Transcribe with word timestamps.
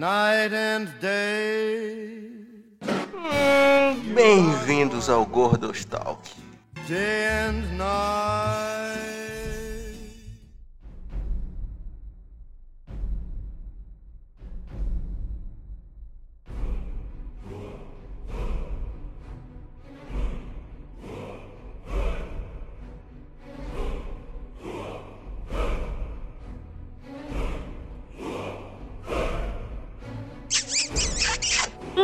night 0.00 0.54
and 0.54 0.88
day. 0.98 2.30
Bem-vindos 4.14 5.10
ao 5.10 5.26
Gordos 5.26 5.84
Talk. 5.84 6.22
Day 6.88 7.26
and 7.28 7.76
night. 7.76 8.69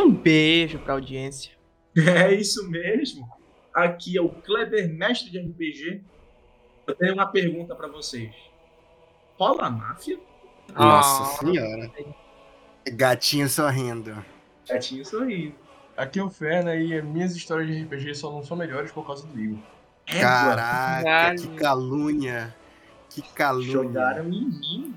Um 0.07 0.13
beijo 0.13 0.79
pra 0.79 0.93
audiência. 0.93 1.51
É 1.97 2.33
isso 2.33 2.69
mesmo. 2.69 3.27
Aqui 3.73 4.17
é 4.17 4.21
o 4.21 4.29
Kleber, 4.29 4.87
mestre 4.93 5.29
de 5.29 5.39
RPG. 5.39 6.01
Eu 6.87 6.95
tenho 6.95 7.13
uma 7.13 7.27
pergunta 7.27 7.75
pra 7.75 7.87
vocês. 7.87 8.33
Rola 9.37 9.65
a 9.65 9.69
máfia? 9.69 10.17
Nossa 10.73 11.23
Ah, 11.23 11.25
senhora. 11.37 11.91
Gatinho 12.91 13.49
sorrindo. 13.49 14.15
Gatinho 14.67 15.05
sorrindo. 15.05 15.55
Aqui 15.95 16.19
é 16.19 16.23
o 16.23 16.29
Ferna 16.29 16.75
e 16.75 17.01
minhas 17.01 17.35
histórias 17.35 17.67
de 17.67 17.83
RPG 17.83 18.15
só 18.15 18.31
não 18.31 18.43
são 18.43 18.55
melhores 18.55 18.91
por 18.91 19.05
causa 19.05 19.27
do 19.27 19.39
Igor. 19.39 19.59
Caraca, 20.05 21.03
Caralho. 21.03 21.39
que 21.41 21.47
calúnia. 21.55 22.55
Que 23.09 23.21
calúnia. 23.33 23.71
Jogaram 23.71 24.25
em 24.27 24.45
mim. 24.45 24.95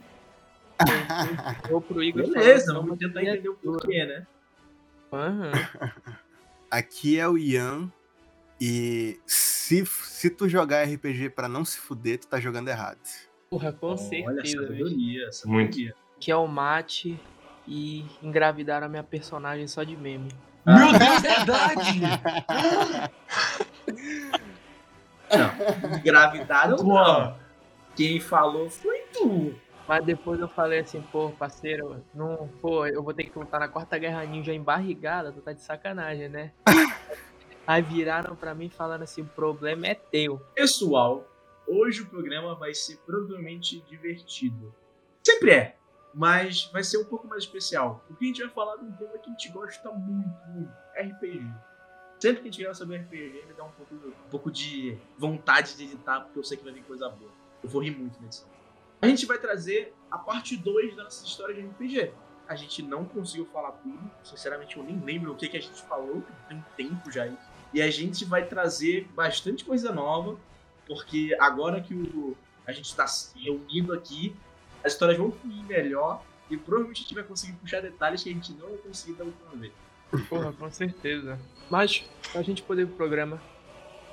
Vou 1.68 1.80
pro 1.80 2.02
Igor. 2.02 2.22
Beleza, 2.30 2.72
vamos 2.74 2.98
tentar 2.98 3.22
entender 3.22 3.48
o 3.48 3.54
porquê, 3.54 4.04
né? 4.06 4.26
Aham. 5.12 5.53
Aqui 6.70 7.19
é 7.19 7.28
o 7.28 7.36
Ian. 7.36 7.91
E 8.61 9.19
se, 9.27 9.84
se 9.86 10.28
tu 10.30 10.48
jogar 10.48 10.84
RPG 10.84 11.30
pra 11.30 11.48
não 11.48 11.64
se 11.64 11.78
fuder, 11.78 12.19
tu 12.19 12.27
tá 12.28 12.39
jogando 12.39 12.69
errado. 12.69 12.98
Porra, 13.48 13.72
com 13.72 13.88
Olha, 13.88 13.97
certeza. 13.97 14.42
bicho. 14.42 14.56
sabedoria, 14.62 15.20
Muito. 15.22 15.33
sabedoria. 15.75 15.94
Que 16.20 16.31
é 16.31 16.36
o 16.36 16.47
mate 16.47 17.19
e 17.66 18.05
engravidaram 18.22 18.86
a 18.86 18.91
minha 18.91 19.03
personagem 19.03 19.66
só 19.66 19.83
de 19.83 19.97
meme. 19.97 20.31
Meu 20.66 20.92
Deus, 20.98 21.22
verdade! 21.22 22.00
Não, 25.31 25.97
engravidaram 25.98 26.77
não. 26.84 27.36
Quem 27.97 28.20
falou 28.20 28.69
foi 28.70 28.98
tu. 29.12 29.55
Mas 29.91 30.05
depois 30.05 30.38
eu 30.38 30.46
falei 30.46 30.78
assim, 30.78 31.02
pô, 31.02 31.30
parceiro, 31.30 32.00
não, 32.14 32.46
pô, 32.60 32.86
eu 32.86 33.02
vou 33.02 33.12
ter 33.12 33.24
que 33.24 33.36
lutar 33.36 33.58
na 33.58 33.66
quarta 33.66 33.98
guerra 33.98 34.24
ninja 34.24 34.55
embarrigada, 34.55 35.32
tu 35.32 35.41
tá 35.41 35.52
de 35.52 35.62
sacanagem, 35.62 36.28
né? 36.28 36.52
Aí 37.66 37.82
viraram 37.82 38.36
pra 38.36 38.55
mim 38.55 38.70
falando 38.70 39.02
assim, 39.02 39.22
o 39.22 39.27
problema 39.27 39.88
é 39.88 39.97
teu. 39.97 40.38
Pessoal, 40.55 41.28
hoje 41.66 42.02
o 42.02 42.06
programa 42.06 42.55
vai 42.55 42.72
ser 42.72 42.98
provavelmente 42.98 43.80
divertido. 43.80 44.72
Sempre 45.27 45.50
é, 45.50 45.77
mas 46.14 46.70
vai 46.72 46.84
ser 46.84 46.98
um 46.98 47.04
pouco 47.04 47.27
mais 47.27 47.42
especial. 47.42 48.04
Porque 48.06 48.27
a 48.27 48.28
gente 48.28 48.42
vai 48.42 48.50
falar 48.50 48.77
de 48.77 48.84
um 48.84 48.92
tema 48.92 49.19
que 49.19 49.28
a 49.28 49.32
gente 49.32 49.48
gosta 49.48 49.91
muito, 49.91 50.38
muito: 50.50 50.72
RPG. 50.94 51.44
Sempre 52.20 52.42
que 52.42 52.48
a 52.48 52.50
gente 52.52 52.60
grava 52.60 52.75
sobre 52.77 52.97
RPG, 52.97 53.44
me 53.48 53.54
dá 53.54 53.64
um 53.64 53.72
pouco, 53.72 53.92
um 53.92 54.30
pouco 54.30 54.52
de 54.52 54.97
vontade 55.19 55.77
de 55.77 55.82
editar, 55.82 56.20
porque 56.20 56.38
eu 56.38 56.44
sei 56.44 56.56
que 56.56 56.62
vai 56.62 56.72
vir 56.72 56.84
coisa 56.84 57.08
boa. 57.08 57.32
Eu 57.60 57.69
vou 57.69 57.82
rir 57.82 57.91
muito 57.91 58.20
na 58.20 58.27
edição. 58.28 58.59
A 59.02 59.06
gente 59.06 59.24
vai 59.24 59.38
trazer 59.38 59.94
a 60.10 60.18
parte 60.18 60.56
2 60.56 60.94
da 60.94 61.04
nossa 61.04 61.24
história 61.24 61.54
de 61.54 61.62
RPG. 61.62 62.12
A 62.46 62.54
gente 62.54 62.82
não 62.82 63.04
conseguiu 63.04 63.47
falar 63.47 63.72
tudo, 63.72 64.10
sinceramente 64.22 64.76
eu 64.76 64.82
nem 64.82 64.98
lembro 65.00 65.32
o 65.32 65.36
que, 65.36 65.48
que 65.48 65.56
a 65.56 65.60
gente 65.60 65.80
falou, 65.82 66.22
tem 66.48 66.62
tempo 66.76 67.10
já 67.10 67.26
isso. 67.26 67.48
E 67.72 67.80
a 67.80 67.91
gente 67.91 68.25
vai 68.25 68.44
trazer 68.47 69.08
bastante 69.14 69.64
coisa 69.64 69.92
nova, 69.92 70.36
porque 70.86 71.36
agora 71.41 71.80
que 71.80 71.94
o, 71.94 72.36
a 72.66 72.72
gente 72.72 72.86
está 72.86 73.06
reunido 73.36 73.94
aqui, 73.94 74.34
as 74.84 74.92
histórias 74.92 75.16
vão 75.16 75.30
fluir 75.30 75.64
melhor 75.64 76.22
e 76.50 76.56
provavelmente 76.56 76.98
a 76.98 77.02
gente 77.02 77.14
vai 77.14 77.22
conseguir 77.22 77.52
puxar 77.54 77.80
detalhes 77.80 78.22
que 78.22 78.30
a 78.30 78.32
gente 78.32 78.52
não 78.54 78.69
vai 78.69 78.78
conseguir 78.78 79.12
da 79.14 79.25
última 79.25 79.50
vez. 79.52 79.72
Porra, 80.28 80.52
com 80.52 80.70
certeza. 80.70 81.38
Mas, 81.70 82.04
pra 82.32 82.42
gente 82.42 82.62
poder 82.62 82.82
ir 82.82 82.86
pro 82.86 82.96
programa, 82.96 83.41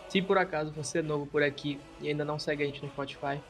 se 0.08 0.22
por 0.22 0.38
acaso 0.38 0.72
você 0.72 1.00
é 1.00 1.02
novo 1.02 1.26
por 1.26 1.42
aqui 1.42 1.80
e 2.00 2.08
ainda 2.08 2.24
não 2.24 2.38
segue 2.38 2.64
a 2.64 2.66
gente 2.68 2.84
no 2.84 2.90
Spotify, 2.90 3.42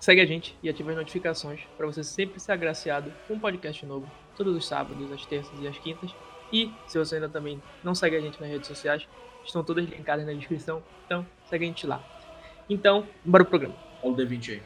segue 0.00 0.20
a 0.20 0.26
gente 0.26 0.56
e 0.62 0.68
ative 0.68 0.90
as 0.90 0.96
notificações 0.96 1.60
pra 1.76 1.86
você 1.86 2.04
sempre 2.04 2.40
ser 2.40 2.52
agraciado 2.52 3.12
com 3.26 3.34
um 3.34 3.38
podcast 3.38 3.84
novo, 3.86 4.10
todos 4.36 4.54
os 4.56 4.66
sábados, 4.66 5.10
as 5.12 5.24
terças 5.26 5.52
e 5.60 5.66
as 5.66 5.78
quintas. 5.78 6.14
E, 6.52 6.70
se 6.86 6.98
você 6.98 7.16
ainda 7.16 7.28
também 7.28 7.60
não 7.82 7.94
segue 7.94 8.16
a 8.16 8.20
gente 8.20 8.40
nas 8.40 8.50
redes 8.50 8.68
sociais, 8.68 9.06
estão 9.44 9.64
todas 9.64 9.84
linkadas 9.84 10.26
na 10.26 10.32
descrição, 10.32 10.82
então 11.04 11.26
segue 11.48 11.64
a 11.64 11.68
gente 11.68 11.86
lá. 11.86 12.02
Então, 12.68 13.06
bora 13.24 13.44
pro 13.44 13.58
programa. 13.58 13.76
Olha 14.02 14.12
o 14.12 14.16
D20 14.16 14.50
aí. 14.50 14.62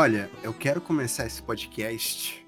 Olha, 0.00 0.30
eu 0.44 0.54
quero 0.54 0.80
começar 0.80 1.26
esse 1.26 1.42
podcast 1.42 2.46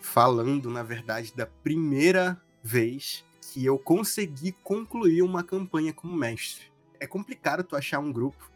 falando, 0.00 0.70
na 0.70 0.84
verdade, 0.84 1.34
da 1.34 1.44
primeira 1.44 2.40
vez 2.62 3.24
que 3.40 3.66
eu 3.66 3.76
consegui 3.76 4.52
concluir 4.62 5.22
uma 5.22 5.42
campanha 5.42 5.92
como 5.92 6.16
mestre. 6.16 6.70
É 7.00 7.04
complicado 7.04 7.64
tu 7.64 7.74
achar 7.74 7.98
um 7.98 8.12
grupo 8.12 8.48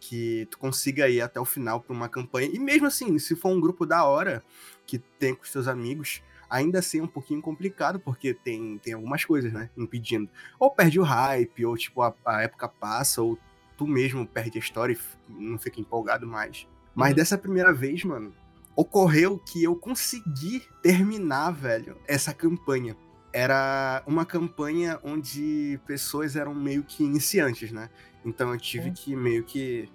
que 0.00 0.48
tu 0.50 0.58
consiga 0.58 1.08
ir 1.08 1.20
até 1.20 1.38
o 1.38 1.44
final 1.44 1.80
para 1.80 1.94
uma 1.94 2.08
campanha. 2.08 2.50
E 2.52 2.58
mesmo 2.58 2.88
assim, 2.88 3.16
se 3.16 3.36
for 3.36 3.50
um 3.50 3.60
grupo 3.60 3.86
da 3.86 4.04
hora, 4.04 4.42
que 4.84 4.98
tem 4.98 5.32
com 5.32 5.44
os 5.44 5.52
teus 5.52 5.68
amigos, 5.68 6.20
ainda 6.50 6.80
assim 6.80 6.98
é 6.98 7.04
um 7.04 7.06
pouquinho 7.06 7.40
complicado, 7.40 8.00
porque 8.00 8.34
tem, 8.34 8.76
tem 8.78 8.94
algumas 8.94 9.24
coisas, 9.24 9.52
né, 9.52 9.70
impedindo. 9.76 10.28
Ou 10.58 10.68
perde 10.68 10.98
o 10.98 11.04
hype, 11.04 11.64
ou 11.64 11.76
tipo, 11.76 12.02
a, 12.02 12.12
a 12.26 12.42
época 12.42 12.68
passa, 12.68 13.22
ou 13.22 13.38
tu 13.76 13.86
mesmo 13.86 14.26
perde 14.26 14.58
a 14.58 14.60
história 14.60 14.98
e 15.28 15.32
não 15.32 15.60
fica 15.60 15.80
empolgado 15.80 16.26
mais. 16.26 16.66
Mas 16.98 17.14
dessa 17.14 17.38
primeira 17.38 17.72
vez, 17.72 18.02
mano, 18.02 18.34
ocorreu 18.74 19.38
que 19.38 19.62
eu 19.62 19.76
consegui 19.76 20.64
terminar, 20.82 21.52
velho, 21.52 21.96
essa 22.08 22.34
campanha. 22.34 22.96
Era 23.32 24.02
uma 24.04 24.26
campanha 24.26 24.98
onde 25.04 25.78
pessoas 25.86 26.34
eram 26.34 26.52
meio 26.52 26.82
que 26.82 27.04
iniciantes, 27.04 27.70
né? 27.70 27.88
Então 28.24 28.52
eu 28.52 28.58
tive 28.58 28.90
que 28.90 29.14
meio 29.14 29.44
que 29.44 29.88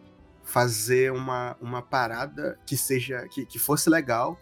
fazer 0.44 1.12
uma, 1.12 1.58
uma 1.60 1.82
parada 1.82 2.58
que 2.66 2.78
seja 2.78 3.28
que, 3.28 3.46
que 3.46 3.60
fosse 3.60 3.90
legal 3.90 4.40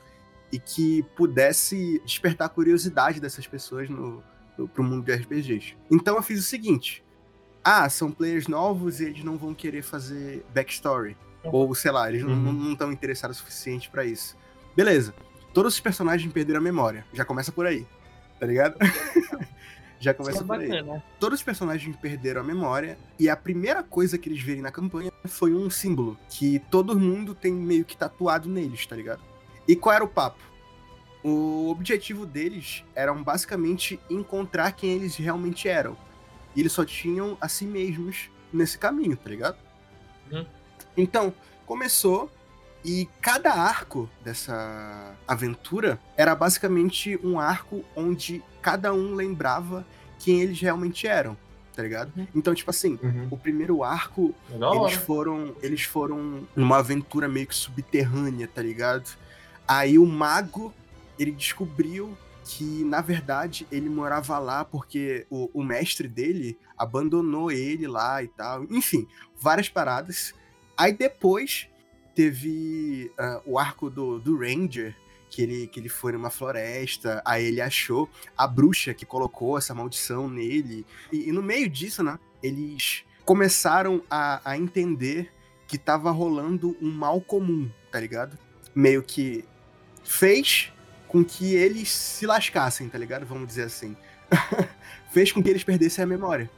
e 0.51 0.59
que 0.59 1.01
pudesse 1.15 1.99
despertar 2.05 2.45
a 2.45 2.49
curiosidade 2.49 3.19
dessas 3.19 3.47
pessoas 3.47 3.89
no, 3.89 4.23
no, 4.55 4.67
pro 4.67 4.83
mundo 4.83 5.03
de 5.03 5.15
RPGs. 5.15 5.75
Então 5.89 6.15
eu 6.15 6.21
fiz 6.21 6.39
o 6.39 6.43
seguinte: 6.43 7.03
ah, 7.63 7.89
são 7.89 8.11
players 8.11 8.47
novos 8.47 8.99
e 8.99 9.05
eles 9.05 9.23
não 9.23 9.35
vão 9.35 9.51
querer 9.55 9.81
fazer 9.81 10.45
backstory. 10.53 11.17
Ou, 11.43 11.73
sei 11.75 11.91
lá, 11.91 12.09
eles 12.09 12.23
não- 12.23 12.31
Uhum. 12.33 12.51
não 12.53 12.71
estão 12.73 12.91
interessados 12.91 13.37
o 13.37 13.39
suficiente 13.39 13.89
pra 13.89 14.05
isso. 14.05 14.37
Beleza. 14.75 15.13
Todos 15.53 15.73
os 15.73 15.79
personagens 15.79 16.31
perderam 16.31 16.59
a 16.59 16.63
memória. 16.63 17.05
Já 17.13 17.25
começa 17.25 17.51
por 17.51 17.65
aí. 17.65 17.85
Tá 18.39 18.45
ligado? 18.45 18.75
Já 19.99 20.15
começa 20.15 20.39
é 20.41 20.43
por 20.43 20.59
aí 20.59 21.01
todos 21.19 21.39
os 21.39 21.43
personagens 21.43 21.95
perderam 21.97 22.41
a 22.41 22.43
memória 22.43 22.97
e 23.19 23.29
a 23.29 23.35
primeira 23.37 23.83
coisa 23.83 24.17
que 24.17 24.27
eles 24.29 24.41
verem 24.41 24.59
na 24.63 24.71
campanha 24.71 25.11
foi 25.25 25.53
um 25.53 25.69
símbolo 25.69 26.17
que 26.27 26.57
todo 26.71 26.99
mundo 26.99 27.35
tem 27.35 27.53
meio 27.53 27.85
que 27.85 27.95
tatuado 27.95 28.49
neles, 28.49 28.83
tá 28.87 28.95
ligado? 28.95 29.21
E 29.67 29.75
qual 29.75 29.93
era 29.93 30.03
o 30.03 30.07
papo? 30.07 30.39
O 31.23 31.69
objetivo 31.69 32.25
deles 32.25 32.83
era 32.95 33.13
basicamente 33.13 33.99
encontrar 34.09 34.71
quem 34.71 34.89
eles 34.93 35.15
realmente 35.17 35.69
eram. 35.69 35.95
E 36.55 36.61
eles 36.61 36.71
só 36.71 36.83
tinham 36.83 37.37
a 37.39 37.47
si 37.47 37.65
mesmos 37.65 38.31
nesse 38.51 38.79
caminho, 38.79 39.15
tá 39.15 39.29
ligado? 39.29 39.57
Uhum. 40.31 40.43
Então, 40.95 41.33
começou 41.65 42.31
e 42.83 43.07
cada 43.21 43.53
arco 43.53 44.09
dessa 44.23 45.15
aventura 45.27 45.99
era 46.17 46.33
basicamente 46.35 47.19
um 47.23 47.39
arco 47.39 47.83
onde 47.95 48.43
cada 48.61 48.93
um 48.93 49.13
lembrava 49.15 49.85
quem 50.19 50.41
eles 50.41 50.59
realmente 50.59 51.07
eram, 51.07 51.37
tá 51.75 51.81
ligado? 51.83 52.11
Uhum. 52.17 52.27
Então, 52.35 52.53
tipo 52.53 52.69
assim, 52.69 52.99
Uhum. 53.01 53.27
o 53.31 53.37
primeiro 53.37 53.83
arco 53.83 54.33
É 54.53 54.57
da 54.57 54.67
eles 54.69 54.79
hora. 54.81 54.99
foram, 54.99 55.55
eles 55.61 55.83
foram 55.83 56.47
numa 56.55 56.77
aventura 56.77 57.27
meio 57.27 57.47
que 57.47 57.55
subterrânea, 57.55 58.47
tá 58.47 58.61
ligado? 58.61 59.09
Aí 59.67 59.97
o 59.97 60.05
mago, 60.05 60.73
ele 61.17 61.31
descobriu 61.31 62.17
que, 62.43 62.83
na 62.83 62.99
verdade, 63.01 63.65
ele 63.71 63.87
morava 63.87 64.37
lá 64.39 64.65
porque 64.65 65.25
o, 65.29 65.49
o 65.53 65.63
mestre 65.63 66.07
dele 66.07 66.57
abandonou 66.77 67.51
ele 67.51 67.87
lá 67.87 68.21
e 68.23 68.27
tal. 68.27 68.63
Enfim, 68.69 69.07
várias 69.39 69.69
paradas. 69.69 70.33
Aí 70.81 70.93
depois 70.93 71.69
teve 72.15 73.11
ah, 73.15 73.39
o 73.45 73.59
arco 73.59 73.87
do, 73.87 74.17
do 74.17 74.35
Ranger, 74.35 74.97
que 75.29 75.43
ele, 75.43 75.67
que 75.67 75.79
ele 75.79 75.89
foi 75.89 76.11
numa 76.11 76.31
floresta, 76.31 77.21
aí 77.23 77.45
ele 77.45 77.61
achou 77.61 78.09
a 78.35 78.47
bruxa 78.47 78.91
que 78.91 79.05
colocou 79.05 79.59
essa 79.59 79.75
maldição 79.75 80.27
nele. 80.27 80.83
E, 81.11 81.29
e 81.29 81.31
no 81.31 81.43
meio 81.43 81.69
disso, 81.69 82.01
né, 82.01 82.17
eles 82.41 83.03
começaram 83.23 84.01
a, 84.09 84.41
a 84.43 84.57
entender 84.57 85.31
que 85.67 85.77
tava 85.77 86.09
rolando 86.09 86.75
um 86.81 86.91
mal 86.91 87.21
comum, 87.21 87.69
tá 87.91 87.99
ligado? 87.99 88.35
Meio 88.73 89.03
que 89.03 89.45
fez 90.03 90.73
com 91.07 91.23
que 91.23 91.53
eles 91.53 91.91
se 91.91 92.25
lascassem, 92.25 92.89
tá 92.89 92.97
ligado? 92.97 93.23
Vamos 93.23 93.47
dizer 93.47 93.65
assim. 93.65 93.95
fez 95.13 95.31
com 95.31 95.43
que 95.43 95.49
eles 95.51 95.63
perdessem 95.63 96.03
a 96.03 96.07
memória. 96.07 96.49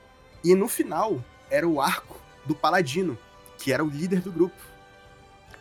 E 0.42 0.56
no 0.56 0.70
final, 0.70 1.22
era 1.52 1.68
o 1.68 1.82
arco 1.82 2.18
do 2.46 2.56
Paladino, 2.56 3.18
que 3.64 3.72
era 3.72 3.82
o 3.84 3.88
líder 3.88 4.20
do 4.20 4.30
grupo. 4.32 4.56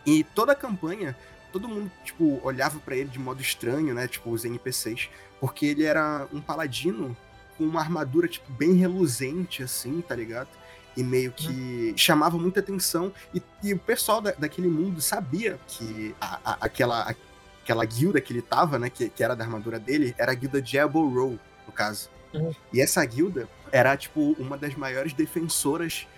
E 0.05 0.25
toda 0.25 0.51
a 0.51 0.57
campanha, 0.57 1.17
todo 1.53 1.69
mundo, 1.69 1.89
tipo, 2.05 2.41
olhava 2.43 2.81
pra 2.81 2.97
ele 2.97 3.09
de 3.09 3.19
modo 3.21 3.41
estranho, 3.41 3.95
né? 3.95 4.09
Tipo, 4.09 4.31
os 4.31 4.45
NPCs. 4.45 5.09
Porque 5.41 5.67
ele 5.67 5.85
era 5.85 6.27
um 6.33 6.41
paladino 6.41 7.17
com 7.57 7.63
uma 7.65 7.81
armadura, 7.81 8.27
tipo, 8.27 8.51
bem 8.53 8.73
reluzente, 8.75 9.63
assim, 9.63 10.01
tá 10.01 10.17
ligado? 10.17 10.49
E 10.97 11.03
meio 11.05 11.31
que 11.31 11.95
chamava 11.97 12.37
muita 12.37 12.59
atenção. 12.59 13.13
E, 13.33 13.41
e 13.63 13.73
o 13.73 13.79
pessoal 13.79 14.21
da- 14.21 14.33
daquele 14.33 14.67
mundo 14.69 15.01
sabia 15.01 15.59
que 15.69 16.13
a- 16.21 16.41
a- 16.45 16.57
aquela, 16.61 17.15
aquela 17.63 17.85
guilda 17.85 18.21
que 18.21 18.33
ele 18.33 18.43
tava, 18.43 18.79
né? 18.81 18.91
Que, 18.91 19.09
que 19.09 19.23
era 19.23 19.37
da 19.37 19.45
armadura 19.45 19.79
dele, 19.79 20.13
era 20.19 20.33
a 20.33 20.35
guilda 20.35 20.61
Diablo 20.61 21.09
Row, 21.09 21.39
no 21.67 21.73
caso. 21.73 22.11
Uhum. 22.35 22.53
E 22.73 22.81
essa 22.81 23.05
guilda 23.05 23.49
era, 23.71 23.97
tipo, 23.97 24.35
uma 24.41 24.59
das 24.59 24.75
maiores 24.75 25.13
defensoras 25.13 26.09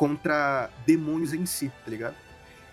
contra 0.00 0.70
demônios 0.86 1.34
em 1.34 1.44
si, 1.44 1.70
tá 1.84 1.90
ligado? 1.90 2.16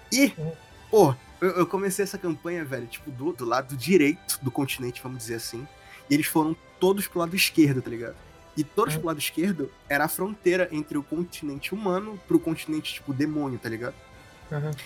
E, 0.10 0.32
Uhum. 0.38 0.54
pô, 0.90 1.16
eu, 1.42 1.50
eu 1.58 1.68
comecei 1.68 2.04
essa 2.04 2.18
campanha, 2.18 2.64
velho, 2.64 2.88
tipo, 2.88 3.12
do, 3.12 3.34
do 3.34 3.44
lado 3.44 3.76
direito 3.76 4.40
do 4.42 4.50
continente, 4.50 5.04
vamos 5.04 5.18
dizer 5.18 5.36
assim. 5.36 5.68
E 6.10 6.14
eles 6.14 6.26
foram 6.28 6.56
todos 6.80 7.06
pro 7.06 7.20
lado 7.20 7.36
esquerdo, 7.36 7.82
tá 7.82 7.90
ligado? 7.90 8.16
E 8.56 8.64
todos 8.64 8.94
Uhum. 8.94 9.02
pro 9.02 9.08
lado 9.10 9.20
esquerdo 9.20 9.70
era 9.90 10.06
a 10.06 10.08
fronteira 10.08 10.70
entre 10.72 10.98
o 10.98 11.04
continente 11.04 11.76
humano 11.76 12.18
pro 12.30 12.40
continente, 12.40 12.94
tipo, 12.94 13.14
demônio, 13.14 13.60
tá 13.60 13.68
ligado? 13.68 13.96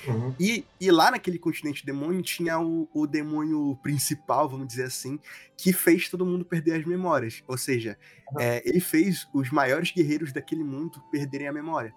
Uhum. 0.08 0.34
E, 0.40 0.66
e 0.80 0.90
lá 0.90 1.12
naquele 1.12 1.38
continente 1.38 1.86
demônio 1.86 2.24
tinha 2.24 2.60
o, 2.60 2.90
o 2.92 3.06
demônio 3.06 3.78
principal, 3.84 4.50
vamos 4.50 4.68
dizer 4.68 4.86
assim, 4.86 5.20
que 5.56 5.72
fez 5.72 6.10
todo 6.10 6.26
mundo 6.26 6.44
perder 6.44 6.74
as 6.80 6.86
memórias. 6.88 7.44
Ou 7.48 7.56
seja, 7.56 7.96
é, 8.40 8.68
ele 8.68 8.80
fez 8.80 9.28
os 9.32 9.52
maiores 9.52 9.92
guerreiros 9.92 10.34
daquele 10.34 10.64
mundo 10.64 11.00
perderem 11.12 11.48
a 11.48 11.54
memória. 11.54 11.94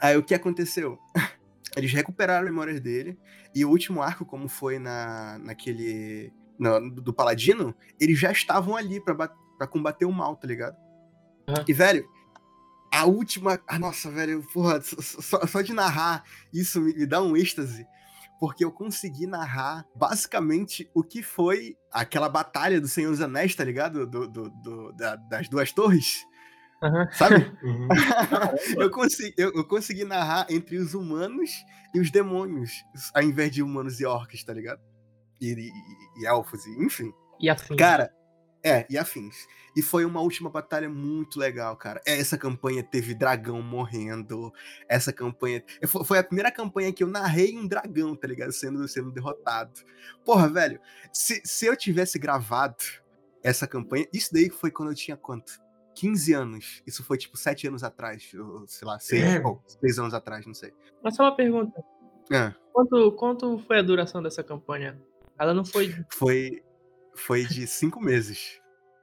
Aí 0.00 0.16
o 0.16 0.22
que 0.22 0.34
aconteceu? 0.34 0.98
Eles 1.76 1.92
recuperaram 1.92 2.40
as 2.46 2.50
memórias 2.50 2.80
dele, 2.80 3.18
e 3.54 3.62
o 3.64 3.68
último 3.70 4.00
arco, 4.00 4.24
como 4.24 4.48
foi 4.48 4.78
na, 4.78 5.38
naquele. 5.38 6.32
do 7.02 7.12
Paladino, 7.12 7.74
eles 8.00 8.18
já 8.18 8.32
estavam 8.32 8.74
ali 8.76 8.98
pra 9.04 9.66
combater 9.68 10.06
o 10.06 10.12
mal, 10.12 10.36
tá 10.36 10.46
ligado? 10.48 10.74
Aham. 11.46 11.64
E, 11.68 11.72
velho, 11.74 12.08
a 12.90 13.04
última. 13.04 13.60
Ah, 13.68 13.78
nossa, 13.78 14.10
velho, 14.10 14.42
porra, 14.54 14.80
só, 14.80 14.96
só- 15.20 15.46
só 15.46 15.60
de 15.60 15.74
narrar 15.74 16.24
isso 16.50 16.80
me, 16.80 16.94
me 16.94 17.04
dá 17.04 17.20
um 17.22 17.36
êxtase. 17.36 17.86
Porque 18.40 18.64
eu 18.64 18.70
consegui 18.72 19.26
narrar 19.26 19.84
basicamente 19.94 20.90
o 20.94 21.02
que 21.02 21.22
foi 21.22 21.76
aquela 21.92 22.28
batalha 22.28 22.80
do 22.80 22.88
Senhor 22.88 23.10
dos 23.10 23.20
Anéis, 23.20 23.54
tá 23.54 23.64
ligado? 23.64 24.06
Do, 24.06 24.26
do- 24.28 24.50
do- 24.50 24.92
da- 24.92 25.16
das 25.16 25.46
duas 25.48 25.72
torres. 25.72 26.22
Aham. 26.82 27.08
Sabe? 27.12 27.36
Uhum. 27.62 27.88
eu, 28.78 28.90
consegui, 28.90 29.34
eu, 29.36 29.52
eu 29.54 29.64
consegui 29.66 30.04
narrar 30.04 30.46
entre 30.50 30.76
os 30.76 30.94
humanos 30.94 31.50
e 31.94 32.00
os 32.00 32.10
demônios, 32.10 32.70
ao 33.14 33.22
invés 33.22 33.50
de 33.50 33.62
humanos 33.62 34.00
e 34.00 34.04
orcs, 34.06 34.44
tá 34.44 34.52
ligado? 34.52 34.80
E, 35.40 35.52
e- 35.52 36.22
e 36.22 36.26
elfos, 36.26 36.64
e- 36.66 36.84
enfim. 36.84 37.12
E 37.40 37.48
assim. 37.48 37.76
Cara, 37.76 38.10
é, 38.64 38.86
e 38.90 38.98
afins. 38.98 39.36
E 39.76 39.82
foi 39.82 40.04
uma 40.04 40.20
última 40.20 40.48
batalha 40.50 40.88
muito 40.88 41.38
legal, 41.38 41.76
cara. 41.76 42.00
Essa 42.06 42.36
campanha 42.38 42.82
teve 42.82 43.14
dragão 43.14 43.60
morrendo. 43.62 44.50
Essa 44.88 45.12
campanha. 45.12 45.62
Foi 45.86 46.04
foi 46.04 46.18
a 46.18 46.24
primeira 46.24 46.50
campanha 46.50 46.92
que 46.92 47.02
eu 47.04 47.08
narrei 47.08 47.56
um 47.56 47.66
dragão, 47.68 48.16
tá 48.16 48.26
ligado? 48.26 48.52
Sendo, 48.52 48.86
sendo 48.88 49.12
derrotado. 49.12 49.72
Porra, 50.24 50.48
velho, 50.48 50.80
se, 51.12 51.40
se 51.44 51.66
eu 51.66 51.76
tivesse 51.76 52.18
gravado 52.18 52.76
essa 53.44 53.66
campanha. 53.66 54.06
Isso 54.12 54.32
daí 54.32 54.48
foi 54.50 54.70
quando 54.70 54.90
eu 54.90 54.94
tinha 54.96 55.16
quanto? 55.16 55.52
15 55.96 56.32
anos. 56.34 56.82
Isso 56.86 57.02
foi 57.02 57.16
tipo 57.18 57.36
7 57.36 57.66
anos 57.66 57.82
atrás. 57.82 58.30
Ou, 58.34 58.66
sei 58.68 58.86
lá, 58.86 58.98
6, 59.00 59.22
É. 59.22 59.42
6 59.80 59.98
anos 59.98 60.14
atrás, 60.14 60.46
não 60.46 60.54
sei. 60.54 60.72
Mas 61.02 61.16
só 61.16 61.24
uma 61.24 61.34
pergunta. 61.34 61.82
É, 62.30 62.52
Quanto, 62.72 63.12
quanto 63.12 63.58
foi 63.60 63.78
a 63.78 63.82
duração 63.82 64.22
dessa 64.22 64.44
campanha? 64.44 65.00
Ela 65.38 65.54
não 65.54 65.64
foi. 65.64 65.94
foi, 66.12 66.62
foi 67.14 67.44
de 67.46 67.66
5 67.66 68.00
meses. 68.00 68.60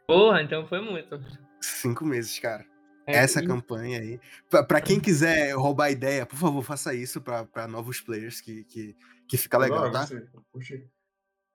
Porra, 0.07 0.41
então 0.43 0.67
foi 0.67 0.79
muito. 0.81 1.19
5 1.59 2.05
meses, 2.05 2.37
cara. 2.39 2.65
É, 3.07 3.17
essa 3.17 3.41
e- 3.43 3.47
campanha 3.47 3.99
aí. 3.99 4.19
Pra, 4.49 4.63
pra 4.63 4.79
quem 4.81 4.99
quiser 4.99 5.53
roubar 5.55 5.89
ideia, 5.91 6.25
por 6.25 6.37
favor, 6.37 6.61
faça 6.63 6.93
isso 6.93 7.19
pra, 7.21 7.45
pra 7.45 7.67
novos 7.67 7.99
players 7.99 8.39
que, 8.39 8.63
que, 8.65 8.95
que 9.27 9.37
fica 9.37 9.57
legal, 9.57 9.85
Agora, 9.85 10.05
tá? 10.07 10.15
curti. 10.51 10.75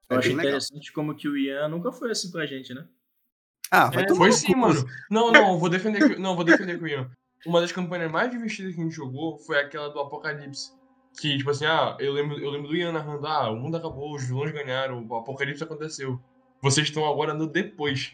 É 0.09 0.15
Eu 0.15 0.19
achei 0.19 0.31
legal. 0.31 0.45
interessante 0.47 0.91
como 0.91 1.15
que 1.15 1.27
o 1.27 1.37
Ian 1.37 1.67
nunca 1.69 1.91
foi 1.91 2.11
assim 2.11 2.29
pra 2.31 2.45
gente, 2.45 2.73
né? 2.73 2.87
Ah, 3.71 3.89
vai 3.89 4.03
É, 4.03 4.07
tomar 4.07 4.17
Foi 4.19 4.31
sim, 4.31 4.55
mano. 4.55 4.85
Não, 5.09 5.31
não, 5.31 5.57
vou 5.59 5.69
defender 5.69 5.99
que, 6.15 6.19
não, 6.19 6.35
vou 6.35 6.43
defender 6.43 6.77
com 6.79 6.85
o 6.85 6.87
Ian. 6.87 7.09
Uma 7.45 7.61
das 7.61 7.71
campanhas 7.71 8.11
mais 8.11 8.29
divertidas 8.31 8.73
que 8.75 8.81
a 8.81 8.83
gente 8.83 8.95
jogou 8.95 9.37
foi 9.37 9.59
aquela 9.59 9.89
do 9.89 9.99
Apocalipse. 9.99 10.71
Que, 11.19 11.37
tipo 11.37 11.49
assim, 11.49 11.65
ah, 11.65 11.95
eu 11.99 12.13
lembro, 12.13 12.37
eu 12.39 12.49
lembro 12.51 12.67
do 12.69 12.75
Ian 12.75 12.91
narrando, 12.91 13.25
ah, 13.27 13.49
o 13.51 13.55
mundo 13.55 13.75
acabou, 13.77 14.13
os 14.15 14.23
vilões 14.25 14.51
ganharam, 14.51 15.05
o 15.07 15.15
apocalipse 15.15 15.63
aconteceu. 15.63 16.19
Vocês 16.61 16.87
estão 16.87 17.05
agora 17.09 17.33
no 17.33 17.47
depois. 17.47 18.13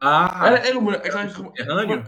Ah, 0.00 0.42
Era, 0.46 0.58
era 0.68 0.78
uma, 0.78 0.92
aquela, 0.94 1.28
subterrâneo? 1.28 2.04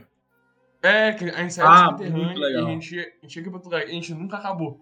É, 0.82 1.12
que 1.12 1.24
a 1.24 1.42
gente 1.42 1.54
saiu 1.54 1.68
Ah, 1.68 1.90
do 1.90 1.98
subterrâneo 1.98 2.38
e 2.38 2.44
a 2.44 2.46
legal. 2.46 2.66
gente, 2.68 2.94
ia- 2.96 3.02
a 3.02 3.26
gente 3.26 3.36
ia 3.36 3.40
aqui 3.42 3.50
pra 3.50 3.56
outro 3.58 3.70
lugar. 3.70 3.82
E 3.86 3.90
a 3.90 3.94
gente 3.94 4.14
nunca 4.14 4.36
acabou. 4.36 4.80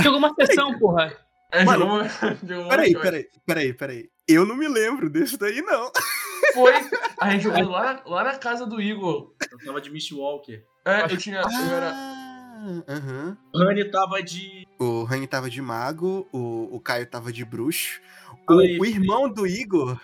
Jogou 0.00 0.18
uma 0.18 0.32
sessão, 0.34 0.78
porra. 0.78 1.12
É, 1.50 1.64
Mano, 1.64 1.80
jogou, 1.84 2.04
jogou 2.48 2.62
uma 2.64 2.68
Peraí, 2.70 2.92
peraí, 2.94 3.28
peraí, 3.44 3.74
peraí. 3.74 4.10
Eu 4.28 4.46
não 4.46 4.54
me 4.56 4.68
lembro 4.68 5.10
desse 5.10 5.36
daí, 5.36 5.60
não. 5.62 5.90
Foi. 6.54 6.72
A 7.20 7.30
gente 7.30 7.42
jogou 7.42 7.64
lá, 7.68 7.94
na- 7.94 8.02
lá 8.06 8.24
na 8.24 8.38
casa 8.38 8.66
do 8.66 8.80
Igor. 8.80 9.32
Eu 9.50 9.58
tava 9.64 9.80
de 9.80 9.90
Mistwalker. 9.90 10.64
É, 10.84 11.02
eu 11.04 11.16
tinha. 11.16 11.40
Eu 11.40 11.74
era. 11.76 11.92
Ah, 11.94 12.82
aham. 12.88 13.36
O 13.54 13.58
Rani 13.58 13.90
tava 13.90 14.22
de. 14.22 14.66
O 14.78 15.04
Rani 15.04 15.26
tava 15.26 15.48
de 15.50 15.60
mago, 15.62 16.26
o, 16.32 16.68
o 16.74 16.80
Caio 16.80 17.06
tava 17.06 17.32
de 17.32 17.44
bruxo. 17.44 18.00
O, 18.48 18.58
aí, 18.58 18.78
o 18.78 18.84
irmão 18.84 19.28
do 19.32 19.46
Igor 19.46 20.00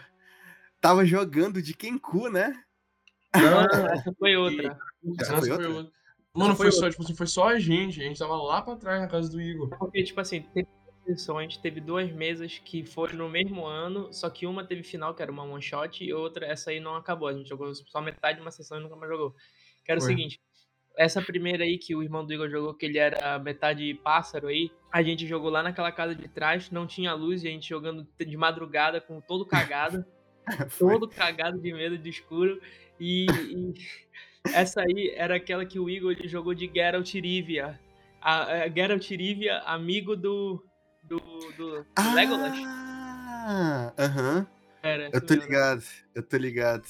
tava 0.81 1.05
jogando 1.05 1.61
de 1.61 1.75
Kenku, 1.75 2.29
né? 2.29 2.55
Não, 3.35 3.91
Essa 3.93 4.13
foi 4.19 4.37
outra. 4.37 4.79
Essa 5.21 5.33
foi 5.33 5.41
foi 5.41 5.51
outra? 5.51 5.69
outra. 5.71 5.93
Mano, 6.35 6.55
foi 6.55 6.71
foi 6.71 6.73
só, 6.81 6.89
tipo 6.91 7.03
assim, 7.03 7.15
foi 7.17 7.27
só 7.27 7.49
a 7.49 7.59
gente. 7.59 8.01
A 8.01 8.05
gente 8.05 8.19
tava 8.19 8.37
lá 8.37 8.63
pra 8.63 8.77
trás 8.77 9.01
na 9.01 9.09
casa 9.09 9.29
do 9.29 9.41
Igor. 9.41 9.69
Porque, 9.77 10.03
tipo 10.05 10.21
assim, 10.21 10.43
teve 10.55 10.69
sessões, 11.09 11.57
teve 11.57 11.81
duas 11.81 12.13
mesas 12.13 12.59
que 12.59 12.85
foram 12.85 13.17
no 13.17 13.29
mesmo 13.29 13.65
ano, 13.65 14.13
só 14.13 14.29
que 14.29 14.47
uma 14.47 14.65
teve 14.65 14.83
final, 14.83 15.15
que 15.15 15.23
era 15.23 15.33
uma 15.33 15.43
one 15.43 15.63
shot, 15.63 16.05
e 16.05 16.13
outra, 16.13 16.47
essa 16.47 16.71
aí 16.71 16.81
não 16.81 16.95
acabou. 16.95 17.29
A 17.29 17.33
gente 17.33 17.49
jogou 17.49 17.75
só 17.75 18.01
metade 18.01 18.37
de 18.39 18.43
uma 18.43 18.51
sessão 18.51 18.79
e 18.79 18.83
nunca 18.83 18.97
mais 18.97 19.11
jogou. 19.11 19.35
Que 19.85 19.93
era 19.93 19.99
o 19.99 20.03
seguinte. 20.03 20.39
Essa 20.97 21.23
primeira 21.23 21.65
aí 21.65 21.79
que 21.79 21.95
o 21.95 22.03
irmão 22.03 22.27
do 22.27 22.33
Igor 22.33 22.51
jogou, 22.51 22.75
que 22.75 22.85
ele 22.85 22.99
era 22.99 23.39
metade 23.39 23.95
pássaro 24.03 24.49
aí, 24.49 24.71
a 24.93 25.03
gente 25.03 25.27
jogou 25.27 25.49
lá 25.49 25.63
naquela 25.63 25.93
casa 25.93 26.15
de 26.15 26.29
trás, 26.29 26.71
não 26.71 26.87
tinha 26.87 27.15
luz, 27.15 27.43
e 27.43 27.49
a 27.49 27.51
gente 27.51 27.69
jogando 27.69 28.07
de 28.19 28.37
madrugada, 28.37 29.01
com 29.01 29.21
todo 29.21 29.47
cagado, 29.47 30.05
todo 30.79 31.09
cagado 31.09 31.59
de 31.59 31.73
medo 31.73 31.97
de 31.97 32.11
escuro. 32.11 32.61
E, 33.01 33.27
e 33.31 33.75
essa 34.53 34.83
aí 34.83 35.13
era 35.15 35.37
aquela 35.37 35.65
que 35.65 35.79
o 35.79 35.89
Igor 35.89 36.17
jogou 36.25 36.53
de 36.53 36.71
Geralt 36.73 37.15
Rivia. 37.15 37.79
A, 38.21 38.65
a 38.65 38.69
Geralt 38.69 39.09
Rivia, 39.09 39.59
amigo 39.61 40.17
do, 40.17 40.63
do, 41.09 41.19
do, 41.57 41.85
do 41.85 42.15
Legolas. 42.15 42.53
Ah, 42.65 43.93
aham. 43.99 44.47
Era, 44.83 45.11
Eu 45.13 45.21
tô 45.21 45.35
mesmo. 45.35 45.49
ligado, 45.49 45.85
eu 46.15 46.23
tô 46.23 46.37
ligado. 46.37 46.85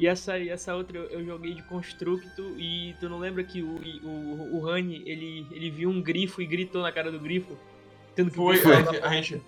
E 0.00 0.06
essa, 0.06 0.38
essa 0.38 0.74
outra 0.74 0.96
eu, 0.98 1.04
eu 1.06 1.24
joguei 1.24 1.54
de 1.54 1.62
Constructo 1.64 2.54
e 2.56 2.94
tu 3.00 3.08
não 3.08 3.18
lembra 3.18 3.42
que 3.44 3.62
o, 3.62 3.76
o, 4.04 4.56
o 4.56 4.60
Rani, 4.64 5.02
ele, 5.06 5.46
ele 5.50 5.70
viu 5.70 5.90
um 5.90 6.00
grifo 6.00 6.40
e 6.40 6.46
gritou 6.46 6.82
na 6.82 6.92
cara 6.92 7.10
do 7.10 7.18
grifo? 7.18 7.56
Tendo 8.14 8.30
que 8.30 8.38
o 8.38 8.42
Foi, 8.44 8.54
grifo 8.54 8.70
a 8.70 8.82
gente, 8.82 9.04
a 9.04 9.08
gente- 9.12 9.42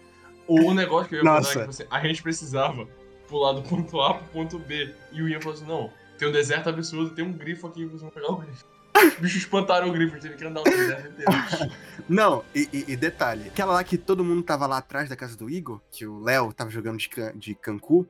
O 0.49 0.75
negócio 0.75 1.09
que 1.09 1.15
eu 1.17 1.19
ia 1.19 1.25
falar 1.25 1.39
é 1.41 1.43
que 1.45 1.49
tipo 1.59 1.71
assim, 1.71 1.85
a 1.91 2.01
gente 2.07 2.23
precisava 2.23 2.87
pular 3.29 3.53
do 3.53 3.63
ponto 3.63 4.01
A 4.01 4.15
pro 4.15 4.27
ponto 4.29 4.59
B. 4.59 4.93
E 5.13 5.23
o 5.23 5.29
Ian 5.29 5.41
falou 5.41 5.55
assim: 5.55 5.67
não, 5.67 5.93
tem 6.19 6.29
um 6.29 6.33
deserto 6.33 6.69
absurdo, 6.69 7.15
tem 7.15 7.25
um 7.25 7.33
grifo 7.33 7.67
aqui, 7.69 7.85
vocês 7.85 8.01
vão 8.01 8.11
pegar 8.11 8.33
o 8.33 8.37
grifo. 8.37 8.65
Os 9.15 9.15
bichos 9.21 9.43
espantaram 9.43 9.89
o 9.89 9.93
grifo, 9.93 10.13
a 10.13 10.19
gente 10.19 10.23
teve 10.23 10.37
que 10.37 10.45
andar 10.45 10.61
o 10.61 10.65
deserto 10.65 11.09
inteiro. 11.09 11.73
Não, 12.09 12.45
e, 12.55 12.69
e- 12.73 12.85
e 12.93 12.97
detalhe, 12.97 13.49
aquela 13.49 13.75
lá 13.75 13.85
que 13.85 13.97
todo 13.99 14.25
mundo 14.25 14.43
tava 14.43 14.67
lá 14.67 14.79
atrás 14.79 15.09
da 15.09 15.17
casa 15.17 15.37
do 15.37 15.49
Igor, 15.49 15.81
que 15.91 16.07
o 16.07 16.19
Léo 16.21 16.53
tava 16.53 16.71
jogando 16.71 16.99
de, 16.99 17.09
can, 17.09 17.33
de 17.37 17.55
Cancu, 17.55 18.07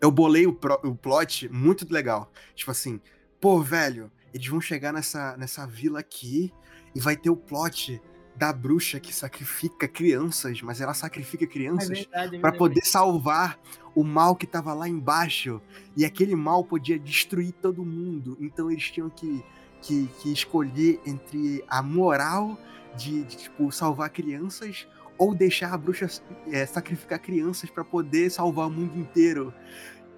Eu 0.00 0.10
bolei 0.10 0.46
o, 0.46 0.52
pro- 0.52 0.78
o 0.84 0.94
plot 0.94 1.48
muito 1.48 1.90
legal. 1.90 2.30
Tipo 2.54 2.70
assim, 2.70 3.00
pô, 3.40 3.60
velho, 3.62 4.10
eles 4.34 4.46
vão 4.46 4.60
chegar 4.60 4.92
nessa, 4.92 5.34
nessa 5.38 5.66
vila 5.66 5.98
aqui 6.00 6.52
e 6.94 7.00
vai 7.00 7.16
ter 7.16 7.30
o 7.30 7.36
plot 7.36 8.00
da 8.36 8.52
bruxa 8.52 9.00
que 9.00 9.14
sacrifica 9.14 9.88
crianças, 9.88 10.60
mas 10.62 10.80
ela 10.80 10.92
sacrifica 10.94 11.44
É 11.44 11.46
crianças 11.46 11.88
me 11.88 12.04
Pra 12.06 12.22
lembrei. 12.24 12.52
poder 12.52 12.84
salvar 12.84 13.58
o 13.94 14.04
mal 14.04 14.36
que 14.36 14.46
tava 14.46 14.74
lá 14.74 14.86
embaixo. 14.88 15.60
E 15.96 16.04
aquele 16.04 16.34
mal 16.36 16.62
podia 16.64 16.98
destruir 16.98 17.52
todo 17.52 17.82
mundo. 17.84 18.36
Então 18.40 18.70
eles 18.70 18.90
tinham 18.90 19.08
que, 19.10 19.42
que, 19.82 20.06
que 20.20 20.32
escolher 20.32 21.00
entre 21.04 21.64
a 21.68 21.82
moral 21.82 22.56
de, 22.96 23.24
de, 23.24 23.36
tipo, 23.36 23.70
salvar 23.70 24.10
crianças 24.10 24.86
ou 25.18 25.34
deixar 25.34 25.72
a 25.72 25.78
bruxa 25.78 26.08
é, 26.50 26.64
sacrificar 26.64 27.18
crianças 27.18 27.68
pra 27.68 27.84
poder 27.84 28.30
salvar 28.30 28.68
o 28.68 28.70
mundo 28.70 28.98
inteiro. 28.98 29.52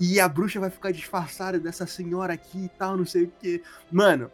E 0.00 0.20
a 0.20 0.28
bruxa 0.28 0.60
vai 0.60 0.70
ficar 0.70 0.92
disfarçada 0.92 1.58
dessa 1.58 1.86
senhora 1.86 2.32
aqui 2.32 2.64
e 2.64 2.68
tal, 2.68 2.96
não 2.96 3.06
sei 3.06 3.24
o 3.24 3.32
que. 3.40 3.62
Mano, 3.90 4.30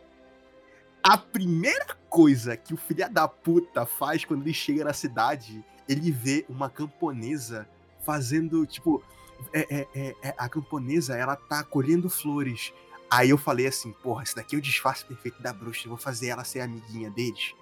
a 1.02 1.16
primeira 1.16 1.96
coisa 2.08 2.56
que 2.56 2.74
o 2.74 2.76
filho 2.76 3.08
da 3.10 3.26
puta 3.26 3.86
faz 3.86 4.24
quando 4.24 4.42
ele 4.42 4.52
chega 4.52 4.84
na 4.84 4.92
cidade, 4.92 5.64
ele 5.88 6.10
vê 6.10 6.44
uma 6.48 6.68
camponesa 6.68 7.68
fazendo, 8.04 8.64
tipo, 8.66 9.02
é, 9.52 9.66
é, 9.70 9.88
é, 9.94 10.14
é, 10.22 10.34
a 10.36 10.48
camponesa, 10.48 11.16
ela 11.16 11.36
tá 11.36 11.62
colhendo 11.64 12.08
flores. 12.08 12.72
Aí 13.10 13.30
eu 13.30 13.38
falei 13.38 13.66
assim, 13.66 13.92
porra, 13.92 14.22
esse 14.22 14.36
daqui 14.36 14.54
é 14.54 14.58
o 14.58 14.62
disfarce 14.62 15.04
perfeito 15.04 15.42
da 15.42 15.52
bruxa, 15.52 15.86
eu 15.86 15.90
vou 15.90 15.98
fazer 15.98 16.28
ela 16.28 16.44
ser 16.44 16.60
amiguinha 16.60 17.10
deles. 17.10 17.54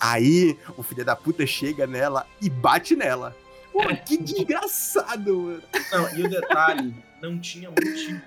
Aí 0.00 0.58
o 0.76 0.82
filho 0.82 1.04
da 1.04 1.14
puta 1.14 1.46
chega 1.46 1.86
nela 1.86 2.26
e 2.40 2.50
bate 2.50 2.96
nela. 2.96 3.36
Pô, 3.72 3.80
que 4.04 4.16
desgraçado, 4.16 5.36
mano. 5.38 5.62
Não, 5.92 6.18
e 6.18 6.22
o 6.22 6.28
detalhe, 6.28 6.94
não 7.22 7.38
tinha 7.38 7.70
motivo. 7.70 8.22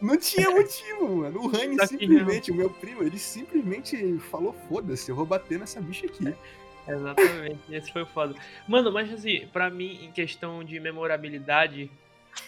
Não 0.00 0.16
tinha 0.16 0.50
motivo, 0.50 1.16
mano. 1.16 1.40
O 1.40 1.48
Rani 1.48 1.76
Tá 1.76 1.86
simplesmente, 1.86 2.52
o 2.52 2.54
meu 2.54 2.70
primo, 2.70 3.02
ele 3.02 3.18
simplesmente 3.18 4.18
falou: 4.30 4.54
foda-se, 4.68 5.10
eu 5.10 5.16
vou 5.16 5.26
bater 5.26 5.58
nessa 5.58 5.80
bicha 5.80 6.06
aqui. 6.06 6.34
Exatamente, 6.86 7.60
esse 7.70 7.92
foi 7.92 8.02
o 8.02 8.06
foda. 8.06 8.34
Mano, 8.66 8.90
mas 8.90 9.12
assim, 9.12 9.46
pra 9.52 9.68
mim, 9.68 10.04
em 10.04 10.10
questão 10.10 10.64
de 10.64 10.80
memorabilidade, 10.80 11.90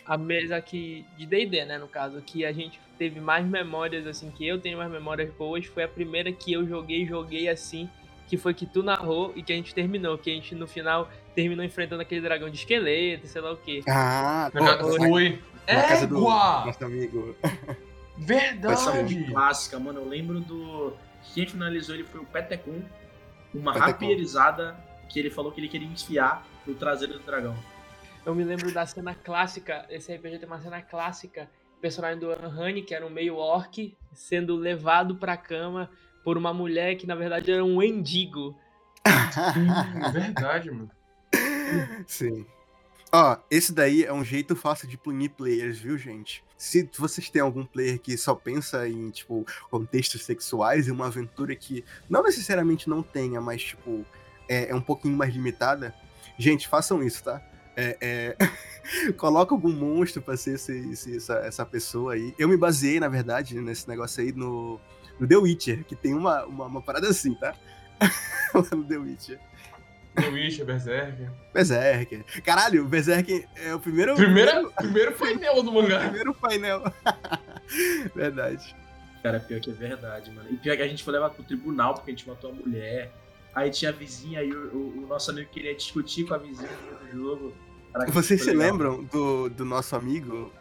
a 0.07 0.17
mesa 0.17 0.61
que. 0.61 1.05
de 1.17 1.27
DD, 1.27 1.65
né, 1.65 1.79
no 1.79 1.89
caso, 1.89 2.21
que 2.23 2.45
a 2.45 2.53
gente 2.53 2.81
teve 2.99 3.21
mais 3.21 3.47
memórias, 3.47 4.07
assim, 4.07 4.31
que 4.31 4.47
eu 4.47 4.61
tenho 4.61 4.79
mais 4.79 4.91
memórias 4.91 5.33
boas, 5.35 5.65
foi 5.67 5.83
a 5.85 5.89
primeira 5.89 6.31
que 6.33 6.53
eu 6.53 6.67
joguei, 6.67 7.07
joguei 7.07 7.49
assim, 7.49 7.89
que 8.29 8.37
foi 8.37 8.53
que 8.55 8.67
tu 8.67 8.83
narrou 8.83 9.33
e 9.35 9.43
que 9.43 9.53
a 9.53 9.57
gente 9.57 9.75
terminou. 9.75 10.17
Que 10.19 10.31
a 10.31 10.35
gente 10.35 10.55
no 10.55 10.67
final 10.67 11.11
terminou 11.35 11.65
enfrentando 11.65 12.03
aquele 12.03 12.21
dragão 12.21 12.51
de 12.51 12.57
esqueleto, 12.59 13.27
sei 13.27 13.41
lá 13.41 13.53
o 13.53 13.57
quê. 13.57 13.83
Ah, 13.89 14.51
Na 14.53 14.61
casa, 14.77 14.99
na, 14.99 15.07
foi. 15.09 15.39
na 15.67 15.83
casa 15.83 16.07
do 16.07 16.17
Égua! 16.19 16.65
nosso 16.67 16.85
amigo. 16.85 17.37
Verdade! 18.19 19.25
Clássica, 19.31 19.79
mano. 19.79 20.01
Eu 20.01 20.09
lembro 20.09 20.41
do. 20.41 20.93
Quem 21.35 21.47
finalizou 21.47 21.95
ele 21.95 22.05
foi 22.05 22.21
o 22.21 22.25
Petecum. 22.25 22.83
Uma 23.55 23.73
Petecum. 23.73 23.91
rapierizada 23.93 24.77
que 25.09 25.19
ele 25.19 25.31
falou 25.31 25.51
que 25.51 25.61
ele 25.61 25.69
queria 25.69 25.89
enfiar 25.89 26.47
no 26.67 26.75
traseiro 26.75 27.15
do 27.15 27.21
dragão. 27.21 27.57
Eu 28.25 28.35
me 28.35 28.45
lembro 28.45 28.73
da 28.73 28.85
cena 28.85 29.15
clássica, 29.15 29.87
esse 29.89 30.15
RPG 30.15 30.39
tem 30.39 30.47
uma 30.47 30.61
cena 30.61 30.83
clássica, 30.83 31.51
o 31.79 31.81
personagem 31.81 32.19
do 32.19 32.31
Anhani, 32.31 32.83
que 32.83 32.95
era 32.95 33.07
um 33.07 33.11
meio 33.11 33.37
orc, 33.37 33.97
sendo 34.13 34.57
levado 34.57 35.17
pra 35.17 35.37
cama 35.37 35.91
por 36.23 36.37
uma 36.37 36.53
mulher 36.53 36.97
que 36.97 37.07
na 37.07 37.15
verdade 37.15 37.51
era 37.51 37.65
um 37.65 37.79
mendigo. 37.79 38.55
Sim, 39.33 40.13
verdade, 40.13 40.71
mano. 40.71 40.91
Sim. 42.07 42.47
Ó, 43.13 43.37
esse 43.51 43.73
daí 43.73 44.05
é 44.05 44.13
um 44.13 44.25
jeito 44.25 44.55
fácil 44.55 44.87
de 44.87 44.97
punir 44.97 45.31
players, 45.31 45.79
viu, 45.79 45.99
gente? 45.99 46.45
Se 46.57 46.89
vocês 46.97 47.31
têm 47.31 47.43
algum 47.43 47.65
player 47.65 47.99
que 47.99 48.17
só 48.17 48.35
pensa 48.35 48.87
em, 48.87 49.11
tipo, 49.11 49.45
contextos 49.71 50.25
sexuais 50.25 50.87
e 50.87 50.91
uma 50.91 51.07
aventura 51.07 51.57
que 51.57 51.85
não 52.09 52.23
necessariamente 52.23 52.89
não 52.89 53.03
tenha, 53.03 53.41
mas, 53.41 53.63
tipo, 53.63 54.05
é, 54.49 54.71
é 54.71 54.75
um 54.75 54.81
pouquinho 54.81 55.17
mais 55.17 55.33
limitada, 55.33 55.95
gente, 56.39 56.69
façam 56.69 57.03
isso, 57.03 57.25
tá? 57.25 57.43
É, 57.77 57.97
é... 58.01 58.37
Coloca 59.17 59.55
algum 59.55 59.71
monstro 59.73 60.21
pra 60.21 60.37
ser 60.37 60.55
esse- 60.55 60.91
esse- 60.93 61.17
essa, 61.17 61.35
essa 61.39 61.67
pessoa 61.67 62.15
aí. 62.15 62.35
Eu 62.39 62.49
me 62.49 62.57
baseei, 62.57 62.99
na 63.01 63.09
verdade, 63.09 63.61
nesse 63.61 63.89
negócio 63.89 64.23
aí 64.23 64.33
no, 64.33 64.81
no 65.19 65.27
The 65.27 65.37
Witcher, 65.37 65.85
que 65.85 65.95
tem 65.95 66.15
uma, 66.15 66.45
uma, 66.45 66.67
uma 66.67 66.83
parada 66.83 67.09
assim, 67.09 67.35
tá? 67.35 67.55
Lá 68.55 68.63
no 68.77 68.85
The 68.85 68.97
Witcher. 68.97 69.39
The 70.17 70.29
Witcher, 70.29 70.67
Berserk. 70.67 71.27
Berserk. 71.55 72.25
Caralho, 72.43 72.85
o 72.85 72.89
Berserk 72.89 73.47
é 73.57 73.73
o 73.75 73.79
primeiro. 73.79 74.17
Primeira, 74.17 74.69
primeiro 74.71 75.13
painel 75.13 75.63
do 75.63 75.73
mangá. 75.73 76.01
primeiro 76.01 76.35
painel. 76.35 76.83
Verdade. 78.15 78.75
Cara, 79.23 79.39
pior 79.39 79.61
que 79.61 79.71
é 79.71 79.73
verdade, 79.75 80.31
mano. 80.31 80.49
E 80.51 80.57
pior 80.57 80.77
que 80.77 80.83
a 80.83 80.89
gente 80.89 81.05
foi 81.05 81.13
levar 81.13 81.31
pro 81.31 81.45
tribunal 81.45 81.95
porque 81.95 82.11
a 82.11 82.15
gente 82.15 82.27
matou 82.27 82.51
a 82.51 82.55
mulher. 82.55 83.13
Aí 83.55 83.71
tinha 83.71 83.91
a 83.91 83.95
vizinha 83.95 84.43
e 84.43 84.53
o, 84.53 84.69
o- 84.77 85.05
o 85.05 85.07
nosso 85.07 85.31
amigo 85.31 85.51
queria 85.51 85.75
discutir 85.75 86.27
com 86.27 86.35
a 86.35 86.39
vizinha 86.39 86.69
outro 86.91 87.11
jogo. 87.13 87.55
Caraca, 87.93 88.13
Vocês 88.13 88.43
se 88.45 88.53
lembram 88.53 89.03
do, 89.05 89.49
do 89.49 89.65
nosso 89.65 89.97
amigo, 89.97 90.53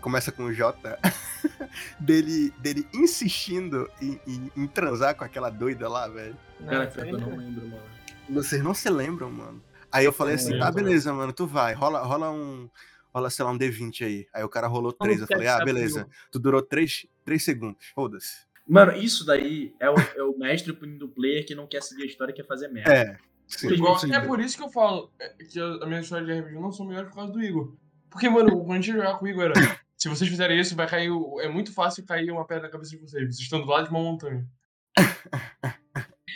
começa 0.00 0.30
com 0.30 0.44
o 0.44 0.52
J, 0.54 0.96
dele, 1.98 2.50
dele 2.58 2.86
insistindo 2.94 3.90
em, 4.00 4.20
em- 4.26 4.50
em 4.56 4.66
transar 4.66 5.14
com 5.16 5.24
aquela 5.24 5.50
doida 5.50 5.88
lá, 5.88 6.06
velho? 6.08 6.36
Cara, 6.64 6.92
eu 7.06 7.18
não 7.18 7.36
lembro, 7.36 7.66
mano. 7.68 7.82
Vocês 8.28 8.62
não 8.62 8.74
se 8.74 8.88
lembram, 8.90 9.30
mano? 9.30 9.62
Aí 9.90 10.04
eu 10.04 10.12
falei 10.12 10.34
assim, 10.34 10.50
lembro. 10.52 10.66
tá, 10.66 10.72
beleza, 10.72 11.12
mano, 11.12 11.32
tu 11.32 11.46
vai, 11.46 11.74
rola, 11.74 12.02
rola 12.02 12.30
um. 12.30 12.68
Rola, 13.14 13.30
sei 13.30 13.44
lá, 13.46 13.50
um 13.50 13.56
D20 13.58 14.04
aí. 14.04 14.26
Aí 14.34 14.44
o 14.44 14.48
cara 14.48 14.66
rolou 14.66 14.92
três. 14.92 15.20
Eu 15.22 15.26
falei, 15.26 15.48
ah, 15.48 15.64
beleza. 15.64 16.06
Tu 16.30 16.38
durou 16.38 16.60
três, 16.60 17.06
três 17.24 17.42
segundos. 17.44 17.86
Foda-se. 17.94 18.44
Mano, 18.68 18.92
isso 18.96 19.24
daí 19.24 19.74
é 19.80 19.88
o, 19.88 19.94
é 20.16 20.22
o 20.22 20.36
mestre 20.36 20.72
punindo 20.72 21.06
o 21.06 21.08
player 21.08 21.46
que 21.46 21.54
não 21.54 21.66
quer 21.66 21.82
seguir 21.82 22.02
a 22.02 22.06
história 22.06 22.32
e 22.32 22.34
quer 22.34 22.46
fazer 22.46 22.68
merda. 22.68 22.92
É. 22.92 23.16
Sim. 23.46 23.68
Igual- 23.74 23.98
Sim. 23.98 24.12
é 24.12 24.20
por 24.20 24.40
isso 24.40 24.56
que 24.56 24.64
eu 24.64 24.68
falo 24.68 25.12
é, 25.20 25.28
que 25.44 25.60
a, 25.60 25.86
minha 25.86 26.00
história 26.00 26.26
de 26.26 26.32
RPG 26.40 26.58
não 26.60 26.72
são 26.72 26.84
melhores 26.86 27.08
por 27.10 27.16
causa 27.16 27.32
do 27.32 27.40
Igor. 27.42 27.76
Porque, 28.10 28.28
mano, 28.28 28.58
quando 28.64 28.72
a 28.72 28.74
gente 28.80 28.92
jogar 28.92 29.18
com 29.18 29.24
o 29.24 29.28
Igor 29.28 29.44
era. 29.44 29.54
Se 29.96 30.08
vocês 30.10 30.28
fizerem 30.28 30.58
isso, 30.60 30.76
vai 30.76 30.86
cair. 30.86 31.10
É 31.40 31.48
muito 31.48 31.72
fácil 31.72 32.04
cair 32.04 32.30
uma 32.30 32.46
pedra 32.46 32.64
na 32.64 32.68
cabeça 32.70 32.90
de 32.90 32.98
vocês. 32.98 33.22
Vocês 33.24 33.38
estão 33.38 33.60
do 33.62 33.66
lado 33.66 33.84
de 33.84 33.90
uma 33.90 34.00
montanha. 34.02 34.46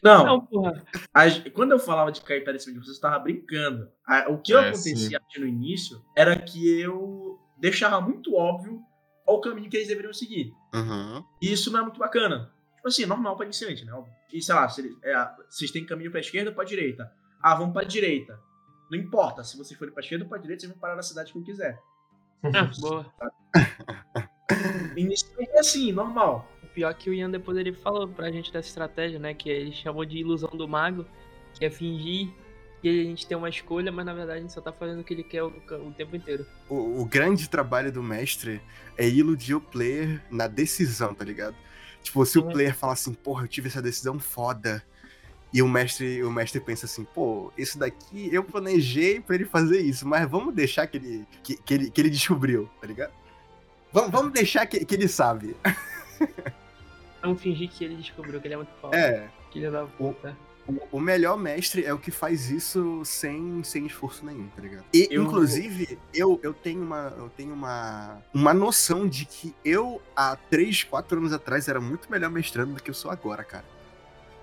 Não, 0.02 0.24
Não, 0.24 0.40
porra. 0.46 0.82
a 1.12 1.28
gen- 1.28 1.50
quando 1.50 1.72
eu 1.72 1.78
falava 1.78 2.10
de 2.10 2.22
cair 2.22 2.40
pedra 2.40 2.56
em 2.56 2.58
cima 2.58 2.72
de 2.78 2.84
vocês, 2.86 2.96
eu 2.96 3.02
tava 3.02 3.18
brincando. 3.18 3.86
A- 4.06 4.30
o 4.30 4.38
que 4.38 4.54
É, 4.54 4.56
acontecia 4.60 5.18
aqui 5.18 5.38
no 5.38 5.46
início 5.46 6.02
era 6.16 6.34
que 6.38 6.80
eu 6.80 7.38
deixava 7.58 8.00
muito 8.00 8.34
óbvio 8.34 8.80
qual 9.30 9.38
o 9.38 9.40
caminho 9.40 9.70
que 9.70 9.76
eles 9.76 9.88
deveriam 9.88 10.12
seguir. 10.12 10.52
Uhum. 10.74 11.24
E 11.40 11.52
isso 11.52 11.70
não 11.70 11.80
é 11.80 11.82
muito 11.82 11.98
bacana. 11.98 12.50
Tipo 12.76 12.88
assim, 12.88 13.06
normal 13.06 13.36
pra 13.36 13.44
iniciante, 13.46 13.84
né? 13.84 13.92
E 14.32 14.42
sei 14.42 14.54
lá, 14.54 14.68
se 14.68 14.80
ele- 14.80 14.96
é, 15.02 15.28
vocês 15.48 15.70
têm 15.70 15.84
caminho 15.86 16.10
pra 16.10 16.18
esquerda 16.20 16.50
ou 16.50 16.54
pra 16.56 16.64
direita. 16.64 17.12
Ah, 17.40 17.54
vamos 17.54 17.72
pra 17.72 17.84
direita. 17.84 18.38
Não 18.90 18.98
importa, 18.98 19.44
se 19.44 19.56
vocês 19.56 19.78
forem 19.78 19.94
pra 19.94 20.02
esquerda 20.02 20.24
ou 20.24 20.28
pra 20.28 20.38
direita, 20.38 20.62
vocês 20.62 20.72
vão 20.72 20.80
parar 20.80 20.96
na 20.96 21.02
cidade 21.02 21.32
que 21.32 21.38
eu 21.38 21.42
quiser. 21.44 21.78
Ah, 22.42 22.70
boa. 22.80 23.06
Iniciante 24.96 25.50
é 25.52 25.60
assim, 25.60 25.92
normal. 25.92 26.48
O 26.62 26.66
pior 26.68 26.90
é 26.90 26.94
que 26.94 27.08
o 27.10 27.14
Ian 27.14 27.30
depois 27.30 27.56
ele 27.56 27.72
falou 27.72 28.08
pra 28.08 28.30
gente 28.32 28.52
dessa 28.52 28.68
estratégia, 28.68 29.18
né? 29.18 29.34
Que 29.34 29.48
ele 29.48 29.72
chamou 29.72 30.04
de 30.04 30.18
ilusão 30.18 30.50
do 30.50 30.66
mago, 30.66 31.06
que 31.54 31.64
é 31.64 31.70
fingir 31.70 32.32
que 32.80 32.88
a 32.88 33.04
gente 33.04 33.26
tem 33.26 33.36
uma 33.36 33.48
escolha, 33.48 33.92
mas 33.92 34.06
na 34.06 34.14
verdade 34.14 34.38
a 34.38 34.42
gente 34.42 34.52
só 34.52 34.60
tá 34.60 34.72
fazendo 34.72 35.00
o 35.00 35.04
que 35.04 35.12
ele 35.14 35.22
quer 35.22 35.42
o, 35.42 35.48
o 35.48 35.92
tempo 35.96 36.16
inteiro. 36.16 36.46
o, 36.68 37.00
o 37.02 37.04
grande 37.04 37.48
trabalho 37.48 37.92
do 37.92 38.02
mestre 38.02 38.60
é 38.96 39.08
iludir 39.08 39.54
o 39.54 39.60
player 39.60 40.22
na 40.30 40.46
decisão, 40.46 41.14
tá 41.14 41.24
ligado? 41.24 41.56
Tipo, 42.02 42.24
se 42.24 42.38
o 42.38 42.42
player 42.42 42.74
fala 42.74 42.94
assim, 42.94 43.12
porra, 43.12 43.44
eu 43.44 43.48
tive 43.48 43.68
essa 43.68 43.82
decisão 43.82 44.18
foda. 44.18 44.82
E 45.52 45.60
o 45.62 45.68
mestre, 45.68 46.22
o 46.22 46.30
mestre 46.30 46.60
pensa 46.60 46.86
assim, 46.86 47.04
pô, 47.04 47.52
isso 47.58 47.76
daqui 47.78 48.32
eu 48.32 48.44
planejei 48.44 49.20
pra 49.20 49.34
ele 49.34 49.44
fazer 49.44 49.80
isso, 49.80 50.06
mas 50.06 50.30
vamos 50.30 50.54
deixar 50.54 50.86
que 50.86 50.96
ele, 50.96 51.26
que, 51.42 51.56
que 51.56 51.74
ele, 51.74 51.90
que 51.90 52.00
ele 52.00 52.08
descobriu, 52.10 52.70
tá 52.80 52.86
ligado? 52.86 53.12
Vamos, 53.92 54.10
vamos 54.12 54.32
deixar 54.32 54.64
que, 54.66 54.84
que 54.84 54.94
ele 54.94 55.08
sabe. 55.08 55.56
Vamos 57.22 57.42
fingir 57.42 57.68
que 57.68 57.84
ele 57.84 57.96
descobriu 57.96 58.40
que 58.40 58.46
ele 58.46 58.54
é 58.54 58.56
muito 58.56 58.72
foda. 58.80 58.96
É, 58.96 59.28
Que 59.50 59.58
ele 59.58 59.66
é 59.66 59.70
da 59.70 59.84
puta. 59.84 60.30
o, 60.30 60.49
o 60.92 61.00
melhor 61.00 61.36
mestre 61.38 61.84
é 61.84 61.92
o 61.92 61.98
que 61.98 62.10
faz 62.10 62.50
isso 62.50 63.02
sem, 63.04 63.62
sem 63.64 63.86
esforço 63.86 64.24
nenhum, 64.24 64.48
tá 64.48 64.62
ligado? 64.62 64.84
E, 64.92 65.08
Eu- 65.10 65.22
inclusive, 65.24 65.98
eu, 66.14 66.38
eu 66.42 66.52
tenho, 66.54 66.82
uma, 66.82 67.14
eu 67.16 67.28
tenho 67.36 67.52
uma, 67.54 68.18
uma 68.34 68.52
noção 68.54 69.06
de 69.08 69.24
que 69.24 69.54
eu, 69.64 70.00
há 70.14 70.36
3, 70.36 70.84
4 70.84 71.18
anos 71.18 71.32
atrás, 71.32 71.68
era 71.68 71.80
muito 71.80 72.10
melhor 72.10 72.30
mestrando 72.30 72.74
do 72.74 72.82
que 72.82 72.90
eu 72.90 72.94
sou 72.94 73.10
agora, 73.10 73.42
cara. 73.44 73.64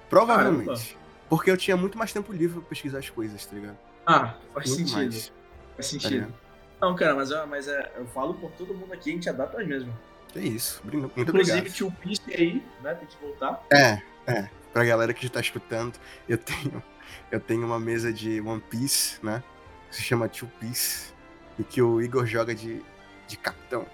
Provavelmente. 0.09 0.97
Porque 1.29 1.51
eu 1.51 1.57
tinha 1.57 1.75
muito 1.75 1.97
mais 1.97 2.13
tempo 2.13 2.31
livre 2.31 2.59
pra 2.59 2.69
pesquisar 2.69 2.99
as 2.99 3.09
coisas, 3.09 3.45
tá 3.45 3.55
ligado? 3.55 3.77
Ah, 4.05 4.35
faz 4.53 4.69
Muito 4.69 4.89
sentido. 4.89 4.95
mais. 4.95 5.27
Faz 5.27 5.33
Tá 5.75 5.83
sentido. 5.83 6.11
ligado? 6.11 6.33
Não, 6.79 6.95
cara, 6.95 7.15
mas, 7.15 7.31
eu- 7.31 7.47
mas 7.47 7.67
é, 7.67 7.91
eu 7.97 8.05
falo 8.07 8.33
por 8.35 8.51
todo 8.51 8.73
mundo 8.73 8.93
aqui, 8.93 9.09
a 9.09 9.13
gente 9.13 9.29
adapta 9.29 9.61
mesmo. 9.63 9.93
É 10.35 10.39
isso. 10.39 10.81
Muito 10.83 10.97
Inclusive, 11.19 11.57
obrigado. 11.59 11.73
tio 11.73 11.91
Pisse 12.01 12.21
aí, 12.33 12.63
né? 12.83 12.93
Tem 12.93 13.07
que 13.07 13.17
voltar. 13.21 13.65
É, 13.71 14.01
é. 14.27 14.49
Pra 14.77 14.85
galera 14.85 15.11
que 15.11 15.23
já 15.25 15.29
tá 15.33 15.39
escutando, 15.41 15.95
eu 16.29 16.37
tenho, 16.37 16.83
eu 17.31 17.39
tenho 17.39 17.65
uma 17.65 17.79
mesa 17.79 18.13
de 18.13 18.39
One 18.39 18.61
Piece, 18.69 19.17
né? 19.25 19.43
Que 19.89 19.95
se 19.95 20.03
chama 20.03 20.29
Two 20.29 20.47
Piece. 20.59 21.11
E 21.57 21.63
que 21.63 21.81
o 21.81 21.99
Igor 21.99 22.27
joga 22.27 22.53
de 22.53 22.83
de 23.27 23.37
capitão. 23.37 23.87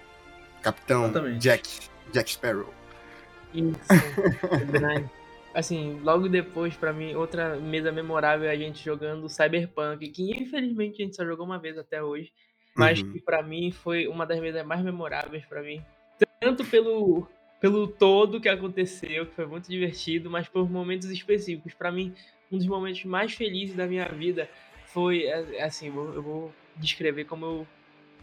Capitão 0.61 1.05
Exatamente. 1.05 1.37
Jack. 1.39 1.89
Jack 2.11 2.31
Sparrow. 2.31 2.73
Isso, 3.53 3.79
verdade. 4.67 5.09
Assim, 5.55 6.01
logo 6.03 6.27
depois, 6.27 6.75
pra 6.75 6.91
mim, 6.91 7.15
outra 7.15 7.55
mesa 7.55 7.89
memorável 7.89 8.49
é 8.49 8.51
a 8.51 8.57
gente 8.57 8.83
jogando 8.83 9.29
Cyberpunk, 9.29 10.05
que 10.09 10.31
infelizmente 10.37 11.01
a 11.01 11.05
gente 11.05 11.15
só 11.15 11.23
jogou 11.23 11.45
uma 11.45 11.57
vez 11.59 11.77
até 11.77 12.03
hoje, 12.03 12.29
mas 12.75 12.99
Uhum. 13.01 13.13
que 13.13 13.21
pra 13.21 13.41
mim 13.41 13.71
foi 13.71 14.05
uma 14.05 14.25
das 14.25 14.37
mesas 14.41 14.65
mais 14.65 14.81
memoráveis 14.83 15.45
pra 15.45 15.61
mim. 15.63 15.81
Tanto 16.41 16.65
pelo, 16.65 17.25
pelo 17.63 17.87
todo 17.87 18.41
que 18.41 18.49
aconteceu, 18.49 19.25
que 19.25 19.35
foi 19.35 19.45
muito 19.45 19.69
divertido, 19.69 20.29
mas 20.29 20.49
por 20.49 20.69
momentos 20.69 21.09
específicos. 21.09 21.73
Pra 21.73 21.93
mim, 21.93 22.13
um 22.51 22.57
dos 22.57 22.67
momentos 22.67 23.05
mais 23.05 23.31
felizes 23.31 23.73
da 23.73 23.87
minha 23.87 24.03
vida 24.09 24.49
foi, 24.87 25.23
é, 25.23 25.55
é 25.59 25.63
assim, 25.63 25.87
eu 25.87 26.21
vou- 26.21 26.53
descrever 26.75 27.23
como 27.23 27.45
eu- 27.45 27.67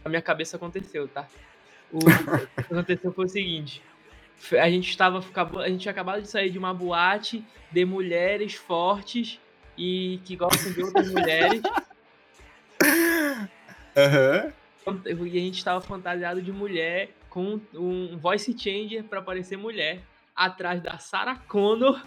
a 0.05 0.09
minha 0.09 0.21
cabeça 0.21 0.57
aconteceu, 0.57 1.07
tá? 1.07 1.27
O, 1.91 1.97
o 1.97 2.01
que 2.67 2.71
aconteceu 2.71 3.11
foi 3.11 3.25
o 3.25 3.29
seguinte. 3.29 3.81
A 4.61 4.69
gente 4.69 4.91
estava 4.91 5.17
a 5.59 5.69
gente 5.69 5.81
tinha 5.81 5.91
acabado 5.91 6.21
de 6.21 6.27
sair 6.29 6.51
de 6.51 6.59
uma 6.59 6.71
boate 6.71 7.43
de 7.71 7.83
mulheres 7.83 8.53
fortes 8.53 9.39
e 9.75 10.19
que 10.23 10.35
gostam 10.35 10.71
de 10.71 10.83
outras 10.83 11.09
mulheres. 11.11 11.63
Aham. 13.97 14.53
E 15.07 15.37
a 15.37 15.41
gente 15.41 15.57
estava 15.57 15.81
fantasiado 15.81 16.43
de 16.43 16.51
mulher 16.51 17.09
com 17.31 17.59
um 17.73 18.17
voice 18.17 18.53
changer 18.55 19.03
para 19.05 19.21
parecer 19.21 19.57
mulher 19.57 20.01
atrás 20.35 20.81
da 20.83 20.97
Sarah 20.99 21.37
Connor, 21.47 21.99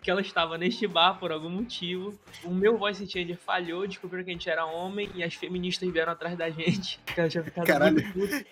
que 0.00 0.10
ela 0.10 0.20
estava 0.20 0.56
neste 0.56 0.86
bar 0.86 1.18
por 1.18 1.32
algum 1.32 1.50
motivo. 1.50 2.16
O 2.44 2.54
meu 2.54 2.78
voice 2.78 3.04
changer 3.10 3.36
falhou, 3.36 3.86
descobriram 3.86 4.24
que 4.24 4.30
a 4.30 4.32
gente 4.32 4.48
era 4.48 4.64
homem 4.64 5.10
e 5.14 5.22
as 5.24 5.34
feministas 5.34 5.90
vieram 5.90 6.12
atrás 6.12 6.38
da 6.38 6.48
gente. 6.48 7.00
Que 7.12 7.20
ela 7.20 7.28
tinha 7.28 7.42
ficado 7.42 7.66
Caralho. 7.66 7.94
muito 7.94 8.12
puta. 8.12 8.46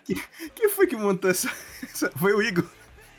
Quem 0.55 0.69
foi 0.69 0.87
que 0.89 0.97
montou 0.97 1.31
essa, 1.31 1.49
essa- 1.83 2.11
Foi 2.11 2.33
o 2.35 2.43
Igor. 2.43 2.69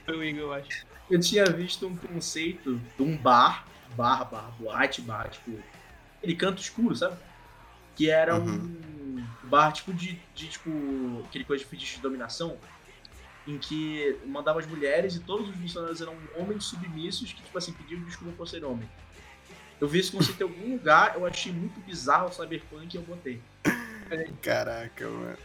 Foi 0.05 0.17
o 0.17 0.23
Igor, 0.23 0.41
eu 0.41 0.53
acho. 0.53 0.85
Eu 1.09 1.19
tinha 1.21 1.45
visto 1.45 1.87
um 1.87 1.95
conceito 1.95 2.75
de 2.97 3.01
um 3.03 3.15
bar, 3.15 3.65
bar, 3.95 4.25
bar, 4.29 4.51
boate, 4.59 5.01
bar, 5.01 5.29
tipo, 5.29 5.57
aquele 6.17 6.35
canto 6.35 6.61
escuro, 6.61 6.93
sabe? 6.93 7.15
Que 7.95 8.09
era 8.09 8.35
um 8.35 8.75
bar, 9.43 9.71
tipo, 9.71 9.93
de, 9.93 10.19
de, 10.35 10.49
tipo, 10.49 11.23
aquele 11.29 11.45
coisa 11.45 11.63
de 11.63 11.69
fetiche 11.69 11.95
de 11.95 12.01
dominação, 12.01 12.57
em 13.47 13.57
que 13.57 14.17
mandava 14.25 14.59
as 14.59 14.67
mulheres 14.67 15.15
e 15.15 15.19
todos 15.21 15.47
os 15.49 15.55
funcionários 15.55 16.01
eram 16.01 16.15
homens 16.35 16.65
submissos 16.65 17.31
que, 17.31 17.41
tipo 17.41 17.57
assim, 17.57 17.71
pediam 17.73 18.01
desculpa 18.01 18.33
por 18.37 18.47
ser 18.47 18.63
homem. 18.65 18.87
Eu 19.79 19.87
vi 19.87 19.99
esse 19.99 20.11
conceito 20.11 20.41
em 20.41 20.43
algum 20.43 20.71
lugar, 20.73 21.13
eu 21.15 21.25
achei 21.25 21.51
muito 21.51 21.79
bizarro 21.79 22.27
o 22.29 22.31
cyberpunk 22.33 22.93
e 22.93 22.97
eu 22.97 23.03
botei. 23.03 23.39
Caraca, 24.41 25.07
mano. 25.07 25.37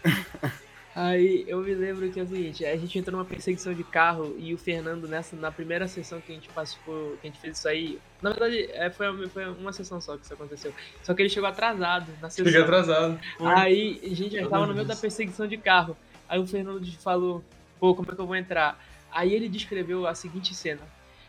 Aí 0.95 1.45
eu 1.49 1.59
me 1.63 1.75
lembro 1.75 2.11
que 2.11 2.21
é 2.21 2.23
o 2.23 2.27
seguinte, 2.29 2.67
a 2.67 2.77
gente 2.77 2.99
entrou 2.99 3.17
numa 3.17 3.25
perseguição 3.25 3.73
de 3.73 3.83
carro 3.83 4.37
e 4.39 4.53
o 4.53 4.59
Fernando 4.59 5.09
nessa 5.09 5.35
na 5.35 5.51
primeira 5.51 5.89
sessão 5.89 6.21
que 6.21 6.31
a 6.33 6.35
gente 6.35 6.51
participou, 6.51 7.17
que 7.19 7.27
a 7.29 7.31
gente 7.31 7.41
fez 7.41 7.57
isso 7.57 7.67
aí, 7.67 7.99
na 8.21 8.29
verdade 8.29 8.69
é, 8.73 8.91
foi, 8.91 9.09
uma- 9.09 9.27
foi 9.29 9.49
uma 9.53 9.73
sessão 9.73 10.03
só 10.03 10.19
que 10.19 10.25
isso 10.27 10.35
aconteceu. 10.35 10.75
Só 11.03 11.15
que 11.15 11.23
ele 11.23 11.31
chegou 11.31 11.49
atrasado 11.49 12.13
na 12.21 12.29
sessão. 12.29 12.45
Cheguei 12.45 12.61
atrasado. 12.61 13.19
Foi. 13.39 13.47
Aí 13.55 14.01
a 14.05 14.15
gente 14.15 14.37
já 14.37 14.47
tava 14.47 14.67
no 14.67 14.75
meio 14.75 14.87
da 14.87 14.95
perseguição 14.95 15.47
de 15.47 15.57
carro. 15.57 15.97
Aí 16.29 16.39
o 16.39 16.47
Fernando 16.47 16.85
falou, 16.99 17.43
pô, 17.83 17.97
como 17.97 18.13
é 18.13 18.15
que 18.15 18.21
eu 18.21 18.27
vou 18.29 18.37
entrar? 18.37 18.79
Aí 19.11 19.35
ele 19.35 19.49
descreveu 19.49 20.07
a 20.07 20.15
seguinte 20.15 20.55
cena. 20.55 20.83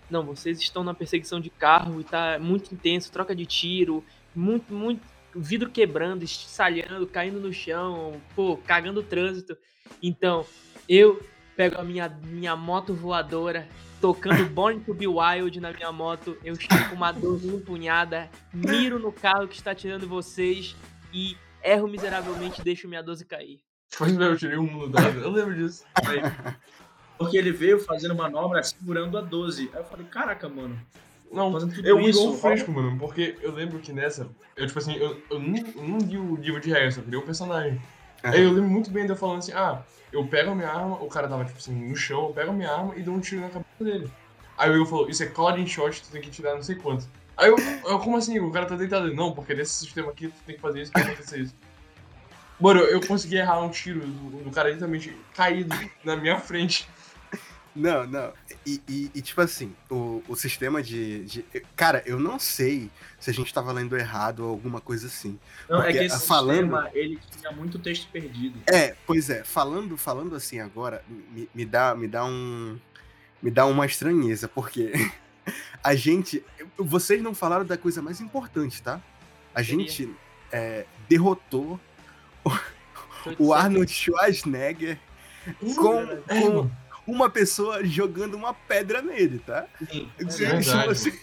Não, 0.08 0.24
vocês 0.24 0.60
estão 0.60 0.84
na 0.84 0.94
perseguição 0.94 1.40
de 1.40 1.50
carro 1.50 2.00
e 2.00 2.04
tá 2.04 2.38
muito 2.40 2.72
intenso, 2.72 3.12
troca 3.12 3.36
de 3.36 3.44
tiro, 3.44 4.06
muito, 4.36 4.72
muito 4.72 5.02
vidro 5.36 5.72
quebrando, 5.72 6.22
estalhando, 6.22 7.08
caindo 7.08 7.40
no 7.40 7.52
chão, 7.52 8.22
pô, 8.36 8.56
cagando 8.56 9.00
o 9.00 9.04
trânsito. 9.04 9.58
Então, 10.00 10.46
eu 10.88 11.20
pego 11.56 11.82
a 11.82 11.84
minha, 11.84 12.08
minha 12.08 12.56
moto 12.56 12.94
voadora, 12.94 13.68
tocando 14.00 14.46
Born 14.54 14.80
to 14.82 14.94
Be 14.94 15.08
Wild 15.08 15.60
na 15.60 15.74
minha 15.74 15.92
moto, 15.92 16.38
eu 16.44 16.54
estou 16.54 16.78
com 16.88 16.96
uma 16.96 17.12
12 17.12 17.48
empunhada, 17.48 18.30
miro 18.54 19.00
no 19.00 19.12
carro 19.12 19.48
que 19.48 19.56
está 19.56 19.74
tirando 19.74 20.08
vocês 20.08 20.76
e 21.12 21.36
erro 21.64 21.88
miseravelmente 21.88 22.62
e 22.62 22.64
deixo 22.64 22.88
minha 22.88 23.02
12 23.02 23.26
cair. 23.26 23.73
Mesmo, 24.00 24.24
eu 24.24 24.38
tirei 24.38 24.58
um 24.58 24.66
no 24.66 24.90
dado. 24.90 25.20
Eu 25.20 25.30
lembro 25.30 25.56
disso. 25.56 25.84
Aí, 26.06 26.20
porque 27.18 27.38
ele 27.38 27.52
veio 27.52 27.80
fazendo 27.80 28.16
manobra 28.16 28.64
segurando 28.64 29.18
a 29.18 29.22
12. 29.22 29.70
Aí 29.74 29.80
eu 29.80 29.86
falei, 29.86 30.06
caraca, 30.08 30.50
mano, 30.50 30.80
Não, 31.32 31.52
eu 31.84 32.00
isso. 32.02 32.20
igual 32.22 32.34
fresco, 32.36 32.72
mano, 32.72 32.98
porque 32.98 33.38
eu 33.42 33.54
lembro 33.54 33.80
que 33.80 33.94
nessa, 33.94 34.28
eu 34.56 34.68
tipo 34.68 34.80
assim, 34.80 34.96
eu, 34.96 35.22
eu 35.30 35.40
não, 35.40 35.58
eu 35.58 35.84
não 35.84 35.98
li 36.00 36.18
o 36.18 36.36
livro 36.36 36.60
de 36.60 36.70
regras, 36.72 36.98
eu 36.98 37.04
criei 37.04 37.20
um 37.20 37.26
personagem. 37.26 37.82
Aí 38.24 38.42
eu 38.42 38.52
lembro 38.52 38.70
muito 38.70 38.90
bem 38.90 39.06
de 39.06 39.12
eu 39.12 39.16
falando 39.16 39.40
assim, 39.40 39.52
ah, 39.54 39.82
eu 40.12 40.26
pego 40.28 40.52
a 40.52 40.56
minha 40.56 40.70
arma, 40.70 40.96
o 41.02 41.08
cara 41.08 41.28
tava 41.28 41.44
tipo 41.46 41.58
assim, 41.58 41.74
no 41.74 41.96
chão, 41.96 42.28
eu 42.28 42.34
pego 42.34 42.52
a 42.52 42.54
minha 42.54 42.72
arma 42.72 42.96
e 42.96 43.04
dou 43.04 43.16
um 43.16 43.20
tiro 43.20 43.42
na 43.42 43.50
cabeça 43.50 43.84
dele. 43.84 44.10
Aí 44.58 44.70
o 44.70 44.76
Igor 44.76 44.86
falou, 44.86 45.10
isso 45.10 45.24
é 45.24 45.26
Clouding 45.26 45.66
Shot, 45.66 46.04
tu 46.04 46.12
tem 46.12 46.22
que 46.22 46.30
tirar 46.30 46.56
não 46.56 46.64
sei 46.64 46.76
quanto. 46.76 47.08
Aí 47.36 47.50
eu, 47.50 47.58
eu 47.58 48.00
como 48.00 48.18
assim, 48.18 48.40
o 48.40 48.52
cara 48.52 48.66
tá 48.66 48.76
deitado? 48.76 49.14
Não, 49.14 49.34
porque 49.34 49.54
nesse 49.56 49.74
sistema 49.74 50.12
aqui 50.12 50.28
tu 50.28 50.44
tem 50.46 50.56
que 50.56 50.62
fazer 50.62 50.84
isso, 50.84 50.92
tem 50.92 51.04
que 51.04 51.10
acontecer 51.10 51.40
isso. 51.40 51.56
Mano, 52.60 52.80
eu 52.82 53.02
consegui 53.06 53.36
errar 53.38 53.62
um 53.62 53.70
tiro 53.70 54.00
do, 54.02 54.44
do 54.44 54.52
cara 54.52 54.70
literalmente 54.70 55.16
caído 55.36 55.76
na 56.04 56.16
minha 56.16 56.40
frente. 56.40 56.88
Não, 57.76 58.06
não. 58.06 58.32
E, 58.66 58.80
e- 58.88 59.12
e, 59.16 59.22
tipo 59.22 59.42
assim, 59.42 59.76
o, 59.90 60.22
o 60.28 60.36
sistema 60.36 60.82
de, 60.84 61.26
de- 61.26 61.46
Cara, 61.76 62.04
eu 62.06 62.20
não 62.20 62.38
sei 62.38 62.92
se 63.20 63.32
a 63.32 63.34
gente 63.34 63.52
tava 63.52 63.72
lendo 63.72 63.98
errado 63.98 64.42
ou 64.42 64.50
alguma 64.52 64.80
coisa 64.80 65.08
assim. 65.08 65.40
Não, 65.68 65.82
é 65.82 65.92
que 65.92 65.98
esse 65.98 66.28
falando- 66.28 66.58
sistema, 66.78 66.90
ele 66.94 67.20
tinha 67.40 67.52
muito 67.52 67.80
texto 67.80 68.08
perdido. 68.12 68.60
É, 68.68 68.96
pois 69.08 69.28
é, 69.32 69.44
falando, 69.44 69.98
falando 69.98 70.36
assim 70.36 70.60
agora, 70.60 71.04
me, 71.10 71.50
me 71.54 71.66
dá, 71.66 71.96
me 71.96 72.08
dá 72.08 72.24
um. 72.24 72.78
Me 73.42 73.50
dá 73.50 73.66
uma 73.66 73.86
estranheza, 73.88 74.48
porque 74.48 74.92
a 75.84 75.96
gente. 75.96 76.46
Vocês 76.78 77.24
não 77.24 77.34
falaram 77.34 77.66
da 77.66 77.76
coisa 77.78 78.02
mais 78.04 78.22
importante, 78.22 78.84
tá? 78.84 79.02
A 79.54 79.64
Seria? 79.64 79.80
gente 79.80 80.16
é, 80.52 80.86
derrotou 81.10 81.80
o 83.40 83.54
Arnold 83.54 83.92
Schwarzenegger 83.92 85.00
com, 85.76 86.00
É, 86.28 86.42
com 86.42 86.70
uma 87.08 87.30
pessoa 87.30 87.84
jogando 87.86 88.36
uma 88.36 88.54
pedra 88.54 89.02
nele, 89.02 89.40
tá? 89.40 89.66
Sim. 89.90 90.10
Se- 90.30 90.46
verdade. 90.46 90.64
se 90.66 91.12
você- 91.12 91.20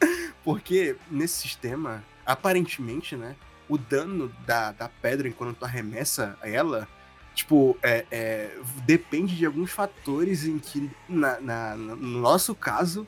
Porque 0.44 0.96
nesse 1.10 1.42
sistema, 1.42 2.02
aparentemente, 2.26 3.16
né? 3.16 3.36
O 3.68 3.78
dano 3.78 4.28
da, 4.44 4.72
da 4.72 4.88
pedra 4.88 5.28
enquanto 5.28 5.58
tu 5.58 5.64
arremessa 5.64 6.36
ela, 6.42 6.88
tipo, 7.34 7.76
é, 7.82 8.04
é, 8.10 8.56
depende 8.84 9.36
de 9.36 9.46
alguns 9.46 9.70
fatores 9.70 10.44
em 10.44 10.58
que, 10.58 10.90
na, 11.08 11.40
na- 11.40 11.76
no 11.76 11.96
nosso 11.96 12.54
caso, 12.54 13.06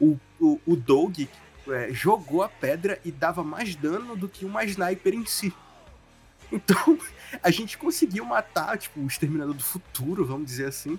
o, 0.00 0.16
o, 0.40 0.60
o 0.64 0.76
Doug 0.76 1.18
é, 1.68 1.88
jogou 1.92 2.42
a 2.42 2.48
pedra 2.48 3.00
e 3.04 3.10
dava 3.10 3.42
mais 3.42 3.74
dano 3.74 4.16
do 4.16 4.28
que 4.28 4.44
uma 4.44 4.64
sniper 4.64 5.12
em 5.14 5.26
si. 5.26 5.52
Então, 6.50 6.98
a 7.42 7.50
gente 7.50 7.76
conseguiu 7.78 8.24
matar, 8.24 8.78
tipo, 8.78 9.00
o 9.00 9.06
Exterminador 9.06 9.54
do 9.54 9.62
Futuro, 9.62 10.24
vamos 10.24 10.46
dizer 10.46 10.66
assim, 10.66 10.98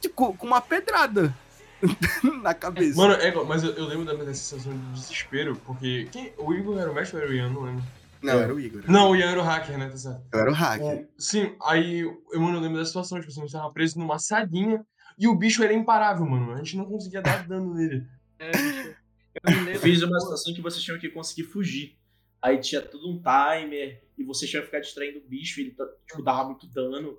tipo, 0.00 0.34
com 0.34 0.46
uma 0.46 0.60
pedrada 0.60 1.34
na 2.42 2.54
cabeça. 2.54 2.96
Mano, 2.96 3.14
é 3.14 3.32
mas 3.44 3.62
eu, 3.62 3.72
eu 3.72 3.86
lembro 3.86 4.04
da 4.04 4.14
minha 4.14 4.26
sensação 4.34 4.72
de 4.72 4.92
desespero, 4.92 5.56
porque. 5.64 6.08
Quem, 6.10 6.32
o 6.38 6.52
Igor 6.54 6.78
era 6.78 6.90
o 6.90 6.94
mestre 6.94 7.16
ou 7.16 7.22
era 7.22 7.30
o 7.30 7.34
Ian? 7.34 7.50
Não 7.50 7.62
lembro. 7.62 7.84
Não, 8.22 8.40
era 8.40 8.54
o 8.54 8.58
Igor. 8.58 8.82
Não, 8.88 9.10
o 9.10 9.16
Ian 9.16 9.30
era 9.32 9.40
o 9.40 9.42
hacker, 9.42 9.76
né? 9.76 9.88
Tá 9.90 9.96
certo. 9.98 10.22
Eu 10.32 10.40
era 10.40 10.50
o 10.50 10.54
hacker. 10.54 10.86
É, 10.86 11.06
sim, 11.18 11.54
aí 11.62 12.00
eu, 12.00 12.40
mano, 12.40 12.56
eu 12.56 12.60
lembro 12.60 12.78
da 12.78 12.84
situação, 12.86 13.18
tipo 13.20 13.30
assim, 13.30 13.40
a 13.40 13.44
gente 13.44 13.52
tava 13.52 13.70
preso 13.70 13.98
numa 13.98 14.18
salinha 14.18 14.84
e 15.18 15.28
o 15.28 15.34
bicho 15.34 15.62
era 15.62 15.74
imparável, 15.74 16.24
mano. 16.24 16.52
A 16.52 16.56
gente 16.56 16.76
não 16.76 16.86
conseguia 16.86 17.20
dar 17.20 17.46
dano 17.46 17.74
nele. 17.74 18.06
É. 18.38 18.50
Eu 18.50 19.50
me 19.50 19.58
Eu 19.58 19.64
lembro. 19.64 19.80
fiz 19.80 20.02
uma 20.02 20.18
situação 20.20 20.54
que 20.54 20.62
vocês 20.62 20.82
tinham 20.82 20.98
que 20.98 21.10
conseguir 21.10 21.44
fugir. 21.44 21.98
Aí 22.40 22.58
tinha 22.58 22.80
tudo 22.80 23.10
um 23.10 23.20
timer, 23.20 24.02
e 24.16 24.24
vocês 24.24 24.50
tinham 24.50 24.62
que 24.62 24.66
ficar 24.66 24.80
distraindo 24.80 25.18
o 25.18 25.28
bicho, 25.28 25.60
ele 25.60 25.72
tá- 25.72 25.88
tipo, 26.06 26.22
dava 26.22 26.44
muito 26.44 26.66
dano. 26.66 27.18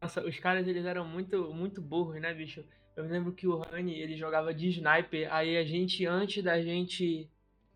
Nossa, 0.00 0.24
os 0.26 0.38
caras 0.38 0.66
eles 0.66 0.84
eram 0.84 1.06
muito, 1.06 1.52
muito 1.52 1.80
burros, 1.80 2.20
né, 2.20 2.32
bicho? 2.32 2.64
Eu 2.96 3.04
lembro 3.04 3.32
que 3.32 3.46
o 3.46 3.58
Rani, 3.58 3.98
ele 3.98 4.16
jogava 4.16 4.52
de 4.52 4.68
sniper, 4.68 5.32
aí 5.32 5.56
a 5.56 5.64
gente, 5.64 6.04
antes 6.06 6.42
da 6.42 6.60
gente 6.60 7.28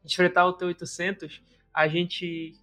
enfrentar 0.04 0.46
o 0.46 0.52
T-800, 0.52 1.40
a 1.72 1.88
gente, 1.88 2.58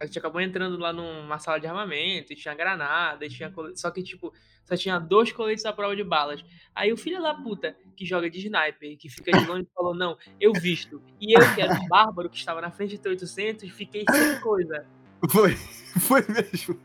a 0.00 0.06
gente 0.06 0.18
acabou 0.18 0.40
entrando 0.40 0.78
lá 0.78 0.92
numa 0.92 1.38
sala 1.38 1.58
de 1.58 1.66
armamento, 1.66 2.32
e 2.32 2.36
tinha 2.36 2.54
granada, 2.54 3.26
e 3.26 3.28
tinha 3.28 3.50
cole- 3.50 3.76
só 3.76 3.90
que, 3.90 4.02
tipo, 4.02 4.32
só 4.64 4.76
tinha 4.76 4.98
dois 4.98 5.32
coletes 5.32 5.64
à 5.64 5.72
prova 5.72 5.96
de 5.96 6.04
balas. 6.04 6.44
Aí 6.74 6.92
o 6.92 6.96
filho 6.96 7.20
da 7.20 7.34
puta, 7.34 7.76
que 7.96 8.04
joga 8.06 8.30
de 8.30 8.38
sniper, 8.38 8.96
que 8.96 9.08
fica 9.08 9.32
de 9.32 9.44
longe, 9.44 9.66
falou, 9.74 9.94
não, 9.94 10.16
eu 10.40 10.52
visto. 10.52 11.02
E 11.20 11.36
eu, 11.36 11.54
que 11.54 11.60
era 11.60 11.72
o 11.74 11.88
bárbaro, 11.88 12.30
que 12.30 12.36
estava 12.36 12.60
na 12.60 12.70
frente 12.70 12.96
do 12.96 13.02
T-800, 13.02 13.68
fiquei 13.70 14.04
sem 14.08 14.40
coisa. 14.40 14.86
Foi, 15.30 15.56
foi 15.56 16.24
mesmo. 16.28 16.78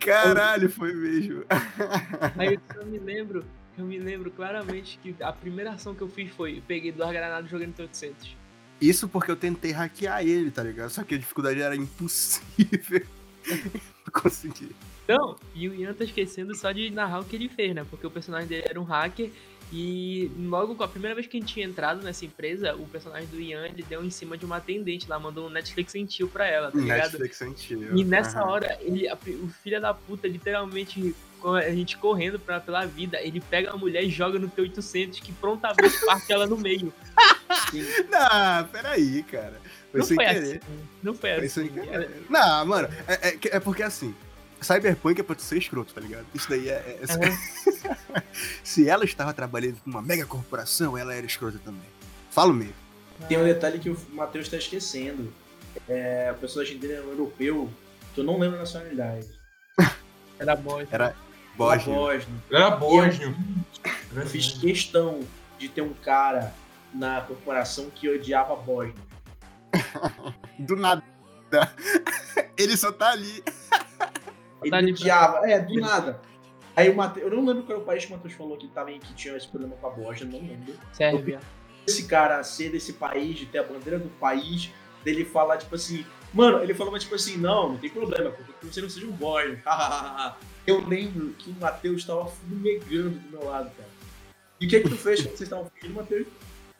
Caralho, 0.00 0.68
foi 0.68 0.92
mesmo. 0.92 1.44
Aí 2.36 2.58
eu 2.76 2.86
me 2.86 2.98
lembro, 2.98 3.44
eu 3.78 3.84
me 3.84 3.98
lembro 3.98 4.30
claramente 4.30 4.98
que 4.98 5.14
a 5.22 5.32
primeira 5.32 5.72
ação 5.72 5.94
que 5.94 6.02
eu 6.02 6.08
fiz 6.08 6.30
foi, 6.32 6.58
eu 6.58 6.62
peguei 6.62 6.90
duas 6.90 7.12
granadas 7.12 7.46
e 7.46 7.50
joguei 7.50 7.66
no 7.66 7.74
T-800. 7.74 8.34
Isso 8.80 9.08
porque 9.08 9.30
eu 9.30 9.36
tentei 9.36 9.70
hackear 9.70 10.22
ele, 10.22 10.50
tá 10.50 10.62
ligado? 10.62 10.90
Só 10.90 11.02
que 11.02 11.14
a 11.14 11.18
dificuldade 11.18 11.60
era 11.60 11.76
impossível. 11.76 13.06
consegui. 14.12 14.70
Não, 15.06 15.36
e 15.54 15.68
o 15.68 15.74
Ian 15.74 15.92
tá 15.92 16.04
esquecendo 16.04 16.54
só 16.54 16.72
de 16.72 16.90
narrar 16.90 17.20
o 17.20 17.24
que 17.24 17.36
ele 17.36 17.48
fez, 17.48 17.74
né? 17.74 17.84
Porque 17.88 18.06
o 18.06 18.10
personagem 18.10 18.48
dele 18.48 18.64
era 18.68 18.80
um 18.80 18.84
hacker 18.84 19.30
e 19.72 20.30
logo 20.38 20.74
com 20.74 20.84
a 20.84 20.88
primeira 20.88 21.14
vez 21.14 21.26
que 21.26 21.36
a 21.36 21.40
gente 21.40 21.52
tinha 21.52 21.66
entrado 21.66 22.02
nessa 22.02 22.24
empresa, 22.24 22.74
o 22.74 22.86
personagem 22.86 23.28
do 23.28 23.40
Ian, 23.40 23.66
ele 23.66 23.82
deu 23.82 24.04
em 24.04 24.10
cima 24.10 24.38
de 24.38 24.44
uma 24.44 24.56
atendente 24.56 25.08
lá, 25.08 25.18
mandou 25.18 25.46
um 25.46 25.50
Netflix 25.50 25.92
sentiu 25.92 26.28
pra 26.28 26.46
ela, 26.46 26.70
tá 26.70 26.78
ligado? 26.78 27.12
Netflix 27.12 27.42
antigo. 27.42 27.98
E 27.98 28.04
nessa 28.04 28.40
Aham. 28.40 28.50
hora, 28.50 28.78
ele, 28.80 29.10
o 29.12 29.48
filho 29.48 29.80
da 29.80 29.92
puta, 29.92 30.28
literalmente, 30.28 31.14
a 31.52 31.70
gente 31.70 31.96
correndo 31.96 32.38
pra, 32.38 32.58
pela 32.60 32.86
vida, 32.86 33.20
ele 33.20 33.40
pega 33.40 33.70
a 33.70 33.76
mulher 33.76 34.02
e 34.04 34.08
joga 34.10 34.38
no 34.38 34.48
T-800, 34.48 35.20
que 35.20 35.32
prontamente 35.32 36.04
parte 36.06 36.32
ela 36.32 36.46
no 36.46 36.56
meio. 36.56 36.92
Não, 38.10 38.66
peraí, 38.68 39.22
cara. 39.24 39.60
Foi 39.90 40.00
não 40.00 40.06
sem 40.06 40.16
foi 40.16 40.24
querer. 40.26 40.40
assim. 40.56 40.60
Não 41.02 41.14
foi 41.14 41.34
Foi 41.36 41.46
assim. 41.46 41.70
Era- 41.88 42.10
Não, 42.28 42.66
mano, 42.66 42.88
é, 43.06 43.28
é, 43.28 43.38
é 43.44 43.60
porque 43.60 43.82
assim, 43.82 44.14
Cyberpunk 44.60 45.20
é 45.20 45.22
pra 45.22 45.36
tu 45.36 45.42
ser 45.42 45.58
escroto, 45.58 45.94
tá 45.94 46.00
ligado? 46.00 46.26
Isso 46.34 46.48
daí 46.48 46.68
é. 46.68 46.98
é- 47.00 48.24
Se 48.64 48.88
ela 48.88 49.04
estava 49.04 49.32
trabalhando 49.32 49.76
com 49.80 49.90
uma 49.90 50.02
mega 50.02 50.26
corporação, 50.26 50.96
ela 50.98 51.14
era 51.14 51.24
escrota 51.26 51.60
também. 51.64 51.88
Fala 52.30 52.50
o 52.50 52.54
meio. 52.54 52.74
Tem 53.28 53.38
um 53.38 53.44
detalhe 53.44 53.78
que 53.78 53.90
o 53.90 53.96
Matheus 54.10 54.48
tá 54.48 54.56
esquecendo. 54.56 55.32
É, 55.88 56.32
o 56.34 56.38
personagem 56.38 56.78
dele 56.78 56.94
é 56.94 57.00
um 57.00 57.10
europeu, 57.10 57.70
que 58.14 58.20
eu 58.20 58.24
não 58.24 58.38
lembro 58.38 58.56
a 58.56 58.60
nacionalidade. 58.60 59.28
Era 60.38 60.56
bom. 60.56 60.80
Era 60.90 61.14
Bósnia. 61.56 62.26
Era 62.50 62.70
bósnio. 62.70 63.36
Eu 64.14 64.26
fiz 64.26 64.52
questão 64.58 65.20
de 65.58 65.68
ter 65.68 65.82
um 65.82 65.92
cara 65.94 66.52
na 66.92 67.20
corporação 67.20 67.90
que 67.90 68.08
odiava 68.08 68.54
Bósnia. 68.56 68.94
Do 70.58 70.76
nada. 70.76 71.02
Ele 72.56 72.76
só 72.76 72.90
tá 72.92 73.10
ali. 73.10 73.42
Ele 74.62 74.70
Tá 74.70 74.78
odiava, 74.78 75.50
é, 75.50 75.58
do 75.60 75.74
nada. 75.80 76.20
Aí 76.76 76.88
o 76.90 76.96
Matheus, 76.96 77.30
eu 77.30 77.36
não 77.36 77.44
lembro 77.46 77.62
qual 77.64 77.76
era 77.76 77.82
o 77.82 77.86
país 77.86 78.04
que 78.04 78.12
o 78.12 78.16
Matheus 78.16 78.34
falou 78.34 78.56
que, 78.56 78.66
tava, 78.68 78.90
em- 78.90 78.98
que 78.98 79.12
tinha 79.14 79.36
esse 79.36 79.46
problema 79.46 79.76
com 79.76 79.86
a 79.86 79.90
Bósnia, 79.90 80.28
não 80.30 80.40
lembro. 80.40 80.74
Sérvia. 80.92 81.38
esse 81.86 82.06
cara 82.06 82.42
ser 82.42 82.70
desse 82.70 82.94
país, 82.94 83.36
de 83.38 83.46
ter 83.46 83.58
a 83.58 83.62
bandeira 83.62 83.98
do 83.98 84.08
país, 84.18 84.70
dele 85.04 85.24
falar, 85.24 85.58
tipo 85.58 85.74
assim, 85.74 86.04
mano, 86.34 86.62
ele 86.62 86.74
falou, 86.74 86.92
mas 86.92 87.02
tipo 87.02 87.14
assim, 87.14 87.36
não, 87.36 87.70
não 87.70 87.78
tem 87.78 87.88
problema, 87.88 88.30
porque 88.30 88.66
você 88.66 88.80
não 88.80 88.90
seja 88.90 89.06
um 89.06 89.12
boy. 89.12 89.58
Eu 90.66 90.86
lembro 90.86 91.30
que 91.38 91.50
o 91.50 91.54
Matheus 91.54 92.04
tava 92.04 92.26
fumegando 92.26 93.10
do 93.10 93.30
meu 93.30 93.44
lado, 93.44 93.70
cara. 93.76 93.88
E 94.60 94.66
o 94.66 94.68
que 94.68 94.76
é 94.76 94.80
que 94.80 94.88
tu 94.88 94.96
fez 94.96 95.20
quando 95.20 95.36
vocês 95.36 95.42
estavam 95.42 95.70
fugindo, 95.70 95.94
Matheus? 95.94 96.26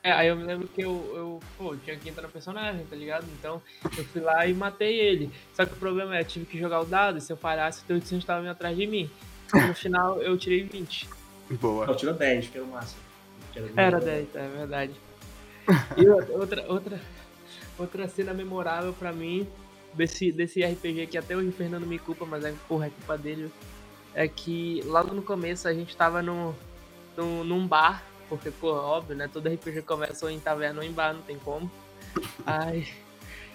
É, 0.03 0.13
aí 0.13 0.29
eu 0.29 0.37
me 0.37 0.45
lembro 0.45 0.69
que 0.69 0.83
eu, 0.83 1.13
eu 1.17 1.41
pô, 1.57 1.75
tinha 1.77 1.97
que 1.97 2.09
entrar 2.11 2.23
no 2.23 2.29
personagem, 2.29 2.85
tá 2.85 2.95
ligado? 2.95 3.27
Então 3.39 3.61
eu 3.97 4.05
fui 4.05 4.21
lá 4.21 4.47
e 4.47 4.53
matei 4.53 5.01
ele. 5.01 5.31
Só 5.55 5.65
que 5.65 5.73
o 5.73 5.77
problema 5.77 6.17
é, 6.17 6.21
eu 6.21 6.25
tive 6.27 6.45
que 6.45 6.59
jogar 6.59 6.81
o 6.81 6.85
dado, 6.85 7.17
e 7.19 7.21
se 7.23 7.33
eu 7.33 7.37
falhasse, 7.39 7.83
o 7.83 7.85
teu 7.87 7.97
800 7.97 8.25
tava 8.25 8.41
vindo 8.41 8.51
atrás 8.51 8.77
de 8.77 8.87
mim. 8.87 9.11
No 9.53 9.75
final 9.75 10.21
eu 10.21 10.37
tirei 10.37 10.63
20. 10.63 11.09
Boa. 11.53 11.87
Não, 11.87 11.95
tirou 11.95 12.15
10, 12.15 12.49
que 12.49 12.59
era 12.59 12.67
o 12.67 12.71
máximo. 12.71 13.01
Era, 13.55 13.71
Era 13.77 14.01
10, 14.01 14.35
é 14.35 14.49
verdade. 14.49 14.93
E 15.97 16.07
outra, 16.07 16.35
outra, 16.35 16.65
outra, 16.69 17.01
outra 17.79 18.09
cena 18.09 18.33
memorável 18.33 18.93
pra 18.93 19.13
mim 19.13 19.47
desse, 19.95 20.33
desse 20.33 20.65
RPG 20.65 21.07
que 21.07 21.19
até 21.19 21.37
o 21.37 21.53
Fernando 21.53 21.87
me 21.87 21.99
culpa, 21.99 22.25
mas 22.25 22.45
é, 22.45 22.55
porra, 22.69 22.87
é 22.87 22.91
culpa 22.91 23.17
dele. 23.17 23.51
É 24.15 24.29
que 24.29 24.83
logo 24.85 25.13
no 25.13 25.23
começo 25.23 25.67
a 25.67 25.75
gente 25.75 25.97
tava 25.97 26.23
no, 26.23 26.55
no, 27.17 27.45
num 27.45 27.67
bar, 27.67 28.05
porque, 28.29 28.51
pô, 28.51 28.73
óbvio, 28.73 29.17
né? 29.17 29.29
Todo 29.33 29.49
RPG 29.49 29.83
começa 29.83 30.25
ou 30.25 30.31
em 30.31 30.39
taverna 30.39 30.81
ou 30.81 30.87
em 30.87 30.93
bar, 30.93 31.15
não 31.15 31.23
tem 31.23 31.39
como. 31.39 31.71
Aí, 32.47 32.87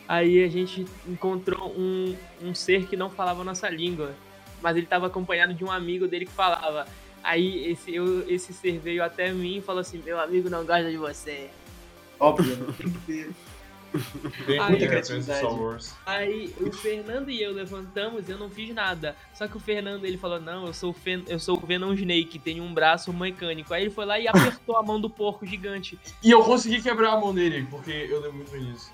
aí 0.07 0.43
a 0.43 0.49
gente 0.49 0.85
encontrou 1.07 1.71
um, 1.77 2.15
um 2.41 2.53
ser 2.53 2.87
que 2.87 2.97
não 2.97 3.09
falava 3.09 3.41
a 3.41 3.45
nossa 3.45 3.69
língua, 3.69 4.13
mas 4.61 4.75
ele 4.75 4.85
tava 4.85 5.07
acompanhado 5.07 5.53
de 5.53 5.63
um 5.63 5.71
amigo 5.71 6.07
dele 6.07 6.25
que 6.25 6.31
falava. 6.31 6.85
Aí 7.23 7.71
esse, 7.71 7.93
eu, 7.93 8.29
esse 8.29 8.53
ser 8.53 8.79
veio 8.79 9.03
até 9.03 9.31
mim 9.31 9.57
e 9.57 9.61
falou 9.61 9.81
assim: 9.81 10.01
Meu 10.03 10.19
amigo 10.19 10.49
não 10.49 10.65
gosta 10.65 10.89
de 10.89 10.97
você. 10.97 11.49
Óbvio, 12.19 12.55
né? 12.57 13.33
Tem 14.45 14.59
muita 14.59 14.87
cara, 14.87 14.95
referência 14.95 15.19
de 15.19 15.21
verdade. 15.21 15.39
Star 15.39 15.61
Wars. 15.61 15.95
Aí 16.05 16.53
o 16.59 16.71
Fernando 16.71 17.29
e 17.29 17.41
eu 17.41 17.51
levantamos 17.51 18.27
e 18.27 18.31
eu 18.31 18.37
não 18.37 18.49
fiz 18.49 18.73
nada. 18.73 19.15
Só 19.33 19.47
que 19.47 19.57
o 19.57 19.59
Fernando 19.59 20.05
ele 20.05 20.17
falou: 20.17 20.39
Não, 20.39 20.67
eu 20.67 20.73
sou 20.73 20.91
o, 20.91 20.93
Fen 20.93 21.23
eu 21.27 21.39
sou 21.39 21.57
o 21.57 21.65
Venom 21.65 21.93
Snake, 21.93 22.39
tenho 22.39 22.63
um 22.63 22.73
braço 22.73 23.11
mecânico. 23.11 23.73
Aí 23.73 23.83
ele 23.83 23.91
foi 23.91 24.05
lá 24.05 24.19
e 24.19 24.27
apertou 24.27 24.77
a 24.77 24.83
mão 24.83 24.99
do 24.99 25.09
porco 25.09 25.45
gigante. 25.45 25.99
E 26.23 26.31
eu 26.31 26.43
consegui 26.43 26.81
quebrar 26.81 27.13
a 27.13 27.19
mão 27.19 27.33
dele, 27.33 27.67
porque 27.69 27.91
eu 27.91 28.19
lembro 28.19 28.37
muito 28.37 28.51
bem 28.51 28.71
disso. 28.71 28.91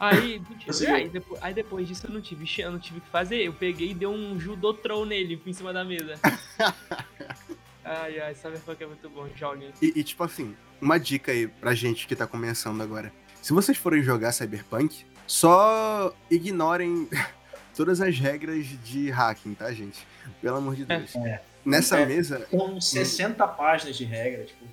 Aí, 0.00 0.40
Conseguiu? 0.64 0.94
aí, 0.94 1.08
depois, 1.08 1.42
aí 1.42 1.54
depois 1.54 1.88
disso 1.88 2.06
eu 2.06 2.12
não 2.12 2.20
tive, 2.20 2.48
eu 2.62 2.70
não 2.70 2.78
tive 2.78 2.98
o 2.98 3.00
que 3.00 3.08
fazer. 3.08 3.42
Eu 3.42 3.52
peguei 3.52 3.90
e 3.90 3.94
dei 3.94 4.06
um 4.06 4.38
judô 4.38 4.72
troll 4.72 5.04
nele 5.04 5.40
em 5.44 5.52
cima 5.52 5.72
da 5.72 5.84
mesa. 5.84 6.14
ai, 7.84 8.20
ai, 8.20 8.34
Cyberpunk 8.34 8.80
é 8.80 8.86
muito 8.86 9.10
bom, 9.10 9.28
joguem. 9.34 9.72
E, 9.82 9.92
e, 9.96 10.04
tipo 10.04 10.22
assim, 10.22 10.54
uma 10.80 10.98
dica 10.98 11.32
aí 11.32 11.48
pra 11.48 11.74
gente 11.74 12.06
que 12.06 12.14
tá 12.14 12.28
começando 12.28 12.80
agora. 12.80 13.12
Se 13.48 13.54
vocês 13.54 13.78
forem 13.78 14.02
jogar 14.02 14.30
Cyberpunk, 14.32 15.06
só 15.26 16.14
ignorem 16.30 17.08
todas 17.74 17.98
as 17.98 18.18
regras 18.18 18.66
de 18.84 19.08
hacking, 19.08 19.54
tá, 19.54 19.72
gente? 19.72 20.06
Pelo 20.42 20.58
amor 20.58 20.76
de 20.76 20.84
Deus. 20.84 21.16
É. 21.16 21.40
Nessa 21.64 21.98
É. 21.98 22.04
mesa, 22.04 22.46
Com 22.50 22.78
60 22.78 23.48
páginas 23.48 23.96
de 23.96 24.04
regra, 24.04 24.44
tipo. 24.44 24.66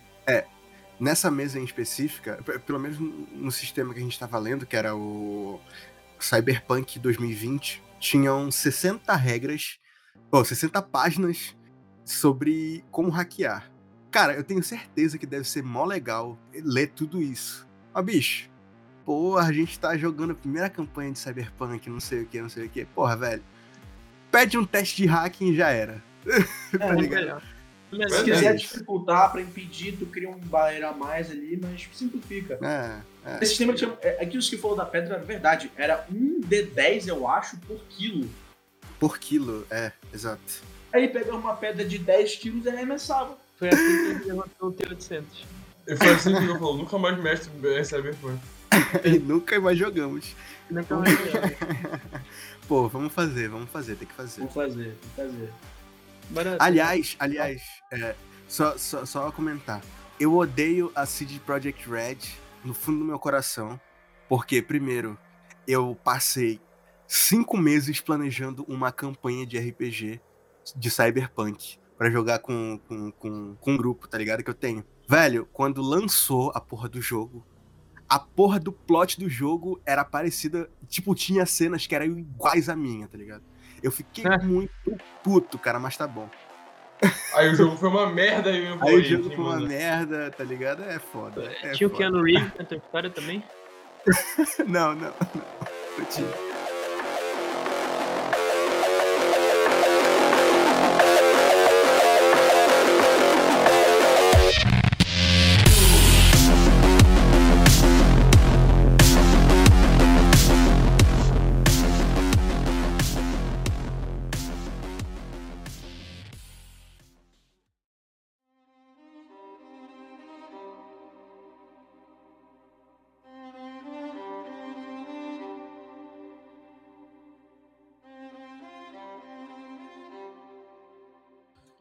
nessa 1.00 1.32
mesa 1.32 1.58
em 1.58 1.64
específica, 1.64 2.44
pelo 2.66 2.78
menos 2.78 3.00
no 3.00 3.12
no 3.46 3.50
sistema 3.50 3.94
que 3.94 4.02
a 4.02 4.04
gente 4.04 4.20
tava 4.20 4.38
lendo, 4.38 4.66
que 4.66 4.76
era 4.76 4.94
o 4.94 5.58
Cyberpunk 6.20 7.00
2020, 7.00 7.82
tinham 7.98 8.52
60 8.52 9.16
regras, 9.16 9.80
ou 10.30 10.44
60 10.44 10.82
páginas 10.82 11.56
sobre 12.04 12.84
como 12.92 13.10
hackear. 13.10 13.72
Cara, 14.12 14.34
eu 14.34 14.44
tenho 14.44 14.62
certeza 14.62 15.18
que 15.18 15.26
deve 15.26 15.48
ser 15.48 15.64
mó 15.64 15.86
legal 15.86 16.38
ler 16.54 16.88
tudo 16.88 17.22
isso. 17.22 17.66
Ó, 17.94 18.02
bicho, 18.02 18.54
porra, 19.06 19.48
a 19.48 19.54
gente 19.54 19.78
tá 19.80 19.96
jogando 19.96 20.32
a 20.32 20.36
primeira 20.36 20.70
campanha 20.70 21.12
de 21.12 21.20
Cyberpunk, 21.20 21.90
não 21.90 22.00
sei 22.00 22.24
o 22.24 22.26
que, 22.26 22.42
não 22.42 22.50
sei 22.50 22.66
o 22.66 22.70
que. 22.70 22.86
Porra, 22.86 23.16
velho. 23.16 23.44
Pede 24.32 24.58
um 24.58 24.66
teste 24.66 24.98
de 25.04 25.06
hacking 25.08 25.52
e 25.52 25.56
já 25.56 25.70
era. 25.70 26.04
tá 26.78 26.88
É, 26.88 26.96
ligado? 26.96 27.22
melhor. 27.22 27.42
Se 28.10 28.24
quiser 28.24 28.56
dificultar 28.56 29.32
pra 29.32 29.42
impedir, 29.42 29.96
tu 29.98 30.06
cria 30.08 30.30
um 30.30 30.38
barreira 30.38 30.90
a 30.90 30.94
mais 30.94 31.32
ali, 31.32 31.58
mas 31.62 31.88
simplifica. 31.94 32.60
É, 32.62 33.00
é. 33.30 33.36
Esse 33.38 33.48
sistema 33.48 33.74
tinha. 33.74 33.96
É, 34.02 34.22
aquilo 34.24 34.44
que 34.44 34.58
falou 34.58 34.76
da 34.76 34.86
pedra 34.86 35.16
era 35.16 35.24
verdade. 35.24 35.72
Era 35.78 36.06
um 36.12 36.42
D10, 36.42 37.08
eu 37.08 37.28
acho, 37.28 37.58
por 37.60 37.80
quilo. 37.88 38.30
Por 39.00 39.18
quilo, 39.18 39.66
é, 39.70 39.92
exato. 40.14 40.42
Aí 40.92 41.04
ele 41.04 41.14
pegava 41.14 41.38
uma 41.38 41.56
pedra 41.56 41.86
de 41.86 41.98
10 41.98 42.36
quilos 42.36 42.66
e 42.66 42.70
arremessava. 42.70 43.38
Foi 43.58 43.70
assim 43.70 43.78
que 43.84 44.12
ele 44.12 44.24
levantou 44.26 44.70
o 44.70 44.72
T-800. 44.74 45.24
E 45.88 45.96
foi 45.96 46.10
assim 46.10 46.36
que 46.36 46.46
eu 46.46 46.58
falou, 46.58 46.78
nunca 46.78 46.98
mais 46.98 47.18
mestre 47.22 47.52
é 47.76 47.84
Cyberpunk. 47.84 48.40
E 49.06 49.20
nunca 49.20 49.60
mais 49.60 49.78
jogamos. 49.78 50.36
Nunca 50.70 50.96
mais 50.98 51.18
vi. 51.20 51.32
Pô, 52.68 52.88
vamos 52.88 53.14
fazer, 53.14 53.48
vamos 53.50 53.70
fazer, 53.70 53.96
tem 53.96 54.08
que 54.08 54.14
fazer. 54.14 54.42
Vou 54.42 54.50
fazer, 54.50 54.98
vou 55.16 55.26
fazer. 55.26 55.54
Bora- 56.30 56.58
Aliás, 56.60 57.16
aliás, 57.20 57.62
é, 57.92 58.16
só, 58.48 58.78
só, 58.78 59.06
só 59.06 59.32
comentar. 59.32 59.82
Eu 60.20 60.34
odeio 60.36 60.92
a 60.96 61.06
CD 61.06 61.40
Projekt 61.40 61.88
Red 61.90 62.18
no 62.64 62.74
fundo 62.74 63.00
do 63.00 63.06
meu 63.06 63.20
coração. 63.20 63.80
Porque, 64.28 64.60
primeiro, 64.62 65.16
eu 65.68 65.96
passei 66.04 66.60
cinco 67.08 67.58
meses 67.58 68.00
planejando 68.02 68.66
uma 68.68 68.92
campanha 68.92 69.46
de 69.46 69.60
RPG 69.60 70.20
de 70.76 70.90
Cyberpunk 70.90 71.78
pra 71.96 72.10
jogar 72.10 72.40
com, 72.40 72.80
com, 72.88 73.12
com, 73.12 73.56
com 73.62 73.72
um 73.72 73.78
grupo, 73.78 74.08
tá 74.08 74.18
ligado? 74.18 74.44
Que 74.44 74.50
eu 74.50 74.56
tenho. 74.56 74.84
Velho, 75.08 75.48
quando 75.54 75.80
lançou 75.84 76.52
a 76.56 76.60
porra 76.60 76.90
do 76.90 77.00
jogo, 77.00 77.46
a 78.08 78.20
porra 78.20 78.60
do 78.60 78.72
plot 78.72 79.20
do 79.20 79.28
jogo 79.30 79.80
era 79.86 80.04
parecida. 80.06 80.70
Tipo, 80.88 81.16
tinha 81.16 81.46
cenas 81.46 81.86
que 81.88 81.96
eram 81.96 82.06
iguais 82.06 82.70
à 82.70 82.76
minha, 82.76 83.08
tá 83.08 83.18
ligado? 83.18 83.44
Eu 83.82 83.92
fiquei 83.92 84.26
É. 84.26 84.38
muito 84.44 84.72
puto, 85.24 85.58
cara, 85.58 85.80
mas 85.80 85.98
tá 85.98 86.08
bom. 86.08 86.30
Aí 87.34 87.50
o 87.50 87.56
jogo 87.56 87.76
foi 87.76 87.90
uma 87.90 88.10
merda 88.10 88.50
e 88.52 88.66
eu 88.66 88.78
Aí 88.82 88.96
o 88.96 89.04
jogo 89.04 89.26
foi 89.30 89.44
uma 89.44 89.60
merda, 89.60 90.32
tá 90.32 90.44
ligado? 90.44 90.84
É 90.84 90.98
foda. 90.98 91.44
É 91.62 91.74
Tinha 91.74 91.88
o 91.88 91.90
foda. 91.90 91.98
Keanu 91.98 92.24
Reeves 92.24 92.52
na 92.58 92.64
tua 92.66 92.78
história 92.78 93.10
também? 93.10 93.44
Não, 94.68 94.94
não, 94.96 94.96
não. 94.96 95.14
Não 95.98 96.06
tinha. 96.06 96.55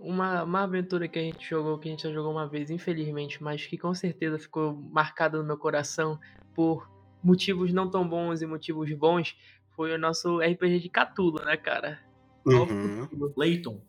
Uma, 0.04 0.42
uma 0.42 0.62
aventura 0.62 1.08
que 1.08 1.18
a 1.18 1.22
gente 1.22 1.48
jogou, 1.48 1.78
que 1.78 1.88
a 1.88 1.90
gente 1.90 2.02
só 2.02 2.12
jogou 2.12 2.30
uma 2.30 2.46
vez, 2.46 2.70
infelizmente, 2.70 3.42
mas 3.42 3.66
que 3.66 3.78
com 3.78 3.94
certeza 3.94 4.38
ficou 4.38 4.74
marcada 4.74 5.38
no 5.38 5.44
meu 5.44 5.56
coração 5.56 6.18
por 6.54 6.88
motivos 7.22 7.72
não 7.72 7.90
tão 7.90 8.06
bons 8.06 8.42
e 8.42 8.46
motivos 8.46 8.92
bons, 8.92 9.34
foi 9.70 9.94
o 9.94 9.98
nosso 9.98 10.38
RPG 10.38 10.80
de 10.80 10.88
Catulo, 10.90 11.42
né, 11.44 11.56
cara? 11.56 11.98
Uhum. 12.46 13.08
Leighton. 13.36 13.80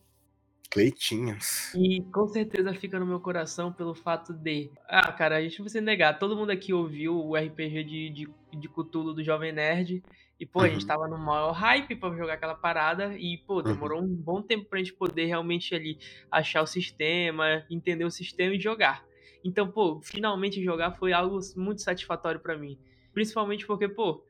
Cleitinhas. 0.75 1.73
E 1.73 2.01
com 2.11 2.27
certeza 2.27 2.73
fica 2.73 2.99
no 2.99 3.05
meu 3.05 3.21
coração 3.21 3.71
pelo 3.71 3.95
fato 3.95 4.33
de. 4.33 4.69
Ah, 4.89 5.09
cara, 5.13 5.37
a 5.37 5.41
gente 5.41 5.57
não 5.59 5.63
precisa 5.63 5.81
negar. 5.81 6.19
Todo 6.19 6.35
mundo 6.35 6.49
aqui 6.49 6.73
ouviu 6.73 7.15
o 7.15 7.33
RPG 7.33 7.83
de, 7.85 8.09
de, 8.09 8.29
de 8.59 8.67
Cthulhu 8.67 9.13
do 9.13 9.23
Jovem 9.23 9.53
Nerd. 9.53 10.03
E, 10.37 10.45
pô, 10.45 10.59
a 10.63 10.67
gente 10.67 10.81
Uhum. 10.81 10.87
tava 10.87 11.07
no 11.07 11.17
maior 11.17 11.53
hype 11.53 11.95
pra 11.95 12.09
jogar 12.17 12.33
aquela 12.33 12.55
parada. 12.55 13.15
E, 13.17 13.37
pô, 13.47 13.61
demorou 13.61 14.01
um 14.03 14.13
bom 14.13 14.41
tempo 14.41 14.65
pra 14.65 14.79
gente 14.79 14.93
poder 14.93 15.27
realmente 15.27 15.73
ali 15.73 15.97
achar 16.29 16.61
o 16.61 16.67
sistema, 16.67 17.63
entender 17.71 18.03
o 18.03 18.11
sistema 18.11 18.53
e 18.53 18.59
jogar. 18.59 19.05
Então, 19.45 19.71
pô, 19.71 20.01
finalmente 20.03 20.61
jogar 20.61 20.91
foi 20.97 21.13
algo 21.13 21.39
muito 21.55 21.81
satisfatório 21.81 22.41
pra 22.41 22.57
mim. 22.57 22.77
Principalmente 23.13 23.65
porque, 23.65 23.87
pô, 23.87 24.25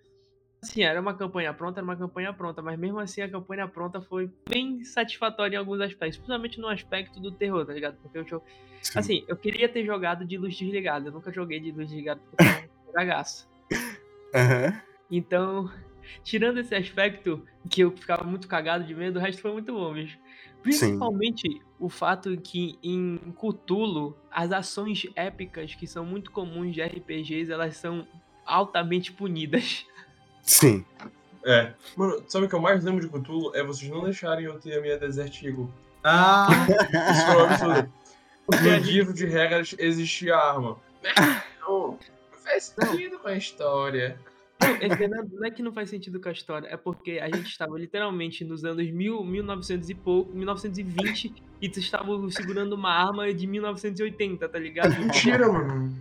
assim, 0.66 0.84
era 0.84 1.00
uma 1.00 1.14
campanha 1.14 1.54
pronta, 1.54 1.80
era 1.80 1.86
uma 1.86 1.96
campanha 1.96 2.34
pronta, 2.34 2.62
mas 2.62 2.78
mesmo 2.78 3.00
assim 3.00 3.22
a 3.22 3.30
campanha 3.30 3.68
pronta 3.68 4.02
foi 4.02 4.32
bem 4.50 4.84
satisfatória 4.84 5.56
em 5.56 5.60
alguns 5.60 5.80
aspectos, 5.80 6.18
principalmente 6.18 6.60
no 6.60 6.68
aspecto 6.68 7.20
do 7.20 7.32
terror, 7.32 7.66
tá 7.66 7.74
ligado? 7.74 7.98
Porque 8.02 8.18
eu, 8.18 8.44
Sim. 8.82 9.00
assim, 9.00 9.26
eu 9.28 9.38
queria 9.38 9.70
ter 9.70 9.86
jogado 9.86 10.26
de 10.26 10.38
luz 10.38 10.58
desligada, 10.58 11.08
eu 11.10 11.14
nunca 11.14 11.32
joguei 11.32 11.60
de 11.60 11.72
luz 11.72 11.88
desligada 11.90 12.20
porque 12.30 12.44
eu 12.44 12.54
sou 12.54 12.90
um 12.90 12.92
cagaço. 12.94 13.48
Aham. 14.34 14.82
Então, 15.10 15.72
tirando 16.24 16.60
esse 16.60 16.74
aspecto 16.76 17.46
que 17.70 17.82
eu 17.82 17.92
ficava 17.92 18.24
muito 18.24 18.48
cagado 18.48 18.84
de 18.84 18.96
medo, 18.96 19.20
o 19.20 19.22
resto 19.22 19.42
foi 19.42 19.52
muito 19.52 19.72
bom, 19.72 19.94
bicho. 19.94 20.20
Principalmente 20.62 21.62
o 21.80 21.90
fato 21.90 22.36
que 22.38 22.80
em 22.82 23.18
Cthulhu, 23.34 24.18
as 24.32 24.52
ações 24.52 25.06
épicas 25.16 25.76
que 25.76 25.86
são 25.86 26.04
muito 26.04 26.32
comuns 26.32 26.74
de 26.74 26.82
RPGs, 26.82 27.52
elas 27.52 27.78
são 27.78 28.08
altamente 28.46 29.12
punidas. 29.12 29.86
Sim. 30.46 30.86
É. 31.44 31.74
Mano, 31.96 32.24
sabe 32.28 32.46
o 32.46 32.50
que 32.50 32.56
eu 32.56 32.62
mais 32.62 32.84
lembro 32.84 33.02
de 33.02 33.10
Cthulhu? 33.10 33.56
É 33.56 33.64
vocês 33.64 33.92
não 33.92 34.04
deixarem 34.04 34.46
eu 34.46 34.60
ter 34.60 34.78
a 34.78 34.82
minha 34.82 34.98
Desert 34.98 35.44
Eagle. 35.44 35.70
Ah, 36.04 36.48
Isso 37.12 37.26
foi 37.26 37.36
um 37.36 37.46
absurdo. 37.46 37.94
No 38.48 38.78
livro 38.78 39.14
de 39.14 39.26
regras 39.26 39.76
existia 39.78 40.36
arma. 40.36 40.78
Não, 41.62 41.98
não 42.32 42.40
faz 42.44 42.76
sentido 42.80 43.18
com 43.20 43.28
a 43.28 43.36
história. 43.36 44.20
Não, 44.62 44.70
é, 44.70 44.96
Fernando, 44.96 45.32
não 45.34 45.46
é 45.46 45.52
que 45.52 45.64
não 45.64 45.74
faz 45.74 45.90
sentido 45.90 46.20
com 46.20 46.30
a 46.30 46.32
história, 46.32 46.68
é 46.68 46.78
porque 46.78 47.20
a 47.20 47.26
gente 47.26 47.48
estava 47.48 47.78
literalmente 47.78 48.46
nos 48.46 48.64
anos 48.64 48.90
mil, 48.90 49.24
1900 49.24 49.90
e 49.90 49.96
pouco, 49.96 50.32
1920, 50.36 51.34
e 51.62 51.70
tu 51.70 51.80
estava 51.80 52.08
segurando 52.32 52.74
uma 52.74 52.92
arma 52.92 53.34
de 53.34 53.46
1980, 53.48 54.48
tá 54.48 54.60
ligado? 54.60 54.96
Mentira, 54.98 55.52
mano. 55.52 55.96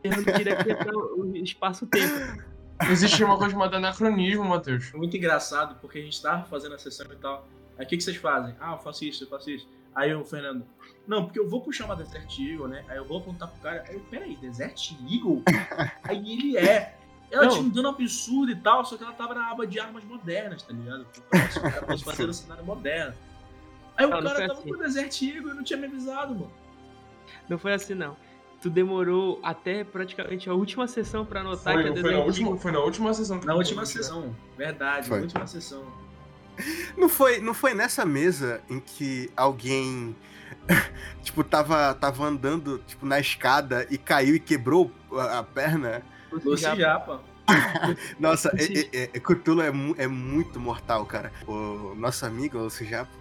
Fernando 0.00 0.36
tira 0.36 0.52
aqui 0.54 0.72
até 0.72 0.90
o 0.92 1.36
espaço-tempo. 1.36 2.53
Existe 2.90 3.22
uma 3.24 3.36
coisa 3.36 3.52
chamada 3.52 3.76
anacronismo, 3.76 4.44
Matheus. 4.44 4.86
foi 4.86 4.98
muito 4.98 5.16
engraçado, 5.16 5.76
porque 5.80 5.98
a 5.98 6.02
gente 6.02 6.20
tava 6.20 6.44
fazendo 6.46 6.74
a 6.74 6.78
sessão 6.78 7.06
e 7.10 7.16
tal. 7.16 7.46
Aí 7.78 7.84
o 7.84 7.88
que, 7.88 7.96
que 7.96 8.02
vocês 8.02 8.16
fazem? 8.16 8.54
Ah, 8.60 8.72
eu 8.72 8.78
faço 8.78 9.04
isso, 9.04 9.24
eu 9.24 9.28
faço 9.28 9.50
isso. 9.50 9.68
Aí 9.94 10.12
o 10.14 10.24
Fernando, 10.24 10.64
não, 11.06 11.24
porque 11.24 11.38
eu 11.38 11.48
vou 11.48 11.60
puxar 11.60 11.84
uma 11.84 11.94
Desert 11.96 12.38
Eagle, 12.38 12.68
né? 12.68 12.84
Aí 12.88 12.96
eu 12.96 13.04
vou 13.04 13.18
apontar 13.18 13.48
pro 13.48 13.60
cara, 13.60 13.84
aí 13.88 13.94
eu, 13.94 14.00
peraí, 14.00 14.36
Desert 14.36 14.92
Eagle? 15.08 15.42
aí 16.02 16.32
ele 16.32 16.56
é. 16.56 16.96
Ela 17.30 17.44
Não. 17.44 17.50
tinha 17.50 17.62
um 17.62 17.68
dano 17.68 17.88
absurdo 17.88 18.52
e 18.52 18.56
tal, 18.56 18.84
só 18.84 18.96
que 18.96 19.02
ela 19.02 19.12
tava 19.12 19.34
na 19.34 19.50
aba 19.50 19.66
de 19.66 19.80
armas 19.80 20.04
modernas, 20.04 20.62
tá 20.62 20.72
ligado? 20.72 21.06
Pra 21.30 21.48
se 21.50 21.58
o 21.58 21.62
cara 21.62 21.86
fosse 21.86 22.04
fazer 22.04 22.28
o 22.28 22.34
cenário 22.34 22.64
moderno. 22.64 23.14
Aí 23.96 24.06
Não, 24.06 24.18
o 24.18 24.22
cara 24.22 24.46
tava 24.48 24.52
assim. 24.60 24.68
com 24.68 24.74
o 24.74 24.78
Desert 24.78 25.22
Eagle 25.22 25.50
e 25.52 25.54
não 25.54 25.64
tinha 25.64 25.78
me 25.78 25.86
avisado, 25.86 26.34
mano. 26.34 26.52
Não 27.48 27.58
foi 27.58 27.72
assim, 27.72 27.94
não. 27.94 28.16
Tu 28.64 28.70
demorou 28.70 29.38
até 29.42 29.84
praticamente 29.84 30.48
a 30.48 30.54
última 30.54 30.88
sessão 30.88 31.22
pra 31.22 31.40
anotar 31.40 31.74
que 31.74 31.86
a 31.86 31.92
Foi, 31.92 32.00
foi, 32.00 32.12
na 32.14 32.20
última, 32.20 32.56
foi 32.56 32.72
na 32.72 32.78
última 32.80 33.12
sessão. 33.12 33.38
que 33.38 33.44
Na 33.46 33.54
última 33.54 33.82
né? 33.82 33.86
sessão, 33.86 34.34
verdade, 34.56 35.06
Foi. 35.06 35.18
na 35.18 35.24
última 35.24 35.46
sessão. 35.46 35.84
Não 36.96 37.06
foi, 37.10 37.40
não 37.40 37.52
foi 37.52 37.74
nessa 37.74 38.06
mesa 38.06 38.62
em 38.70 38.80
que 38.80 39.30
alguém 39.36 40.16
tipo 41.22 41.44
tava 41.44 41.92
tava 41.92 42.24
andando 42.24 42.78
tipo 42.86 43.04
na 43.04 43.20
escada 43.20 43.86
e 43.90 43.98
caiu 43.98 44.34
e 44.34 44.40
quebrou 44.40 44.90
a, 45.12 45.40
a 45.40 45.42
perna? 45.42 46.00
Lucy 46.32 46.62
Japa. 46.74 47.20
Nossa, 48.18 48.50
é, 48.56 48.64
é, 48.96 49.10
é, 49.12 49.20
Cthulhu 49.20 49.60
é, 49.60 49.70
mu- 49.70 49.94
é 49.98 50.06
muito 50.06 50.58
mortal, 50.58 51.04
cara. 51.04 51.30
O 51.46 51.94
nosso 51.98 52.24
amigo, 52.24 52.56
o 52.56 52.70
Japo, 52.70 53.12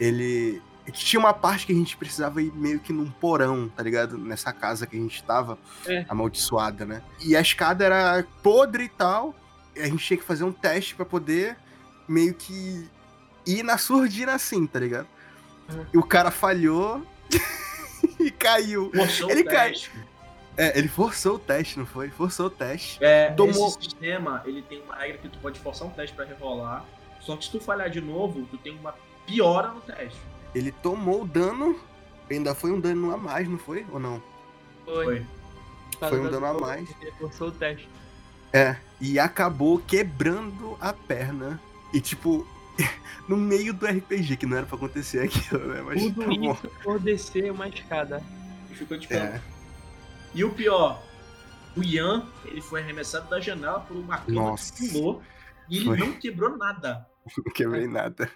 ele 0.00 0.56
é 0.56 0.69
tinha 0.90 1.20
uma 1.20 1.32
parte 1.34 1.66
que 1.66 1.72
a 1.72 1.74
gente 1.76 1.96
precisava 1.96 2.40
ir 2.42 2.52
meio 2.54 2.80
que 2.80 2.92
num 2.92 3.10
porão, 3.10 3.68
tá 3.68 3.82
ligado? 3.82 4.16
Nessa 4.18 4.52
casa 4.52 4.86
que 4.86 4.96
a 4.96 5.00
gente 5.00 5.22
tava, 5.24 5.58
É. 5.86 6.04
amaldiçoada, 6.08 6.84
né? 6.84 7.02
E 7.24 7.36
a 7.36 7.40
escada 7.40 7.84
era 7.84 8.24
podre 8.42 8.84
e 8.84 8.88
tal. 8.88 9.34
E 9.76 9.80
a 9.80 9.86
gente 9.86 10.04
tinha 10.04 10.16
que 10.18 10.24
fazer 10.24 10.44
um 10.44 10.52
teste 10.52 10.94
pra 10.94 11.04
poder 11.04 11.56
meio 12.08 12.34
que 12.34 12.88
ir 13.46 13.62
na 13.62 13.78
surdina 13.78 14.34
assim, 14.34 14.66
tá 14.66 14.78
ligado? 14.80 15.06
Uhum. 15.72 15.86
E 15.94 15.98
o 15.98 16.02
cara 16.02 16.30
falhou 16.30 17.02
e 18.18 18.30
caiu. 18.30 18.90
Forçou 18.94 19.30
Ele 19.30 19.42
o 19.42 19.44
cai- 19.44 19.70
teste. 19.70 19.90
É, 20.56 20.76
ele 20.78 20.88
forçou 20.88 21.36
o 21.36 21.38
teste, 21.38 21.78
não 21.78 21.86
foi? 21.86 22.10
Forçou 22.10 22.46
o 22.46 22.50
teste. 22.50 23.02
É, 23.02 23.30
Tomou- 23.30 23.68
esse 23.68 23.82
sistema, 23.84 24.42
ele 24.44 24.60
tem 24.62 24.82
uma 24.82 24.96
regra 24.96 25.18
que 25.18 25.28
tu 25.28 25.38
pode 25.38 25.58
forçar 25.60 25.86
um 25.86 25.90
teste 25.90 26.14
pra 26.14 26.24
rerolar. 26.24 26.84
Só 27.20 27.36
que 27.36 27.44
se 27.44 27.50
tu 27.50 27.60
falhar 27.60 27.88
de 27.88 28.00
novo, 28.00 28.46
tu 28.50 28.58
tem 28.58 28.76
uma 28.76 28.94
piora 29.26 29.68
no 29.68 29.80
teste. 29.80 30.18
Ele 30.54 30.72
tomou 30.72 31.22
o 31.22 31.26
dano. 31.26 31.78
Ainda 32.30 32.54
foi 32.54 32.70
um 32.70 32.80
dano 32.80 33.12
a 33.12 33.16
mais, 33.16 33.48
não 33.48 33.58
foi? 33.58 33.84
Ou 33.90 33.98
não? 33.98 34.22
Foi. 34.84 35.26
Foi. 35.98 36.08
Foi 36.08 36.20
um 36.20 36.30
dano 36.30 36.46
a 36.46 36.54
mais. 36.54 36.88
Ele 37.00 37.12
forçou 37.12 37.48
o 37.48 37.52
teste. 37.52 37.88
É. 38.52 38.76
E 39.00 39.18
acabou 39.18 39.78
quebrando 39.78 40.76
a 40.80 40.92
perna. 40.92 41.60
E 41.92 42.00
tipo, 42.00 42.46
no 43.28 43.36
meio 43.36 43.72
do 43.74 43.86
RPG, 43.86 44.36
que 44.36 44.46
não 44.46 44.56
era 44.56 44.66
pra 44.66 44.76
acontecer 44.76 45.20
aquilo, 45.24 45.66
né? 45.66 45.82
Mas 45.82 46.02
Tudo 46.02 46.20
tá 46.22 46.26
bom. 46.28 46.52
isso 46.52 46.68
por 46.82 47.00
descer 47.00 47.50
uma 47.52 47.68
escada. 47.68 48.22
E 48.70 48.74
ficou 48.74 48.96
de 48.96 49.06
É. 49.06 49.08
pé. 49.08 49.42
E 50.34 50.44
o 50.44 50.50
pior, 50.52 51.02
o 51.76 51.82
Ian, 51.82 52.24
ele 52.44 52.60
foi 52.60 52.80
arremessado 52.80 53.28
da 53.28 53.40
janela 53.40 53.80
por 53.80 53.96
uma 53.96 54.18
cama 54.18 54.32
Nossa. 54.50 54.72
que 54.72 54.88
pulou. 54.88 55.22
E 55.68 55.76
ele 55.78 55.86
Foi. 55.86 55.98
não 55.98 56.12
quebrou 56.12 56.56
nada. 56.56 57.06
Não 57.36 57.52
quebrei 57.52 57.86
nada. 57.86 58.30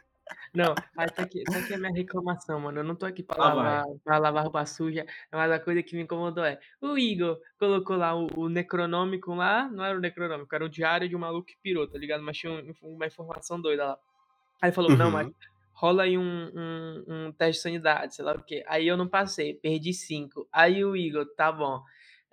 Não, 0.55 0.75
aí 0.97 1.11
tá 1.11 1.23
aqui, 1.23 1.47
tá 1.47 1.59
aqui 1.59 1.75
a 1.75 1.79
minha 1.79 1.93
reclamação, 1.93 2.61
mano. 2.61 2.79
Eu 2.81 2.85
não 2.85 2.95
tô 2.95 3.07
aqui 3.07 3.23
pra 3.23 3.37
Lá 3.37 3.55
lavar, 3.55 3.85
pra 4.05 4.19
lavar 4.19 4.43
roupa 4.45 4.65
suja, 4.67 5.05
mas 5.33 5.51
a 5.51 5.59
coisa 5.61 5.83
que 5.83 5.97
me 5.97 6.03
incomodou 6.03 6.45
é: 6.45 6.59
o 6.81 6.97
Igor 6.99 7.41
colocou 7.59 7.97
lá 7.97 8.15
o, 8.15 8.29
o 8.37 8.49
Necronômico 8.49 9.35
lá, 9.35 9.69
não 9.69 9.85
era 9.85 9.97
o 9.99 10.01
Necronômico, 10.01 10.55
era 10.55 10.65
o 10.65 10.69
diário 10.69 11.09
de 11.09 11.17
um 11.17 11.19
maluco 11.19 11.47
que 11.47 11.57
pirou, 11.63 11.89
tá 11.89 11.99
ligado? 11.99 12.23
Mas 12.23 12.37
tinha 12.39 12.53
um- 12.53 12.73
uma 12.83 13.07
informação 13.07 13.61
doida 13.61 13.87
lá. 13.87 13.99
Aí 14.63 14.69
ele 14.69 14.75
falou: 14.75 14.95
não, 14.95 15.07
Uhum. 15.07 15.13
mas 15.13 15.29
rola 15.73 16.05
aí 16.05 16.17
um, 16.19 16.23
um, 16.55 17.05
um 17.29 17.33
teste 17.33 17.59
de 17.59 17.63
sanidade, 17.63 18.15
sei 18.15 18.25
lá 18.25 18.33
o 18.35 18.43
quê. 18.45 18.65
Aí 18.67 18.87
eu 18.87 18.97
não 18.97 19.09
passei, 19.09 19.55
perdi 19.55 19.93
cinco. 19.93 20.49
Aí 20.53 20.85
o 20.85 20.97
Igor, 20.97 21.27
tá 21.37 21.51
bom. 21.53 21.83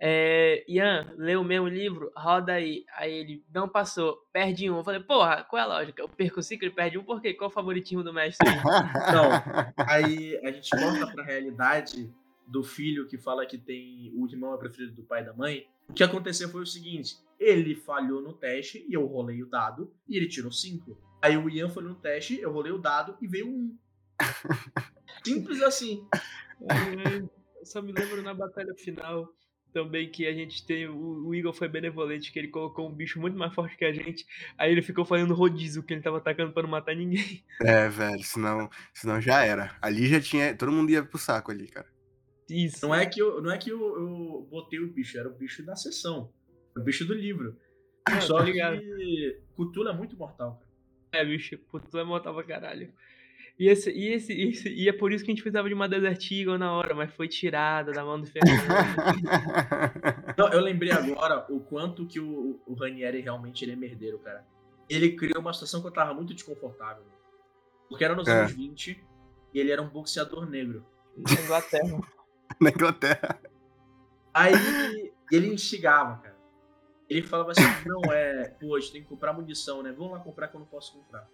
É, 0.04 0.66
Ian, 0.68 1.14
leu 1.16 1.42
o 1.42 1.46
mesmo 1.46 1.68
livro? 1.68 2.12
Roda 2.18 2.54
aí. 2.54 2.84
Aí 2.98 3.14
ele 3.14 3.46
não 3.54 3.70
passou, 3.70 4.18
perde 4.34 4.68
um. 4.68 4.78
Eu 4.78 4.84
falei, 4.84 5.00
porra, 5.00 5.44
qual 5.44 5.60
é 5.60 5.64
a 5.64 5.68
lógica? 5.68 6.02
Eu 6.02 6.10
perco 6.10 6.42
cinco, 6.42 6.66
ele 6.66 6.74
perde 6.74 6.98
um, 6.98 7.04
por 7.04 7.22
quê? 7.22 7.36
Qual 7.36 7.52
o 7.52 7.54
favoritismo 7.54 8.04
do 8.04 8.12
mestre 8.12 8.50
aí? 8.50 8.56
Não. 9.14 9.86
Aí 9.88 10.40
a 10.44 10.52
gente 10.52 10.76
volta 10.76 11.14
pra 11.14 11.24
realidade 11.24 12.12
do 12.48 12.64
filho 12.64 13.08
que 13.08 13.20
fala 13.20 13.46
que 13.46 13.60
tem 13.60 14.12
o 14.16 14.28
irmão 14.28 14.56
é 14.56 14.58
preferido 14.58 14.96
do 14.96 15.04
pai 15.04 15.22
e 15.22 15.26
da 15.26 15.34
mãe. 15.34 15.68
O 15.88 15.94
que 15.94 16.04
aconteceu 16.04 16.50
foi 16.50 16.64
o 16.64 16.66
seguinte: 16.66 17.18
ele 17.40 17.76
falhou 17.76 18.24
no 18.24 18.34
teste 18.34 18.84
e 18.90 18.94
eu 18.96 19.06
rolei 19.06 19.44
o 19.44 19.48
dado 19.48 19.94
e 20.10 20.18
ele 20.18 20.28
tirou 20.28 20.52
5. 20.52 20.98
Aí 21.22 21.38
o 21.38 21.48
Ian 21.48 21.70
foi 21.70 21.84
no 21.84 21.94
teste, 21.94 22.40
eu 22.42 22.52
rolei 22.52 22.72
o 22.72 22.80
dado 22.80 23.16
e 23.22 23.28
veio 23.28 23.48
um. 23.48 23.78
Simples 25.24 25.62
assim. 25.62 26.08
Ai, 26.68 27.24
Eu 27.60 27.66
só 27.68 27.84
me 27.84 27.92
lembro 27.92 28.24
na 28.24 28.34
batalha 28.34 28.74
final 28.74 29.32
também 29.72 30.10
que 30.10 30.28
a 30.28 30.34
gente 30.34 30.66
tem. 30.66 30.88
O, 30.88 31.28
o 31.28 31.36
Igor 31.36 31.54
foi 31.54 31.68
benevolente, 31.68 32.32
que 32.32 32.40
ele 32.40 32.48
colocou 32.48 32.88
um 32.88 32.94
bicho 32.94 33.20
muito 33.20 33.38
mais 33.38 33.54
forte 33.54 33.78
que 33.78 33.86
a 33.86 33.94
gente. 33.94 34.26
Aí 34.58 34.72
ele 34.72 34.82
ficou 34.82 35.06
fazendo 35.06 35.34
rodízio 35.34 35.84
que 35.84 35.94
ele 35.94 36.02
tava 36.02 36.18
atacando 36.18 36.52
pra 36.52 36.64
não 36.64 36.70
matar 36.70 36.96
ninguém. 36.96 37.44
É, 37.62 37.88
velho, 37.88 38.24
senão, 38.24 38.70
senão 38.94 39.22
já 39.22 39.44
era. 39.44 39.76
Ali 39.82 40.08
já 40.08 40.20
tinha. 40.20 40.56
Todo 40.56 40.72
mundo 40.72 40.90
ia 40.90 41.04
pro 41.04 41.18
saco 41.18 41.52
ali, 41.52 41.68
cara. 41.68 41.88
Isso. 42.50 42.86
Não 42.86 42.94
é 42.94 43.06
que 43.06 43.22
eu, 43.22 43.42
não 43.42 43.52
é 43.52 43.58
que 43.58 43.70
eu, 43.70 43.80
eu 43.80 44.48
botei 44.50 44.80
o 44.80 44.92
bicho, 44.92 45.18
era 45.18 45.30
o 45.30 45.34
bicho 45.34 45.64
da 45.64 45.76
sessão. 45.76 46.32
O 46.76 46.82
bicho 46.82 47.06
do 47.06 47.14
livro. 47.14 47.58
Ah, 48.06 48.20
Só 48.20 48.40
tô 48.40 48.44
ligado. 48.44 48.80
que 48.80 49.40
Cthulhu 49.56 49.90
é 49.90 49.94
muito 49.94 50.18
mortal, 50.18 50.56
cara. 50.56 50.72
É, 51.14 51.26
bicho, 51.26 51.58
tu 51.90 51.98
é 51.98 52.04
mortal 52.04 52.34
pra 52.34 52.44
caralho. 52.44 52.94
E, 53.62 53.68
esse, 53.70 53.92
e, 53.92 54.08
esse, 54.12 54.34
esse- 54.34 54.74
e 54.74 54.90
é 54.90 54.92
por 54.92 55.12
isso 55.14 55.24
que 55.24 55.30
a 55.30 55.34
gente 55.36 55.44
precisava 55.44 55.68
de 55.68 55.74
uma 55.76 55.88
Desert 55.88 56.32
Eagle 56.32 56.58
na 56.58 56.74
hora, 56.74 56.96
mas 56.96 57.14
foi 57.14 57.28
tirada 57.28 57.92
da 57.92 58.04
mão 58.04 58.20
do 58.20 58.26
Fernando. 58.26 58.58
Não, 60.36 60.48
eu 60.52 60.60
lembrei 60.62 60.92
agora 60.92 61.46
o 61.48 61.60
quanto 61.60 62.08
que 62.08 62.20
o, 62.20 62.60
o 62.66 62.74
Ranieri 62.74 63.22
realmente 63.22 63.64
ele 63.64 63.74
é 63.74 63.76
merdeiro, 63.76 64.18
cara. 64.18 64.44
Ele 64.90 65.12
criou 65.16 65.42
uma 65.42 65.54
situação 65.54 65.80
que 65.80 65.88
eu 65.88 65.92
tava 65.92 66.12
muito 66.12 66.34
desconfortável. 66.34 67.04
Porque 67.88 68.04
era 68.04 68.16
nos 68.16 68.28
É. 68.28 68.40
anos 68.40 68.52
20, 68.52 69.06
E 69.54 69.60
ele 69.60 69.72
era 69.72 69.82
um 69.82 69.90
boxeador 69.90 70.50
negro. 70.50 70.84
Na 71.16 71.34
Inglaterra. 71.44 72.00
Na 72.60 72.70
Inglaterra. 72.72 73.40
Aí 74.34 74.54
ele 75.32 75.54
instigava, 75.54 76.18
cara. 76.22 76.38
Ele 77.10 77.22
falava 77.22 77.52
assim, 77.52 77.62
não, 77.86 78.02
é, 78.12 78.50
pô, 78.60 78.76
a 78.76 78.80
gente 78.80 78.94
tem 78.94 79.04
que 79.04 79.08
comprar 79.10 79.34
munição, 79.34 79.84
né? 79.84 79.92
Vamos 79.92 80.14
lá 80.14 80.20
comprar 80.20 80.48
que 80.48 80.56
eu 80.56 80.60
não 80.62 80.68
posso 80.68 80.94
comprar. 80.94 81.28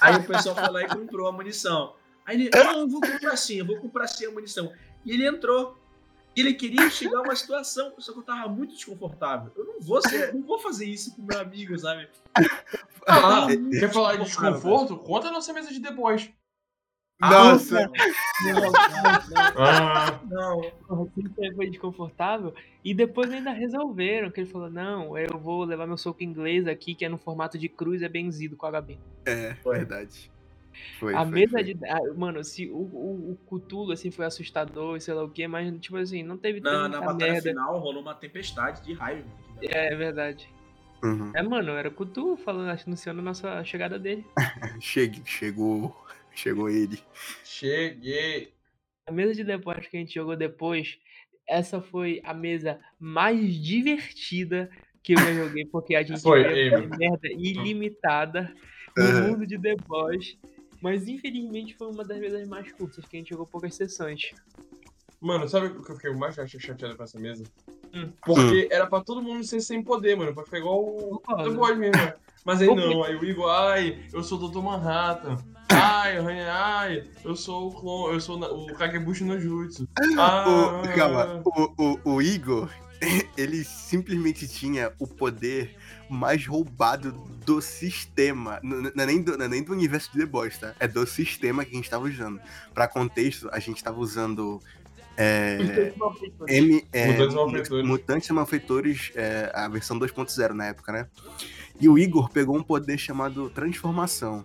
Aí 0.00 0.16
o 0.16 0.24
pessoal 0.24 0.54
foi 0.54 0.68
lá 0.68 0.82
e 0.82 0.88
comprou 0.88 1.28
a 1.28 1.32
munição. 1.32 1.94
Aí 2.26 2.36
ele, 2.36 2.50
não, 2.52 2.80
eu 2.80 2.88
vou 2.88 3.00
comprar 3.00 3.36
sim, 3.36 3.56
eu 3.56 3.66
vou 3.66 3.76
comprar 3.78 4.06
sim 4.06 4.26
a 4.26 4.30
munição. 4.30 4.72
E 5.04 5.12
ele 5.12 5.26
entrou. 5.26 5.78
E 6.36 6.40
ele 6.40 6.54
queria 6.54 6.84
instigar 6.84 7.22
uma 7.22 7.36
situação, 7.36 7.92
só 7.98 8.12
que 8.12 8.18
eu 8.18 8.22
tava 8.22 8.48
muito 8.48 8.74
desconfortável. 8.74 9.52
Eu 9.56 9.64
não 9.64 9.80
vou 9.80 10.02
ser, 10.02 10.34
não 10.34 10.42
vou 10.42 10.58
fazer 10.58 10.86
isso 10.86 11.14
com 11.14 11.22
meu 11.22 11.38
amigo, 11.38 11.78
sabe? 11.78 12.08
Ah, 13.06 13.46
quer 13.78 13.92
falar 13.92 14.16
de 14.16 14.24
desconforto? 14.24 14.96
Conta 14.96 15.28
a 15.28 15.30
nossa 15.30 15.52
mesa 15.52 15.70
de 15.70 15.90
Boys. 15.92 16.30
Nossa! 17.20 17.90
Não, 18.42 18.60
não, 18.60 18.72
Ah, 19.56 20.20
não. 20.28 20.60
Porra, 20.86 21.10
sempre 21.14 21.54
foi 21.54 21.70
desconfortável. 21.70 22.54
E 22.84 22.92
depois 22.92 23.30
ainda 23.30 23.52
resolveram, 23.52 24.30
que 24.30 24.40
ele 24.40 24.50
falou, 24.50 24.68
não, 24.68 25.16
eu 25.16 25.38
vou 25.38 25.64
levar 25.64 25.86
meu 25.86 25.96
soco 25.96 26.22
inglês 26.22 26.66
aqui, 26.66 26.94
que 26.94 27.04
é 27.04 27.08
no 27.08 27.16
formato 27.16 27.56
de 27.56 27.68
cruz, 27.68 28.02
é 28.02 28.08
benzido 28.08 28.56
com 28.56 28.66
HB. 28.70 28.98
É, 29.26 29.54
Foi. 29.62 29.76
verdade. 29.78 30.30
Foi, 30.98 31.14
a 31.14 31.22
foi, 31.22 31.30
mesa 31.30 31.52
foi. 31.52 31.62
de. 31.62 31.78
ah, 31.86 32.00
Mano, 32.16 32.42
se 32.42 32.66
o, 32.68 32.74
o, 32.76 33.38
o 33.50 33.58
Cthulhu, 33.60 33.92
assim, 33.92 34.10
foi 34.10 34.26
assustador 34.26 34.96
e 34.96 35.00
sei 35.00 35.14
lá 35.14 35.22
o 35.22 35.30
quê, 35.30 35.46
mas, 35.46 35.72
tipo 35.78 35.96
assim, 35.96 36.24
não 36.24 36.36
teve 36.36 36.58
Na, 36.58 36.70
tanta 36.70 36.88
na 36.88 37.06
batalha 37.06 37.32
merda. 37.32 37.48
final 37.50 37.78
rolou 37.78 38.02
uma 38.02 38.14
tempestade 38.14 38.82
de 38.84 38.92
raio. 38.92 39.24
É, 39.62 39.92
é 39.92 39.96
verdade. 39.96 40.48
Uhum. 41.02 41.30
É, 41.32 41.42
mano, 41.44 41.70
era 41.72 41.88
o 41.88 41.92
Cthulhu 41.92 42.36
falando, 42.36 42.76
anunciando 42.84 43.20
a 43.20 43.22
nossa 43.22 43.62
chegada 43.62 44.00
dele. 44.00 44.26
Chegue- 44.80 45.22
chegou, 45.24 45.96
chegou 46.34 46.68
ele. 46.68 46.98
cheguei. 47.44 48.52
A 49.06 49.12
mesa 49.12 49.34
de 49.34 49.44
depois 49.44 49.86
que 49.86 49.96
a 49.96 50.00
gente 50.00 50.14
jogou 50.14 50.36
depois, 50.36 50.98
essa 51.46 51.80
foi 51.80 52.20
a 52.24 52.32
mesa 52.32 52.80
mais 52.98 53.54
divertida 53.54 54.70
que 55.02 55.12
eu 55.12 55.18
já 55.18 55.32
joguei, 55.34 55.66
porque 55.66 55.94
a 55.94 56.02
gente 56.02 56.20
Foi, 56.22 56.42
merda 56.96 57.28
ilimitada 57.28 58.54
no 58.96 59.04
Aham. 59.04 59.28
mundo 59.28 59.46
de 59.46 59.58
The 59.58 59.76
Boys. 59.86 60.38
Mas 60.80 61.06
infelizmente 61.08 61.74
foi 61.76 61.88
uma 61.90 62.04
das 62.04 62.18
mesas 62.18 62.46
mais 62.48 62.70
curtas, 62.72 63.04
que 63.06 63.16
a 63.16 63.18
gente 63.18 63.30
jogou 63.30 63.46
poucas 63.46 63.74
sessões. 63.74 64.32
Mano, 65.20 65.48
sabe 65.48 65.66
o 65.68 65.82
que 65.82 65.90
eu 65.90 65.96
fiquei 65.96 66.12
mais 66.12 66.34
chate- 66.34 66.60
chateado 66.60 66.96
com 66.96 67.02
essa 67.02 67.18
mesa? 67.18 67.44
Hum. 67.94 68.12
Porque 68.24 68.68
era 68.70 68.86
pra 68.86 69.00
todo 69.02 69.22
mundo 69.22 69.42
ser 69.44 69.60
sem 69.60 69.82
poder, 69.82 70.14
mano. 70.16 70.34
Pra 70.34 70.44
ficar 70.44 70.58
igual 70.58 70.80
o. 70.84 71.22
The 71.26 71.50
Boys 71.50 71.78
mesmo. 71.78 72.12
Mas 72.44 72.60
aí 72.60 72.68
não, 72.74 73.02
aí 73.02 73.16
o 73.16 73.24
Igor, 73.24 73.48
ai, 73.50 74.04
eu 74.12 74.22
sou 74.22 74.38
o 74.38 74.48
Dr. 74.48 74.58
Manhattan. 74.62 75.38
Ai, 75.70 76.18
o 76.18 76.24
Rani, 76.24 76.40
ai, 76.42 77.04
eu 77.24 77.34
sou 77.34 77.68
o 77.68 77.72
clon, 77.72 78.12
eu 78.12 78.20
sou 78.20 78.38
o 78.38 78.74
Kagebushi 78.74 79.24
no 79.24 79.40
Jutsu. 79.40 79.88
Ah, 80.18 80.82
O, 80.84 80.94
calma, 80.94 81.42
o, 81.44 81.72
o, 82.04 82.14
o 82.16 82.22
Igor, 82.22 82.68
ele 83.36 83.64
simplesmente 83.64 84.46
tinha 84.46 84.92
o 84.98 85.06
poder 85.06 85.74
mais 86.08 86.46
roubado 86.46 87.12
do 87.46 87.62
sistema. 87.62 88.60
N- 88.62 88.92
Não 88.94 89.02
é 89.04 89.06
nem 89.06 89.22
do, 89.22 89.38
não 89.38 89.46
é 89.46 89.48
nem 89.48 89.62
do 89.62 89.72
universo 89.72 90.12
de 90.12 90.18
The 90.18 90.26
Boys, 90.26 90.58
tá? 90.58 90.74
É 90.78 90.86
do 90.86 91.06
sistema 91.06 91.64
que 91.64 91.72
a 91.72 91.76
gente 91.76 91.88
tava 91.88 92.04
usando. 92.06 92.38
Pra 92.74 92.86
contexto, 92.86 93.48
a 93.50 93.58
gente 93.58 93.82
tava 93.82 93.98
usando. 93.98 94.60
É, 95.16 95.92
M, 96.48 96.84
é, 96.92 97.06
Mutantes 97.06 97.34
Mu- 97.34 97.40
Malfeitores. 97.40 97.86
Mutantes 97.88 98.28
e 98.28 98.32
Malfeitores, 98.32 99.12
é, 99.14 99.50
a 99.54 99.66
versão 99.68 99.98
2.0 99.98 100.50
na 100.52 100.66
época, 100.66 100.92
né? 100.92 101.06
E 101.80 101.88
o 101.88 101.98
Igor 101.98 102.30
pegou 102.30 102.56
um 102.56 102.62
poder 102.62 102.98
chamado 102.98 103.50
Transformação. 103.50 104.44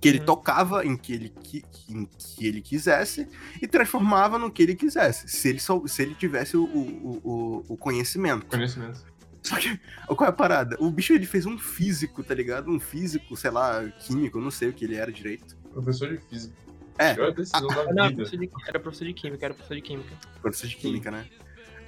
Que 0.00 0.08
ele 0.08 0.20
Uhum. 0.20 0.26
tocava 0.26 0.86
em 0.86 0.96
que 0.96 1.12
ele, 1.12 1.28
qui- 1.28 1.64
em 1.88 2.04
que 2.04 2.46
ele 2.46 2.60
quisesse 2.60 3.26
e 3.60 3.66
transformava 3.66 4.38
no 4.38 4.48
que 4.48 4.62
ele 4.62 4.76
quisesse, 4.76 5.26
se 5.28 5.48
ele, 5.48 5.58
sou- 5.58 5.88
se 5.88 6.02
ele 6.02 6.14
tivesse 6.14 6.56
o, 6.56 6.62
o, 6.64 7.20
o, 7.24 7.64
o 7.70 7.76
conhecimento. 7.76 8.46
Conhecimento. 8.46 9.04
Só 9.42 9.56
que, 9.56 9.80
qual 10.06 10.26
é 10.26 10.28
a 10.28 10.32
parada? 10.32 10.76
O 10.78 10.88
bicho 10.90 11.12
ele 11.12 11.26
fez 11.26 11.46
um 11.46 11.58
físico, 11.58 12.22
tá 12.22 12.32
ligado? 12.32 12.70
Um 12.70 12.78
físico, 12.78 13.36
sei 13.36 13.50
lá, 13.50 13.88
químico, 13.88 14.38
eu 14.38 14.42
não 14.42 14.52
sei 14.52 14.68
o 14.68 14.72
que 14.72 14.84
ele 14.84 14.94
era 14.94 15.10
direito. 15.10 15.56
Professor 15.72 16.16
de 16.16 16.18
física. 16.28 16.54
É. 16.96 17.14
Pior 17.14 17.32
decisão 17.32 17.66
da 17.66 17.84
Não, 17.92 18.08
vida. 18.08 18.14
professor 18.22 18.38
de- 18.38 18.50
era 18.68 18.78
professor 18.80 19.04
de 19.04 19.14
química, 19.14 19.44
era 19.46 19.54
professor 19.54 19.74
de 19.74 19.82
química. 19.82 20.14
Professor 20.40 20.66
de 20.68 20.76
química, 20.76 21.10
né? 21.10 21.26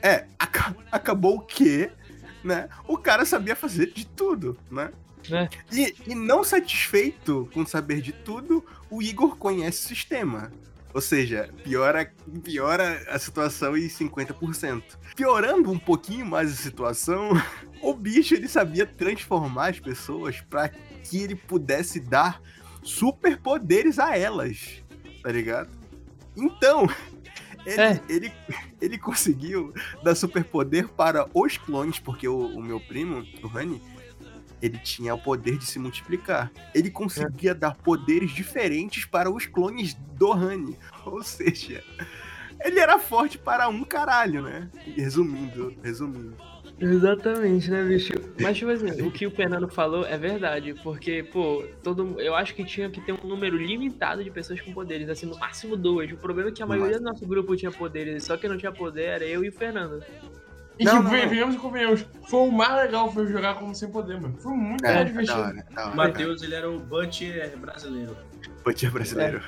É, 0.03 0.26
aca- 0.37 0.74
acabou 0.90 1.40
que, 1.42 1.88
né? 2.42 2.68
O 2.87 2.96
cara 2.96 3.24
sabia 3.24 3.57
fazer 3.57 3.92
de 3.92 4.07
tudo, 4.07 4.57
né? 4.70 4.90
É. 5.31 5.48
E, 5.70 5.94
e 6.09 6.14
não 6.14 6.42
satisfeito 6.42 7.48
com 7.53 7.66
saber 7.66 8.00
de 8.00 8.12
tudo, 8.12 8.64
o 8.88 9.03
Igor 9.03 9.37
conhece 9.37 9.85
o 9.85 9.88
sistema. 9.88 10.50
Ou 10.92 11.00
seja, 11.00 11.50
piora, 11.62 12.12
piora 12.42 13.05
a 13.09 13.18
situação 13.18 13.76
em 13.76 13.87
50%. 13.87 14.83
Piorando 15.14 15.70
um 15.70 15.79
pouquinho 15.79 16.26
mais 16.26 16.50
a 16.53 16.57
situação, 16.57 17.31
o 17.81 17.94
bicho 17.94 18.35
ele 18.35 18.48
sabia 18.48 18.87
transformar 18.87 19.70
as 19.70 19.81
pessoas 19.81 20.40
para 20.40 20.68
que 20.68 21.18
ele 21.18 21.37
pudesse 21.37 22.00
dar 22.00 22.42
superpoderes 22.83 23.98
a 23.98 24.16
elas, 24.16 24.83
tá 25.22 25.31
ligado? 25.31 25.70
Então, 26.37 26.88
ele, 27.66 27.81
É. 27.83 28.01
ele, 28.09 28.33
ele 28.81 28.99
conseguiu 28.99 29.73
dar 30.03 30.14
superpoder 30.14 30.88
para 30.88 31.27
os 31.35 31.57
clones, 31.57 31.99
porque 31.99 32.27
o, 32.29 32.46
o 32.46 32.62
meu 32.62 32.81
primo, 32.81 33.25
o 33.42 33.46
Rani, 33.46 33.81
ele 34.62 34.79
tinha 34.79 35.14
o 35.14 35.18
poder 35.18 35.57
de 35.57 35.64
se 35.64 35.79
multiplicar. 35.79 36.51
Ele 36.75 36.90
conseguia 36.90 37.55
dar 37.55 37.75
poderes 37.77 38.31
diferentes 38.31 39.05
para 39.05 39.31
os 39.31 39.46
clones 39.46 39.94
do 40.14 40.33
Rani. 40.33 40.77
Ou 41.07 41.23
seja, 41.23 41.83
ele 42.62 42.79
era 42.79 42.99
forte 42.99 43.38
para 43.38 43.68
um 43.68 43.85
caralho, 43.85 44.42
né? 44.42 44.68
Resumindo, 44.96 45.75
resumindo. 45.83 46.37
Exatamente, 46.80 47.70
né, 47.70 47.84
bicho? 47.84 48.12
Mas, 48.40 48.56
tipo 48.56 48.70
assim, 48.70 49.02
o 49.02 49.10
que 49.10 49.26
o 49.26 49.30
Fernando 49.30 49.68
falou 49.68 50.06
é 50.06 50.16
verdade, 50.16 50.74
porque, 50.82 51.22
pô, 51.22 51.62
todo, 51.82 52.18
eu 52.20 52.34
acho 52.34 52.54
que 52.54 52.64
tinha 52.64 52.88
que 52.88 53.00
ter 53.02 53.12
um 53.12 53.26
número 53.28 53.56
limitado 53.56 54.24
de 54.24 54.30
pessoas 54.30 54.60
com 54.60 54.72
poderes, 54.72 55.08
assim, 55.08 55.26
no 55.26 55.38
máximo 55.38 55.76
duas. 55.76 56.10
O 56.10 56.16
problema 56.16 56.48
é 56.48 56.52
que 56.52 56.62
a 56.62 56.66
maioria 56.66 56.98
do 56.98 57.04
nosso 57.04 57.26
grupo 57.26 57.54
tinha 57.54 57.70
poderes, 57.70 58.24
só 58.24 58.36
quem 58.36 58.48
não 58.48 58.56
tinha 58.56 58.72
poder 58.72 59.04
era 59.04 59.24
eu 59.24 59.44
e 59.44 59.48
o 59.50 59.52
Fernando. 59.52 60.02
E 60.78 60.84
Não, 60.84 60.96
que, 60.96 61.04
não, 61.04 61.10
ven- 61.10 61.22
não. 61.24 61.28
venhamos 61.28 61.54
e 61.54 61.58
convenhamos, 61.58 62.06
foi 62.30 62.40
o 62.40 62.50
mais 62.50 62.74
legal 62.74 63.12
foi 63.12 63.26
jogar 63.26 63.54
como 63.58 63.74
sem 63.74 63.90
poder, 63.90 64.18
mano. 64.18 64.38
Foi 64.38 64.52
muito 64.52 64.82
É, 64.86 64.94
mais 64.94 65.06
é 65.06 65.10
divertido. 65.10 65.38
é 65.38 65.42
hora. 65.42 65.92
O 65.92 65.96
Matheus, 65.96 66.42
ele 66.42 66.54
era 66.54 66.70
o 66.70 66.78
Butcher 66.80 67.54
brasileiro. 67.58 68.16
Butcher 68.64 68.90
brasileiro. 68.90 69.42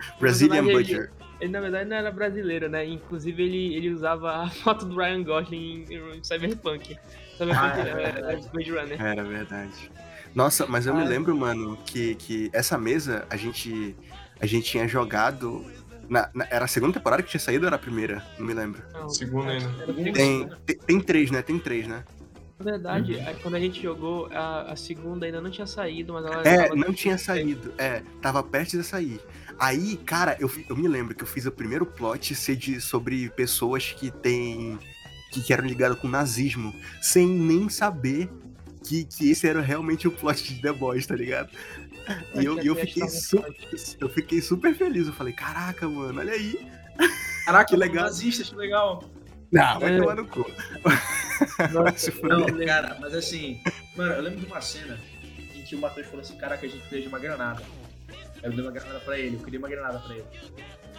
Brazilian 0.20 0.62
Mas 0.62 0.70
ele- 0.74 0.78
Butcher. 0.78 1.10
Ele, 1.38 1.50
na 1.52 1.60
verdade, 1.60 1.90
não 1.90 1.96
era 1.96 2.10
brasileiro, 2.10 2.66
né? 2.68 2.86
Inclusive, 2.86 3.42
ele, 3.42 3.74
ele 3.76 3.90
usava 3.90 4.42
a 4.44 4.48
foto 4.64 4.86
do 4.86 4.96
Ryan 4.96 5.22
Gosling 5.22 5.84
em, 5.90 6.16
em 6.18 6.24
Cyberpunk. 6.24 6.96
Cyberpunk 7.36 7.58
Ah, 7.58 7.76
é 7.76 7.80
é, 7.90 7.94
verdade. 8.12 8.46
é 8.46 8.50
Blade 8.50 8.70
Runner. 8.70 9.02
Era 9.06 9.22
verdade. 9.24 9.90
Nossa, 10.34 10.66
mas 10.66 10.86
eu 10.86 10.94
me 10.94 11.02
Ah. 11.02 11.06
lembro, 11.06 11.36
mano, 11.36 11.76
que, 11.84 12.14
que 12.14 12.50
essa 12.54 12.78
mesa 12.78 13.26
a 13.28 13.36
gente, 13.36 13.94
a 14.40 14.46
gente 14.46 14.64
tinha 14.70 14.88
jogado. 14.88 15.64
na- 16.08 16.30
na- 16.32 16.46
era 16.50 16.64
a 16.64 16.68
segunda 16.68 16.94
temporada 16.94 17.22
que 17.22 17.28
tinha 17.28 17.40
saído 17.40 17.64
ou 17.64 17.66
era 17.66 17.76
a 17.76 17.78
primeira? 17.78 18.22
Não 18.38 18.46
me 18.46 18.54
lembro. 18.54 18.80
Não, 18.94 19.08
Segunda 19.08 19.50
ainda. 19.50 19.68
era. 19.82 19.92
Tem, 19.92 20.48
tem, 20.48 20.76
tem 20.78 21.00
três, 21.00 21.30
né? 21.32 21.42
Tem 21.42 21.58
três, 21.58 21.86
né? 21.88 22.04
Na 22.58 22.64
verdade, 22.64 23.18
aí 23.20 23.34
quando 23.42 23.56
a 23.56 23.60
gente 23.60 23.82
jogou, 23.82 24.28
a, 24.32 24.72
a 24.72 24.76
segunda 24.76 25.26
ainda 25.26 25.40
não 25.42 25.50
tinha 25.50 25.66
saído, 25.66 26.12
mas 26.14 26.24
ela 26.24 26.42
É, 26.48 26.74
não 26.74 26.92
tinha 26.94 27.18
saído. 27.18 27.74
É, 27.76 28.02
tava 28.22 28.42
perto 28.42 28.70
de 28.78 28.82
sair. 28.84 29.20
Aí, 29.58 29.96
cara, 29.98 30.36
eu, 30.38 30.50
eu 30.68 30.76
me 30.76 30.86
lembro 30.88 31.14
que 31.14 31.22
eu 31.22 31.26
fiz 31.26 31.46
o 31.46 31.50
primeiro 31.52 31.86
plot 31.86 32.34
ser 32.34 32.56
de, 32.56 32.80
sobre 32.80 33.28
pessoas 33.30 33.92
que 33.92 34.10
têm. 34.10 34.78
que, 35.32 35.42
que 35.42 35.52
eram 35.52 35.64
ligadas 35.66 35.98
com 35.98 36.08
nazismo, 36.08 36.74
sem 37.00 37.26
nem 37.26 37.68
saber 37.68 38.28
que, 38.84 39.04
que 39.04 39.30
esse 39.30 39.46
era 39.48 39.60
realmente 39.60 40.06
o 40.06 40.10
plot 40.12 40.54
de 40.54 40.60
The 40.62 40.72
Boys, 40.72 41.06
tá 41.06 41.14
ligado? 41.16 41.50
E 42.34 42.44
eu, 42.44 42.58
eu 42.60 42.76
fiquei 42.76 43.08
super. 43.08 43.52
Eu 44.00 44.08
fiquei 44.08 44.40
super 44.40 44.74
feliz. 44.76 45.06
Eu 45.08 45.12
falei, 45.12 45.32
caraca, 45.32 45.88
mano, 45.88 46.20
olha 46.20 46.32
aí. 46.32 46.70
Caraca, 47.44 47.64
Que 47.70 47.76
legal. 47.76 48.04
Nazistas, 48.04 48.50
que 48.50 48.56
legal. 48.56 49.02
Não, 49.50 49.80
vai 49.80 49.94
É. 49.94 49.98
tomar 50.00 50.14
no 50.16 50.26
cu. 50.26 50.44
Nossa, 51.72 52.12
Não, 52.22 52.66
cara, 52.66 52.96
mas 53.00 53.14
assim, 53.14 53.60
mano, 53.96 54.12
eu 54.14 54.22
lembro 54.22 54.40
de 54.40 54.46
uma 54.46 54.60
cena 54.60 54.98
em 55.54 55.62
que 55.62 55.74
o 55.74 55.80
Matheus 55.80 56.06
falou 56.06 56.20
assim, 56.20 56.36
caraca, 56.36 56.66
a 56.66 56.68
gente 56.68 56.88
de 56.88 57.08
uma 57.08 57.18
granada. 57.18 57.62
Eu 58.42 58.52
dei 58.52 58.60
uma 58.64 58.70
granada 58.72 59.00
pra 59.00 59.18
ele, 59.18 59.36
eu 59.36 59.40
queria 59.40 59.58
uma 59.58 59.68
granada 59.68 59.98
pra 59.98 60.14
ele. 60.14 60.24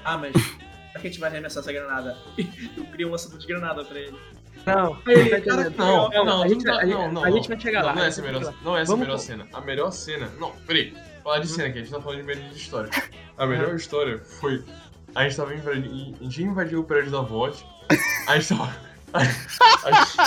Ah, 0.03 0.17
mas 0.17 0.31
pra 0.91 1.01
que 1.01 1.07
a 1.07 1.09
gente 1.11 1.19
vai 1.19 1.29
arremessar 1.29 1.61
essa 1.61 1.71
granada? 1.71 2.17
Eu 2.77 2.85
queria 2.85 3.07
um 3.07 3.11
lançador 3.11 3.37
de 3.39 3.47
granada 3.47 3.83
pra 3.85 3.99
ele. 3.99 4.17
Não, 4.65 4.97
Ei, 5.07 5.23
não 5.23 5.29
tá 5.29 5.41
cara. 5.41 5.69
Não, 5.69 6.09
Não, 6.09 6.25
não, 6.25 6.43
a 6.43 6.47
gente 6.47 6.63
vai- 6.65 6.85
não, 6.85 7.03
gente- 7.03 7.13
não, 7.13 7.23
a 7.23 7.29
não. 7.29 7.35
gente 7.37 7.47
vai 7.47 7.59
chegar 7.59 7.83
lá, 7.85 7.93
Não, 7.95 8.01
é 8.01 8.05
a 8.05 8.07
essa 8.07 8.21
melhor, 8.21 8.53
não 8.63 8.77
é 8.77 8.81
essa 8.81 8.93
a 8.93 8.97
melhor 8.97 9.17
cena. 9.17 9.47
A 9.53 9.61
melhor 9.61 9.91
cena. 9.91 10.29
Não, 10.39 10.51
peraí. 10.65 10.93
Falar 11.23 11.39
de 11.39 11.47
cena 11.47 11.67
aqui, 11.69 11.79
a 11.79 11.81
gente 11.83 11.91
tá 11.93 12.01
falando 12.01 12.19
de 12.19 12.23
medo 12.25 12.41
de 12.41 12.55
história. 12.57 12.89
A 13.37 13.45
melhor 13.45 13.75
história 13.75 14.19
foi. 14.19 14.63
A 15.15 15.23
gente 15.23 15.37
tava 15.37 15.53
invadindo. 15.53 16.17
A 16.19 16.23
gente 16.23 16.43
invadiu 16.43 16.79
o 16.79 16.83
prédio 16.83 17.11
da 17.11 17.21
VOT. 17.21 17.65
A 18.27 18.39
gente 18.39 18.49
tava. 18.49 18.75
a 19.13 19.23
gente- 19.23 20.17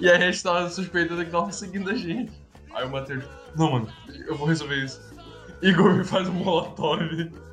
e 0.00 0.08
aí 0.10 0.16
a 0.16 0.30
gente 0.30 0.42
tava 0.42 0.68
suspeitando 0.70 1.24
que 1.24 1.30
tava 1.30 1.52
seguindo 1.52 1.90
a 1.90 1.94
gente. 1.94 2.32
Aí 2.74 2.84
o 2.84 2.90
Matheus, 2.90 3.24
não, 3.56 3.70
mano, 3.72 3.92
eu 4.26 4.36
vou 4.36 4.46
resolver 4.46 4.76
isso. 4.76 5.00
Igor 5.66 5.94
me 5.94 6.04
faz 6.04 6.28
um 6.28 6.32
molotov. 6.32 7.00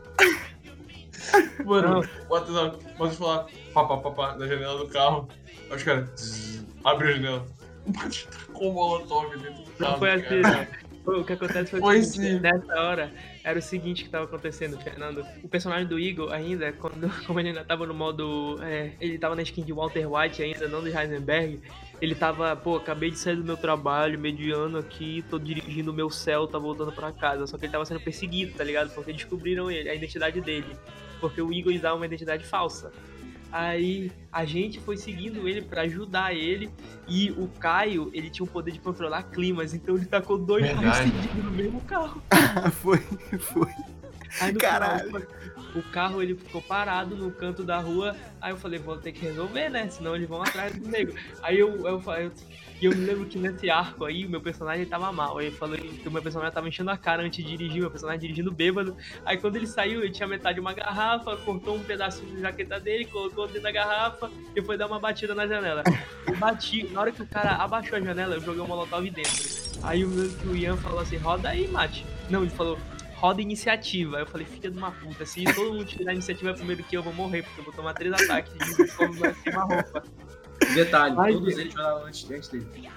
Mano, 1.66 2.08
pode 2.28 3.18
falar 3.18 3.46
pá, 3.74 3.86
pá, 3.86 3.98
pá, 3.98 4.12
pá, 4.12 4.36
na 4.36 4.48
janela 4.48 4.78
do 4.78 4.88
carro. 4.88 5.28
Aí 5.70 5.76
os 5.78 5.84
caras 5.84 6.64
abre 6.84 7.10
a 7.10 7.12
janela. 7.14 7.48
O 7.86 7.92
Bate 7.92 8.26
com 8.54 8.70
o 8.70 8.74
molotov 8.74 9.30
dentro 9.38 9.62
do 9.64 9.72
carro. 9.72 9.92
Não 9.92 10.00
foi 10.00 10.12
assim. 10.12 10.42
Foi- 11.04 11.20
O 11.20 11.26
que 11.26 11.34
acontece 11.34 11.70
foi, 11.72 11.80
Foi 11.82 12.02
sim. 12.02 12.40
nessa 12.40 12.74
hora, 12.80 13.12
era 13.44 13.60
o 13.60 13.62
seguinte 13.62 14.06
que 14.06 14.10
tava 14.10 14.24
acontecendo, 14.24 14.80
Fernando. 14.80 15.26
O 15.44 15.50
personagem 15.50 15.86
do 15.86 16.00
Eagle 16.00 16.32
ainda, 16.32 16.72
quando, 16.72 17.10
como 17.28 17.42
ele 17.42 17.50
ainda 17.50 17.66
tava 17.66 17.86
no 17.86 17.94
modo. 17.94 18.58
é, 18.64 18.94
ele 19.02 19.18
tava 19.18 19.36
na 19.36 19.42
skin 19.42 19.64
de 19.64 19.74
Walter 19.74 20.08
White 20.10 20.42
ainda, 20.42 20.70
não 20.70 20.82
de 20.82 20.96
Heisenberg. 20.98 21.60
Ele 22.04 22.16
tava, 22.16 22.54
pô, 22.54 22.76
acabei 22.76 23.12
de 23.12 23.18
sair 23.18 23.38
do 23.38 23.46
meu 23.46 23.56
trabalho, 23.56 24.20
mediano 24.20 24.78
aqui, 24.78 25.24
tô 25.30 25.40
dirigindo 25.40 25.90
o 25.90 25.94
meu 25.94 26.10
céu, 26.10 26.46
tá 26.46 26.60
voltando 26.60 26.92
pra 26.92 27.14
casa. 27.14 27.48
Só 27.48 27.58
que 27.58 27.64
ele 27.64 27.72
tava 27.72 27.86
sendo 27.86 28.02
perseguido, 28.02 28.58
tá 28.58 28.64
ligado? 28.66 28.94
Porque 28.94 29.14
descobriram 29.14 29.72
ele, 29.72 29.88
a 29.88 29.96
identidade 29.96 30.42
dele. 30.42 30.76
Porque 31.22 31.42
o 31.42 31.54
Eagle 31.54 31.80
dá 31.80 31.96
uma 31.96 32.06
identidade 32.06 32.44
falsa. 32.44 32.92
Aí 33.50 34.12
a 34.30 34.44
gente 34.44 34.82
foi 34.82 34.98
seguindo 34.98 35.48
ele 35.48 35.62
pra 35.62 35.84
ajudar 35.84 36.36
ele 36.36 36.70
e 37.08 37.32
o 37.32 37.48
Caio, 37.48 38.12
ele 38.14 38.30
tinha 38.30 38.44
o 38.44 38.50
poder 38.50 38.72
de 38.72 38.80
controlar 38.80 39.24
climas, 39.24 39.74
então 39.74 39.96
ele 39.96 40.06
tacou 40.06 40.38
dois 40.38 40.66
Verdade. 40.66 41.10
seguidos 41.10 41.42
no 41.46 41.52
mesmo 41.52 41.80
carro. 41.82 42.22
foi, 42.84 42.98
foi. 43.40 43.72
Aí 44.42 44.54
Caralho. 44.56 45.06
final, 45.06 45.22
o 45.76 45.82
carro 45.84 46.22
ele 46.22 46.36
ficou 46.36 46.62
parado 46.62 47.16
no 47.16 47.32
canto 47.32 47.64
da 47.64 47.80
rua. 47.80 48.16
Aí 48.42 48.52
eu 48.52 48.58
falei, 48.58 48.80
vou 48.80 48.98
ter 48.98 49.12
que 49.12 49.22
resolver, 49.26 49.70
né? 49.70 49.90
Senão 49.90 50.16
eles 50.16 50.28
vão 50.28 50.42
atrás 50.42 50.76
do 50.76 50.88
nego. 50.88 51.14
Aí 51.42 51.60
eu, 51.60 51.88
eu, 51.88 52.00
falei- 52.00 52.32
e 52.82 52.86
eu 52.86 52.92
me 52.96 53.06
lembro 53.06 53.26
que 53.26 53.38
nesse 53.40 53.70
arco 53.70 54.06
aí, 54.06 54.26
o 54.26 54.30
meu 54.30 54.42
personagem 54.42 54.86
tava 54.86 55.12
mal. 55.12 55.38
Aí 55.38 55.48
eu 55.48 55.52
falei 55.54 55.80
que 55.80 56.08
o 56.08 56.12
meu 56.12 56.22
personagem 56.22 56.54
tava 56.54 56.68
enchendo 56.68 56.92
a 56.92 56.98
cara 56.98 57.24
antes 57.24 57.44
de 57.44 57.50
dirigir, 57.50 57.80
meu 57.82 57.90
personagem 57.90 58.20
dirigindo 58.22 58.52
bêbado. 58.52 58.96
Aí 59.26 59.38
quando 59.38 59.56
ele 59.56 59.68
saiu, 59.68 60.02
ele 60.02 60.12
tinha 60.12 60.28
metade 60.28 60.56
de 60.56 60.60
uma 60.62 60.74
garrafa, 60.74 61.38
cortou 61.38 61.76
um 61.76 61.84
pedacinho 61.84 62.34
da 62.36 62.42
jaqueta 62.50 62.80
dele, 62.80 63.06
colocou 63.06 63.48
dentro 63.48 63.64
da 63.64 63.72
garrafa 63.72 64.30
e 64.56 64.62
foi 64.62 64.78
dar 64.78 64.88
uma 64.88 65.00
batida 65.00 65.34
na 65.34 65.48
janela. 65.48 65.84
Eu 66.28 66.36
bati, 66.36 66.84
na 66.92 67.02
hora 67.02 67.12
que 67.12 67.22
o 67.22 67.28
cara 67.28 67.56
abaixou 67.56 67.98
a 67.98 68.02
janela, 68.02 68.36
eu 68.36 68.42
joguei 68.42 68.62
um 68.62 68.68
molotov 68.68 69.10
dentro. 69.10 69.32
Aí 69.82 70.02
eu 70.02 70.10
que 70.10 70.48
o 70.48 70.56
Ian 70.56 70.78
falou 70.78 71.00
assim, 71.00 71.18
roda 71.18 71.50
aí, 71.50 71.68
mate. 71.68 72.06
Não, 72.30 72.42
ele 72.42 72.50
falou, 72.52 72.78
roda 73.24 73.42
iniciativa. 73.42 74.18
Aí 74.18 74.24
eu 74.24 74.28
falei, 74.28 74.46
filha 74.46 74.70
de 74.70 74.78
uma 74.78 74.92
puta, 74.92 75.26
se 75.26 75.46
todo 75.46 75.72
mundo 75.74 75.86
tirar 75.86 76.12
a 76.12 76.14
iniciativa 76.14 76.54
primeiro 76.54 76.84
que 76.84 76.98
eu, 76.98 77.02
vou 77.02 77.14
morrer, 77.14 77.44
porque 77.44 77.62
eu 77.62 77.64
vou 77.64 77.74
tomar 77.74 77.94
três 77.94 78.14
ataques 78.14 78.52
de 78.54 78.88
como 78.98 79.14
vai 79.14 79.34
ser 79.34 79.50
uma 79.52 79.64
roupa. 79.64 80.04
Detalhe, 80.76 81.16
Ai, 81.18 81.32
todos 81.32 81.48
Deus. 81.48 81.60
eles 81.60 81.74
jogaram 81.74 82.06
antes, 82.06 82.30
antes 82.32 82.50
dele. 82.50 82.90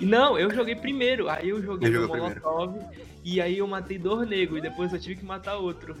Não, 0.00 0.38
eu 0.38 0.50
joguei 0.54 0.76
primeiro. 0.76 1.30
Aí 1.30 1.48
eu 1.48 1.62
joguei 1.62 1.90
primeiro. 1.90 2.14
molotov 2.14 2.78
e 3.24 3.40
aí 3.40 3.58
eu 3.58 3.66
matei 3.66 3.98
dois 3.98 4.28
negros 4.28 4.58
e 4.58 4.60
depois 4.60 4.92
eu 4.92 5.00
tive 5.00 5.16
que 5.16 5.24
matar 5.24 5.56
outro. 5.56 5.96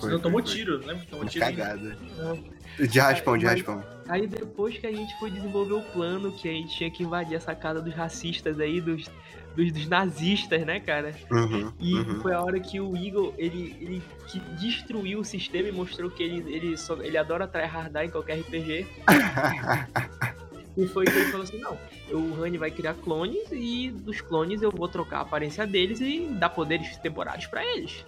Você 0.00 0.08
não 0.08 0.18
tomou 0.18 0.40
tiro, 0.40 0.78
lembra 0.78 0.96
que 0.96 1.06
tomou 1.06 1.24
Uma 1.24 1.30
tiro? 1.30 1.44
cagada. 1.44 1.98
Não. 2.16 2.86
De 2.86 2.98
raspão, 2.98 3.36
de 3.38 3.46
raspão. 3.46 3.84
Aí 4.08 4.26
depois 4.26 4.76
que 4.78 4.86
a 4.86 4.92
gente 4.92 5.18
foi 5.18 5.30
desenvolver 5.30 5.74
o 5.74 5.82
plano, 5.82 6.32
que 6.32 6.48
a 6.48 6.52
gente 6.52 6.76
tinha 6.76 6.90
que 6.90 7.02
invadir 7.02 7.34
essa 7.34 7.54
casa 7.54 7.80
dos 7.80 7.94
racistas 7.94 8.60
aí, 8.60 8.80
dos, 8.80 9.10
dos, 9.56 9.72
dos 9.72 9.88
nazistas, 9.88 10.64
né, 10.64 10.78
cara? 10.78 11.12
Uhum, 11.30 11.72
E 11.80 11.94
uhum. 11.94 12.20
foi 12.20 12.34
a 12.34 12.40
hora 12.40 12.60
que 12.60 12.78
o 12.78 12.94
Eagle, 12.96 13.34
ele, 13.38 13.76
ele 13.80 14.02
que 14.28 14.38
destruiu 14.56 15.20
o 15.20 15.24
sistema 15.24 15.68
e 15.68 15.72
mostrou 15.72 16.10
que 16.10 16.22
ele, 16.22 16.54
ele, 16.54 16.76
só, 16.76 17.00
ele 17.02 17.16
adora 17.16 17.48
tryhardar 17.48 18.04
em 18.04 18.10
qualquer 18.10 18.40
RPG. 18.40 18.86
E 20.78 20.86
foi 20.86 21.06
que 21.06 21.12
ele 21.12 21.30
falou 21.30 21.44
assim, 21.44 21.58
não, 21.58 21.78
o 22.10 22.38
Honey 22.38 22.58
vai 22.58 22.70
criar 22.70 22.92
clones 22.92 23.48
e 23.50 23.90
dos 23.90 24.20
clones 24.20 24.60
eu 24.60 24.70
vou 24.70 24.86
trocar 24.86 25.20
a 25.20 25.22
aparência 25.22 25.66
deles 25.66 26.02
e 26.02 26.26
dar 26.32 26.50
poderes 26.50 26.98
temporários 26.98 27.46
pra 27.46 27.64
eles. 27.64 28.04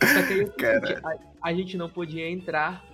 Só 0.00 0.22
que 0.26 0.32
aí, 0.32 0.46
seguinte, 0.46 1.00
a, 1.04 1.48
a 1.48 1.54
gente 1.54 1.76
não 1.76 1.88
podia 1.88 2.28
entrar 2.28 2.84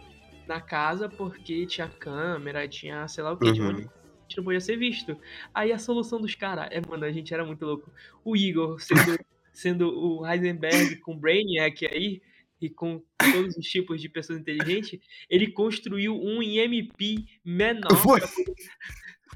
na 0.47 0.61
casa 0.61 1.09
porque 1.09 1.65
tinha 1.65 1.89
câmera, 1.89 2.69
tinha 2.69 3.09
sei 3.09 3.25
lá 3.25 3.33
o 3.33 3.39
que, 3.39 3.49
um 3.49 3.69
Uhum. 3.69 3.89
A 4.29 4.31
gente 4.31 4.37
não 4.37 4.45
podia 4.45 4.61
ser 4.61 4.77
visto. 4.77 5.17
Aí 5.55 5.73
a 5.73 5.79
solução 5.79 6.21
dos 6.21 6.35
caras, 6.35 6.69
é, 6.71 6.81
mano, 6.87 7.05
a 7.05 7.13
gente 7.13 7.33
era 7.33 7.45
muito 7.45 7.65
louco. 7.65 7.91
O 8.25 8.37
Igor, 8.37 8.79
sendo, 8.79 9.19
sendo 9.53 9.89
o 9.89 10.27
Heisenberg 10.27 10.97
com 10.97 11.17
Brainiac 11.17 11.87
aí, 11.87 12.21
e 12.61 12.69
com 12.69 13.01
todos 13.19 13.57
os 13.57 13.67
tipos 13.67 14.01
de 14.01 14.09
pessoas 14.09 14.41
inteligentes, 14.41 14.99
ele 15.31 15.47
construiu 15.53 16.21
um 16.21 16.43
IMP 16.43 17.25
menor 17.45 17.97
Foi. 17.97 18.21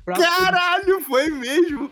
pra 0.04 0.16
Caralho, 0.16 1.00
foi 1.02 1.30
mesmo! 1.30 1.88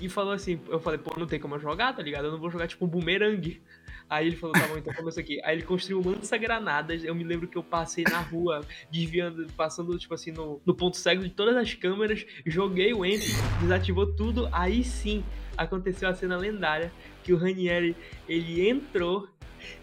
e 0.00 0.08
falou 0.08 0.32
assim, 0.32 0.60
eu 0.68 0.78
falei, 0.78 0.98
pô, 0.98 1.18
não 1.18 1.26
tem 1.26 1.40
como 1.40 1.54
eu 1.54 1.60
jogar, 1.60 1.94
tá 1.94 2.02
ligado? 2.02 2.26
Eu 2.26 2.32
não 2.32 2.38
vou 2.38 2.50
jogar 2.50 2.66
tipo 2.66 2.84
um 2.84 2.88
boomerang. 2.88 3.62
Aí 4.08 4.28
ele 4.28 4.36
falou, 4.36 4.54
tá 4.54 4.66
bom, 4.68 4.78
então 4.78 4.94
começa 4.94 5.20
aqui. 5.20 5.40
Aí 5.42 5.56
ele 5.56 5.62
construiu 5.62 6.00
um 6.00 6.10
lança-granadas. 6.10 7.02
Eu 7.02 7.14
me 7.14 7.24
lembro 7.24 7.48
que 7.48 7.58
eu 7.58 7.62
passei 7.62 8.04
na 8.04 8.20
rua, 8.20 8.60
desviando, 8.90 9.46
passando, 9.56 9.98
tipo 9.98 10.14
assim, 10.14 10.30
no, 10.30 10.60
no 10.64 10.74
ponto 10.74 10.96
cego 10.96 11.22
de 11.22 11.30
todas 11.30 11.56
as 11.56 11.74
câmeras, 11.74 12.24
joguei 12.46 12.92
o 12.94 13.04
enter, 13.04 13.28
desativou 13.60 14.06
tudo. 14.12 14.48
Aí 14.52 14.84
sim 14.84 15.24
aconteceu 15.56 16.08
a 16.08 16.14
cena 16.14 16.36
lendária 16.36 16.92
que 17.24 17.32
o 17.32 17.36
Ranieri 17.36 17.96
ele 18.28 18.68
entrou 18.68 19.28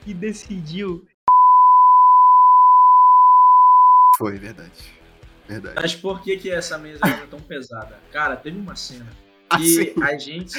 e 0.08 0.14
decidiu. 0.14 1.06
Foi, 4.18 4.38
verdade. 4.38 4.94
Verdade. 5.48 5.76
Mas 5.76 5.94
por 5.96 6.22
que, 6.22 6.38
que 6.38 6.50
essa 6.50 6.78
mesa 6.78 7.02
era 7.06 7.28
tão 7.28 7.40
pesada? 7.40 8.00
Cara, 8.12 8.38
teve 8.38 8.58
uma 8.58 8.76
cena 8.76 9.12
Assim, 9.56 9.94
que 9.94 10.04
a 10.04 10.18
gente. 10.18 10.58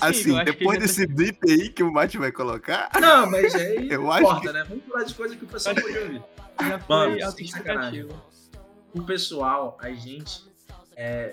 Assim, 0.00 0.38
assim 0.38 0.44
depois 0.44 0.78
que 0.78 0.84
desse 0.84 1.06
blip 1.06 1.38
aí 1.50 1.68
que 1.68 1.82
o 1.82 1.92
Mate 1.92 2.18
vai 2.18 2.32
colocar, 2.32 2.90
Não, 3.00 3.30
mas 3.30 3.54
aí 3.54 3.88
Eu 3.90 4.02
não 4.02 4.12
acho 4.12 4.22
importa, 4.22 4.52
né? 4.52 4.64
Vamos 4.68 4.84
falar 4.84 5.04
de 5.04 5.14
coisa 5.14 5.36
que 5.36 5.44
o 5.44 5.48
pessoal 5.48 5.74
pode 5.74 5.98
ouvir. 5.98 6.22
já 6.60 6.78
foi 6.78 6.96
Mano. 6.96 8.22
O 8.94 9.02
pessoal, 9.02 9.76
a 9.80 9.90
gente 9.92 10.44
é, 10.96 11.32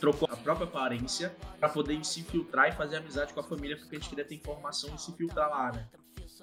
trocou 0.00 0.28
a 0.30 0.36
própria 0.36 0.64
aparência 0.64 1.34
pra 1.58 1.68
poder 1.68 2.02
se 2.04 2.20
infiltrar 2.20 2.68
e 2.68 2.72
fazer 2.72 2.96
amizade 2.96 3.32
com 3.34 3.40
a 3.40 3.42
família, 3.42 3.76
porque 3.76 3.96
a 3.96 3.98
gente 3.98 4.08
queria 4.08 4.24
ter 4.24 4.36
informação 4.36 4.94
e 4.94 4.98
se 4.98 5.12
filtrar 5.12 5.50
lá, 5.50 5.72
né? 5.72 5.86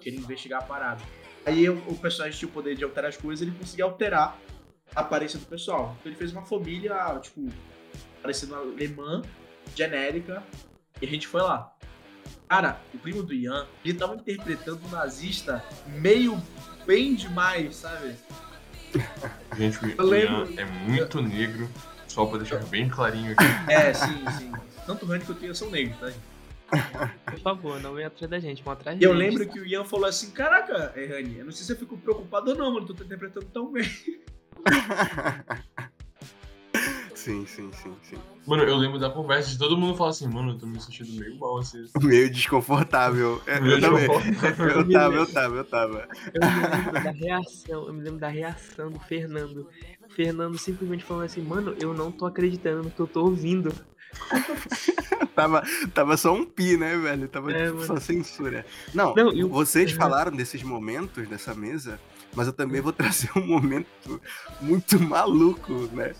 Queria 0.02 0.20
investigar 0.20 0.62
a 0.62 0.66
parada. 0.66 1.02
Aí 1.46 1.68
o, 1.70 1.78
o 1.88 1.98
personagem 1.98 2.38
tinha 2.38 2.50
o 2.50 2.52
poder 2.52 2.76
de 2.76 2.84
alterar 2.84 3.10
as 3.10 3.18
coisas, 3.18 3.48
ele 3.48 3.58
conseguia 3.58 3.86
alterar 3.86 4.38
a 4.96 5.02
aparência 5.02 5.40
do 5.40 5.46
pessoal. 5.46 5.96
Então 6.00 6.12
ele 6.12 6.18
fez 6.18 6.32
uma 6.32 6.44
família, 6.44 7.20
tipo, 7.22 7.50
parecendo 8.22 8.54
uma 8.54 8.62
alemã, 8.62 9.22
genérica, 9.78 10.44
e 11.02 11.06
a 11.06 11.10
gente 11.10 11.28
foi 11.28 11.42
lá. 11.42 11.74
Cara, 12.50 12.82
o 12.94 12.98
primo 12.98 13.22
do 13.22 13.34
Ian, 13.34 13.68
ele 13.84 13.94
tava 13.94 14.16
interpretando 14.16 14.80
um 14.86 14.90
nazista 14.90 15.64
meio 16.00 16.42
bem 16.86 17.14
demais, 17.14 17.76
sabe? 17.76 18.16
Gente, 19.58 19.78
o 19.86 20.16
Ian 20.16 20.48
é 20.58 20.66
muito 20.66 21.22
negro, 21.22 21.70
só 22.08 22.26
pra 22.26 22.38
deixar 22.40 22.64
bem 22.66 22.90
clarinho 22.90 23.34
aqui. 23.34 23.44
É, 23.70 23.94
sim, 23.94 24.26
sim. 24.38 24.52
Tanto 24.86 25.06
o 25.06 25.10
Rani 25.10 25.26
quanto 25.26 25.42
o 25.42 25.46
Ian 25.46 25.54
são 25.54 25.70
negros, 25.70 25.98
tá? 26.00 26.12
Por 27.26 27.40
favor, 27.40 27.82
não 27.82 27.94
vem 27.94 28.06
atrás 28.06 28.30
da 28.30 28.40
gente, 28.40 28.64
vão 28.64 28.74
atrás 28.74 29.00
E 29.00 29.04
eu 29.04 29.14
lembro 29.14 29.48
que 29.48 29.60
o 29.60 29.66
Ian 29.66 29.84
falou 29.86 30.06
assim: 30.06 30.32
Caraca, 30.32 30.94
é, 30.96 31.06
Rani, 31.06 31.40
eu 31.40 31.46
não 31.46 31.52
sei 31.52 31.66
se 31.66 31.72
eu 31.74 31.78
fico 31.78 31.98
preocupado 31.98 32.52
ou 32.52 32.58
não, 32.58 32.74
mano, 32.74 32.86
tu 32.86 32.94
tá 32.94 33.04
interpretando 33.04 33.46
tão 33.48 33.72
bem. 33.72 33.86
sim, 37.18 37.46
sim, 37.46 37.72
sim, 37.74 37.94
sim. 38.04 38.18
Mano, 38.46 38.64
eu 38.64 38.78
lembro 38.78 38.98
da 39.00 39.10
conversa 39.10 39.50
de 39.50 39.58
todo 39.58 39.78
mundo 39.78 39.98
falar 39.98 40.12
assim, 40.12 40.28
mano, 40.28 40.52
eu 40.52 40.58
tô 40.58 40.66
me 40.66 40.80
sentindo 40.80 41.12
meio 41.20 41.36
mal 41.38 41.58
assim. 41.58 41.84
Meio 42.02 42.30
desconfortável. 42.30 43.42
É, 43.46 43.60
Meio 43.60 43.76
eu 43.76 43.82
também. 43.82 44.08
desconfortável. 44.08 44.70
Eu 44.70 44.86
tava, 44.92 45.16
eu 45.16 45.26
tava, 45.34 45.56
eu 45.58 45.64
tava. 45.66 46.08
Eu 46.34 46.42
me 46.52 46.62
lembro 46.62 47.02
da 47.04 47.12
reação, 47.12 47.88
eu 47.88 47.94
me 47.94 48.04
lembro 48.04 48.20
da 48.20 48.28
reação 48.30 48.92
do 48.92 49.00
Fernando. 49.00 49.68
O 50.10 50.14
Fernando 50.14 50.58
simplesmente 50.58 51.04
falando 51.04 51.26
assim, 51.26 51.42
mano, 51.42 51.76
eu 51.82 51.94
não 51.94 52.12
tô 52.12 52.26
acreditando 52.26 52.84
no 52.84 52.92
que 52.92 53.00
eu 53.00 53.08
tô 53.08 53.26
ouvindo. 53.26 53.74
Tava, 55.36 55.62
tava 55.94 56.18
só 56.18 56.34
um 56.34 56.44
pi, 56.44 56.78
né, 56.78 56.98
velho? 56.98 57.28
Tava 57.28 57.52
É, 57.52 57.66
tipo, 57.66 57.76
mano. 57.76 57.86
só 57.88 58.00
censura. 58.00 58.66
Não, 58.92 59.14
Não, 59.14 59.32
e 59.32 59.44
o- 59.44 59.50
vocês 59.50 59.92
falaram 59.92 60.36
desses 60.36 60.64
momentos 60.64 61.28
dessa 61.28 61.54
mesa, 61.54 62.00
mas 62.38 62.46
eu 62.46 62.54
também 62.54 62.80
vou 62.80 62.94
trazer 62.94 63.32
um 63.36 63.48
momento 63.48 64.22
muito 64.62 65.00
maluco, 65.00 65.74
né? 65.92 66.14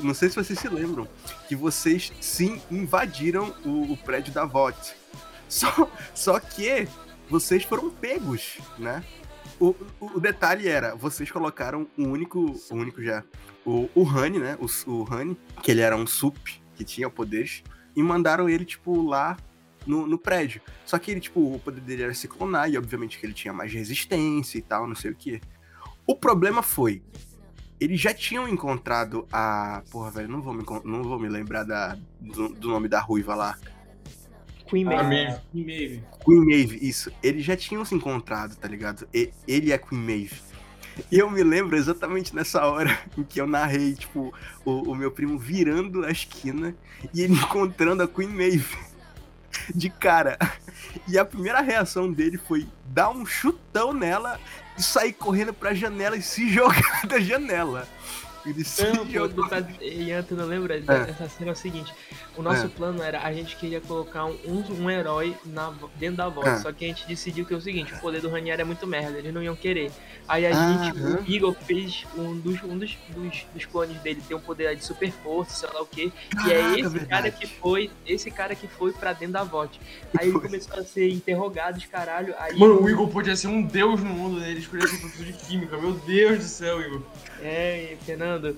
Não 0.00 0.14
sei 0.14 0.30
se 0.30 0.36
vocês 0.36 0.58
se 0.58 0.66
lembram, 0.66 1.06
que 1.46 1.54
vocês 1.54 2.10
sim 2.22 2.58
invadiram 2.70 3.54
o, 3.66 3.92
o 3.92 3.96
prédio 3.98 4.32
da 4.32 4.46
VOT. 4.46 4.96
Só, 5.46 5.90
só 6.14 6.40
que 6.40 6.88
vocês 7.28 7.64
foram 7.64 7.90
pegos, 7.90 8.58
né? 8.78 9.04
O, 9.60 9.74
o, 10.00 10.18
detalhe 10.18 10.68
era, 10.68 10.94
vocês 10.94 11.30
colocaram 11.30 11.86
o 11.98 12.04
único, 12.04 12.58
o 12.70 12.74
único 12.74 13.02
já, 13.02 13.22
o, 13.64 13.90
o 13.94 14.08
Hani, 14.08 14.38
né? 14.38 14.56
O, 14.60 14.90
o 14.90 15.06
Hani, 15.12 15.36
que 15.62 15.70
ele 15.70 15.82
era 15.82 15.96
um 15.96 16.06
sup, 16.06 16.62
que 16.76 16.84
tinha 16.84 17.10
poderes, 17.10 17.62
e 17.94 18.02
mandaram 18.02 18.48
ele, 18.48 18.64
tipo, 18.64 19.02
lá 19.02 19.36
no, 19.86 20.06
no 20.06 20.18
prédio. 20.18 20.62
Só 20.86 20.98
que 20.98 21.10
ele, 21.10 21.20
tipo, 21.20 21.56
o 21.56 21.58
poder 21.58 21.80
dele 21.82 22.04
era 22.04 22.14
se 22.14 22.26
clonar, 22.26 22.70
e 22.70 22.78
obviamente 22.78 23.18
que 23.18 23.26
ele 23.26 23.34
tinha 23.34 23.52
mais 23.52 23.70
resistência 23.70 24.56
e 24.56 24.62
tal, 24.62 24.86
não 24.86 24.94
sei 24.94 25.10
o 25.10 25.14
que. 25.14 25.40
O 26.08 26.16
problema 26.16 26.62
foi, 26.62 27.02
eles 27.78 28.00
já 28.00 28.14
tinham 28.14 28.48
encontrado 28.48 29.28
a. 29.30 29.82
Porra, 29.90 30.10
velho, 30.10 30.28
não 30.28 30.40
vou 30.40 30.54
me, 30.54 30.64
não 30.82 31.02
vou 31.02 31.18
me 31.20 31.28
lembrar 31.28 31.64
da, 31.64 31.98
do, 32.18 32.48
do 32.48 32.68
nome 32.68 32.88
da 32.88 32.98
ruiva 32.98 33.34
lá. 33.34 33.58
Queen 34.66 34.86
A 34.86 35.02
Maeve. 35.02 35.08
Maeve. 35.08 35.40
Queen 35.52 35.66
Maeve. 35.66 36.04
Queen 36.24 36.44
Maeve, 36.46 36.78
isso. 36.88 37.12
Eles 37.22 37.44
já 37.44 37.54
tinham 37.54 37.84
se 37.84 37.94
encontrado, 37.94 38.56
tá 38.56 38.66
ligado? 38.66 39.06
E- 39.12 39.30
ele 39.46 39.70
é 39.70 39.76
Queen 39.76 40.00
Maeve. 40.00 40.40
E 41.12 41.18
eu 41.18 41.30
me 41.30 41.42
lembro 41.42 41.76
exatamente 41.76 42.34
nessa 42.34 42.66
hora 42.66 42.98
em 43.16 43.22
que 43.22 43.38
eu 43.38 43.46
narrei, 43.46 43.94
tipo, 43.94 44.32
o, 44.64 44.90
o 44.90 44.94
meu 44.94 45.10
primo 45.10 45.38
virando 45.38 46.06
a 46.06 46.10
esquina 46.10 46.74
e 47.14 47.20
ele 47.20 47.34
encontrando 47.34 48.02
a 48.02 48.08
Queen 48.08 48.28
Maeve 48.30 48.76
de 49.74 49.90
cara. 49.90 50.38
E 51.06 51.18
a 51.18 51.24
primeira 51.24 51.60
reação 51.60 52.12
dele 52.12 52.38
foi 52.38 52.66
dar 52.86 53.10
um 53.10 53.24
chutão 53.26 53.92
nela 53.92 54.38
e 54.76 54.82
sair 54.82 55.12
correndo 55.12 55.52
pra 55.52 55.74
janela 55.74 56.16
e 56.16 56.22
se 56.22 56.48
jogar 56.50 57.06
da 57.06 57.18
janela. 57.20 57.86
Ele 58.46 58.64
se 58.64 58.84
Não, 58.92 59.08
jogou. 59.10 59.48
tá... 59.48 59.58
Ian, 59.82 60.22
tu 60.22 60.34
não 60.34 60.46
lembra? 60.46 60.76
Essa 60.78 61.28
cena 61.28 61.50
é 61.50 61.52
o 61.52 61.56
seguinte: 61.56 61.92
o 62.38 62.42
nosso 62.42 62.66
É. 62.66 62.68
plano 62.68 63.02
era 63.02 63.20
a 63.20 63.32
gente 63.32 63.56
queria 63.56 63.80
colocar 63.80 64.24
um, 64.24 64.64
um, 64.80 64.88
herói 64.88 65.36
na, 65.44 65.74
dentro 65.96 66.16
da 66.18 66.28
volta. 66.28 66.50
É. 66.50 66.58
Só 66.58 66.72
que 66.72 66.84
a 66.84 66.88
gente 66.88 67.06
decidiu 67.06 67.44
que 67.44 67.52
é 67.52 67.56
o 67.56 67.60
seguinte: 67.60 67.92
o 67.92 67.98
poder 67.98 68.20
do 68.20 68.28
Ranieri 68.30 68.62
é 68.62 68.64
muito 68.64 68.86
merda, 68.86 69.18
eles 69.18 69.34
não 69.34 69.42
iam 69.42 69.56
querer. 69.56 69.90
Aí 70.28 70.46
a 70.46 70.50
Aham. 70.50 70.84
gente, 70.84 71.02
o 71.02 71.30
Igor 71.30 71.54
fez 71.54 72.06
um 72.16 72.38
dos, 72.38 72.62
um 72.62 72.78
dos, 72.78 72.96
dos, 73.08 73.46
dos 73.52 73.64
clones 73.66 74.00
dele 74.00 74.22
ter 74.26 74.34
um 74.34 74.40
poder 74.40 74.76
de 74.76 74.84
super 74.84 75.10
força, 75.10 75.66
sei 75.66 75.74
lá 75.74 75.82
o 75.82 75.86
quê. 75.86 76.12
E 76.46 76.52
é 76.52 76.58
Caraca, 76.58 76.80
esse 76.80 76.88
verdade. 76.88 77.06
cara 77.08 77.30
que 77.30 77.46
foi, 77.46 77.90
esse 78.06 78.30
cara 78.30 78.54
que 78.54 78.68
foi 78.68 78.92
pra 78.92 79.12
dentro 79.12 79.32
da 79.32 79.42
VOT. 79.42 79.80
Aí 80.16 80.28
ele 80.28 80.38
começou 80.38 80.78
a 80.78 80.84
ser 80.84 81.10
interrogado, 81.10 81.78
os 81.78 81.86
caralho. 81.86 82.34
Aí 82.38 82.56
Mano, 82.56 82.80
o 82.80 82.88
Igor 82.88 83.08
podia 83.08 83.34
ser 83.34 83.48
um 83.48 83.62
deus 83.62 84.00
no 84.02 84.10
mundo 84.10 84.38
dele, 84.40 84.60
escolher 84.60 84.86
ser 84.86 84.98
professor 84.98 85.26
de 85.26 85.32
química. 85.32 85.76
Meu 85.76 85.92
Deus 85.92 86.38
do 86.38 86.44
céu, 86.44 86.80
Igor. 86.80 87.02
É, 87.42 87.96
Fernando, 88.04 88.56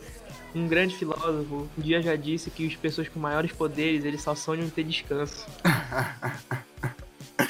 um 0.54 0.66
grande 0.68 0.96
filósofo, 0.96 1.68
um 1.78 1.80
dia 1.82 2.02
já 2.02 2.16
disse 2.16 2.50
que 2.50 2.66
as 2.66 2.74
pessoas 2.76 3.08
com 3.08 3.18
maiores 3.20 3.52
poderes, 3.52 4.04
eles 4.04 4.22
só 4.22 4.34
sonham 4.34 4.64
em 4.64 4.70
ter 4.70 4.84
descanso. 4.84 5.46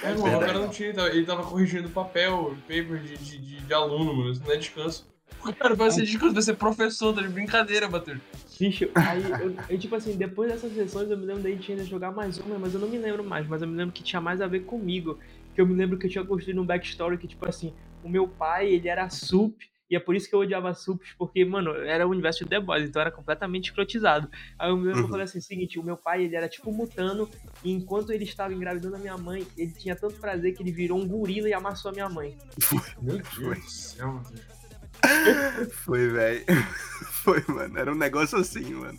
É, 0.03 0.12
o 0.14 0.40
cara 0.40 0.55
não 0.55 0.68
tinha, 0.68 0.90
ele 1.09 1.26
tava- 1.26 1.42
corrigindo 1.44 1.88
papel, 1.90 2.57
paper 2.62 2.98
de, 3.03 3.16
de, 3.16 3.38
de, 3.38 3.61
de 3.61 3.74
aluno, 3.74 4.14
mano. 4.14 4.30
Isso 4.30 4.42
não 4.44 4.53
é 4.53 4.57
descanso. 4.57 5.09
Cara 5.59 5.74
vai 5.74 5.90
ser 5.90 6.03
descanso, 6.03 6.34
vai 6.34 6.42
ser 6.42 6.55
professor, 6.55 7.14
tá 7.14 7.22
de 7.22 7.28
brincadeira, 7.28 7.88
Bater. 7.88 8.20
Bicho, 8.59 8.90
aí 8.94 9.22
eu, 9.40 9.57
eu, 9.70 9.78
tipo 9.78 9.94
assim, 9.94 10.14
depois 10.14 10.51
dessas 10.53 10.70
sessões 10.74 11.11
eu 11.11 11.16
me 11.16 11.24
lembro 11.24 11.42
da 11.42 11.48
gente 11.48 11.72
ainda 11.72 11.82
jogar 11.84 12.12
mais 12.12 12.36
uma, 12.38 12.59
mas 12.59 12.74
eu 12.74 12.80
não 12.80 12.88
me 12.88 12.98
lembro 12.98 13.24
mais, 13.24 13.46
mas 13.48 13.62
eu 13.62 13.68
me 13.68 13.74
lembro 13.74 13.92
que 13.94 14.03
tinha 14.03 14.20
mais 14.20 14.42
a 14.42 14.46
ver 14.46 14.61
comigo. 14.64 15.18
Que 15.55 15.61
eu 15.62 15.66
me 15.66 15.74
lembro 15.74 15.98
que 15.98 16.07
eu 16.07 16.11
tinha 16.11 16.24
construído 16.24 16.61
um 16.61 16.66
backstory 16.66 17.16
que, 17.16 17.26
tipo 17.26 17.48
assim, 17.48 17.72
o 18.05 18.09
meu 18.09 18.28
pai, 18.28 18.68
ele 18.68 18.86
era 18.88 19.09
sup, 19.09 19.59
e 19.91 19.97
é 19.97 20.01
por 20.01 20.14
isso 20.14 20.28
que 20.28 20.34
eu 20.34 20.38
odiava 20.41 20.72
sups, 20.72 21.14
porque, 21.18 21.45
mano, 21.45 21.74
era 21.74 22.07
o 22.07 22.11
universo 22.11 22.45
de 22.45 22.51
The 22.51 22.61
Boys, 22.61 22.88
então 22.88 23.03
era 23.03 23.11
completamente 23.11 23.64
escrotizado. 23.70 24.30
Aí 24.59 24.70
eu 24.70 24.76
lembro 24.76 24.93
que 24.93 24.99
eu 24.99 25.03
Uhum. 25.05 25.09
falei 25.11 25.24
assim, 25.24 25.41
seguinte, 25.41 25.78
o 25.78 25.82
meu 25.82 25.97
pai, 25.97 26.22
ele 26.24 26.36
era 26.36 26.49
tipo 26.49 26.72
mutano, 26.72 27.28
e 27.64 27.72
enquanto 27.72 28.12
ele 28.12 28.24
estava 28.24 28.55
engravidando 28.55 28.97
a 28.97 28.99
minha 28.99 29.18
mãe, 29.18 29.47
ele 29.59 29.72
tinha 29.72 29.97
tanto 29.97 30.14
prazer 30.16 30.55
que 30.55 30.62
ele 30.62 30.70
virou 30.72 30.99
um 30.99 31.07
gorila 31.09 31.49
e 31.49 31.53
amassou 31.53 31.91
a 31.91 31.93
minha 31.93 32.09
mãe. 32.09 32.38
Meu 33.03 33.16
Deus 33.18 33.59
do 33.64 33.70
céu. 33.70 34.22
Foi, 35.72 36.09
velho. 36.09 36.45
Foi, 37.24 37.43
mano. 37.49 37.78
Era 37.78 37.93
um 37.93 37.97
negócio 37.97 38.38
assim, 38.38 38.72
mano. 38.74 38.99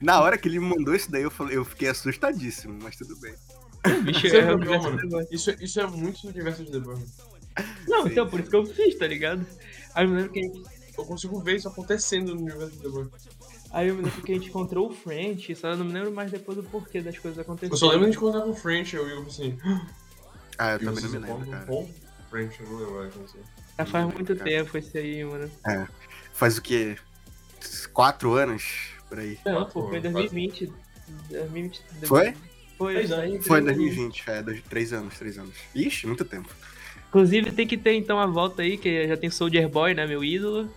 Na 0.00 0.20
hora 0.20 0.36
que 0.36 0.48
ele 0.48 0.58
me 0.58 0.66
mandou 0.66 0.94
isso 0.94 1.10
daí, 1.10 1.22
eu, 1.22 1.30
falei, 1.30 1.56
eu 1.56 1.64
fiquei 1.64 1.88
assustadíssimo, 1.88 2.78
mas 2.82 2.96
tudo 2.96 3.18
bem. 3.20 3.34
Bicho, 4.04 4.26
Isso 4.26 4.36
é 4.36 4.40
é 4.40 4.54
o 4.54 4.56
legal, 4.58 4.82
mano. 4.82 5.26
Isso, 5.30 5.50
isso 5.62 5.80
é 5.80 5.86
muito 5.86 6.22
do 6.22 6.28
universo 6.28 6.64
de 6.64 6.72
The 6.72 6.78
Boys. 6.80 7.16
Não, 7.88 8.02
Sim. 8.04 8.10
então, 8.12 8.28
por 8.28 8.40
isso 8.40 8.50
que 8.50 8.56
eu 8.56 8.66
fiz, 8.66 8.96
tá 8.98 9.06
ligado? 9.06 9.44
Aí 9.98 10.04
eu 10.04 10.10
me 10.10 10.16
lembro 10.16 10.32
que 10.32 10.38
a 10.38 10.42
gente 10.42 10.62
Eu 10.96 11.04
consigo 11.04 11.40
ver 11.40 11.56
isso 11.56 11.66
acontecendo 11.66 12.32
no 12.32 12.40
universo 12.40 12.70
de 12.70 12.82
The 12.82 12.88
Boys. 12.88 13.08
Aí 13.72 13.88
eu 13.88 13.96
me 13.96 14.02
lembro 14.02 14.22
que 14.22 14.30
a 14.30 14.34
gente 14.36 14.48
encontrou 14.48 14.88
o 14.88 14.92
French, 14.92 15.52
só 15.56 15.70
eu 15.70 15.76
não 15.76 15.84
me 15.84 15.92
lembro 15.92 16.12
mais 16.12 16.30
depois 16.30 16.56
do 16.56 16.62
porquê 16.62 17.00
das 17.00 17.18
coisas 17.18 17.36
acontecendo. 17.40 17.72
Eu 17.72 17.76
só 17.76 17.90
lembro 17.90 18.08
de 18.08 18.16
encontrar 18.16 18.42
com 18.42 18.50
o 18.50 18.54
French, 18.54 18.94
eu 18.94 19.08
e 19.08 19.10
eu 19.10 19.22
assim. 19.22 19.58
Ah, 20.56 20.70
eu 20.72 20.76
e 20.76 20.84
também 20.84 21.02
não 21.02 21.10
me 21.10 21.18
lembro, 21.18 21.50
cara. 21.50 21.66
com 21.66 21.88
French, 22.30 22.60
eu 22.60 22.68
não 22.68 22.78
lembro 22.78 22.94
mais. 22.94 23.14
Assim. 23.16 23.38
Já 23.76 23.86
faz 23.86 24.04
muito 24.14 24.36
Cara. 24.36 24.50
tempo 24.50 24.78
esse 24.78 24.98
aí, 24.98 25.24
mano. 25.24 25.50
Faz 26.32 26.58
o 26.58 26.62
quê? 26.62 26.96
Quatro 27.92 28.34
anos? 28.34 28.92
Por 29.08 29.18
aí. 29.18 29.36
Não, 29.44 29.54
Quatro 29.54 29.72
pô, 29.72 29.88
foi 29.88 29.96
em 29.96 30.00
anos, 30.00 30.12
2020. 30.12 30.72
2020 31.30 31.82
Foi? 32.04 32.34
Foi, 32.76 32.96
anos. 32.96 33.10
Foi 33.10 33.26
em 33.26 33.40
três 33.40 33.50
anos. 33.50 33.64
2020, 33.64 34.24
é, 34.28 34.42
dois, 34.42 34.62
três 34.62 34.92
anos, 34.92 35.18
três 35.18 35.38
anos. 35.38 35.54
Ixi, 35.74 36.06
muito 36.06 36.24
tempo. 36.24 36.54
Inclusive 37.08 37.52
tem 37.52 37.66
que 37.66 37.76
ter 37.76 37.94
então 37.94 38.18
a 38.18 38.26
volta 38.26 38.62
aí, 38.62 38.76
que 38.76 39.08
já 39.08 39.16
tem 39.16 39.30
Soldier 39.30 39.68
Boy, 39.68 39.94
né, 39.94 40.06
meu 40.06 40.22
ídolo. 40.22 40.70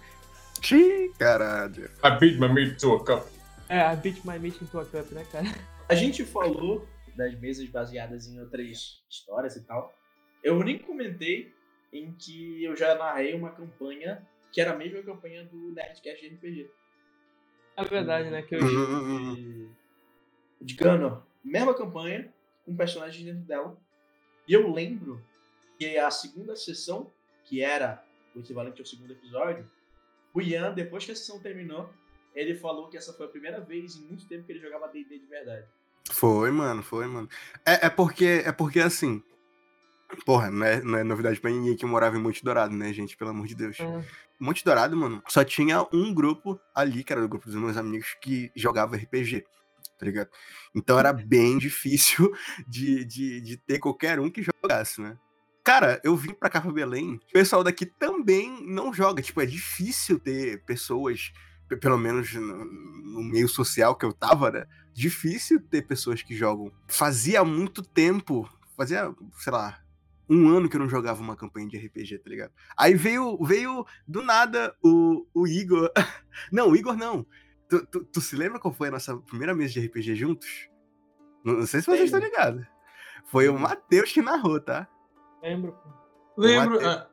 Xiii, 0.62 1.12
caralho. 1.20 1.90
I 2.04 2.20
beat 2.20 2.40
my 2.40 2.48
meat 2.48 2.80
to 2.80 2.96
a 2.96 3.04
cup. 3.04 3.42
É, 3.72 3.80
a 3.80 3.96
Beat 3.96 4.26
My 4.26 4.38
Meat 4.38 4.62
into 4.62 4.78
a 4.82 4.86
Cup, 4.86 5.14
né, 5.14 5.26
cara? 5.32 5.46
A 5.88 5.96
gente 5.96 6.26
falou 6.26 6.86
das 7.16 7.40
mesas 7.40 7.70
baseadas 7.70 8.28
em 8.28 8.38
outras 8.38 9.02
histórias 9.10 9.56
e 9.56 9.64
tal. 9.64 9.98
Eu 10.44 10.62
nem 10.62 10.78
comentei 10.78 11.54
em 11.94 12.12
que 12.12 12.62
eu 12.62 12.76
já 12.76 12.96
narrei 12.96 13.34
uma 13.34 13.52
campanha 13.52 14.28
que 14.52 14.60
era 14.60 14.74
a 14.74 14.78
mesma 14.78 15.02
campanha 15.02 15.46
do 15.46 15.72
Nerdcast 15.72 16.20
de 16.20 16.36
RPG. 16.36 16.70
É 17.78 17.86
verdade, 17.86 18.30
né, 18.30 18.42
que 18.42 18.56
eu... 18.56 18.60
De, 18.60 19.70
de 20.60 20.76
Gunner. 20.76 21.20
Mesma 21.42 21.74
campanha, 21.74 22.30
com 22.66 22.76
personagens 22.76 23.24
dentro 23.24 23.44
dela. 23.44 23.78
E 24.46 24.52
eu 24.54 24.70
lembro 24.70 25.26
que 25.82 25.98
a 25.98 26.12
segunda 26.12 26.56
sessão, 26.56 27.12
que 27.44 27.64
era 27.64 28.06
o 28.36 28.40
equivalente 28.40 28.80
ao 28.80 28.86
segundo 28.86 29.14
episódio, 29.14 29.68
o 30.32 30.40
Ian, 30.40 30.76
depois 30.76 31.04
que 31.04 31.12
a 31.12 31.16
sessão 31.16 31.40
terminou, 31.40 31.90
ele 32.36 32.54
falou 32.54 32.88
que 32.88 32.98
essa 32.98 33.12
foi 33.14 33.26
a 33.26 33.30
primeira 33.30 33.60
vez 33.60 33.96
em 33.96 34.02
muito 34.02 34.28
tempo 34.28 34.46
que 34.46 34.52
ele 34.52 34.60
jogava 34.60 34.88
D&D 34.90 35.18
de 35.18 35.26
verdade. 35.26 35.66
Foi, 36.12 36.52
mano, 36.52 36.84
foi, 36.84 37.08
mano. 37.08 37.28
É, 37.66 37.88
é 37.88 37.90
porque, 37.90 38.44
é 38.46 38.52
porque 38.52 38.80
assim. 38.80 39.24
Porra, 40.24 40.52
não 40.52 40.64
é, 40.64 40.82
não 40.84 41.00
é 41.00 41.04
novidade 41.04 41.42
pra 41.42 41.50
ninguém 41.50 41.76
que 41.76 41.86
morava 41.86 42.16
em 42.16 42.22
Monte 42.22 42.44
Dourado, 42.44 42.76
né, 42.76 42.94
gente? 42.94 43.18
Pelo 43.18 43.32
amor 43.32 43.48
de 43.48 43.56
Deus. 43.56 43.78
Ah, 43.82 44.04
Monte 44.40 44.64
Dourado, 44.64 44.96
mano, 44.96 45.24
só 45.28 45.44
tinha 45.44 45.84
um 45.92 46.14
grupo 46.14 46.62
ali, 46.76 47.04
que 47.04 47.12
era 47.12 47.26
o 47.26 47.28
grupo 47.28 47.48
dos 47.48 47.56
meus 47.56 47.76
amigos, 47.76 48.16
que 48.22 48.52
jogava 48.56 48.98
RPG, 48.98 49.46
tá 49.98 50.06
ligado? 50.06 50.30
Então 50.76 51.00
era 51.00 51.12
bem 51.12 51.58
difícil 51.58 52.32
de, 52.68 53.04
de, 53.04 53.42
de 53.42 53.58
ter 53.58 53.80
qualquer 53.80 54.20
um 54.20 54.30
que 54.30 54.44
jogasse, 54.44 55.02
né? 55.02 55.18
Cara, 55.72 56.02
eu 56.04 56.18
vim 56.18 56.34
pra 56.34 56.50
cá 56.50 56.60
pra 56.60 56.70
Belém, 56.70 57.16
o 57.16 57.32
pessoal 57.32 57.64
daqui 57.64 57.86
também 57.86 58.62
não 58.68 58.94
joga. 58.94 59.22
Tipo, 59.22 59.40
é 59.40 59.46
difícil 59.46 60.20
ter 60.20 60.62
pessoas, 60.66 61.32
pe- 61.70 61.78
pelo 61.78 61.98
menos 61.98 62.34
no, 62.34 62.66
no 62.66 63.24
meio 63.24 63.48
social 63.48 63.96
que 63.96 64.06
eu 64.06 64.12
tava, 64.12 64.52
né? 64.52 64.66
Difícil 64.94 65.62
ter 65.62 65.84
pessoas 65.88 66.22
que 66.22 66.36
jogam. 66.36 66.74
Fazia 66.90 67.42
muito 67.46 67.82
tempo, 67.82 68.50
fazia, 68.76 69.16
sei 69.40 69.54
lá, 69.54 69.80
um 70.30 70.50
ano 70.50 70.68
que 70.68 70.76
eu 70.76 70.80
não 70.82 70.90
jogava 70.90 71.22
uma 71.22 71.38
campanha 71.38 71.70
de 71.70 71.78
RPG, 71.78 72.20
tá 72.20 72.30
ligado? 72.30 72.52
Aí 72.78 72.94
veio, 72.94 73.38
veio 73.42 73.86
do 74.06 74.22
nada 74.22 74.76
o, 74.84 75.26
o 75.34 75.48
Igor. 75.48 75.90
Não, 76.52 76.70
o 76.72 76.76
Igor 76.76 76.98
não. 76.98 77.26
Tu, 77.70 77.86
tu, 77.86 78.04
tu 78.04 78.20
se 78.20 78.36
lembra 78.36 78.60
qual 78.60 78.74
foi 78.74 78.90
a 78.90 78.92
nossa 78.92 79.16
primeira 79.18 79.56
mesa 79.56 79.72
de 79.72 79.86
RPG 79.86 80.16
juntos? 80.16 80.50
Não, 81.46 81.54
não 81.60 81.66
sei 81.66 81.80
se 81.80 81.86
vocês 81.88 82.06
estão 82.06 82.20
ligados. 82.20 82.66
Foi 83.28 83.48
o 83.48 83.58
Matheus 83.58 84.12
que 84.12 84.22
narrou, 84.22 84.60
tá? 84.60 84.86
Lembro, 85.42 85.72
pô. 85.74 85.90
Lembro. 86.38 86.82
Mate- 86.82 86.86
ah, 86.86 87.08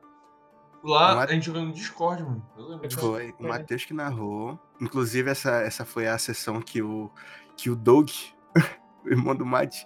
lá 0.83 1.15
Mate- 1.15 1.31
a 1.31 1.35
gente 1.35 1.45
jogando 1.45 1.67
no 1.67 1.73
Discord, 1.73 2.23
mano. 2.23 2.45
Eu 2.57 2.67
lembro. 2.67 2.91
Foi 2.91 3.33
o. 3.39 3.43
Matheus 3.47 3.85
que 3.85 3.93
narrou. 3.93 4.59
Inclusive, 4.81 5.29
essa, 5.29 5.61
essa 5.61 5.85
foi 5.85 6.07
a 6.07 6.17
sessão 6.17 6.61
que 6.61 6.81
o, 6.81 7.11
que 7.57 7.69
o 7.69 7.75
Doug, 7.75 8.09
o 9.05 9.09
irmão 9.09 9.35
do 9.35 9.45
Mate, 9.45 9.85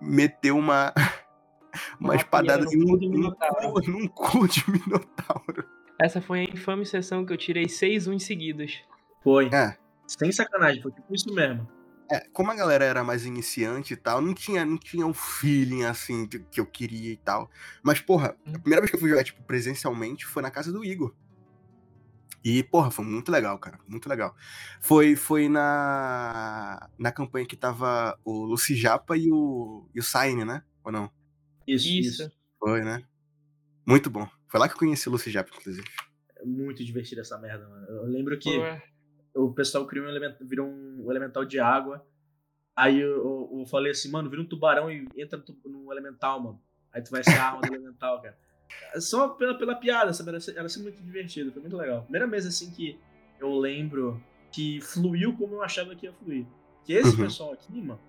meteu 0.00 0.56
uma, 0.58 0.92
uma 2.00 2.10
Uma 2.10 2.16
espadada 2.16 2.64
em 2.64 2.84
cu 2.84 2.92
um, 2.94 2.98
num 2.98 3.98
num 4.00 4.08
cu 4.08 4.48
de 4.48 4.68
Minotauro. 4.70 5.64
Essa 6.00 6.20
foi 6.20 6.40
a 6.40 6.44
infame 6.44 6.84
sessão 6.84 7.24
que 7.24 7.32
eu 7.32 7.36
tirei 7.36 7.68
seis 7.68 8.08
uns 8.08 8.24
seguidos. 8.24 8.82
Foi. 9.22 9.48
É. 9.52 9.76
Sem 10.08 10.32
sacanagem, 10.32 10.82
foi 10.82 10.90
tipo 10.90 11.14
isso 11.14 11.32
mesmo. 11.32 11.68
É, 12.12 12.20
como 12.32 12.50
a 12.50 12.54
galera 12.54 12.84
era 12.84 13.02
mais 13.02 13.24
iniciante 13.24 13.94
e 13.94 13.96
tal, 13.96 14.20
não 14.20 14.34
tinha, 14.34 14.66
não 14.66 14.76
tinha 14.76 15.06
um 15.06 15.14
feeling 15.14 15.84
assim 15.84 16.26
de- 16.26 16.40
que 16.40 16.60
eu 16.60 16.66
queria 16.66 17.10
e 17.12 17.16
tal. 17.16 17.50
Mas, 17.82 18.00
porra, 18.00 18.36
a 18.46 18.58
primeira 18.58 18.80
vez 18.82 18.90
que 18.90 18.96
eu 18.96 19.00
fui 19.00 19.08
jogar, 19.08 19.24
tipo, 19.24 19.42
presencialmente 19.44 20.26
foi 20.26 20.42
na 20.42 20.50
casa 20.50 20.70
do 20.70 20.84
Igor. 20.84 21.14
E, 22.44 22.62
porra, 22.64 22.90
foi 22.90 23.04
muito 23.04 23.30
legal, 23.30 23.56
cara. 23.58 23.78
Muito 23.86 24.08
legal. 24.08 24.34
Foi, 24.80 25.14
foi 25.14 25.48
na, 25.48 26.90
na 26.98 27.12
campanha 27.12 27.46
que 27.46 27.56
tava 27.56 28.18
o 28.24 28.44
Luci 28.44 28.74
Japa 28.74 29.16
e 29.16 29.30
o, 29.32 29.88
e 29.94 30.00
o 30.00 30.02
Saine, 30.02 30.44
né? 30.44 30.62
Ou 30.84 30.90
não? 30.90 31.10
Isso, 31.66 31.88
Isso. 31.88 32.32
Foi, 32.58 32.82
né? 32.82 33.04
Muito 33.86 34.10
bom. 34.10 34.28
Foi 34.48 34.58
lá 34.58 34.68
que 34.68 34.74
eu 34.74 34.78
conheci 34.78 35.08
o 35.08 35.12
Luci 35.12 35.30
Japa, 35.30 35.50
inclusive. 35.56 35.86
É 36.36 36.44
muito 36.44 36.84
divertido 36.84 37.20
essa 37.20 37.38
merda, 37.38 37.68
mano. 37.68 37.86
Eu 37.86 38.06
lembro 38.06 38.36
que 38.38 38.50
Pô, 38.50 38.82
o 39.34 39.52
pessoal 39.52 39.86
criou 39.86 40.06
um 40.06 40.08
elemental, 40.08 40.38
virou 40.46 40.66
um 40.68 41.10
elemental 41.10 41.44
de 41.44 41.58
água. 41.58 42.04
Aí 42.74 42.98
eu, 43.00 43.10
eu- 43.50 43.58
eu 43.60 43.66
falei 43.66 43.92
assim, 43.92 44.10
mano, 44.10 44.30
vira 44.30 44.40
um 44.42 44.46
tubarão 44.46 44.90
e 44.90 45.06
entra 45.16 45.42
no, 45.64 45.70
no 45.84 45.92
elemental, 45.92 46.40
mano. 46.40 46.60
Aí 46.92 47.02
tu 47.02 47.10
vai 47.10 47.22
ser 47.22 47.32
a 47.38 47.44
arma 47.44 47.60
do 47.60 47.74
elemental, 47.74 48.20
cara. 48.22 48.36
É 48.94 49.00
Só 49.00 49.28
pela, 49.28 49.56
pela 49.56 49.74
piada, 49.74 50.12
sabe? 50.12 50.30
Era, 50.30 50.38
era 50.56 50.68
ser 50.68 50.80
muito 50.82 51.00
divertido, 51.02 51.52
foi 51.52 51.60
muito 51.62 51.76
legal. 51.76 52.02
Primeira 52.02 52.26
vez 52.26 52.46
assim 52.46 52.70
que 52.70 52.98
eu 53.38 53.58
lembro 53.58 54.22
que 54.50 54.80
fluiu 54.80 55.34
como 55.36 55.54
eu 55.54 55.62
achava 55.62 55.94
que 55.94 56.06
ia 56.06 56.12
fluir. 56.12 56.46
Que 56.84 56.92
esse 56.94 57.10
Uhum. 57.16 57.22
pessoal 57.24 57.52
aqui, 57.52 57.80
mano, 57.80 58.00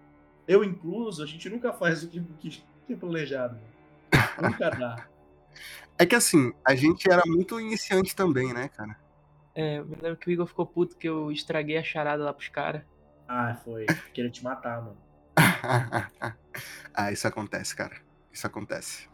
eu 0.47 0.63
incluso, 0.63 1.23
a 1.23 1.25
gente 1.25 1.49
nunca 1.49 1.71
faz 1.73 2.03
o 2.03 2.09
que, 2.09 2.21
que 2.39 2.63
é 2.93 2.95
planejado. 2.95 3.55
Mano. 3.55 4.49
Nunca 4.51 4.69
dá. 4.69 5.07
É 5.97 6.05
que 6.05 6.15
assim, 6.15 6.51
a 6.65 6.75
gente 6.75 7.09
era 7.09 7.23
muito 7.25 7.59
iniciante 7.59 8.15
também, 8.15 8.53
né, 8.53 8.67
cara? 8.69 8.97
É, 9.55 9.79
eu 9.79 9.85
me 9.85 9.95
lembro 9.95 10.17
que 10.17 10.27
o 10.27 10.31
Igor 10.31 10.47
ficou 10.47 10.65
puto 10.65 10.97
que 10.97 11.07
eu 11.07 11.31
estraguei 11.31 11.77
a 11.77 11.83
charada 11.83 12.23
lá 12.23 12.33
pros 12.33 12.49
caras. 12.49 12.83
Ah, 13.27 13.55
foi. 13.63 13.85
Queria 14.13 14.31
te 14.31 14.43
matar, 14.43 14.81
mano. 14.81 14.97
ah, 16.93 17.11
isso 17.11 17.27
acontece, 17.27 17.75
cara. 17.75 17.95
Isso 18.31 18.45
acontece. 18.47 19.07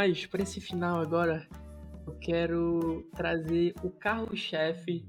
Mas 0.00 0.24
para 0.24 0.42
esse 0.42 0.62
final 0.62 0.98
agora, 0.98 1.46
eu 2.06 2.14
quero 2.22 3.06
trazer 3.14 3.74
o 3.82 3.90
carro-chefe 3.90 5.04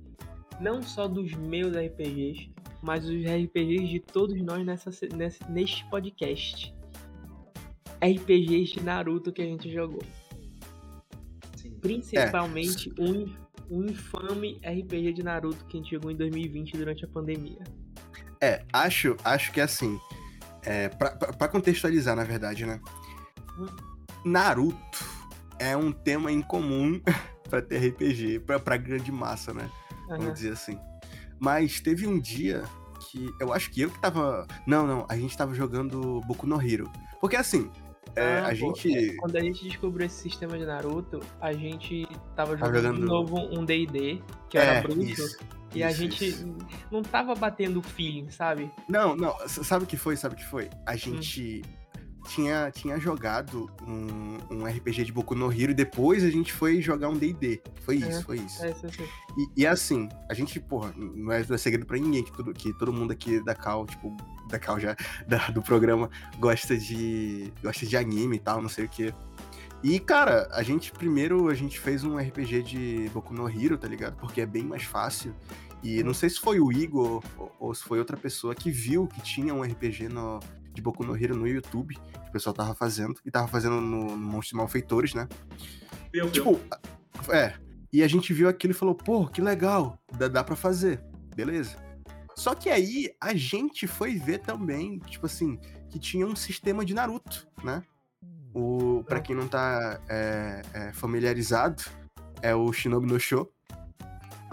não 0.60 0.82
só 0.82 1.08
dos 1.08 1.32
meus 1.32 1.74
RPGs, 1.78 2.52
mas 2.84 3.06
dos 3.06 3.24
RPGs 3.24 3.88
de 3.88 4.02
todos 4.02 4.38
nós 4.42 4.66
nessa, 4.66 4.92
nessa, 5.16 5.48
neste 5.48 5.90
podcast. 5.90 6.76
RPGs 8.02 8.74
de 8.74 8.84
Naruto 8.84 9.32
que 9.32 9.42
a 9.42 9.46
gente 9.46 9.72
jogou. 9.72 10.04
Sim. 11.56 11.72
Principalmente 11.80 12.94
é. 13.00 13.02
um, 13.02 13.34
um 13.70 13.86
infame 13.86 14.60
RPG 14.62 15.14
de 15.14 15.24
Naruto 15.24 15.64
que 15.68 15.78
a 15.78 15.82
gente 15.82 15.92
jogou 15.92 16.12
em 16.12 16.18
2020 16.18 16.76
durante 16.76 17.06
a 17.06 17.08
pandemia. 17.08 17.64
É, 18.42 18.66
acho, 18.74 19.16
acho 19.24 19.54
que 19.54 19.62
é 19.62 19.64
assim. 19.64 19.98
É, 20.64 20.90
pra 20.90 21.48
contextualizar, 21.48 22.14
na 22.14 22.26
verdade, 22.26 22.66
né? 22.66 22.82
Hum. 23.58 23.91
Naruto 24.24 25.06
é 25.60 25.76
um 25.76 25.92
tema 25.92 26.32
incomum 26.32 27.02
para 27.50 27.62
ter 27.62 27.90
RPG, 27.90 28.40
pra, 28.40 28.60
pra 28.60 28.78
grande 28.78 29.12
massa, 29.12 29.54
né? 29.54 29.70
Uhum. 30.10 30.18
Vamos 30.18 30.34
dizer 30.36 30.54
assim. 30.54 30.78
Mas 31.40 31.80
teve 31.80 32.08
um 32.08 32.20
dia 32.20 32.64
que 33.00 33.30
eu 33.40 33.52
acho 33.52 33.70
que 33.72 33.82
eu 33.82 33.90
que 33.90 34.00
tava. 34.00 34.48
Não, 34.66 34.86
não, 34.86 35.06
a 35.10 35.18
gente 35.18 35.36
tava 35.36 35.54
jogando 35.54 36.22
Boku 36.22 36.48
no 36.48 36.62
Hero. 36.62 36.90
Porque 37.20 37.36
assim, 37.36 37.70
é, 38.16 38.40
ah, 38.40 38.48
a 38.48 38.50
pô, 38.50 38.56
gente. 38.56 38.96
É, 38.96 39.16
quando 39.16 39.36
a 39.36 39.42
gente 39.42 39.64
descobriu 39.64 40.06
esse 40.06 40.22
sistema 40.22 40.58
de 40.58 40.66
Naruto, 40.66 41.20
a 41.40 41.54
gente 41.54 42.08
tava 42.36 42.56
jogando, 42.58 42.76
jogando... 42.76 43.00
de 43.00 43.06
novo 43.06 43.38
um 43.38 43.66
DD, 43.66 44.22
que 44.50 44.58
é, 44.58 44.62
era 44.62 44.82
bruto. 44.82 45.02
Isso, 45.02 45.38
e 45.74 45.80
isso, 45.80 45.88
a 45.88 45.92
gente 45.92 46.28
isso. 46.28 46.56
não 46.92 47.02
tava 47.02 47.34
batendo 47.34 47.80
o 47.80 47.84
feeling, 47.84 48.30
sabe? 48.30 48.72
Não, 48.88 49.16
não. 49.16 49.36
Sabe 49.48 49.86
o 49.86 49.88
que 49.88 49.98
foi? 49.98 50.16
Sabe 50.16 50.36
o 50.36 50.38
que 50.38 50.46
foi? 50.46 50.70
A 50.86 50.96
gente. 50.96 51.62
Hum 51.66 51.81
tinha, 52.28 52.72
tinha 52.72 53.00
jogado 53.00 53.70
um, 53.88 54.38
um 54.50 54.66
RPG 54.66 55.06
de 55.06 55.12
Boku 55.12 55.36
no 55.36 55.52
Hero 55.52 55.72
e 55.72 55.74
depois 55.74 56.24
a 56.24 56.30
gente 56.30 56.54
foi 56.54 56.82
jogar 56.82 57.10
um 57.10 57.18
D&D. 57.18 57.62
Foi 57.82 57.96
isso, 57.96 58.20
é, 58.20 58.22
foi 58.22 58.38
isso. 58.38 58.66
É, 58.66 58.74
e, 59.38 59.62
e, 59.62 59.68
assim, 59.68 60.08
a 60.30 60.34
gente, 60.34 60.60
porra, 60.60 60.94
não 60.96 61.32
é, 61.32 61.44
não 61.48 61.56
é 61.56 61.58
segredo 61.58 61.86
pra 61.86 61.98
ninguém 61.98 62.24
que, 62.24 62.32
tudo, 62.32 62.54
que 62.54 62.74
todo 62.78 62.94
mundo 62.94 63.12
aqui 63.12 63.44
da 63.44 63.56
Cal, 63.56 63.86
tipo, 63.86 64.16
da 64.50 64.60
Cal 64.60 64.80
já, 64.80 64.96
da, 65.28 65.48
do 65.50 65.62
programa, 65.62 66.10
gosta 66.40 66.78
de, 66.78 67.52
gosta 67.62 67.86
de 67.86 67.98
anime 67.98 68.38
e 68.38 68.40
tal, 68.40 68.62
não 68.62 68.70
sei 68.70 68.86
o 68.86 68.90
que. 68.90 69.14
E, 69.84 70.00
cara, 70.00 70.48
a 70.52 70.62
gente, 70.62 70.92
primeiro, 70.92 71.50
a 71.50 71.56
gente 71.56 71.80
fez 71.80 72.04
um 72.04 72.18
RPG 72.18 72.62
de 72.62 73.10
Boku 73.14 73.34
no 73.34 73.50
Hero, 73.50 73.78
tá 73.78 73.88
ligado? 73.88 74.16
Porque 74.18 74.42
é 74.42 74.46
bem 74.46 74.64
mais 74.64 74.84
fácil. 74.84 75.34
E 75.84 76.04
não 76.04 76.14
sei 76.14 76.30
se 76.30 76.40
foi 76.40 76.60
o 76.60 76.72
Igor 76.72 77.24
ou, 77.36 77.52
ou 77.60 77.74
se 77.74 77.84
foi 77.84 77.98
outra 77.98 78.16
pessoa 78.16 78.54
que 78.54 78.70
viu 78.70 79.08
que 79.08 79.20
tinha 79.22 79.52
um 79.52 79.64
RPG 79.64 80.10
no, 80.10 80.40
de 80.74 80.82
Boku 80.82 81.04
no 81.04 81.16
Hero 81.16 81.36
no 81.36 81.48
YouTube, 81.48 81.98
o 82.32 82.34
pessoal 82.34 82.54
tava 82.54 82.74
fazendo, 82.74 83.20
e 83.26 83.30
tava 83.30 83.48
fazendo 83.48 83.82
no, 83.82 84.16
no 84.16 84.18
Monstros 84.18 84.58
Malfeitores, 84.58 85.14
né? 85.14 85.28
Meu, 86.14 86.32
tipo, 86.32 86.52
meu. 86.52 87.36
é. 87.36 87.54
E 87.92 88.02
a 88.02 88.08
gente 88.08 88.34
viu 88.34 88.48
aquilo 88.48 88.72
e 88.72 88.76
falou, 88.76 88.96
pô, 88.96 89.28
que 89.28 89.42
legal, 89.42 90.00
dá, 90.18 90.30
dá 90.30 90.44
pra 90.44 90.56
fazer. 90.56 91.04
Beleza. 91.36 91.76
Só 92.38 92.56
que 92.56 92.70
aí 92.70 93.14
a 93.20 93.34
gente 93.34 93.86
foi 93.86 94.16
ver 94.16 94.40
também, 94.40 94.98
tipo 95.00 95.26
assim, 95.26 95.60
que 95.90 96.00
tinha 96.00 96.26
um 96.26 96.38
sistema 96.38 96.86
de 96.86 96.94
Naruto, 96.94 97.46
né? 97.62 97.84
O, 98.54 99.04
pra 99.06 99.20
quem 99.20 99.36
não 99.36 99.48
tá 99.48 100.00
é, 100.10 100.62
é, 100.74 100.94
familiarizado, 100.94 101.84
é 102.42 102.56
o 102.56 102.72
Shinobi 102.72 103.08
no 103.08 103.20
Show, 103.20 103.52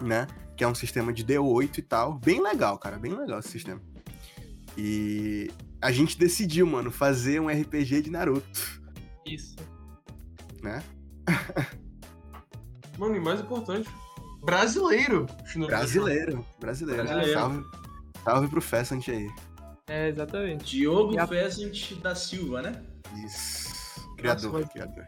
né? 0.02 0.26
Que 0.56 0.64
é 0.64 0.68
um 0.68 0.74
sistema 0.74 1.12
de 1.12 1.24
D8 1.24 1.78
e 1.78 1.82
tal. 1.82 2.18
Bem 2.18 2.42
legal, 2.42 2.76
cara, 2.76 2.98
bem 2.98 3.14
legal 3.14 3.38
esse 3.38 3.50
sistema. 3.50 3.80
E 4.76 5.48
a 5.80 5.92
gente 5.92 6.18
decidiu, 6.18 6.66
mano, 6.66 6.90
fazer 6.90 7.40
um 7.40 7.48
RPG 7.48 8.02
de 8.02 8.10
Naruto. 8.10 8.82
Isso. 9.26 9.56
Né? 10.62 10.82
mano, 12.98 13.16
e 13.16 13.20
mais 13.20 13.40
importante, 13.40 13.88
brasileiro. 14.42 15.26
Brasileiro, 15.66 16.44
brasileiro. 16.58 17.02
brasileiro. 17.04 17.32
Salve, 17.32 17.64
salve 18.24 18.48
pro 18.48 18.60
Fessant 18.60 19.08
aí. 19.08 19.28
É, 19.88 20.08
exatamente. 20.08 20.76
Diogo 20.76 21.18
a... 21.18 21.26
Fessant 21.26 21.94
da 22.02 22.14
Silva, 22.14 22.62
né? 22.62 22.82
Isso. 23.24 23.68
Criador, 24.16 24.52
Nossa, 24.52 24.68
criador. 24.68 25.06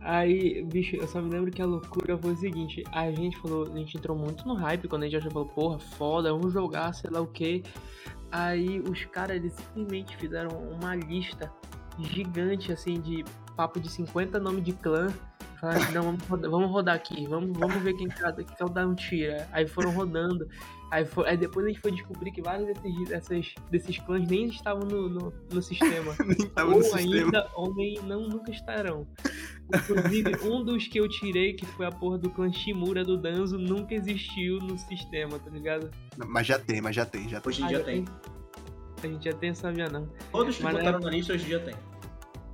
Aí, 0.00 0.62
bicho, 0.64 0.96
eu 0.96 1.08
só 1.08 1.20
me 1.20 1.28
lembro 1.28 1.50
que 1.50 1.60
a 1.60 1.66
loucura 1.66 2.16
foi 2.16 2.32
o 2.32 2.36
seguinte: 2.36 2.84
a 2.92 3.10
gente 3.10 3.36
falou, 3.38 3.70
a 3.70 3.76
gente 3.76 3.96
entrou 3.96 4.16
muito 4.16 4.46
no 4.46 4.54
hype 4.54 4.88
quando 4.88 5.02
a 5.02 5.08
gente 5.08 5.22
já 5.22 5.30
falou, 5.30 5.48
porra, 5.48 5.78
foda, 5.78 6.32
vamos 6.32 6.52
jogar, 6.52 6.92
sei 6.94 7.10
lá 7.10 7.20
o 7.20 7.26
que. 7.26 7.62
Aí 8.30 8.80
os 8.80 9.04
caras 9.06 9.36
eles 9.36 9.54
simplesmente 9.54 10.16
fizeram 10.16 10.50
uma 10.58 10.94
lista 10.94 11.50
gigante 11.98 12.72
assim 12.72 13.00
de 13.00 13.24
papo 13.56 13.80
de 13.80 13.90
50 13.90 14.38
nomes 14.38 14.64
de 14.64 14.72
clã. 14.72 15.08
Falaram 15.60 15.92
não, 15.92 16.02
vamos 16.02 16.22
rodar, 16.28 16.50
vamos 16.50 16.70
rodar 16.70 16.94
aqui, 16.94 17.26
vamos, 17.26 17.58
vamos 17.58 17.82
ver 17.82 17.94
quem 17.94 18.06
cada, 18.06 18.44
quem 18.44 18.56
cada 18.56 18.86
um 18.86 18.94
tira. 18.94 19.48
Aí 19.50 19.66
foram 19.66 19.90
rodando. 19.90 20.46
Aí, 20.90 21.04
foi, 21.04 21.28
aí 21.28 21.36
depois 21.36 21.66
a 21.66 21.68
gente 21.68 21.80
foi 21.80 21.92
descobrir 21.92 22.30
que 22.32 22.40
vários 22.40 22.66
desses, 22.66 23.08
dessas, 23.08 23.54
desses 23.70 23.98
clãs 23.98 24.26
nem 24.26 24.46
estavam 24.46 24.86
no, 24.86 25.08
no, 25.08 25.32
no 25.52 25.62
sistema. 25.62 26.14
ou 26.56 26.80
no 26.80 26.94
ainda, 26.94 27.16
sistema. 27.16 27.48
ou 27.54 27.74
nem 27.74 28.00
não, 28.02 28.26
nunca 28.26 28.50
estarão. 28.50 29.06
Inclusive, 29.74 30.36
um 30.48 30.64
dos 30.64 30.88
que 30.88 30.98
eu 30.98 31.06
tirei, 31.08 31.52
que 31.52 31.66
foi 31.66 31.86
a 31.86 31.92
porra 31.92 32.16
do 32.16 32.30
clã 32.30 32.50
Shimura 32.50 33.04
do 33.04 33.18
Danzo, 33.18 33.58
nunca 33.58 33.94
existiu 33.94 34.58
no 34.58 34.78
sistema, 34.78 35.38
tá 35.38 35.50
ligado? 35.50 35.90
Mas 36.26 36.46
já 36.46 36.58
tem, 36.58 36.80
mas 36.80 36.96
já 36.96 37.04
tem, 37.04 37.28
já 37.28 37.40
tem. 37.40 37.50
Hoje 37.50 37.62
em 37.62 37.66
dia 37.66 37.80
ah, 37.80 37.84
tem. 37.84 38.04
A 39.02 39.06
gente 39.06 39.24
já 39.24 39.32
tem, 39.34 39.54
sabia 39.54 39.88
não. 39.90 40.08
Todos 40.32 40.56
que 40.56 40.62
mas 40.62 40.74
botaram 40.74 41.00
na 41.00 41.10
lista 41.10 41.34
hoje 41.34 41.44
em 41.44 41.48
dia 41.48 41.60
tem. 41.60 41.74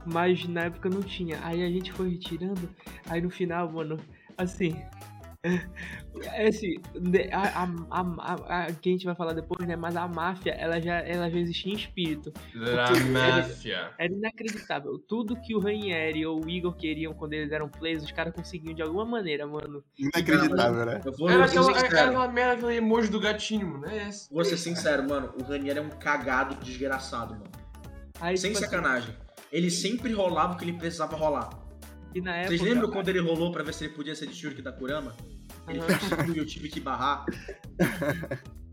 Mas 0.07 0.47
na 0.47 0.63
época 0.63 0.91
não 0.91 1.03
tinha. 1.03 1.39
Aí 1.45 1.63
a 1.63 1.71
gente 1.71 1.93
foi 1.93 2.11
retirando, 2.11 2.69
aí 3.09 3.21
no 3.21 3.31
final, 3.31 3.71
mano, 3.71 3.97
assim, 4.37 4.77
é 6.33 6.49
assim, 6.49 6.77
a, 7.33 7.65
a, 7.65 8.01
a, 8.01 8.65
a, 8.65 8.73
que 8.73 8.89
a 8.89 8.93
gente 8.93 9.05
vai 9.05 9.15
falar 9.15 9.35
depois, 9.35 9.67
né? 9.69 9.77
Mas 9.77 9.95
a 9.95 10.09
máfia, 10.09 10.53
ela 10.53 10.81
já, 10.81 11.01
ela 11.01 11.29
já 11.31 11.39
existia 11.39 11.73
em 11.73 11.77
espírito. 11.77 12.33
A 12.55 12.99
máfia. 13.11 13.75
Era, 13.75 13.95
era, 13.99 14.13
inacreditável. 14.13 14.99
Tudo 14.99 15.37
que 15.37 15.55
o 15.55 15.59
Ranieri 15.59 16.25
ou 16.25 16.43
o 16.43 16.49
Igor 16.49 16.75
queriam 16.75 17.13
quando 17.13 17.35
eles 17.35 17.53
eram 17.53 17.69
players, 17.69 18.03
os 18.03 18.13
caras 18.13 18.33
conseguiam 18.33 18.75
de 18.75 18.83
alguma 18.83 19.05
maneira, 19.05 19.47
mano. 19.47 19.85
Inacreditável, 19.99 20.87
né? 20.87 21.01
Era 21.29 21.45
aquela, 21.45 21.71
era 21.77 21.87
aquela 21.87 22.29
merda, 22.29 22.53
aquele 22.55 22.77
emoji 22.77 23.11
do 23.11 23.21
gatinho, 23.21 23.79
né? 23.79 24.11
Vou 24.31 24.45
ser 24.45 24.57
sincero, 24.57 25.07
mano. 25.07 25.35
O 25.39 25.43
Ranieri 25.43 25.79
é 25.79 25.83
um 25.83 25.91
cagado 25.91 26.55
desgraçado, 26.65 27.35
mano. 27.35 27.51
Aí, 28.21 28.39
Sem 28.39 28.53
tipo 28.53 28.65
assim, 28.65 28.71
sacanagem. 28.71 29.11
Assim, 29.11 29.19
ele 29.53 29.71
sempre 29.71 30.13
rolava 30.13 30.55
o 30.55 30.57
que 30.57 30.65
ele 30.65 30.73
precisava 30.73 31.17
rolar. 31.17 31.51
E 32.15 32.21
na 32.21 32.37
época, 32.37 32.57
Vocês 32.57 32.63
lembram 32.63 32.91
quando 32.91 33.09
ele 33.09 33.19
rolou 33.19 33.51
pra 33.51 33.63
ver 33.65 33.75
se 33.75 33.85
ele 33.85 33.93
podia 33.93 34.15
ser 34.15 34.27
de 34.27 34.35
Shuriken 34.35 34.63
da 34.63 34.73
Kurama? 34.73 35.17
Ele 35.69 35.81
uhum. 35.81 36.35
eu 36.37 36.47
tive 36.47 36.69
que 36.69 36.81
barrar. 36.81 37.25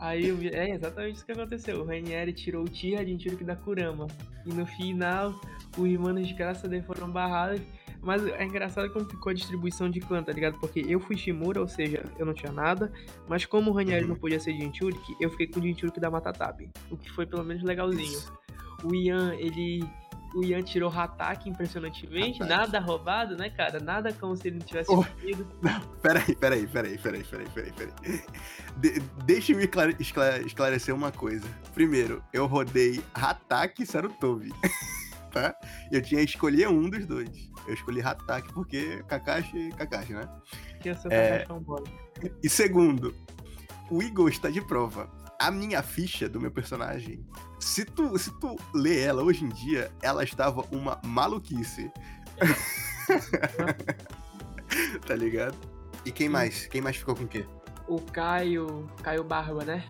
Aí 0.00 0.30
é 0.54 0.74
exatamente 0.74 1.16
isso 1.16 1.26
que 1.26 1.32
aconteceu. 1.32 1.80
O 1.80 1.84
Ranieri 1.84 2.32
tirou 2.32 2.64
o 2.64 2.68
Tira 2.68 3.04
de 3.04 3.20
Shuriken 3.20 3.46
da 3.46 3.56
Kurama. 3.56 4.06
E 4.46 4.52
no 4.52 4.64
final, 4.64 5.34
os 5.76 5.86
irmãos 5.86 6.26
de 6.26 6.34
graça 6.34 6.68
foram 6.82 7.10
barrados. 7.10 7.60
Mas 8.00 8.24
é 8.24 8.44
engraçado 8.44 8.92
como 8.92 9.04
ficou 9.10 9.30
a 9.30 9.34
distribuição 9.34 9.90
de 9.90 9.98
clã, 9.98 10.22
tá 10.22 10.32
ligado? 10.32 10.56
Porque 10.60 10.84
eu 10.88 11.00
fui 11.00 11.16
Shimura, 11.16 11.60
ou 11.60 11.66
seja, 11.66 12.04
eu 12.16 12.24
não 12.24 12.32
tinha 12.32 12.52
nada. 12.52 12.92
Mas 13.28 13.44
como 13.44 13.70
o 13.70 13.74
Ranieri 13.74 14.04
uhum. 14.04 14.10
não 14.10 14.16
podia 14.16 14.38
ser 14.38 14.52
Jinchuriki, 14.52 15.16
eu 15.20 15.30
fiquei 15.30 15.48
com 15.48 15.58
o 15.58 15.62
Jinchuriki 15.62 15.98
da 15.98 16.08
Matatabi. 16.08 16.70
O 16.90 16.96
que 16.96 17.10
foi 17.10 17.26
pelo 17.26 17.42
menos 17.42 17.64
legalzinho. 17.64 18.20
O 18.84 18.94
Ian, 18.94 19.34
ele 19.34 19.82
o 20.34 20.44
Ian 20.44 20.62
tirou 20.62 20.90
Hatak 20.90 21.48
impressionantemente, 21.48 22.42
Hatak. 22.42 22.48
nada 22.48 22.80
roubado, 22.80 23.36
né, 23.36 23.50
cara? 23.50 23.80
Nada 23.80 24.12
como 24.12 24.36
se 24.36 24.48
ele 24.48 24.58
não 24.58 24.66
tivesse 24.66 24.90
oh, 24.90 25.04
Não, 25.62 25.80
peraí, 26.02 26.34
peraí, 26.34 26.66
peraí, 26.66 26.98
peraí, 26.98 27.24
peraí, 27.24 27.48
peraí, 27.48 27.72
peraí. 27.72 28.22
De, 28.76 29.00
deixa 29.24 29.52
eu 29.52 29.60
esclarecer 29.60 30.94
uma 30.94 31.10
coisa. 31.10 31.46
Primeiro, 31.74 32.22
eu 32.32 32.46
rodei 32.46 33.02
Hatak 33.14 33.82
e 33.82 33.86
Sarutobi. 33.86 34.52
tá? 35.32 35.54
Eu 35.90 36.02
tinha 36.02 36.24
que 36.24 36.30
escolher 36.30 36.68
um 36.68 36.88
dos 36.88 37.06
dois. 37.06 37.50
Eu 37.66 37.74
escolhi 37.74 38.00
Hatak 38.00 38.52
porque 38.52 39.02
Kakashi 39.08 39.70
Kakashi, 39.76 40.14
né? 40.14 40.28
Que 40.80 40.90
é 40.90 40.92
o 40.92 40.96
seu 40.96 41.10
é... 41.10 41.44
Kakashi 41.44 41.92
E 42.42 42.48
segundo, 42.48 43.14
o 43.90 44.02
Igor 44.02 44.28
está 44.28 44.50
de 44.50 44.60
prova. 44.60 45.08
A 45.40 45.52
minha 45.52 45.84
ficha 45.84 46.28
do 46.28 46.40
meu 46.40 46.50
personagem, 46.50 47.24
se 47.60 47.84
tu, 47.84 48.18
se 48.18 48.28
tu 48.40 48.56
lê 48.74 49.04
ela 49.04 49.22
hoje 49.22 49.44
em 49.44 49.48
dia, 49.50 49.88
ela 50.02 50.24
estava 50.24 50.62
uma 50.72 51.00
maluquice. 51.04 51.92
tá 55.06 55.14
ligado? 55.14 55.56
E 56.04 56.10
quem 56.10 56.28
mais? 56.28 56.66
Quem 56.66 56.80
mais 56.80 56.96
ficou 56.96 57.14
com 57.14 57.22
o 57.22 57.28
quê? 57.28 57.46
O 57.86 58.00
Caio. 58.00 58.90
Caio 59.00 59.22
Barba, 59.22 59.64
né? 59.64 59.84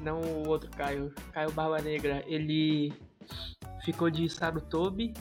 Não 0.00 0.18
o 0.18 0.48
outro 0.48 0.70
Caio. 0.70 1.12
Caio 1.30 1.52
Barba 1.52 1.82
Negra. 1.82 2.24
Ele 2.26 2.90
ficou 3.84 4.08
de 4.08 4.30
Sarutobi. 4.30 5.12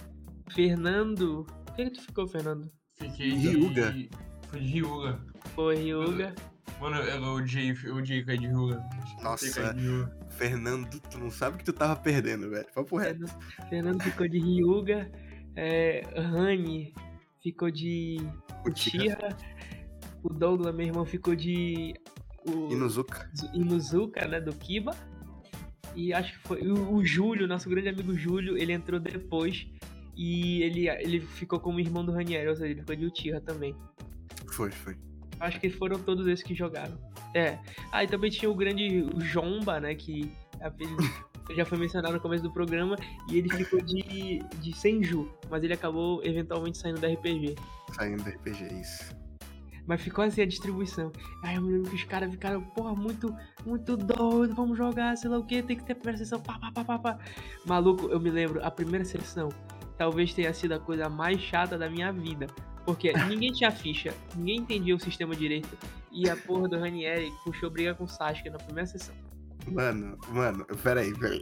Fernando. 0.51 1.45
O 1.69 1.73
que, 1.73 1.83
que 1.83 1.91
tu 1.91 2.01
ficou, 2.01 2.25
Fernando? 2.27 2.71
Fiquei 2.93 3.31
Ryuga. 3.31 3.91
de. 3.91 4.09
Fui 4.47 4.59
de 4.61 4.67
Ryuga. 4.67 5.19
Foi 5.53 5.75
Ryuga. 5.75 6.33
Mano, 6.79 6.95
eu 6.97 7.21
odiei, 7.33 7.75
eu 7.83 7.95
odiei 7.95 8.23
cair 8.23 8.39
de 8.39 8.47
Ryuga. 8.47 8.81
Nossa. 9.21 9.73
De 9.73 9.81
Ryuga. 9.81 10.17
Fernando, 10.29 10.99
tu 11.11 11.17
não 11.17 11.29
sabe 11.29 11.57
que 11.57 11.65
tu 11.65 11.73
tava 11.73 11.95
perdendo, 11.97 12.49
velho. 12.49 12.65
Papo 12.73 12.97
reto. 12.97 13.27
Fernando, 13.27 13.69
Fernando 13.69 14.03
ficou 14.03 14.27
de 14.27 14.39
Ryuga. 14.39 15.11
É, 15.55 16.01
Rani 16.15 16.93
ficou 17.43 17.69
de 17.69 18.17
Uchiha. 18.65 19.17
O 20.23 20.29
Douglas, 20.29 20.73
meu 20.73 20.87
irmão, 20.87 21.05
ficou 21.05 21.35
de. 21.35 21.93
O 22.47 22.71
Inuzuka. 22.71 23.29
Inuzuka, 23.53 24.25
né? 24.25 24.39
Do 24.39 24.53
Kiba. 24.53 24.95
E 25.95 26.13
acho 26.13 26.31
que 26.33 26.47
foi. 26.47 26.61
O, 26.61 26.95
o 26.95 27.05
Júlio, 27.05 27.47
nosso 27.47 27.69
grande 27.69 27.89
amigo 27.89 28.13
Júlio, 28.17 28.57
ele 28.57 28.71
entrou 28.71 28.99
depois. 28.99 29.67
E 30.15 30.61
ele, 30.63 30.89
ele 30.89 31.21
ficou 31.21 31.59
como 31.59 31.79
irmão 31.79 32.05
do 32.05 32.11
Ranieri, 32.11 32.47
ou 32.47 32.55
seja, 32.55 32.71
ele 32.71 32.81
ficou 32.81 32.95
de 32.95 33.05
Uchiha 33.05 33.41
também. 33.41 33.75
Foi, 34.47 34.71
foi. 34.71 34.97
Acho 35.39 35.59
que 35.59 35.69
foram 35.69 35.99
todos 35.99 36.27
esses 36.27 36.43
que 36.43 36.53
jogaram. 36.53 36.97
É. 37.33 37.57
Ah, 37.91 38.03
e 38.03 38.07
também 38.07 38.29
tinha 38.29 38.49
o 38.49 38.55
grande 38.55 39.07
Jomba, 39.19 39.79
né? 39.79 39.95
Que 39.95 40.31
já 41.55 41.65
foi 41.65 41.77
mencionado 41.77 42.13
no 42.13 42.19
começo 42.19 42.43
do 42.43 42.51
programa. 42.51 42.97
E 43.29 43.37
ele 43.37 43.49
ficou 43.49 43.81
de, 43.81 44.39
de 44.61 44.73
Senju. 44.75 45.29
Mas 45.49 45.63
ele 45.63 45.73
acabou 45.73 46.23
eventualmente 46.23 46.77
saindo 46.77 46.99
da 46.99 47.07
RPG. 47.07 47.55
Saindo 47.93 48.23
do 48.23 48.29
RPG, 48.29 48.73
isso. 48.81 49.17
Mas 49.87 50.01
ficou 50.01 50.23
assim 50.23 50.43
a 50.43 50.45
distribuição. 50.45 51.11
Aí 51.41 51.55
eu 51.55 51.61
me 51.63 51.73
lembro 51.73 51.89
que 51.89 51.95
os 51.95 52.03
caras 52.03 52.29
ficaram, 52.29 52.61
porra, 52.61 52.93
muito, 52.93 53.35
muito 53.65 53.97
doido, 53.97 54.53
vamos 54.53 54.77
jogar, 54.77 55.17
sei 55.17 55.31
lá 55.31 55.39
o 55.39 55.43
que, 55.43 55.63
tem 55.63 55.77
que 55.77 55.83
ter 55.83 55.93
a 55.93 55.95
primeira 55.95 56.17
sessão, 56.19 56.39
pá, 56.39 56.59
pá, 56.59 56.71
pá, 56.71 56.83
pá, 56.83 56.99
pá. 56.99 57.19
Maluco, 57.65 58.05
eu 58.07 58.19
me 58.19 58.29
lembro, 58.29 58.63
a 58.63 58.69
primeira 58.69 59.03
sessão 59.03 59.49
talvez 59.99 60.33
tenha 60.33 60.53
sido 60.53 60.73
a 60.73 60.79
coisa 60.79 61.09
mais 61.09 61.41
chata 61.41 61.77
da 61.77 61.89
minha 61.89 62.11
vida. 62.11 62.47
Porque 62.89 63.13
ninguém 63.27 63.51
tinha 63.51 63.71
ficha, 63.71 64.11
ninguém 64.35 64.57
entendia 64.61 64.95
o 64.95 64.99
sistema 64.99 65.35
direito. 65.35 65.69
E 66.11 66.27
a 66.27 66.35
porra 66.35 66.67
do 66.67 66.79
Ranieri 66.79 67.31
puxou 67.43 67.69
briga 67.69 67.93
com 67.93 68.05
o 68.05 68.07
Sasuke 68.07 68.49
na 68.49 68.57
primeira 68.57 68.87
sessão. 68.87 69.13
Mano, 69.67 70.17
mano, 70.29 70.65
peraí, 70.81 71.13
peraí. 71.13 71.39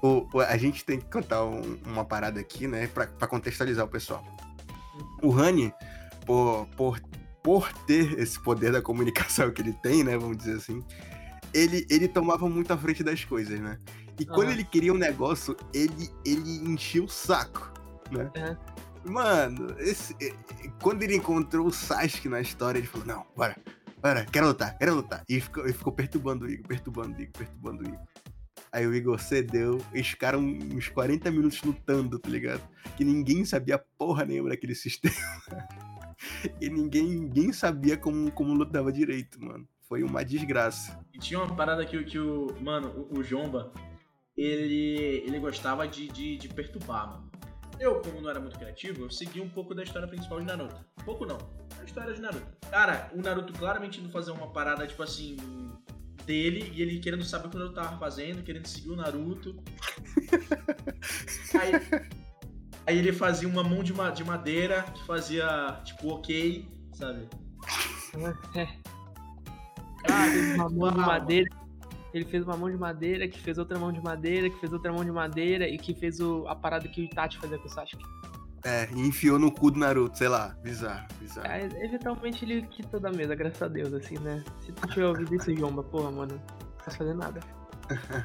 O, 0.00 0.28
o- 0.32 0.40
a 0.40 0.56
gente 0.56 0.84
tem 0.84 1.00
que 1.00 1.06
contar 1.10 1.44
um- 1.44 1.76
uma 1.84 2.04
parada 2.04 2.38
aqui, 2.38 2.68
né, 2.68 2.86
pra, 2.86 3.08
pra 3.08 3.26
contextualizar 3.26 3.84
o 3.84 3.88
pessoal. 3.88 4.24
O 5.20 5.30
Rani, 5.30 5.72
por, 6.24 6.68
por, 6.76 7.00
por 7.42 7.72
ter 7.86 8.16
esse 8.20 8.40
poder 8.40 8.70
da 8.70 8.80
comunicação 8.80 9.50
que 9.50 9.62
ele 9.62 9.72
tem, 9.82 10.04
né, 10.04 10.16
vamos 10.16 10.36
dizer 10.36 10.58
assim, 10.58 10.84
ele, 11.52 11.84
ele 11.90 12.06
tomava 12.06 12.48
muito 12.48 12.72
à 12.72 12.76
frente 12.76 13.02
das 13.02 13.24
coisas, 13.24 13.58
né? 13.58 13.78
E 14.18 14.24
quando 14.24 14.44
Aham. 14.44 14.52
ele 14.52 14.64
queria 14.64 14.92
um 14.92 14.98
negócio, 14.98 15.56
ele, 15.74 16.08
ele 16.24 16.50
enchia 16.70 17.02
o 17.02 17.08
saco, 17.08 17.72
né? 18.12 18.30
Aham. 18.36 18.56
Mano, 19.04 19.74
esse, 19.78 20.14
quando 20.80 21.02
ele 21.02 21.16
encontrou 21.16 21.66
o 21.66 21.72
Sasuke 21.72 22.28
na 22.28 22.40
história, 22.40 22.78
ele 22.78 22.86
falou, 22.86 23.06
não, 23.06 23.26
bora, 23.36 23.56
bora, 24.00 24.24
quero 24.26 24.46
lutar, 24.46 24.76
quero 24.78 24.94
lutar. 24.94 25.24
E 25.28 25.40
ficou, 25.40 25.64
ele 25.64 25.72
ficou 25.72 25.92
perturbando 25.92 26.44
o 26.44 26.50
Igor, 26.50 26.66
perturbando 26.68 27.16
o 27.16 27.20
Igor, 27.20 27.32
perturbando 27.32 27.82
o 27.82 27.88
Igor. 27.88 28.06
Aí 28.72 28.86
o 28.86 28.94
Igor 28.94 29.20
cedeu, 29.20 29.84
eles 29.92 30.08
ficaram 30.08 30.40
uns 30.40 30.88
40 30.88 31.30
minutos 31.30 31.62
lutando, 31.62 32.18
tá 32.18 32.30
ligado? 32.30 32.62
Que 32.96 33.04
ninguém 33.04 33.44
sabia 33.44 33.78
porra 33.98 34.24
nenhuma 34.24 34.48
daquele 34.48 34.74
sistema. 34.76 35.14
e 36.60 36.70
ninguém, 36.70 37.04
ninguém 37.04 37.52
sabia 37.52 37.98
como, 37.98 38.30
como 38.32 38.54
lutava 38.54 38.90
direito, 38.90 39.42
mano. 39.44 39.68
Foi 39.82 40.02
uma 40.02 40.24
desgraça. 40.24 40.98
E 41.12 41.18
tinha 41.18 41.38
uma 41.38 41.54
parada 41.54 41.84
que, 41.84 42.02
que 42.04 42.18
o. 42.18 42.46
Mano, 42.62 42.88
o, 43.10 43.18
o 43.18 43.22
Jomba, 43.22 43.70
ele. 44.34 45.22
ele 45.26 45.38
gostava 45.38 45.86
de, 45.86 46.08
de, 46.08 46.38
de 46.38 46.48
perturbar, 46.48 47.10
mano. 47.10 47.31
Eu, 47.82 48.00
como 48.00 48.20
não 48.20 48.30
era 48.30 48.38
muito 48.38 48.56
criativo, 48.56 49.04
eu 49.06 49.10
segui 49.10 49.40
um 49.40 49.48
pouco 49.48 49.74
da 49.74 49.82
história 49.82 50.06
principal 50.06 50.38
de 50.38 50.46
Naruto. 50.46 50.76
Um 51.00 51.04
pouco 51.04 51.26
não. 51.26 51.38
A 51.80 51.84
história 51.84 52.14
de 52.14 52.20
Naruto. 52.20 52.46
Cara, 52.70 53.10
o 53.12 53.20
Naruto 53.20 53.52
claramente 53.52 53.98
indo 54.00 54.08
fazer 54.08 54.30
uma 54.30 54.46
parada, 54.52 54.86
tipo 54.86 55.02
assim. 55.02 55.36
Dele, 56.24 56.70
e 56.72 56.80
ele 56.80 57.00
querendo 57.00 57.24
saber 57.24 57.48
o 57.48 57.50
que 57.50 57.56
o 57.56 57.58
Naruto 57.58 57.74
tava 57.74 57.98
fazendo, 57.98 58.44
querendo 58.44 58.66
seguir 58.66 58.90
o 58.90 58.94
Naruto. 58.96 59.56
Aí, 61.60 61.72
aí 62.86 62.98
ele 62.98 63.12
fazia 63.12 63.48
uma 63.48 63.62
mão 63.64 63.82
de, 63.82 63.92
ma- 63.92 64.10
de 64.10 64.22
madeira 64.24 64.82
que 64.94 65.04
fazia, 65.04 65.80
tipo, 65.84 66.08
ok, 66.10 66.68
sabe? 66.94 67.28
É. 68.54 68.68
Ah, 70.10 70.26
uma 70.56 70.68
mão 70.68 70.90
de 70.90 70.98
madeira. 70.98 71.48
Ele 72.14 72.24
fez 72.24 72.44
uma 72.44 72.56
mão 72.56 72.70
de 72.70 72.76
madeira, 72.76 73.26
que 73.26 73.40
fez 73.40 73.56
outra 73.58 73.78
mão 73.78 73.90
de 73.92 74.00
madeira, 74.02 74.50
que 74.50 74.58
fez 74.60 74.72
outra 74.72 74.92
mão 74.92 75.04
de 75.04 75.10
madeira 75.12 75.66
e 75.68 75.78
que 75.78 75.94
fez 75.94 76.20
o, 76.20 76.46
a 76.46 76.54
parada 76.54 76.86
que 76.88 77.00
o 77.00 77.04
Itachi 77.04 77.38
fazia 77.38 77.58
com 77.58 77.66
o 77.66 77.70
Sasuke. 77.70 78.04
É, 78.64 78.88
e 78.94 79.00
enfiou 79.00 79.38
no 79.38 79.50
cu 79.50 79.70
do 79.72 79.78
Naruto, 79.80 80.16
sei 80.18 80.28
lá, 80.28 80.56
bizarro, 80.62 81.06
bizarro. 81.18 81.48
Aí, 81.50 81.64
eventualmente 81.84 82.44
ele 82.44 82.62
quitou 82.68 83.00
da 83.00 83.10
mesa, 83.10 83.34
graças 83.34 83.60
a 83.62 83.66
Deus, 83.68 83.92
assim, 83.94 84.18
né? 84.18 84.44
Se 84.60 84.70
tu 84.72 84.86
tiver 84.88 85.06
ouvido 85.06 85.34
isso, 85.34 85.52
Jomba, 85.56 85.82
porra, 85.82 86.10
mano, 86.12 86.34
não 86.34 86.84
posso 86.84 86.96
fazer 86.96 87.14
nada. 87.14 87.40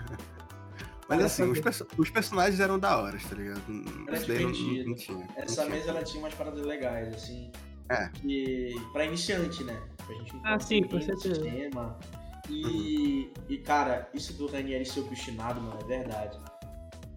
Mas 1.09 1.19
Era 1.19 1.25
assim, 1.27 1.43
os, 1.43 1.57
ver. 1.57 1.63
perso- 1.63 1.87
os 1.97 2.09
personagens 2.09 2.59
eram 2.59 2.77
da 2.77 2.97
hora, 2.97 3.17
tá 3.29 3.35
ligado? 3.35 3.61
Era 4.09 4.17
Isso 4.17 4.27
daí 4.27 4.39
não, 4.43 4.49
não, 4.49 4.53
tinha. 4.53 4.85
não 4.85 4.93
Essa 5.37 5.61
tinha. 5.63 5.69
mesa 5.75 5.89
ela 5.91 6.03
tinha 6.03 6.21
umas 6.21 6.33
paradas 6.33 6.61
legais, 6.65 7.13
assim. 7.13 7.49
É. 7.89 8.09
Que, 8.09 8.75
pra 8.91 9.05
iniciante, 9.05 9.63
né? 9.63 9.81
Pra 10.05 10.13
gente 10.17 10.33
Ah, 10.43 10.59
sim, 10.59 10.83
com 10.83 10.99
certeza. 10.99 11.35
sistema. 11.35 11.97
E, 12.49 13.31
e, 13.49 13.57
cara, 13.57 14.09
isso 14.13 14.33
do 14.33 14.47
Ranieri 14.47 14.85
ser 14.85 15.01
obstinado, 15.01 15.59
mano, 15.61 15.77
é 15.81 15.83
verdade. 15.83 16.37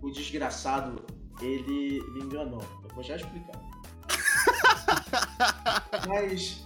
O 0.03 0.11
desgraçado, 0.11 1.05
ele 1.41 2.03
me 2.13 2.23
enganou. 2.23 2.63
Eu 2.83 2.89
vou 2.95 3.05
já 3.05 3.17
explicar. 3.17 3.61
Mas, 6.09 6.65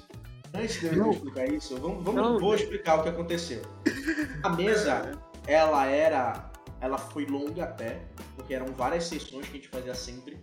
antes 0.54 0.80
de 0.80 0.86
eu 0.86 0.96
Não. 0.96 1.10
explicar 1.10 1.46
isso, 1.46 1.76
vamos, 1.76 2.04
vamos, 2.04 2.22
Não. 2.22 2.38
vou 2.38 2.54
explicar 2.54 3.00
o 3.00 3.02
que 3.02 3.08
aconteceu. 3.10 3.62
A 4.42 4.48
mesa, 4.50 5.12
ela 5.46 5.86
era. 5.86 6.50
Ela 6.80 6.98
foi 6.98 7.24
longa 7.24 7.64
até, 7.64 8.02
porque 8.36 8.52
eram 8.54 8.66
várias 8.74 9.04
sessões 9.04 9.46
que 9.46 9.52
a 9.52 9.56
gente 9.56 9.68
fazia 9.68 9.94
sempre. 9.94 10.38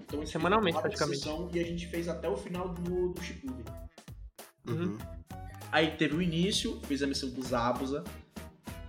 Então 0.00 0.20
a 0.20 0.24
gente 0.24 0.32
Semanalmente, 0.32 0.80
praticamente. 0.80 1.18
sessão 1.18 1.50
E 1.52 1.60
a 1.60 1.64
gente 1.64 1.86
fez 1.88 2.08
até 2.08 2.28
o 2.28 2.36
final 2.36 2.70
do, 2.70 3.10
do 3.10 3.22
Shippuden. 3.22 3.64
Uhum. 4.66 4.96
Aí 5.70 5.90
teve 5.92 6.14
o 6.16 6.22
início, 6.22 6.80
fez 6.86 7.02
a 7.02 7.06
missão 7.06 7.30
do 7.30 7.42
Zabuza. 7.42 8.04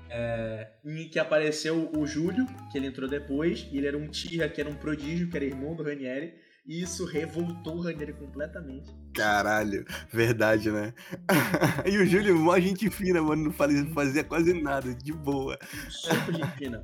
é, 0.10 0.68
em 0.84 1.08
que 1.08 1.20
apareceu 1.20 1.92
o 1.96 2.06
Júlio, 2.08 2.46
que 2.72 2.78
ele 2.78 2.88
entrou 2.88 3.08
depois, 3.08 3.68
e 3.72 3.78
ele 3.78 3.88
era 3.88 3.98
um 3.98 4.08
Tira, 4.08 4.50
que 4.50 4.60
era 4.60 4.70
um 4.70 4.74
prodígio, 4.74 5.30
que 5.30 5.38
era 5.38 5.46
irmão 5.46 5.76
do 5.76 5.84
Ranieri. 5.84 6.34
E 6.66 6.82
isso 6.82 7.06
revoltou 7.06 7.78
o 7.78 7.82
Ranieri 7.82 8.14
completamente. 8.14 8.92
Caralho, 9.14 9.86
verdade, 10.12 10.72
né? 10.72 10.94
e 11.86 11.98
o 11.98 12.06
Júlio, 12.06 12.38
mó 12.38 12.60
gente 12.60 12.90
fina, 12.90 13.22
mano, 13.22 13.46
não 13.46 13.52
fazia, 13.52 13.86
fazia 13.94 14.24
quase 14.24 14.54
nada, 14.54 14.94
de 14.94 15.12
boa. 15.12 15.58
Super 15.90 16.34
de 16.34 16.52
fina. 16.58 16.84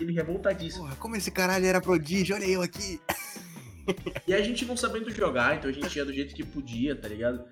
Ele 0.00 0.12
revoltadíssimo. 0.12 0.84
Porra, 0.84 0.96
como 0.96 1.16
esse 1.16 1.30
caralho 1.30 1.66
era 1.66 1.80
prodígio, 1.80 2.34
olha 2.34 2.46
eu 2.46 2.62
aqui. 2.62 3.00
E 4.28 4.32
a 4.32 4.40
gente 4.40 4.64
não 4.64 4.76
sabendo 4.76 5.10
jogar, 5.10 5.56
então 5.56 5.68
a 5.68 5.72
gente 5.72 5.96
ia 5.96 6.04
do 6.04 6.12
jeito 6.12 6.36
que 6.36 6.44
podia, 6.44 6.94
tá 6.94 7.08
ligado? 7.08 7.44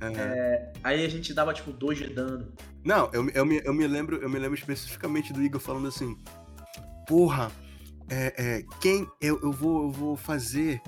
Aham. 0.00 0.72
Aí 0.82 1.04
a 1.04 1.08
gente 1.08 1.34
dava 1.34 1.52
tipo 1.52 1.72
2 1.72 1.98
de 1.98 2.06
dano. 2.08 2.52
Não, 2.84 3.10
eu, 3.12 3.28
eu, 3.30 3.44
me, 3.44 3.60
eu 3.64 3.74
me 3.74 3.86
lembro, 3.86 4.16
eu 4.16 4.28
me 4.28 4.38
lembro 4.38 4.58
especificamente 4.58 5.32
do 5.32 5.42
Igor 5.42 5.60
falando 5.60 5.88
assim, 5.88 6.16
porra, 7.06 7.50
é, 8.08 8.34
é, 8.36 8.64
quem 8.80 9.06
eu, 9.20 9.38
eu, 9.42 9.52
vou, 9.52 9.84
eu 9.84 9.90
vou 9.90 10.16
fazer 10.16 10.80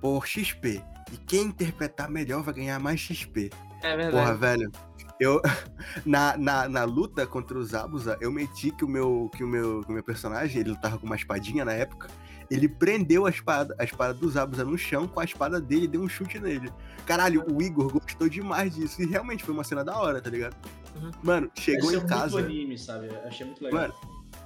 por 0.00 0.26
XP. 0.26 0.82
E 1.12 1.16
quem 1.16 1.44
interpretar 1.46 2.10
melhor 2.10 2.42
vai 2.42 2.54
ganhar 2.54 2.78
mais 2.78 3.00
XP. 3.00 3.50
É 3.82 3.96
verdade. 3.96 4.16
Porra, 4.16 4.34
velho. 4.36 4.70
Eu, 5.18 5.40
na, 6.04 6.36
na, 6.36 6.68
na 6.68 6.84
luta 6.84 7.26
contra 7.26 7.58
os 7.58 7.74
Abusa, 7.74 8.18
eu 8.20 8.30
meti 8.30 8.70
que 8.70 8.84
o 8.84 8.88
meu, 8.88 9.30
que 9.34 9.42
o 9.42 9.48
meu, 9.48 9.82
que 9.82 9.90
o 9.90 9.92
meu 9.92 10.02
personagem, 10.02 10.60
ele 10.60 10.76
tava 10.76 10.98
com 10.98 11.06
uma 11.06 11.16
espadinha 11.16 11.64
na 11.64 11.72
época, 11.72 12.08
ele 12.50 12.68
prendeu 12.68 13.26
a 13.26 13.30
espada, 13.30 13.74
a 13.78 13.84
espada 13.84 14.14
dos 14.14 14.36
Abusa 14.36 14.64
no 14.64 14.78
chão 14.78 15.06
com 15.06 15.20
a 15.20 15.24
espada 15.24 15.60
dele 15.60 15.84
e 15.84 15.88
deu 15.88 16.02
um 16.02 16.08
chute 16.08 16.38
nele. 16.38 16.72
Caralho, 17.06 17.44
o 17.52 17.62
Igor 17.62 17.92
gostou 17.92 18.28
demais 18.28 18.74
disso. 18.74 19.02
E 19.02 19.06
realmente 19.06 19.44
foi 19.44 19.54
uma 19.54 19.64
cena 19.64 19.84
da 19.84 19.98
hora, 19.98 20.20
tá 20.20 20.30
ligado? 20.30 20.56
Uhum. 20.96 21.10
Mano, 21.22 21.50
chegou 21.54 21.92
em 21.92 22.06
casa. 22.06 22.36
muito 22.36 22.46
anime, 22.46 22.78
sabe? 22.78 23.06
Eu 23.06 23.22
achei 23.26 23.46
muito 23.46 23.62
legal. 23.62 23.80
Mano, 23.80 23.94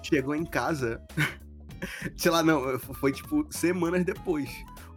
chegou 0.03 0.35
em 0.35 0.45
casa. 0.45 1.01
sei 2.17 2.31
lá, 2.31 2.43
não, 2.43 2.79
foi 2.79 3.13
tipo 3.13 3.47
semanas 3.51 4.05
depois. 4.05 4.51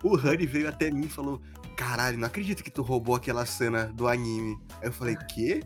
O 0.03 0.15
Honey 0.15 0.45
veio 0.45 0.67
até 0.67 0.91
mim 0.91 1.05
e 1.05 1.09
falou: 1.09 1.41
caralho, 1.75 2.17
não 2.17 2.27
acredito 2.27 2.63
que 2.63 2.71
tu 2.71 2.81
roubou 2.81 3.15
aquela 3.15 3.45
cena 3.45 3.85
do 3.93 4.07
anime. 4.07 4.57
Aí 4.81 4.87
eu 4.87 4.93
falei, 4.93 5.15
quê? 5.15 5.61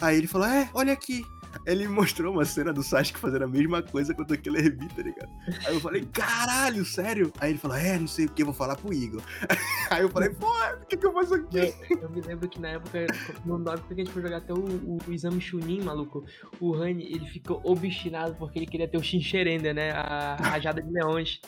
Aí 0.00 0.18
ele 0.18 0.26
falou, 0.26 0.48
é, 0.48 0.68
olha 0.74 0.92
aqui. 0.92 1.24
Ele 1.66 1.86
mostrou 1.86 2.32
uma 2.32 2.44
cena 2.44 2.72
do 2.72 2.82
Sasuke 2.82 3.18
fazendo 3.18 3.44
a 3.44 3.48
mesma 3.48 3.82
coisa 3.82 4.14
contra 4.14 4.34
aquele 4.34 4.58
Herbie, 4.58 4.88
tá 4.88 5.02
ligado? 5.02 5.30
Aí 5.66 5.74
eu 5.74 5.80
falei, 5.80 6.04
caralho, 6.12 6.84
sério? 6.84 7.32
Aí 7.40 7.50
ele 7.52 7.58
falou, 7.58 7.76
é, 7.76 7.98
não 7.98 8.06
sei 8.06 8.26
o 8.26 8.30
que, 8.30 8.44
vou 8.44 8.54
falar 8.54 8.76
pro 8.76 8.92
Igor. 8.92 9.22
Aí 9.90 10.02
eu 10.02 10.08
falei, 10.08 10.30
pô, 10.30 10.48
o 10.48 10.86
que 10.86 10.96
que 10.96 11.06
eu 11.06 11.12
faço 11.12 11.34
aqui? 11.34 11.74
Eu 11.90 12.10
me 12.10 12.20
lembro 12.20 12.48
que 12.48 12.60
na 12.60 12.70
época, 12.70 13.06
no 13.44 13.56
época 13.70 13.94
que 13.94 14.00
a 14.00 14.04
gente 14.04 14.12
foi 14.12 14.22
jogar 14.22 14.38
até 14.38 14.52
o, 14.52 14.58
o, 14.58 14.98
o 15.06 15.12
exame 15.12 15.40
Chunin, 15.40 15.82
maluco, 15.82 16.24
o 16.60 16.72
Rani, 16.72 17.04
ele 17.04 17.26
ficou 17.26 17.60
obstinado 17.64 18.34
porque 18.36 18.58
ele 18.58 18.66
queria 18.66 18.88
ter 18.88 18.96
o 18.96 19.02
Shincherenda, 19.02 19.72
né? 19.72 19.90
A 19.92 20.36
rajada 20.36 20.82
de 20.82 20.90
leões. 20.90 21.40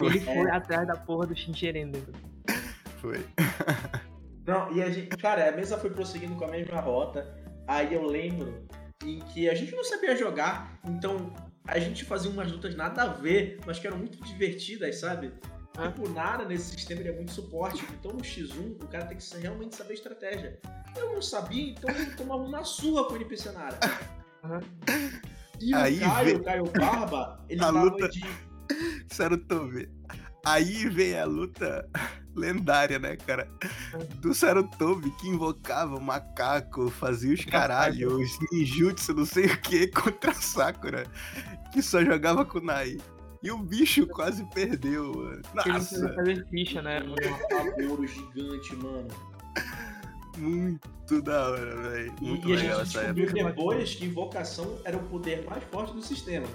E 0.00 0.06
ele 0.06 0.20
foi 0.20 0.50
atrás 0.50 0.86
da 0.86 0.96
porra 0.96 1.26
do 1.26 1.36
Shincherenda. 1.36 1.98
Foi. 3.00 3.24
Não, 4.46 4.72
e 4.72 4.82
a 4.82 4.90
gente, 4.90 5.14
cara, 5.16 5.48
a 5.50 5.52
mesa 5.52 5.76
foi 5.76 5.90
prosseguindo 5.90 6.34
com 6.34 6.44
a 6.44 6.48
mesma 6.48 6.80
rota. 6.80 7.36
Aí 7.66 7.92
eu 7.92 8.06
lembro 8.06 8.66
em 9.04 9.20
que 9.20 9.48
a 9.48 9.54
gente 9.54 9.74
não 9.74 9.84
sabia 9.84 10.16
jogar, 10.16 10.78
então 10.84 11.32
a 11.66 11.78
gente 11.78 12.04
fazia 12.04 12.30
umas 12.30 12.50
lutas 12.50 12.74
nada 12.74 13.02
a 13.02 13.06
ver, 13.08 13.60
mas 13.66 13.78
que 13.78 13.86
eram 13.86 13.98
muito 13.98 14.22
divertidas, 14.24 14.98
sabe? 14.98 15.32
Ah. 15.76 15.88
Tipo, 15.88 16.08
o 16.08 16.12
Nara 16.12 16.44
nesse 16.44 16.70
sistema 16.72 17.00
ele 17.02 17.10
é 17.10 17.12
muito 17.14 17.30
suporte, 17.30 17.84
então 17.98 18.12
no 18.12 18.20
X1 18.20 18.82
o 18.82 18.88
cara 18.88 19.06
tem 19.06 19.16
que 19.16 19.36
realmente 19.38 19.76
saber 19.76 19.94
estratégia. 19.94 20.58
Eu 20.96 21.12
não 21.12 21.22
sabia, 21.22 21.70
então 21.70 21.88
eu 21.94 22.16
tomava 22.16 22.42
uma 22.42 22.64
surra 22.64 23.04
com 23.04 23.12
o 23.12 23.16
NPC 23.16 23.52
Nara. 23.52 23.78
Aham. 24.44 24.60
E 25.60 25.74
o 25.74 25.76
Aí 25.78 25.98
Caio, 26.00 26.24
vê- 26.26 26.34
o 26.34 26.42
Caio 26.42 26.64
Barba, 26.64 27.44
ele 27.48 27.60
A 27.60 27.64
tava 27.66 27.82
luta- 27.82 28.08
de. 28.08 28.20
Sarutobi. 29.10 29.90
Aí 30.44 30.88
vem 30.88 31.18
a 31.18 31.24
luta 31.24 31.88
lendária, 32.38 32.98
né, 32.98 33.16
cara? 33.16 33.48
Do 34.16 34.32
Sarutobi 34.32 35.10
que 35.12 35.28
invocava 35.28 35.96
o 35.96 36.00
macaco, 36.00 36.88
fazia 36.90 37.34
os 37.34 37.44
caralho, 37.44 38.16
os 38.16 38.38
ninjutsu, 38.52 39.14
não 39.14 39.26
sei 39.26 39.46
o 39.46 39.60
que, 39.60 39.88
contra 39.92 40.30
a 40.30 40.34
Sakura, 40.34 41.06
que 41.72 41.82
só 41.82 42.04
jogava 42.04 42.44
com 42.44 42.60
Nai. 42.60 42.96
E 43.42 43.50
o 43.50 43.58
bicho 43.58 44.06
quase 44.08 44.44
perdeu, 44.52 45.12
mano. 45.14 45.42
Porque 45.52 45.68
ele 45.68 45.78
Nossa, 45.78 46.14
fazer 46.14 46.46
ficha, 46.48 46.82
né? 46.82 47.00
Um 47.02 47.48
pavoro 47.48 48.06
gigante, 48.06 48.76
mano. 48.76 49.08
muito 50.36 51.22
da 51.22 51.50
hora, 51.50 51.76
velho. 51.76 52.14
E, 52.20 52.24
Muito 52.24 52.48
e 52.48 52.52
a 52.52 52.56
legal 52.56 52.78
gente 52.78 52.88
essa 52.88 53.00
época. 53.00 53.14
descobriu 53.14 53.46
depois 53.46 53.94
que 53.94 54.04
invocação 54.06 54.78
era 54.84 54.96
o 54.96 55.02
poder 55.04 55.44
mais 55.48 55.62
forte 55.64 55.94
do 55.94 56.02
sistema. 56.02 56.46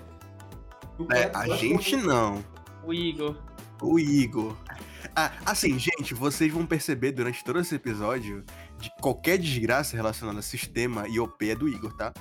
É, 1.12 1.32
a 1.34 1.48
gente 1.56 1.96
não. 1.96 2.44
O 2.84 2.94
Igor. 2.94 3.36
O 3.82 4.00
Igor. 4.00 4.56
Ah, 5.16 5.32
assim, 5.46 5.78
gente, 5.78 6.14
vocês 6.14 6.52
vão 6.52 6.66
perceber 6.66 7.12
durante 7.12 7.44
todo 7.44 7.60
esse 7.60 7.76
episódio 7.76 8.44
de 8.80 8.90
qualquer 9.02 9.38
desgraça 9.38 9.96
relacionada 9.96 10.40
a 10.40 10.42
sistema 10.42 11.08
e 11.08 11.20
OP 11.20 11.50
é 11.50 11.56
do 11.56 11.68
Igor, 11.68 11.94
tá? 11.96 12.14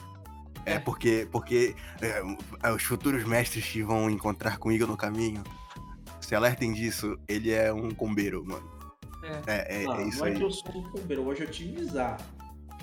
É 0.66 0.74
É. 0.74 0.78
porque, 0.78 1.26
porque 1.30 1.74
é, 2.00 2.22
é, 2.62 2.72
os 2.72 2.82
futuros 2.82 3.24
mestres 3.24 3.64
que 3.64 3.82
vão 3.82 4.10
encontrar 4.10 4.58
com 4.58 4.68
o 4.68 4.72
Igor 4.72 4.88
no 4.88 4.96
caminho, 4.96 5.42
se 6.20 6.34
alertem 6.34 6.72
disso, 6.72 7.18
ele 7.28 7.50
é 7.50 7.72
um 7.72 7.90
combeiro, 7.90 8.44
mano. 8.44 8.70
É, 9.46 9.82
é, 9.82 9.84
Não, 9.84 9.94
é 9.96 10.08
isso 10.08 10.18
não 10.18 10.26
é 10.26 10.30
aí. 10.30 10.36
que 10.36 10.42
eu 10.42 10.50
sou 10.50 10.76
um 10.78 10.82
combeiro, 10.90 11.22
eu 11.22 11.24
gosto 11.26 11.38
de 11.38 11.44
otimizar. 11.46 12.18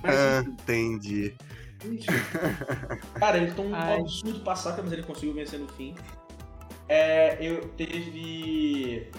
Mas 0.02 0.16
Ah, 0.16 0.44
entendi. 0.48 1.36
Cara, 3.20 3.38
ele 3.38 3.52
tem 3.52 3.66
um 3.66 3.76
Ai. 3.76 4.00
absurdo 4.00 4.40
passar, 4.42 4.78
mas 4.82 4.92
ele 4.92 5.04
conseguiu 5.04 5.34
vencer 5.34 5.60
no 5.60 5.68
fim. 5.70 5.96
É, 6.88 7.38
eu 7.46 7.68
teve. 7.70 9.10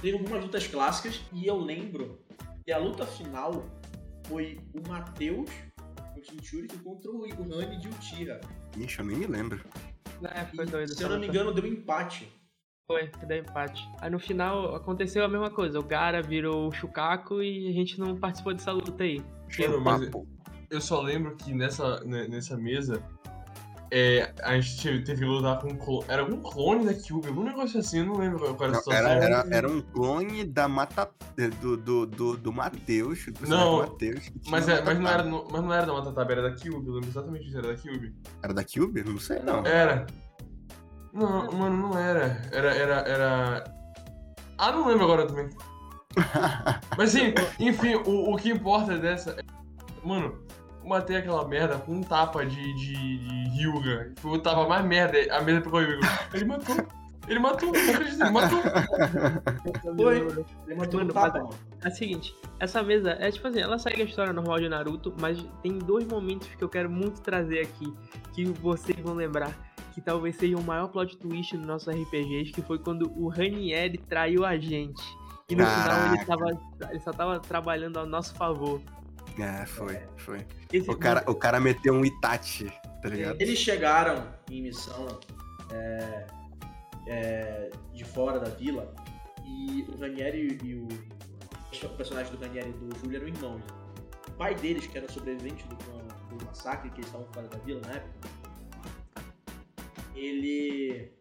Teve 0.00 0.16
algumas 0.16 0.42
lutas 0.42 0.66
clássicas 0.66 1.20
e 1.32 1.46
eu 1.46 1.58
lembro 1.58 2.18
que 2.64 2.72
a 2.72 2.78
luta 2.78 3.06
final 3.06 3.64
foi 4.26 4.60
o 4.74 4.88
Matheus, 4.88 5.50
o 6.16 6.22
Jinchuri, 6.22 6.68
contra 6.84 7.10
o 7.10 7.22
Rani 7.22 7.78
de 7.78 7.88
Uchiha. 7.88 8.40
Ixi, 8.76 8.98
eu 8.98 9.04
nem 9.06 9.16
me 9.16 9.26
lembro. 9.26 9.60
É, 10.22 10.44
foi 10.44 10.66
doido. 10.66 10.94
Se 10.94 11.02
eu 11.02 11.08
não 11.08 11.18
me 11.18 11.26
engano, 11.26 11.52
deu 11.52 11.64
um 11.64 11.68
empate. 11.68 12.28
Foi, 12.86 13.08
que 13.08 13.26
deu 13.26 13.38
empate. 13.38 13.86
Aí 14.00 14.10
no 14.10 14.18
final 14.18 14.74
aconteceu 14.74 15.24
a 15.24 15.28
mesma 15.28 15.50
coisa. 15.50 15.78
O 15.78 15.82
Gara 15.82 16.22
virou 16.22 16.68
o 16.68 16.72
Shukaku 16.72 17.42
e 17.42 17.68
a 17.68 17.72
gente 17.72 17.98
não 17.98 18.16
participou 18.16 18.54
dessa 18.54 18.72
luta 18.72 19.04
aí. 19.04 19.22
Mano, 19.58 19.80
mas 19.80 20.04
Papo. 20.06 20.26
eu 20.70 20.80
só 20.80 21.00
lembro 21.00 21.36
que 21.36 21.52
nessa, 21.52 22.00
né, 22.04 22.26
nessa 22.28 22.56
mesa 22.56 23.02
é, 23.90 24.32
a 24.42 24.58
gente 24.60 25.02
teve, 25.02 25.20
que 25.20 25.24
lutar 25.24 25.58
com 25.60 25.68
um 25.68 25.76
clone. 25.76 26.04
Era 26.08 26.22
algum 26.22 26.40
clone 26.40 26.84
da 26.84 26.94
Cube, 26.94 27.28
algum 27.28 27.42
negócio 27.42 27.80
assim, 27.80 28.00
eu 28.00 28.06
não 28.06 28.16
lembro 28.18 28.38
qual 28.54 28.68
era 28.68 28.78
a 28.78 28.80
situação. 28.80 28.92
era, 29.10 29.24
era, 29.24 29.46
era 29.50 29.68
um 29.70 29.80
clone 29.80 30.44
da 30.44 30.68
Mata. 30.68 31.10
do, 31.60 31.76
do, 31.76 32.06
do, 32.06 32.36
do 32.36 32.52
Matheus, 32.52 33.26
Não, 33.46 33.96
tinha 33.96 34.14
Mas, 34.48 34.68
é, 34.68 34.82
mas, 34.82 34.98
não 34.98 35.08
era, 35.08 35.22
no- 35.22 35.46
mas 35.50 35.62
não 35.62 35.72
era 35.72 35.86
da 35.86 35.92
Matataba, 35.92 36.32
era 36.32 36.42
da 36.42 36.50
Cube, 36.50 36.86
eu 36.86 36.94
lembro 36.94 37.08
exatamente 37.08 37.44
disso, 37.44 37.58
era 37.58 37.68
da 37.68 37.76
Cube. 37.76 38.14
Era 38.42 38.54
da 38.54 38.64
Cube? 38.64 39.04
Não 39.04 39.18
sei, 39.18 39.38
não. 39.40 39.64
Era. 39.66 40.06
Não, 41.12 41.50
mano, 41.52 41.88
não 41.88 41.98
era. 41.98 42.42
Era, 42.52 42.74
era, 42.74 42.94
era. 43.08 43.64
Ah, 44.58 44.72
não 44.72 44.86
lembro 44.86 45.04
agora 45.04 45.26
também. 45.26 45.48
Mas 46.96 47.10
sim, 47.10 47.32
enfim, 47.60 47.94
o, 47.94 48.34
o 48.34 48.36
que 48.36 48.50
importa 48.50 48.98
dessa. 48.98 49.30
é- 49.32 49.58
Mano, 50.06 50.38
matei 50.88 51.16
aquela 51.16 51.46
merda 51.46 51.78
com 51.78 51.92
um 51.92 52.02
tapa 52.02 52.44
de, 52.44 52.74
de, 52.74 53.18
de 53.18 53.62
Hyuga. 53.62 54.12
Foi 54.16 54.32
o 54.32 54.38
tapa 54.40 54.66
mais 54.66 54.84
merda. 54.84 55.18
A 55.34 55.42
mesa 55.42 55.60
pegou 55.60 55.80
o 55.80 55.82
Hyuga. 55.82 56.06
Ele 56.32 56.44
matou. 56.44 56.76
Ele 57.28 57.38
matou, 57.38 57.70
não 57.72 57.90
acredito, 57.90 58.22
ele 58.22 58.30
matou. 58.30 58.58
Foi. 59.96 60.16
Ele 60.66 60.74
matou 60.74 61.00
Mano, 61.00 61.08
no 61.08 61.12
tapa. 61.12 61.50
É 61.84 61.88
o 61.88 61.90
seguinte, 61.90 62.34
essa 62.58 62.82
mesa 62.82 63.10
é 63.20 63.30
tipo 63.30 63.46
assim, 63.46 63.60
ela 63.60 63.78
segue 63.78 64.00
a 64.00 64.04
história 64.04 64.32
normal 64.32 64.58
de 64.58 64.68
Naruto, 64.68 65.14
mas 65.20 65.44
tem 65.62 65.78
dois 65.78 66.06
momentos 66.06 66.48
que 66.48 66.64
eu 66.64 66.68
quero 66.68 66.88
muito 66.90 67.20
trazer 67.20 67.60
aqui, 67.60 67.92
que 68.32 68.46
vocês 68.46 68.98
vão 69.00 69.14
lembrar, 69.14 69.52
que 69.92 70.00
talvez 70.00 70.36
seja 70.36 70.56
o 70.56 70.62
maior 70.62 70.88
plot 70.88 71.18
twist 71.18 71.54
dos 71.56 71.66
nossos 71.66 71.94
RPGs, 71.94 72.50
que 72.50 72.62
foi 72.62 72.78
quando 72.78 73.12
o 73.14 73.28
Ranieri 73.28 73.98
traiu 73.98 74.46
a 74.46 74.56
gente. 74.56 75.02
E 75.50 75.56
no 75.56 75.64
final 75.64 76.06
ele, 76.06 76.24
Caraca. 76.24 76.26
tava, 76.26 76.90
ele 76.90 77.00
só 77.00 77.12
tava 77.12 77.40
trabalhando 77.40 77.98
ao 77.98 78.06
nosso 78.06 78.34
favor. 78.34 78.80
É, 79.38 79.64
foi, 79.66 79.98
foi. 80.16 80.46
Esse, 80.72 80.90
O 80.90 80.96
cara, 80.96 81.22
o 81.30 81.34
cara 81.34 81.60
meteu 81.60 81.94
um 81.94 82.04
Itachi, 82.04 82.72
tá 83.02 83.08
ligado? 83.08 83.40
Eles 83.40 83.58
chegaram 83.58 84.28
em 84.50 84.62
missão 84.62 85.06
é, 85.72 86.26
é, 87.06 87.70
de 87.94 88.04
fora 88.04 88.40
da 88.40 88.48
vila 88.50 88.92
e 89.44 89.86
o 89.88 90.00
Ranieri 90.00 90.58
e 90.64 90.74
o, 90.74 90.88
o 90.88 91.88
personagem 91.96 92.32
do 92.34 92.38
Ranieri 92.40 92.70
e 92.70 92.72
do 92.72 92.98
Júlio 92.98 93.16
eram 93.18 93.28
irmãos. 93.28 93.58
né? 93.58 93.66
O 94.26 94.30
pai 94.32 94.54
deles, 94.54 94.86
que 94.86 94.98
era 94.98 95.10
sobrevivente 95.10 95.64
do, 95.68 95.76
do 96.36 96.44
massacre, 96.44 96.90
que 96.90 96.96
eles 97.00 97.06
estavam 97.06 97.26
fora 97.32 97.48
da 97.48 97.58
vila 97.58 97.80
na 97.86 97.94
época, 97.94 98.28
ele 100.14 101.12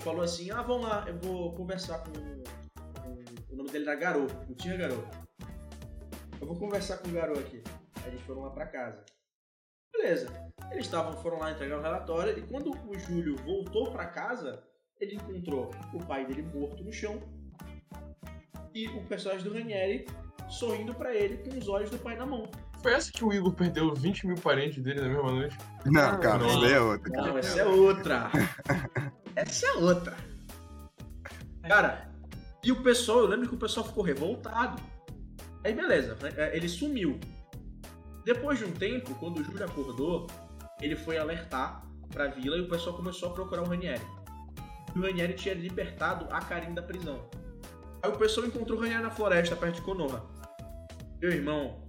falou 0.00 0.22
assim: 0.22 0.50
Ah, 0.50 0.62
vamos 0.62 0.86
lá, 0.88 1.04
eu 1.06 1.16
vou 1.18 1.52
conversar 1.54 1.98
com. 1.98 2.12
com- 2.12 3.24
o 3.50 3.56
nome 3.56 3.70
dele 3.70 3.88
era 3.88 3.94
Garou, 3.98 4.26
o 4.48 4.54
Tinha 4.54 4.76
Garou. 4.76 5.04
Eu 6.40 6.46
vou 6.46 6.56
conversar 6.56 6.98
com 6.98 7.08
o 7.08 7.12
Garou 7.12 7.38
aqui. 7.38 7.62
Aí 8.02 8.08
eles 8.08 8.20
foram 8.22 8.42
lá 8.42 8.50
pra 8.50 8.66
casa. 8.66 9.04
Beleza. 9.92 10.28
Eles 10.70 10.86
estavam, 10.86 11.12
foram 11.22 11.38
lá 11.38 11.52
entregar 11.52 11.78
o 11.78 11.82
relatório 11.82 12.38
e 12.38 12.42
quando 12.42 12.70
o 12.70 12.98
Júlio 12.98 13.36
voltou 13.36 13.90
pra 13.90 14.06
casa, 14.06 14.62
ele 15.00 15.16
encontrou 15.16 15.70
o 15.92 15.98
pai 16.04 16.26
dele 16.26 16.42
morto 16.42 16.82
no 16.84 16.92
chão 16.92 17.20
e 18.74 18.88
o 18.88 19.02
personagem 19.04 19.44
do 19.44 19.54
Ranieri 19.54 20.06
sorrindo 20.48 20.94
pra 20.94 21.14
ele 21.14 21.38
com 21.38 21.56
os 21.56 21.68
olhos 21.68 21.90
do 21.90 21.98
pai 21.98 22.16
na 22.16 22.26
mão. 22.26 22.48
Foi 22.82 22.92
essa 22.92 23.10
que 23.10 23.24
o 23.24 23.32
Igor 23.32 23.52
perdeu 23.52 23.94
20 23.94 24.26
mil 24.26 24.36
parentes 24.36 24.82
dele 24.82 25.00
na 25.00 25.08
mesma 25.08 25.32
noite? 25.32 25.58
Não, 25.86 26.20
calma, 26.20 26.38
não. 26.38 26.48
isso 26.48 26.60
daí 26.60 26.72
é 26.72 26.80
outro. 26.80 27.12
cara. 27.12 27.26
Não, 27.26 27.38
essa 27.38 27.60
é 27.60 27.64
outra. 27.64 28.30
essa 29.34 29.66
é 29.66 29.72
outra. 29.72 30.16
Cara, 31.62 32.08
e 32.62 32.70
o 32.70 32.82
pessoal, 32.82 33.20
eu 33.20 33.26
lembro 33.26 33.48
que 33.48 33.54
o 33.54 33.58
pessoal 33.58 33.86
ficou 33.86 34.04
revoltado. 34.04 34.80
Aí 35.66 35.74
beleza, 35.74 36.16
né, 36.22 36.56
ele 36.56 36.68
sumiu. 36.68 37.18
Depois 38.24 38.56
de 38.56 38.66
um 38.66 38.70
tempo, 38.70 39.12
quando 39.16 39.40
o 39.40 39.44
Júlio 39.44 39.64
acordou, 39.64 40.28
ele 40.80 40.94
foi 40.94 41.18
alertar 41.18 41.84
pra 42.08 42.28
vila 42.28 42.56
e 42.56 42.60
o 42.60 42.68
pessoal 42.68 42.94
começou 42.94 43.30
a 43.30 43.32
procurar 43.32 43.62
o 43.62 43.68
Ranieri. 43.68 44.06
E 44.94 44.98
o 44.98 45.02
Ranieri 45.02 45.34
tinha 45.34 45.54
libertado 45.54 46.28
a 46.30 46.40
Karin 46.40 46.72
da 46.72 46.82
prisão. 46.82 47.28
Aí 48.00 48.08
o 48.08 48.16
pessoal 48.16 48.46
encontrou 48.46 48.78
o 48.78 48.80
Ranieri 48.80 49.02
na 49.02 49.10
floresta, 49.10 49.56
perto 49.56 49.74
de 49.74 49.82
Konoha. 49.82 50.24
Meu 51.20 51.32
irmão, 51.32 51.84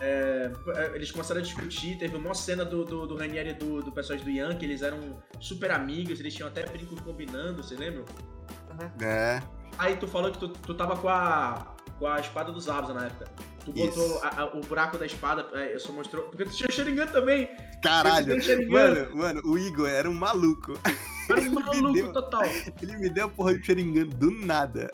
é, 0.00 0.50
eles 0.92 1.12
começaram 1.12 1.40
a 1.40 1.44
discutir, 1.44 1.96
teve 1.98 2.16
uma 2.16 2.34
cena 2.34 2.64
do, 2.64 2.84
do, 2.84 3.06
do 3.06 3.16
Ranieri 3.16 3.50
e 3.50 3.54
do, 3.54 3.82
do 3.82 3.92
personagem 3.92 4.24
do 4.24 4.32
Ian, 4.32 4.56
que 4.56 4.64
eles 4.64 4.82
eram 4.82 5.22
super 5.38 5.70
amigos, 5.70 6.18
eles 6.18 6.34
tinham 6.34 6.48
até 6.48 6.66
brinco 6.66 7.00
combinando, 7.04 7.62
você 7.62 7.76
lembra? 7.76 8.04
É, 9.00 9.40
Aí 9.78 9.96
tu 9.96 10.08
falou 10.08 10.32
que 10.32 10.38
tu, 10.38 10.48
tu 10.48 10.74
tava 10.74 10.96
com 10.96 11.08
a, 11.08 11.75
com 11.98 12.06
a 12.06 12.20
espada 12.20 12.52
dos 12.52 12.64
Zabuza 12.64 12.92
na 12.94 13.06
época. 13.06 13.26
Tu 13.64 13.72
botou 13.72 14.22
a- 14.22 14.42
a- 14.42 14.56
o 14.56 14.60
buraco 14.60 14.96
da 14.96 15.06
espada, 15.06 15.46
é, 15.52 15.74
eu 15.74 15.80
só 15.80 15.92
mostrou. 15.92 16.24
Porque 16.24 16.44
tu 16.44 16.52
tinha 16.52 16.68
o 16.68 16.72
Sharingan 16.72 17.06
também! 17.06 17.48
caralho. 17.82 18.40
Sharingan. 18.40 18.70
Mano, 18.72 19.16
mano, 19.16 19.42
o 19.44 19.58
Igor 19.58 19.88
era 19.88 20.08
um 20.08 20.14
maluco. 20.14 20.78
Era 21.28 21.40
um 21.40 21.50
maluco 21.54 21.92
deu- 21.92 22.12
total. 22.12 22.42
Ele 22.80 22.96
me 22.98 23.08
deu 23.10 23.26
a 23.26 23.28
porra 23.28 23.58
de 23.58 23.66
Sharingan 23.66 24.06
do 24.06 24.30
nada. 24.30 24.88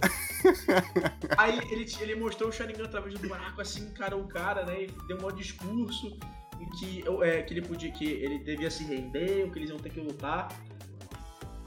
Aí 1.37 1.59
ele, 1.71 1.87
ele 2.01 2.15
mostrou 2.15 2.49
o 2.49 2.53
Sharingan 2.53 2.85
através 2.85 3.15
do 3.19 3.29
buraco, 3.29 3.61
assim, 3.61 3.83
encarou 3.85 4.23
o 4.23 4.27
cara, 4.29 4.65
né? 4.65 4.85
E 4.85 4.87
deu 5.07 5.19
um 5.19 5.21
maior 5.21 5.33
discurso 5.37 6.17
em 6.59 6.71
que, 6.79 7.05
é, 7.23 7.43
que 7.43 7.53
ele 7.53 7.63
podia, 7.63 7.91
que 7.93 8.05
ele 8.07 8.39
devia 8.39 8.71
se 8.71 8.85
render, 8.85 9.45
ou 9.45 9.51
que 9.51 9.59
eles 9.59 9.69
iam 9.71 9.79
ter 9.79 9.91
que 9.91 10.01
lutar. 10.01 10.49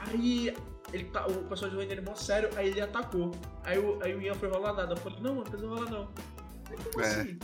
Aí 0.00 0.52
ele 0.92 1.04
tá, 1.04 1.26
o 1.26 1.44
pessoal 1.44 1.70
de 1.70 1.76
ele 1.78 2.00
mó 2.00 2.14
sério, 2.14 2.48
aí 2.56 2.68
ele 2.68 2.80
atacou. 2.80 3.32
Aí 3.64 3.78
o, 3.78 4.02
aí 4.02 4.14
o 4.14 4.20
Ian 4.22 4.34
foi 4.34 4.48
rolar 4.48 4.72
nada. 4.72 4.92
Eu 4.94 4.96
falei, 4.98 5.18
não, 5.20 5.34
mano, 5.34 5.44
não 5.44 5.50
precisa 5.50 5.68
rolar 5.68 5.90
não. 5.90 6.08
Aí, 6.70 6.76
como 6.92 7.04
É. 7.04 7.08
assim? 7.08 7.38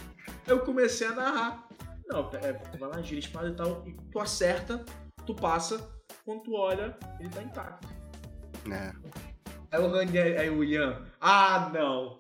Eu 0.47 0.61
comecei 0.61 1.07
a 1.07 1.13
narrar. 1.15 1.69
Não, 2.09 2.29
é, 2.35 2.53
tu 2.53 2.79
vai 2.79 2.89
lá, 2.91 3.01
gira 3.03 3.21
espada 3.21 3.49
e 3.49 3.55
tal, 3.55 3.85
e 3.87 3.93
tu 4.11 4.19
acerta, 4.21 4.85
tu 5.25 5.35
passa, 5.35 5.89
quando 6.25 6.43
tu 6.43 6.55
olha, 6.55 6.97
ele 7.19 7.29
tá 7.31 7.43
intacto. 7.43 7.89
É. 8.71 8.93
Aí 9.71 9.81
o, 9.81 9.91
Ranieri- 9.91 10.37
aí 10.37 10.51
o 10.51 10.63
Ian, 10.63 11.03
ah 11.21 11.71
não, 11.73 12.19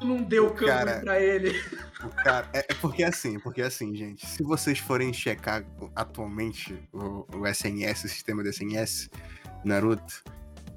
tu 0.00 0.06
não 0.06 0.22
deu 0.22 0.50
câmbio 0.50 0.66
Cara- 0.66 1.00
pra 1.00 1.20
ele. 1.20 1.52
O 2.02 2.08
cara, 2.24 2.48
é, 2.52 2.58
é 2.68 2.74
porque 2.80 3.04
assim, 3.04 3.38
porque 3.38 3.62
assim, 3.62 3.94
gente, 3.94 4.26
se 4.26 4.42
vocês 4.42 4.80
forem 4.80 5.12
checar 5.12 5.64
atualmente 5.94 6.76
o, 6.92 7.24
o 7.36 7.46
SNS, 7.46 8.04
o 8.04 8.08
sistema 8.08 8.42
do 8.42 8.48
SNS, 8.48 9.08
Naruto, 9.64 10.24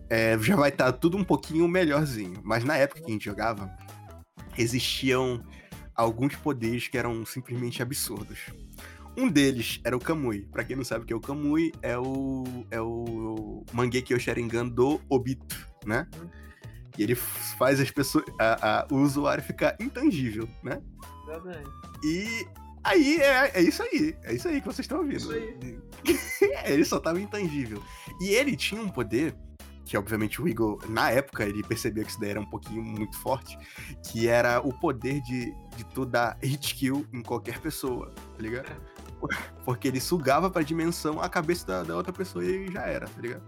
é, 0.10 0.38
já 0.40 0.56
vai 0.56 0.70
estar 0.70 0.92
tudo 0.94 1.18
um 1.18 1.24
pouquinho 1.24 1.68
melhorzinho. 1.68 2.40
Mas 2.44 2.64
na 2.64 2.76
época 2.78 3.02
que 3.02 3.08
a 3.08 3.12
gente 3.14 3.26
jogava, 3.26 3.70
existiam 4.58 5.44
alguns 5.96 6.36
poderes 6.36 6.88
que 6.88 6.98
eram 6.98 7.26
simplesmente 7.26 7.82
absurdos. 7.82 8.40
Um 9.18 9.30
deles 9.30 9.80
era 9.84 9.96
o 9.96 10.00
Kamui. 10.00 10.46
Pra 10.52 10.64
quem 10.64 10.76
não 10.76 10.84
sabe 10.84 11.04
o 11.04 11.08
que 11.08 11.14
é 11.14 11.16
o 11.16 11.22
Kamui, 11.22 11.72
é 11.82 11.98
o, 11.98 12.44
é 12.70 12.82
o 12.82 13.64
Mangeki 13.72 14.14
o 14.14 14.20
Sharingan 14.20 14.68
do 14.68 15.00
Obito, 15.10 15.66
né? 15.86 16.06
E 16.98 17.04
ele 17.04 17.16
faz 17.16 17.80
as 17.80 17.90
pessoas, 17.92 18.26
a- 18.40 18.80
a- 18.82 18.88
o 18.92 18.98
usuário 18.98 19.44
ficar 19.44 19.76
intangível, 19.80 20.48
né? 20.64 20.82
Exatamente. 21.28 21.70
E 22.04 22.46
aí 22.84 23.22
é, 23.22 23.52
é 23.58 23.62
isso 23.62 23.82
aí. 23.84 24.16
É 24.24 24.34
isso 24.34 24.48
aí 24.50 24.60
que 24.60 24.68
vocês 24.68 24.80
estão 24.86 25.00
ouvindo. 25.00 25.18
Isso 25.18 25.32
aí. 25.32 25.80
Ele 26.66 26.86
só 26.86 27.00
tava 27.00 27.20
intangível. 27.20 27.82
E 28.22 28.30
ele 28.30 28.56
tinha 28.56 28.82
um 28.82 28.88
poder, 28.90 29.36
que 29.86 29.96
obviamente 29.98 30.42
o 30.42 30.48
Igor, 30.48 30.80
na 30.90 31.12
época, 31.12 31.44
ele 31.46 31.62
percebia 31.64 32.04
que 32.04 32.10
isso 32.10 32.20
daí 32.20 32.32
era 32.32 32.42
um 32.42 32.46
pouquinho 32.50 32.84
muito 32.84 33.16
forte, 33.20 33.58
que 34.10 34.28
era 34.28 34.60
o 34.60 34.74
poder 34.74 35.22
de, 35.22 35.54
de 35.78 35.86
tu 35.94 36.06
dar 36.06 36.38
hit 36.42 36.74
kill 36.76 37.06
em 37.14 37.22
qualquer 37.22 37.60
pessoa, 37.60 38.12
tá 38.36 38.42
ligado? 38.42 38.70
Porque 39.64 39.88
ele 39.88 40.00
sugava 40.02 40.50
pra 40.50 40.62
dimensão 40.64 41.22
a 41.22 41.30
cabeça 41.30 41.66
da, 41.68 41.84
da 41.84 41.96
outra 41.96 42.12
pessoa 42.12 42.44
e 42.44 42.72
já 42.72 42.82
era, 42.82 43.08
tá 43.08 43.22
ligado? 43.22 43.44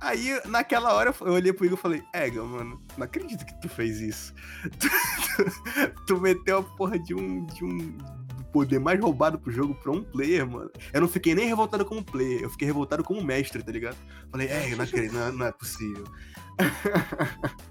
Aí, 0.00 0.40
naquela 0.46 0.94
hora, 0.94 1.12
eu 1.22 1.32
olhei 1.32 1.52
pro 1.52 1.66
Igor 1.66 1.76
e 1.76 1.82
falei, 1.82 2.04
Ega, 2.14 2.42
mano, 2.44 2.80
não 2.96 3.04
acredito 3.04 3.44
que 3.44 3.60
tu 3.60 3.68
fez 3.68 4.00
isso. 4.00 4.32
Tu, 4.78 4.88
tu- 4.88 6.04
tu 6.06 6.20
meteu 6.20 6.58
a 6.58 6.62
porra 6.62 6.98
de 6.98 7.14
um, 7.14 7.44
de 7.46 7.64
um 7.64 7.98
poder 8.52 8.78
mais 8.78 8.98
roubado 9.00 9.38
pro 9.38 9.50
jogo 9.52 9.74
pra 9.74 9.92
um 9.92 10.02
player, 10.02 10.46
mano. 10.46 10.70
Eu 10.92 11.00
não 11.02 11.08
fiquei 11.08 11.34
nem 11.34 11.46
revoltado 11.46 11.84
como 11.84 12.02
player, 12.04 12.42
eu 12.42 12.50
fiquei 12.50 12.66
revoltado 12.66 13.02
como 13.04 13.22
mestre, 13.22 13.62
tá 13.62 13.72
ligado? 13.72 13.96
Falei, 14.30 14.48
é, 14.48 14.74
não 14.74 14.84
acredito, 14.84 15.12
não, 15.14 15.32
não 15.32 15.46
é 15.46 15.52
possível. 15.52 16.04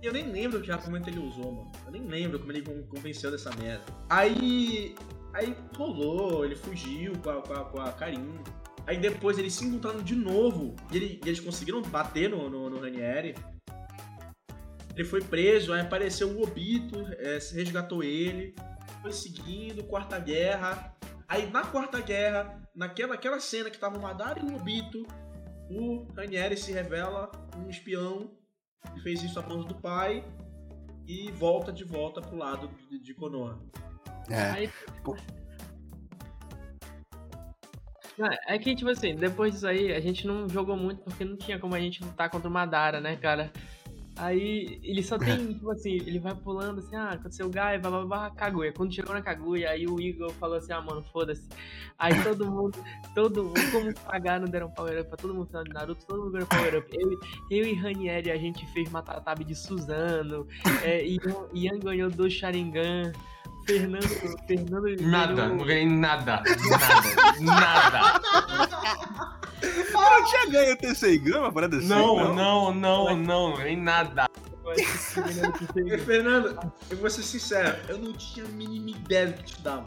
Eu 0.00 0.12
nem 0.12 0.30
lembro 0.30 0.60
que 0.60 0.70
argumento 0.70 1.10
ele 1.10 1.18
usou, 1.18 1.52
mano. 1.52 1.72
Eu 1.86 1.90
nem 1.92 2.06
lembro 2.06 2.38
como 2.38 2.52
ele 2.52 2.62
con- 2.62 2.84
convenceu 2.88 3.30
dessa 3.32 3.50
merda. 3.56 3.84
Aí. 4.08 4.94
Aí 5.34 5.56
rolou, 5.76 6.44
ele 6.44 6.54
fugiu 6.54 7.12
com 7.18 7.30
a, 7.30 7.42
com 7.42 7.52
a, 7.52 7.64
com 7.64 7.80
a 7.80 7.92
Karin. 7.92 8.38
Aí 8.86 8.96
depois 8.96 9.38
eles 9.38 9.52
se 9.54 9.64
encontraram 9.64 10.00
de 10.02 10.14
novo. 10.14 10.76
E, 10.92 10.96
ele- 10.96 11.20
e 11.24 11.28
eles 11.28 11.40
conseguiram 11.40 11.82
bater 11.82 12.30
no, 12.30 12.48
no, 12.48 12.70
no 12.70 12.80
Ranieri. 12.80 13.34
Ele 14.94 15.04
foi 15.04 15.20
preso, 15.20 15.72
aí 15.72 15.80
apareceu 15.80 16.28
o 16.28 16.42
Obito, 16.42 16.96
é, 17.18 17.38
resgatou 17.52 18.02
ele. 18.02 18.54
Foi 19.00 19.12
seguindo, 19.12 19.84
Quarta 19.84 20.18
Guerra. 20.18 20.94
Aí 21.26 21.50
na 21.50 21.62
Quarta 21.64 22.00
Guerra, 22.00 22.60
naquela, 22.74 23.14
naquela 23.14 23.40
cena 23.40 23.70
que 23.70 23.78
tava 23.78 23.98
o 23.98 24.02
Madara 24.02 24.40
e 24.40 24.42
o 24.42 24.56
Obito, 24.56 25.06
o 25.70 26.06
Ranieri 26.16 26.56
se 26.56 26.72
revela 26.72 27.30
um 27.56 27.68
espião 27.68 28.38
ele 28.92 29.00
fez 29.02 29.22
isso 29.22 29.38
a 29.38 29.42
mão 29.42 29.62
do 29.62 29.74
pai 29.74 30.24
e 31.06 31.30
volta 31.32 31.72
de 31.72 31.84
volta 31.84 32.20
pro 32.20 32.36
lado 32.36 32.70
de, 32.90 32.98
de 32.98 33.14
Konoha. 33.14 33.58
É. 34.28 34.42
Aí. 34.50 34.70
É 38.48 38.58
que, 38.58 38.74
tipo 38.74 38.90
assim, 38.90 39.14
depois 39.14 39.54
disso 39.54 39.66
aí, 39.68 39.92
a 39.92 40.00
gente 40.00 40.26
não 40.26 40.48
jogou 40.48 40.76
muito 40.76 41.02
porque 41.02 41.24
não 41.24 41.36
tinha 41.36 41.58
como 41.58 41.74
a 41.74 41.80
gente 41.80 42.02
lutar 42.02 42.28
contra 42.28 42.48
o 42.48 42.52
Madara, 42.52 43.00
né, 43.00 43.16
cara? 43.16 43.52
Aí 44.18 44.80
ele 44.82 45.02
só 45.02 45.16
tem, 45.16 45.36
tipo 45.54 45.70
assim, 45.70 45.92
ele 45.92 46.18
vai 46.18 46.34
pulando 46.34 46.80
assim, 46.80 46.96
ah, 46.96 47.10
aconteceu 47.10 47.46
o 47.46 47.50
Gai, 47.50 47.78
blá 47.78 47.90
blá 47.90 48.04
blá, 48.04 48.30
Kaguya. 48.30 48.72
Quando 48.72 48.92
chegou 48.92 49.14
na 49.14 49.22
Kaguya, 49.22 49.70
aí 49.70 49.86
o 49.86 50.00
Igor 50.00 50.30
falou 50.34 50.56
assim, 50.58 50.72
ah, 50.72 50.80
mano, 50.80 51.04
foda-se. 51.12 51.48
Aí 51.98 52.12
todo 52.22 52.50
mundo, 52.50 52.78
todo 53.14 53.44
mundo, 53.44 53.60
como 53.72 53.94
pagar 54.00 54.40
não 54.40 54.48
deram 54.48 54.70
power 54.70 55.00
up 55.00 55.08
pra 55.08 55.16
todo 55.16 55.34
mundo 55.34 55.46
final 55.46 55.64
de 55.64 55.70
Naruto, 55.72 56.04
todo 56.06 56.20
mundo 56.20 56.32
ganhou 56.32 56.46
power 56.48 56.78
up. 56.78 56.88
Eu, 56.92 57.10
eu 57.50 57.66
e 57.66 57.74
Ranieri, 57.74 58.30
a 58.30 58.36
gente 58.36 58.66
fez 58.72 58.90
Matatabi 58.90 59.44
de 59.44 59.54
Suzano, 59.54 60.46
é, 60.82 61.04
Ian, 61.06 61.46
Ian 61.54 61.78
ganhou 61.78 62.10
dois 62.10 62.32
Sharingan, 62.32 63.12
Fernando, 63.66 64.08
Fernando 64.46 65.02
Nada, 65.02 65.34
ganhou- 65.34 65.56
não 65.56 65.64
ganhei 65.66 65.86
nada. 65.86 66.42
Nada. 67.40 67.90
Nada. 67.90 69.28
Eu 69.62 70.24
tinha 70.26 70.46
ganho 70.50 70.74
o 70.74 70.76
Tenseigan, 70.76 71.40
uma 71.40 71.52
parada 71.52 71.76
assim? 71.78 71.86
Não, 71.88 72.34
não, 72.34 72.74
não, 72.74 72.74
não, 72.74 73.16
não 73.16 73.56
ganhei 73.56 73.76
nada. 73.76 74.26
E, 74.76 74.84
Fernando, 76.04 76.58
eu 76.90 76.96
vou 76.98 77.08
ser 77.08 77.22
sincero, 77.22 77.76
eu 77.88 77.98
não 77.98 78.12
tinha 78.12 78.44
a 78.44 78.48
mínima 78.48 78.90
ideia 78.90 79.28
do 79.28 79.32
que 79.34 79.44
te 79.44 79.60
dava. 79.62 79.86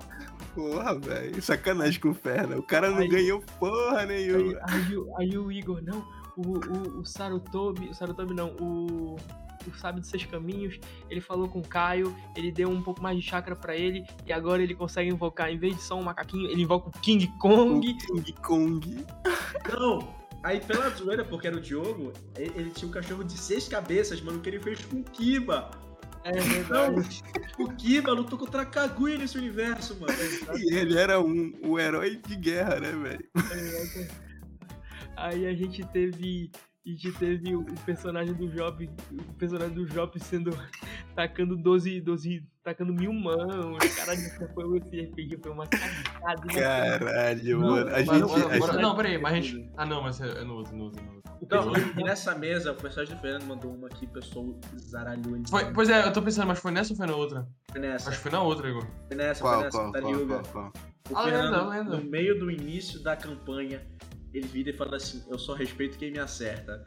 Porra, 0.55 0.97
velho. 0.99 1.41
Sacanagem 1.41 1.99
com 2.01 2.09
o 2.09 2.13
Ferna. 2.13 2.57
O 2.57 2.63
cara 2.63 2.89
não 2.89 2.97
Aí- 2.99 3.07
ganhou 3.07 3.41
porra 3.59 3.99
Aí, 3.99 4.07
nenhuma. 4.07 4.59
aí 4.67 4.97
o- 4.97 5.17
aí 5.17 5.37
o 5.37 5.51
Igor, 5.51 5.81
não, 5.83 6.05
o, 6.35 6.41
o, 6.57 6.99
o 7.01 7.05
Sarutobi, 7.05 7.89
o 7.89 7.93
Sarutobi 7.93 8.33
não, 8.33 8.49
o, 8.59 9.15
o 9.69 9.73
Sábio 9.73 10.01
dos 10.01 10.09
Seis 10.09 10.25
Caminhos, 10.25 10.79
ele 11.09 11.21
falou 11.21 11.47
com 11.47 11.59
o 11.59 11.67
Caio, 11.67 12.15
ele 12.35 12.51
deu 12.51 12.69
um 12.69 12.81
pouco 12.81 13.01
mais 13.01 13.17
de 13.17 13.23
chakra 13.23 13.55
pra 13.55 13.75
ele, 13.75 14.05
e 14.25 14.33
agora 14.33 14.61
ele 14.63 14.75
consegue 14.75 15.09
invocar, 15.09 15.51
em 15.51 15.57
vez 15.57 15.75
de 15.75 15.83
só 15.83 15.97
um 15.97 16.03
macaquinho, 16.03 16.49
ele 16.49 16.61
invoca 16.63 16.89
o 16.89 16.91
King 17.01 17.31
O 17.35 17.39
Kong. 17.39 17.93
King 17.95 18.33
Kong. 18.41 19.05
Não, 19.71 20.15
aí 20.43 20.59
pela 20.59 20.89
zoeira, 20.89 21.23
porque 21.23 21.47
era 21.47 21.57
o 21.57 21.61
Diogo, 21.61 22.11
ele, 22.37 22.51
ele 22.55 22.69
tinha 22.71 22.87
um 22.87 22.91
cachorro 22.91 23.23
de 23.23 23.37
seis 23.37 23.67
cabeças, 23.67 24.21
mano, 24.21 24.39
que 24.39 24.49
ele 24.49 24.59
fez 24.59 24.83
com 24.85 24.97
o 24.97 25.03
Kiba. 25.03 25.69
É 26.23 26.35
Não, 26.35 26.43
verdade. 26.93 27.23
o 27.57 27.73
Kiba 27.73 28.11
lutou 28.11 28.37
contra 28.37 28.61
a 28.61 28.65
Kaguya 28.65 29.17
nesse 29.17 29.37
universo, 29.39 29.97
mano. 29.99 30.13
E 30.55 30.75
ele 30.75 30.95
era 30.95 31.19
um, 31.19 31.51
um 31.63 31.79
herói 31.79 32.15
de 32.15 32.35
guerra, 32.35 32.79
né, 32.79 32.91
velho? 32.91 33.27
Aí 35.17 35.47
a 35.47 35.53
gente 35.55 35.83
teve. 35.87 36.51
A 36.83 36.89
gente 36.89 37.11
teve 37.13 37.55
o 37.55 37.63
personagem 37.85 38.33
do 38.33 38.47
Job. 38.49 38.89
O 39.11 39.33
personagem 39.35 39.75
do 39.75 39.85
Job 39.85 40.19
sendo. 40.19 40.49
tacando 41.15 41.55
12. 41.55 42.01
12 42.01 42.43
tacando 42.63 42.91
mil 42.93 43.13
mãos. 43.13 43.77
Caralho, 43.95 44.19
foi 44.53 44.77
esse 44.79 45.01
RPG, 45.01 45.37
foi 45.43 45.51
uma 45.51 45.67
cagada. 45.67 46.45
né? 46.45 46.53
Caralho, 46.55 47.59
Não, 47.59 47.69
mano. 47.69 47.89
A 47.95 47.99
gente. 47.99 48.07
Bora, 48.21 48.21
a 48.21 48.27
bora, 48.47 48.59
bora. 48.59 48.71
gente- 48.73 48.81
Não, 48.81 48.95
peraí, 48.95 49.17
mas 49.19 49.33
a 49.33 49.35
gente. 49.35 49.71
Ah, 49.77 49.85
não, 49.85 50.01
mas 50.01 50.19
é, 50.21 50.27
é 50.41 50.43
no 50.43 50.55
outro, 50.55 50.75
no 50.75 50.83
outro, 50.85 51.03
no 51.03 51.15
outro. 51.15 51.31
Então, 51.41 51.71
e 51.99 52.03
nessa 52.03 52.33
mesa, 52.35 52.71
o 52.71 52.75
personagem 52.75 53.15
do 53.15 53.21
Fernando 53.21 53.43
mandou 53.45 53.73
uma 53.73 53.87
que 53.89 54.05
o 54.05 54.09
pessoal 54.09 54.59
zaralhou 54.79 55.35
ele. 55.35 55.43
Foi, 55.49 55.71
pois 55.73 55.89
é, 55.89 56.05
eu 56.07 56.13
tô 56.13 56.21
pensando, 56.21 56.47
mas 56.47 56.59
foi 56.59 56.71
nessa 56.71 56.93
ou 56.93 56.97
foi 56.97 57.07
na 57.07 57.15
outra? 57.15 57.47
Foi 57.71 57.81
nessa, 57.81 58.09
Acho 58.09 58.17
que 58.17 58.23
foi 58.23 58.31
na 58.31 58.41
outra, 58.41 58.69
Igor. 58.69 58.87
foi 59.07 59.17
nessa, 59.17 59.41
Qual, 59.41 59.53
foi 59.55 59.63
nessa, 59.65 59.77
qual, 59.77 59.91
da 59.91 60.01
qual, 60.01 60.13
Ryuga. 60.13 60.39
qual, 60.39 60.71
qual? 60.71 60.73
O 61.11 61.17
Ah, 61.17 61.25
lenda, 61.25 61.41
Fernando, 61.41 61.69
lenda. 61.69 61.97
no 61.97 62.03
meio 62.09 62.39
do 62.39 62.49
início 62.51 63.01
da 63.03 63.15
campanha, 63.15 63.81
ele 64.33 64.47
vira 64.47 64.69
e 64.69 64.73
fala 64.73 64.97
assim: 64.97 65.23
Eu 65.29 65.37
só 65.39 65.53
respeito 65.53 65.97
quem 65.97 66.11
me 66.11 66.19
acerta. 66.19 66.83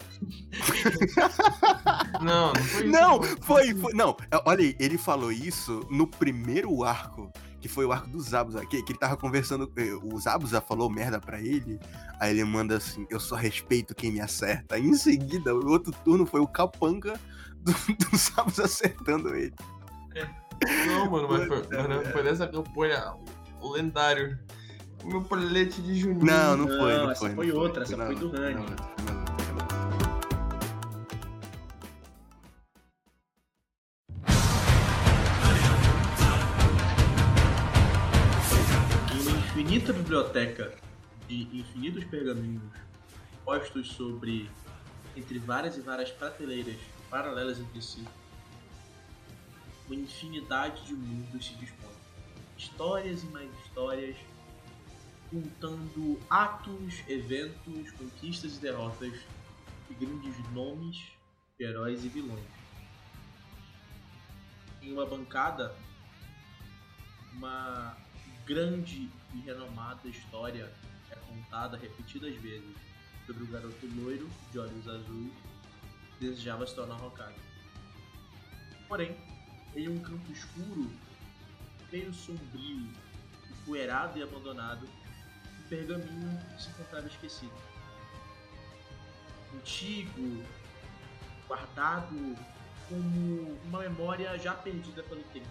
Não, 2.23 2.53
não 2.53 2.65
foi 2.65 2.83
isso. 2.85 2.91
Não, 2.93 3.23
foi, 3.23 3.75
foi. 3.75 3.93
Não, 3.93 4.17
é, 4.31 4.41
olha 4.47 4.61
aí, 4.61 4.77
ele 4.79 4.97
falou 4.97 5.31
isso 5.33 5.87
no 5.91 6.07
primeiro 6.07 6.83
arco, 6.85 7.31
que 7.61 7.69
foi 7.69 7.85
o 7.85 7.93
arco 7.93 8.09
do 8.09 8.21
Zabuza, 8.21 8.65
que, 8.67 8.83
que 8.83 8.93
ele 8.93 8.99
tava 8.99 9.17
conversando. 9.17 9.71
eh, 9.77 9.95
O 10.03 10.19
Zabuza 10.19 10.61
falou 10.61 10.89
merda 10.89 11.21
pra 11.21 11.41
ele, 11.41 11.79
aí 12.21 12.31
ele 12.31 12.45
manda 12.45 12.77
assim: 12.77 13.07
Eu 13.11 13.21
só 13.21 13.35
respeito 13.35 13.95
quem 13.95 14.13
me 14.13 14.21
acerta. 14.21 14.77
Aí 14.77 14.83
em 14.83 14.95
seguida, 14.95 15.55
o 15.55 15.69
outro 15.69 15.93
turno 16.05 16.25
foi 16.25 16.41
o 16.41 16.47
capanga 16.49 17.19
do, 17.61 17.73
do 17.73 18.17
Zabuza 18.17 18.65
acertando 18.65 19.35
ele. 19.35 19.55
Não, 20.87 21.11
mano, 21.11 21.29
mas 21.29 21.47
foi, 21.47 21.61
Puta 21.63 21.77
mas 21.77 21.89
não, 21.89 22.13
foi 22.13 22.23
dessa 22.23 22.47
campanha 22.47 23.15
o 23.61 23.73
lendário. 23.73 24.39
O 25.05 25.09
meu 25.09 25.23
palete 25.23 25.83
de 25.83 25.95
Juninho. 25.97 26.25
Não, 26.25 26.57
não 26.57 26.67
foi. 26.67 26.95
Não, 26.95 27.05
Não, 27.05 27.11
essa 27.11 27.21
foi, 27.21 27.35
foi 27.35 27.47
não 27.49 27.57
outra, 27.57 27.83
essa 27.83 27.97
na 27.97 28.07
foi 28.07 28.15
do 28.15 28.31
Rani. 28.31 28.55
foi 28.55 28.77
foi 39.09 39.33
uma 39.33 39.39
infinita 39.39 39.93
biblioteca 39.93 40.75
de 41.29 41.59
infinitos 41.59 42.05
pergaminhos, 42.05 42.63
postos 43.45 43.93
sobre 43.93 44.51
entre 45.17 45.39
várias 45.39 45.77
e 45.77 45.81
várias 45.81 46.11
prateleiras 46.11 46.77
paralelas 47.11 47.59
entre 47.61 47.81
si, 47.81 48.05
uma 49.87 49.95
infinidade 49.95 50.85
de 50.87 50.95
mundos 50.95 51.47
se 51.47 51.55
dispõe. 51.57 51.93
Histórias 52.57 53.23
e 53.23 53.27
mais 53.27 53.51
histórias, 53.65 54.17
contando 55.35 56.21
atos, 56.31 57.03
eventos, 57.09 57.91
conquistas 57.93 58.57
e 58.57 58.61
derrotas 58.61 59.13
de 59.89 59.95
grandes 59.95 60.39
nomes 60.53 60.97
de 61.59 61.65
heróis 61.65 62.05
e 62.05 62.09
vilões. 62.09 62.45
Em 64.81 64.93
uma 64.93 65.05
bancada, 65.05 65.75
uma 67.33 67.97
grande 68.47 69.11
e 69.35 69.41
renomada 69.45 70.07
história 70.07 70.73
é 71.11 71.17
contada 71.17 71.77
repetidas 71.77 72.37
vezes 72.37 72.77
sobre 73.27 73.43
o 73.43 73.47
garoto 73.49 73.87
loiro 73.97 74.31
de 74.53 74.59
olhos 74.61 74.87
azuis 74.87 75.33
que 76.17 76.27
desejava 76.27 76.65
se 76.65 76.77
tornar 76.77 77.03
Hokage. 77.05 77.41
Porém, 78.87 79.17
em 79.75 79.89
um 79.89 79.99
campo 79.99 80.31
escuro, 80.31 80.89
meio 81.91 82.15
sombrio, 82.15 82.89
empoeirado 83.51 84.17
e 84.17 84.23
abandonado, 84.23 84.87
pergaminho 85.75 86.41
se 86.57 86.69
encontrava 86.69 87.07
esquecido. 87.07 87.53
Antigo, 89.55 90.43
guardado 91.49 92.37
como 92.89 93.59
uma 93.65 93.81
memória 93.81 94.39
já 94.39 94.53
perdida 94.55 95.03
pelo 95.03 95.23
tempo. 95.25 95.49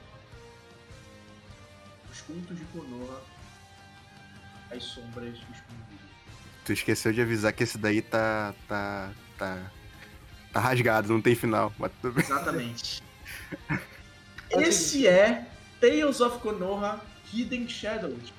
Os 2.12 2.22
contos 2.22 2.58
de 2.58 2.64
Konoha, 2.66 3.22
as 4.72 4.84
sombras 4.84 5.34
escondidas. 5.34 6.14
Tu 6.66 6.74
esqueceu 6.74 7.12
de 7.12 7.22
avisar 7.22 7.52
que 7.52 7.64
esse 7.64 7.78
daí 7.78 8.02
tá. 8.02 8.54
tá. 8.68 9.12
tá. 9.38 9.72
tá 10.54 10.60
rasgado, 10.60 11.12
não 11.12 11.22
tem 11.22 11.36
final. 11.36 11.74
Mas 11.78 11.92
tudo 12.02 12.14
bem. 12.14 12.24
Exatamente. 12.24 13.04
Esse 14.52 15.08
é 15.08 15.48
Tales 15.82 16.22
of 16.22 16.40
Konoha 16.40 17.02
Hidden 17.34 17.68
Shadows. 17.68 18.32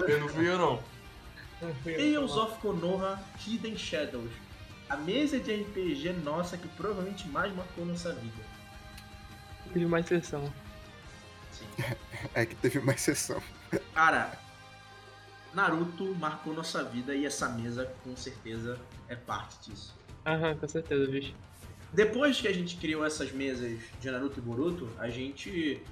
Eu 0.00 0.20
não 0.20 0.28
fui 0.28 0.48
eu, 0.48 0.58
não. 0.58 0.82
Tales 1.84 2.32
of 2.32 2.58
Konoha 2.60 3.22
Hidden 3.46 3.76
Shadows. 3.76 4.30
A 4.88 4.96
mesa 4.96 5.38
de 5.38 5.54
RPG 5.54 6.12
nossa 6.24 6.56
que 6.56 6.66
provavelmente 6.68 7.28
mais 7.28 7.54
marcou 7.54 7.84
nossa 7.84 8.12
vida. 8.14 8.42
Teve 9.72 9.86
mais 9.86 10.06
sessão. 10.06 10.52
Sim. 11.52 11.66
É 12.34 12.46
que 12.46 12.54
teve 12.54 12.80
mais 12.80 13.00
sessão. 13.00 13.42
Cara, 13.92 14.32
Naruto 15.52 16.14
marcou 16.14 16.54
nossa 16.54 16.82
vida 16.84 17.14
e 17.14 17.26
essa 17.26 17.48
mesa 17.48 17.92
com 18.02 18.16
certeza 18.16 18.78
é 19.08 19.16
parte 19.16 19.70
disso. 19.70 19.94
Aham, 20.24 20.56
com 20.56 20.68
certeza, 20.68 21.06
bicho. 21.10 21.34
Depois 21.92 22.40
que 22.40 22.48
a 22.48 22.52
gente 22.52 22.76
criou 22.76 23.04
essas 23.04 23.32
mesas 23.32 23.78
de 24.00 24.10
Naruto 24.10 24.38
e 24.38 24.42
Boruto, 24.42 24.88
a 24.98 25.08
gente 25.08 25.82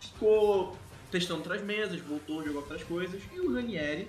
ficou 0.00 0.76
testando 1.14 1.40
outras 1.40 1.62
mesas, 1.62 2.00
voltou 2.00 2.40
a 2.40 2.44
jogar 2.44 2.58
outras 2.58 2.82
coisas, 2.82 3.22
e 3.32 3.38
o 3.38 3.54
Ranieri 3.54 4.08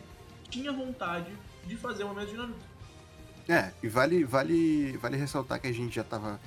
tinha 0.50 0.72
vontade 0.72 1.32
de 1.68 1.76
fazer 1.78 2.04
uma 2.04 2.16
mesa 2.16 2.32
de 2.32 2.38
Naruto. 2.38 2.66
É, 3.48 3.72
e 3.84 3.88
vale, 3.88 4.24
vale, 4.24 4.98
vale 4.98 5.16
ressaltar 5.18 5.60
que 5.62 5.68
a 5.68 5.72
gente 5.72 5.94
já 5.94 6.04
tava 6.04 6.40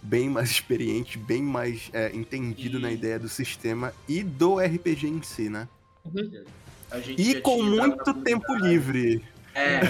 bem 0.00 0.30
mais 0.30 0.50
experiente, 0.50 1.18
bem 1.18 1.42
mais 1.42 1.90
é, 1.92 2.10
entendido 2.14 2.78
E- 2.78 2.80
na 2.82 2.90
ideia 2.90 3.18
do 3.18 3.28
sistema 3.28 3.92
e 4.08 4.22
do 4.22 4.58
RPG 4.58 5.06
em 5.06 5.20
si, 5.22 5.50
né? 5.50 5.68
A 6.90 6.98
gente 6.98 7.20
E 7.20 7.40
com 7.42 7.62
muito 7.62 8.14
tempo 8.22 8.54
livre. 8.54 9.22
É, 9.54 9.80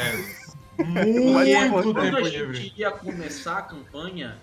Mas 0.78 1.48
é 1.48 1.68
Muito 1.68 1.90
importante. 1.90 1.92
quando 1.92 1.98
a 1.98 2.02
tempo 2.02 2.24
gente 2.24 2.38
livre. 2.62 2.72
ia 2.76 2.90
começar 2.90 3.58
a 3.58 3.62
campanha, 3.62 4.36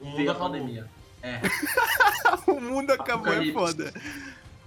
O 0.00 0.04
mundo 0.04 0.16
veio 0.16 0.28
a 0.28 0.32
acabou. 0.34 0.50
pandemia. 0.52 0.86
É, 1.22 1.40
o 2.50 2.60
mundo 2.60 2.90
acabou, 2.90 3.32
é 3.32 3.50
foda. 3.52 3.94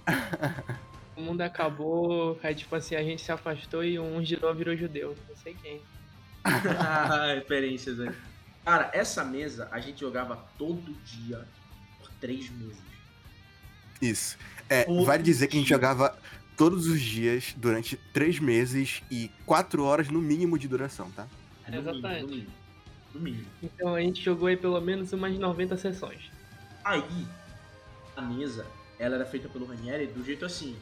O 1.16 1.20
mundo 1.20 1.40
acabou, 1.40 2.38
aí 2.44 2.54
tipo 2.54 2.76
assim, 2.76 2.94
a 2.94 3.02
gente 3.02 3.20
se 3.20 3.32
afastou 3.32 3.82
e 3.82 3.98
um 3.98 4.24
girou 4.24 4.54
virou 4.54 4.76
judeu. 4.76 5.16
Não 5.28 5.36
sei 5.36 5.52
quem. 5.60 5.82
referências 7.34 7.98
aí. 7.98 8.14
Cara, 8.64 8.88
essa 8.94 9.24
mesa 9.24 9.68
a 9.72 9.80
gente 9.80 9.98
jogava 9.98 10.36
todo 10.56 10.92
dia 11.04 11.44
por 11.98 12.08
três 12.20 12.48
meses. 12.50 12.78
Isso. 14.00 14.38
É, 14.68 14.84
Todo 14.84 15.04
vale 15.04 15.24
dizer 15.24 15.48
que 15.48 15.56
a 15.56 15.58
gente 15.58 15.66
dia. 15.66 15.76
jogava 15.76 16.16
todos 16.56 16.86
os 16.86 17.00
dias 17.00 17.52
durante 17.56 17.96
três 18.12 18.38
meses 18.38 19.02
e 19.10 19.28
quatro 19.44 19.82
horas 19.84 20.08
no 20.08 20.20
mínimo 20.20 20.56
de 20.56 20.68
duração, 20.68 21.10
tá? 21.10 21.26
No 21.68 21.78
Exatamente. 21.78 22.22
No 22.22 22.28
mínimo. 22.28 22.52
No 23.14 23.20
mínimo. 23.20 23.46
Então 23.60 23.94
a 23.94 24.00
gente 24.00 24.22
jogou 24.22 24.46
aí 24.46 24.56
pelo 24.56 24.80
menos 24.80 25.12
umas 25.12 25.36
90 25.36 25.76
sessões. 25.76 26.30
Aí, 26.84 27.26
a 28.16 28.22
mesa, 28.22 28.64
ela 28.98 29.16
era 29.16 29.26
feita 29.26 29.48
pelo 29.48 29.66
Ranieri 29.66 30.06
do 30.06 30.24
jeito 30.24 30.44
assim. 30.44 30.76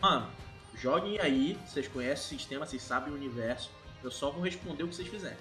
Mano, 0.00 0.28
joguem 0.74 1.18
aí, 1.18 1.58
vocês 1.66 1.88
conhecem 1.88 2.36
o 2.36 2.40
sistema, 2.40 2.66
vocês 2.66 2.82
sabem 2.82 3.12
o 3.12 3.16
universo. 3.16 3.70
Eu 4.02 4.10
só 4.10 4.30
vou 4.30 4.42
responder 4.42 4.84
o 4.84 4.88
que 4.88 4.94
vocês 4.94 5.08
fizerem. 5.08 5.38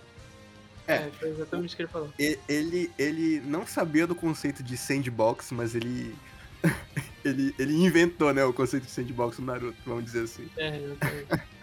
É. 0.88 0.96
É, 0.96 1.12
foi 1.12 1.30
exatamente 1.30 1.68
isso 1.68 1.76
que 1.76 1.82
ele 1.82 1.90
falou. 1.90 2.14
Ele, 2.18 2.92
ele 2.98 3.42
não 3.42 3.66
sabia 3.66 4.06
do 4.06 4.16
conceito 4.16 4.62
de 4.62 4.78
sandbox, 4.78 5.52
mas 5.52 5.76
ele, 5.76 6.16
ele, 7.26 7.56
ele 7.58 7.74
inventou, 7.74 8.34
né, 8.34 8.44
o 8.44 8.54
conceito 8.54 8.86
de 8.86 8.92
sandbox 8.92 9.40
no 9.40 9.46
Naruto, 9.46 9.78
vamos 9.86 10.06
dizer 10.06 10.24
assim. 10.24 10.50
É, 10.58 10.78
exatamente. 10.78 11.56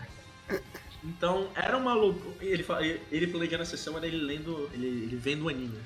Então, 1.04 1.50
era 1.56 1.76
uma 1.76 1.94
loucura. 1.94 2.36
Ele, 2.40 2.64
ele 3.10 3.26
planejando 3.26 3.64
a 3.64 3.66
sessão 3.66 3.96
era 3.96 4.06
ele 4.06 4.18
lendo. 4.18 4.70
Ele, 4.72 4.86
ele 4.86 5.16
vendo 5.16 5.46
o 5.46 5.48
anime. 5.48 5.80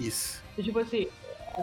Isso. 0.00 0.42
E, 0.58 0.64
tipo 0.64 0.78
assim, 0.80 1.06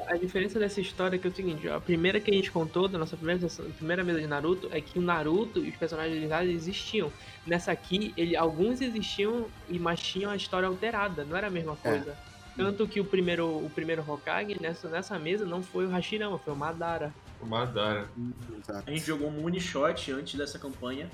a, 0.07 0.17
diferença 0.17 0.59
dessa 0.59 0.81
história 0.81 1.15
é 1.15 1.19
que 1.19 1.27
é 1.27 1.29
o 1.29 1.33
seguinte, 1.33 1.67
ó, 1.67 1.77
a 1.77 1.81
primeira 1.81 2.19
que 2.19 2.31
a 2.31 2.33
gente 2.33 2.51
contou 2.51 2.87
da 2.87 2.97
nossa 2.97 3.15
primeira, 3.15 3.41
sessão- 3.41 3.69
primeira 3.71 4.03
mesa 4.03 4.19
de 4.19 4.27
Naruto 4.27 4.67
é 4.71 4.81
que 4.81 4.97
o 4.97 5.01
Naruto 5.01 5.63
e 5.63 5.69
os 5.69 5.75
personagens 5.75 6.29
lá 6.29 6.43
existiam. 6.43 7.11
Nessa 7.45 7.71
aqui, 7.71 8.13
ele, 8.17 8.35
alguns 8.35 8.81
existiam, 8.81 9.47
e 9.69 9.77
mas 9.77 9.99
tinham 10.01 10.31
a 10.31 10.35
história 10.35 10.67
alterada, 10.67 11.23
não 11.23 11.37
era 11.37 11.47
a 11.47 11.51
mesma 11.51 11.75
coisa. 11.75 12.17
Tanto 12.55 12.87
que 12.87 12.99
o 12.99 13.05
primeiro, 13.05 13.47
o 13.47 13.69
primeiro 13.69 14.03
Hokage 14.07 14.57
nessa, 14.61 14.87
nessa 14.87 15.17
mesa 15.17 15.43
não 15.45 15.63
foi 15.63 15.85
o 15.85 15.89
Hashirama, 15.89 16.37
foi 16.37 16.53
o 16.53 16.55
Madara. 16.55 17.13
O 17.41 17.45
Madara. 17.45 18.07
Exato. 18.59 18.83
A 18.87 18.91
gente 18.91 19.05
jogou 19.05 19.27
um 19.29 19.45
one 19.45 19.59
shot 19.59 20.11
antes 20.11 20.35
dessa 20.35 20.59
campanha, 20.59 21.09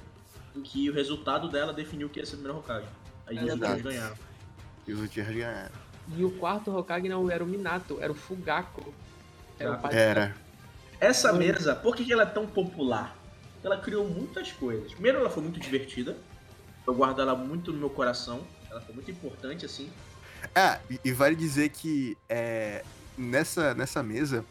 em 0.55 0.61
que 0.61 0.89
o 0.89 0.93
resultado 0.93 1.47
dela 1.47 1.71
definiu 1.71 2.09
que 2.09 2.19
ia 2.19 2.25
ser 2.25 2.35
o 2.35 2.39
primeiro 2.39 2.59
Hokage. 2.59 2.87
Aí 3.25 3.37
os 3.37 3.51
outros 3.51 3.81
ganharam. 3.81 4.15
E 4.87 4.93
os 4.93 4.99
Uchiha 5.01 5.31
ganharam. 5.31 5.88
E 6.15 6.23
o 6.23 6.31
quarto 6.31 6.75
Hokage 6.75 7.07
não 7.07 7.29
era 7.29 7.43
o 7.43 7.47
Minato, 7.47 7.97
era 8.01 8.11
o 8.11 8.15
Fugaku. 8.15 8.93
Era 9.59 9.79
o 9.79 9.87
Era. 9.87 10.35
Essa 10.99 11.31
mesa, 11.31 11.75
por 11.75 11.95
que 11.95 12.11
ela 12.11 12.23
é 12.23 12.25
tão 12.25 12.45
popular? 12.45 13.15
Ela 13.63 13.77
criou 13.77 14.07
muitas 14.07 14.51
coisas. 14.51 14.91
Primeiro, 14.93 15.19
ela 15.19 15.29
foi 15.29 15.43
muito 15.43 15.59
divertida. 15.59 16.17
Eu 16.85 16.93
guardo 16.93 17.21
ela 17.21 17.35
muito 17.35 17.71
no 17.71 17.77
meu 17.77 17.89
coração. 17.89 18.41
Ela 18.69 18.81
foi 18.81 18.95
muito 18.95 19.11
importante, 19.11 19.65
assim. 19.65 19.89
Ah, 20.55 20.79
e, 20.89 20.99
e 21.05 21.11
vale 21.11 21.35
dizer 21.35 21.69
que 21.69 22.17
é, 22.27 22.83
nessa, 23.17 23.73
nessa 23.73 24.01
mesa 24.01 24.45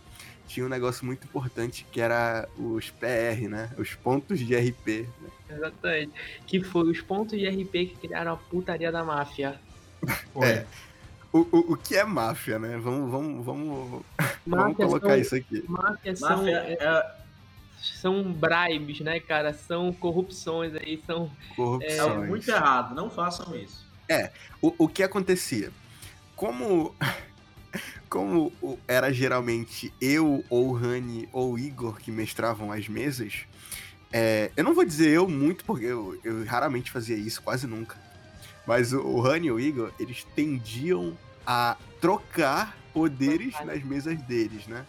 tinha 0.47 0.65
um 0.65 0.69
negócio 0.69 1.05
muito 1.05 1.25
importante 1.25 1.87
que 1.93 2.01
era 2.01 2.49
os 2.57 2.91
PR, 2.91 3.49
né? 3.49 3.71
Os 3.77 3.95
pontos 3.95 4.39
de 4.39 4.57
RP. 4.57 5.07
né? 5.21 5.31
Exatamente. 5.51 6.13
Que 6.47 6.63
foi 6.63 6.91
os 6.91 7.01
pontos 7.01 7.39
de 7.39 7.47
RP 7.47 7.73
que 7.73 7.97
criaram 8.01 8.33
a 8.33 8.37
putaria 8.37 8.91
da 8.91 9.05
máfia. 9.05 9.61
Foi. 10.33 10.49
É. 10.49 10.67
O, 11.33 11.41
o, 11.41 11.73
o 11.73 11.77
que 11.77 11.95
é 11.95 12.05
máfia, 12.05 12.59
né? 12.59 12.79
Vamos, 12.79 13.11
vamos, 13.11 13.45
vamos, 13.45 14.03
vamos 14.47 14.77
colocar 14.77 15.09
são, 15.11 15.19
isso 15.19 15.35
aqui. 15.35 15.65
máfia 15.69 16.17
são, 16.17 16.37
Máfia 16.39 16.57
é, 16.57 16.79
é, 16.81 17.15
são 17.81 18.33
bribes, 18.33 19.01
né, 19.01 19.21
cara? 19.21 19.53
São 19.53 19.93
corrupções 19.93 20.75
aí, 20.75 21.03
são. 21.07 21.31
é 21.51 21.55
Corrupções. 21.55 22.29
muito 22.29 22.51
errado. 22.51 22.95
Não 22.95 23.11
façam 23.11 23.55
isso. 23.55 23.87
O, 24.63 24.75
o 24.79 24.89
que 24.89 25.03
acontecia? 25.03 25.71
Como, 26.35 26.95
como 28.09 28.53
era 28.87 29.13
geralmente 29.13 29.93
eu, 30.01 30.43
ou 30.49 30.69
o 30.69 30.73
Rani, 30.73 31.29
ou 31.33 31.53
o 31.53 31.59
Igor 31.59 31.99
que 31.99 32.11
mestravam 32.11 32.73
as 32.73 32.89
mesas, 32.89 33.45
é, 34.13 34.51
eu 34.57 34.65
não 34.65 34.75
vou 34.75 34.85
dizer 34.85 35.11
eu 35.11 35.29
muito, 35.29 35.65
porque 35.65 35.85
eu, 35.85 36.19
eu 36.25 36.45
raramente 36.45 36.91
fazia 36.91 37.17
isso, 37.17 37.43
quase 37.43 37.67
nunca. 37.67 37.97
Mas 38.69 38.93
o, 38.93 39.01
o 39.01 39.21
Rani 39.23 39.47
e 39.47 39.51
o 39.51 39.59
Igor, 39.59 39.91
eles 39.99 40.25
tendiam 40.37 41.17
a 41.47 41.75
trocar 42.03 42.77
poderes 42.93 43.55
Vantagem. 43.55 43.67
nas 43.67 43.83
mesas 43.83 44.23
deles, 44.25 44.67
né? 44.67 44.85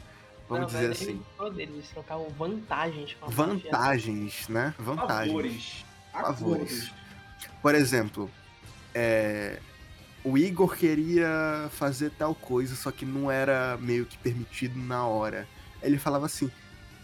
Vamos 0.50 0.74
não, 0.74 0.82
dizer 0.82 0.90
não 0.90 0.94
é 0.94 0.98
nem 0.98 1.14
assim. 1.14 1.26
Poderes, 1.38 1.74
eles 1.74 1.90
trocavam 1.90 2.30
vantagens. 2.32 3.16
Vantagens, 3.26 4.50
né? 4.50 4.76
Vantagens. 4.78 5.32
Favores. 5.32 5.86
Favores. 6.12 6.92
Por 7.62 7.74
exemplo, 7.74 8.30
é, 8.94 9.62
o 10.26 10.38
Igor 10.38 10.76
queria 10.76 11.70
fazer 11.72 12.12
tal 12.12 12.36
coisa, 12.36 12.76
só 12.76 12.92
que 12.92 13.06
não 13.06 13.32
era 13.32 13.78
meio 13.78 14.06
que 14.06 14.18
permitido 14.18 14.78
na 14.78 15.06
hora. 15.08 15.48
Ele 15.82 15.98
falava 15.98 16.26
assim: 16.26 16.52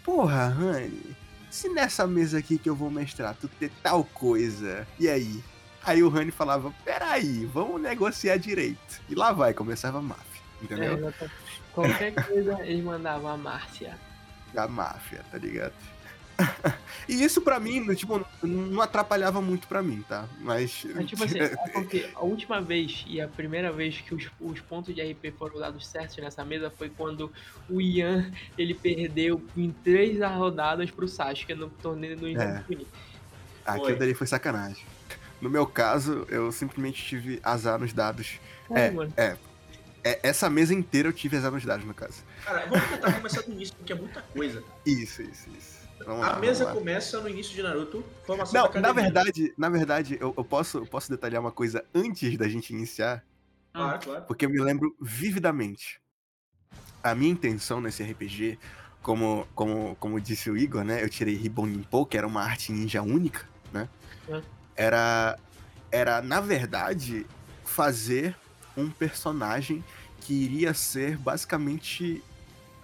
Porra, 0.03 0.49
Rani, 0.49 1.15
se 1.49 1.69
nessa 1.69 2.05
mesa 2.05 2.39
aqui 2.39 2.57
que 2.57 2.69
eu 2.69 2.75
vou 2.75 2.91
mestrar 2.91 3.33
tu 3.33 3.47
ter 3.47 3.71
tal 3.81 4.03
coisa, 4.03 4.85
e 4.99 5.07
aí? 5.07 5.41
Aí 5.85 6.01
o 6.01 6.09
Rani 6.09 6.31
falava, 6.31 6.73
peraí, 6.83 7.45
vamos 7.45 7.79
negociar 7.79 8.37
direito. 8.37 9.01
E 9.07 9.13
lá 9.15 9.31
vai, 9.31 9.53
começava 9.53 9.99
a 9.99 10.01
máfia, 10.01 10.41
É, 10.61 10.63
entendeu? 10.65 10.97
exatamente. 10.97 11.35
Qualquer 11.73 12.13
coisa 12.13 12.65
eles 12.65 12.83
mandavam 12.83 13.29
a 13.29 13.37
Márcia. 13.37 13.97
A 14.55 14.67
máfia, 14.67 15.23
tá 15.29 15.37
ligado? 15.37 15.73
e 17.07 17.23
isso 17.23 17.41
pra 17.41 17.59
mim, 17.59 17.93
tipo, 17.93 18.25
não 18.43 18.81
atrapalhava 18.81 19.41
muito 19.41 19.67
pra 19.67 19.81
mim, 19.81 20.03
tá? 20.07 20.27
Mas. 20.39 20.85
Mas, 20.93 21.05
tipo 21.07 21.23
assim, 21.23 21.39
é 21.39 21.49
porque 21.71 22.09
a 22.13 22.21
última 22.21 22.61
vez 22.61 23.05
e 23.07 23.21
a 23.21 23.27
primeira 23.27 23.71
vez 23.71 24.01
que 24.01 24.13
os, 24.13 24.29
os 24.39 24.59
pontos 24.61 24.93
de 24.93 25.01
RP 25.01 25.33
foram 25.37 25.59
dados 25.59 25.87
certos 25.87 26.17
nessa 26.17 26.43
mesa 26.43 26.69
foi 26.69 26.89
quando 26.89 27.31
o 27.69 27.79
Ian 27.79 28.31
ele 28.57 28.73
perdeu 28.73 29.41
em 29.55 29.71
três 29.71 30.19
rodadas 30.19 30.91
pro 30.91 31.07
Sasuke 31.07 31.53
no 31.53 31.69
torneio 31.69 32.17
do 32.17 32.27
Ian 32.27 32.63
Kuni. 32.63 32.87
Aquilo 33.65 33.85
Foi. 33.85 33.95
dali 33.95 34.13
foi 34.13 34.27
sacanagem. 34.27 34.85
No 35.45 35.51
meu 35.51 35.65
caso, 35.67 36.25
eu 36.29 36.51
simplesmente 36.51 37.03
tive 37.03 37.39
azar 37.43 37.79
nos 37.79 37.93
dados. 37.93 38.39
É, 38.71 38.87
É, 38.87 38.91
mano. 38.91 39.13
é. 39.15 39.37
É, 40.03 40.19
essa 40.21 40.49
mesa 40.51 40.71
inteira 40.73 41.09
eu 41.09 41.13
tive 41.13 41.35
azar 41.37 41.51
nos 41.51 41.65
dados, 41.65 41.83
no 41.85 41.93
caso. 41.93 42.23
Cara, 42.43 42.65
vamos 42.67 42.87
tentar 42.89 43.11
começar 43.13 43.41
do 43.41 43.51
início, 43.51 43.75
porque 43.75 43.91
é 43.91 43.95
muita 43.95 44.21
coisa. 44.21 44.63
Isso, 44.85 45.21
isso, 45.23 45.49
isso. 45.57 45.75
Vamos 46.05 46.21
lá, 46.21 46.27
A 46.27 46.29
vamos 46.33 46.47
mesa 46.47 46.65
lá. 46.65 46.73
começa 46.73 47.19
no 47.21 47.27
início 47.29 47.55
de 47.55 47.63
Naruto, 47.63 48.03
formação 48.23 48.61
Não, 48.63 48.71
da 48.71 48.79
na 48.81 48.91
verdade, 48.91 49.53
na 49.57 49.69
verdade, 49.69 50.17
eu, 50.21 50.31
eu 50.37 50.43
posso, 50.43 50.77
eu 50.79 50.85
posso 50.85 51.09
detalhar 51.09 51.41
uma 51.41 51.51
coisa 51.51 51.83
antes 51.93 52.37
da 52.37 52.47
gente 52.47 52.71
iniciar, 52.71 53.23
Claro, 53.73 53.99
claro. 53.99 54.21
porque 54.27 54.45
eu 54.45 54.49
me 54.49 54.59
lembro 54.61 54.95
vividamente. 55.01 55.99
A 57.03 57.15
minha 57.15 57.31
intenção 57.31 57.81
nesse 57.81 58.03
RPG, 58.03 58.59
como, 59.01 59.47
como, 59.55 59.95
como 59.99 60.19
disse 60.21 60.49
o 60.51 60.57
Igor, 60.57 60.83
né? 60.83 61.03
Eu 61.03 61.09
tirei 61.09 61.35
Ribbon 61.35 61.65
Nimpo, 61.65 62.05
que 62.05 62.17
era 62.17 62.27
uma 62.27 62.43
arte 62.43 62.71
ninja 62.71 63.01
única, 63.01 63.47
né? 63.73 63.89
É. 64.29 64.41
Era, 64.75 65.37
era, 65.91 66.21
na 66.21 66.41
verdade, 66.41 67.25
fazer 67.63 68.35
um 68.75 68.89
personagem 68.89 69.83
que 70.21 70.33
iria 70.33 70.73
ser 70.73 71.17
basicamente 71.17 72.23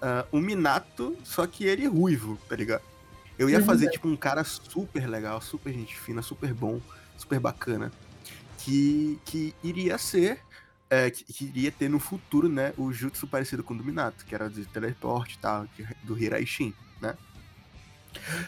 ah, 0.02 0.26
um 0.32 0.40
Minato, 0.42 1.16
só 1.24 1.46
que 1.46 1.66
ele 1.66 1.86
ruivo, 1.88 2.38
tá 2.50 2.56
ligado? 2.56 2.82
Eu 3.38 3.50
ia 3.50 3.60
Uhum. 3.60 3.66
fazer, 3.66 3.90
tipo, 3.90 4.08
um 4.08 4.16
cara 4.16 4.44
super 4.44 5.08
legal, 5.08 5.42
super 5.42 5.74
gente 5.74 5.98
fina, 5.98 6.22
super 6.22 6.54
bom, 6.54 6.80
super 7.18 7.40
bacana, 7.40 7.92
que, 8.60 9.20
que 9.26 9.56
iria 9.64 9.98
ser, 9.98 10.40
é, 10.90 11.10
que, 11.10 11.24
que 11.24 11.46
iria 11.46 11.72
ter 11.72 11.90
no 11.90 12.00
futuro, 12.00 12.48
né, 12.50 12.74
o 12.78 12.92
jutsu 12.92 13.28
parecido 13.28 13.64
com 13.64 13.74
o 13.74 13.78
do 13.78 13.84
Minato, 13.84 14.26
que 14.26 14.36
era 14.36 14.50
de 14.50 14.66
teleporte 14.66 15.36
e 15.36 15.40
tal, 15.40 15.68
do 16.04 16.18
Hiraishin, 16.18 16.74
né? 17.02 17.16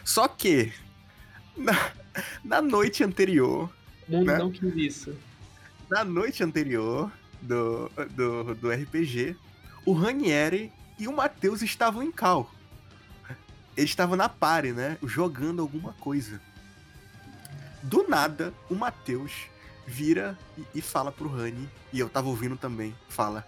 Só 0.04 0.28
que, 0.28 0.72
na, 1.58 1.74
na 2.44 2.62
noite 2.62 3.04
anterior, 3.04 3.70
O 4.08 4.12
mundo 4.12 4.26
né? 4.28 4.38
não 4.38 4.52
quis 4.52 4.76
isso. 4.76 5.16
na 5.90 6.04
noite 6.04 6.44
anterior 6.44 7.12
do, 7.42 7.90
do, 8.12 8.56
do 8.56 8.72
RPG, 8.72 9.36
o 9.86 9.94
Ranieri 9.94 10.72
e 10.98 11.08
o 11.08 11.14
Matheus 11.16 11.62
estavam 11.62 12.02
em 12.04 12.12
cal. 12.12 12.50
Eles 13.76 13.90
estavam 13.90 14.16
na 14.16 14.30
pare, 14.30 14.72
né? 14.72 14.98
Jogando 15.04 15.62
alguma 15.62 15.94
coisa. 15.94 16.40
Do 17.82 18.08
nada, 18.08 18.54
o 18.70 18.76
Matheus 18.76 19.32
vira 19.88 20.38
e, 20.58 20.64
e 20.76 20.82
fala 20.82 21.12
pro 21.12 21.28
Rani, 21.28 21.68
e 21.92 22.00
eu 22.00 22.08
tava 22.08 22.30
ouvindo 22.30 22.56
também, 22.56 22.96
fala: 23.10 23.46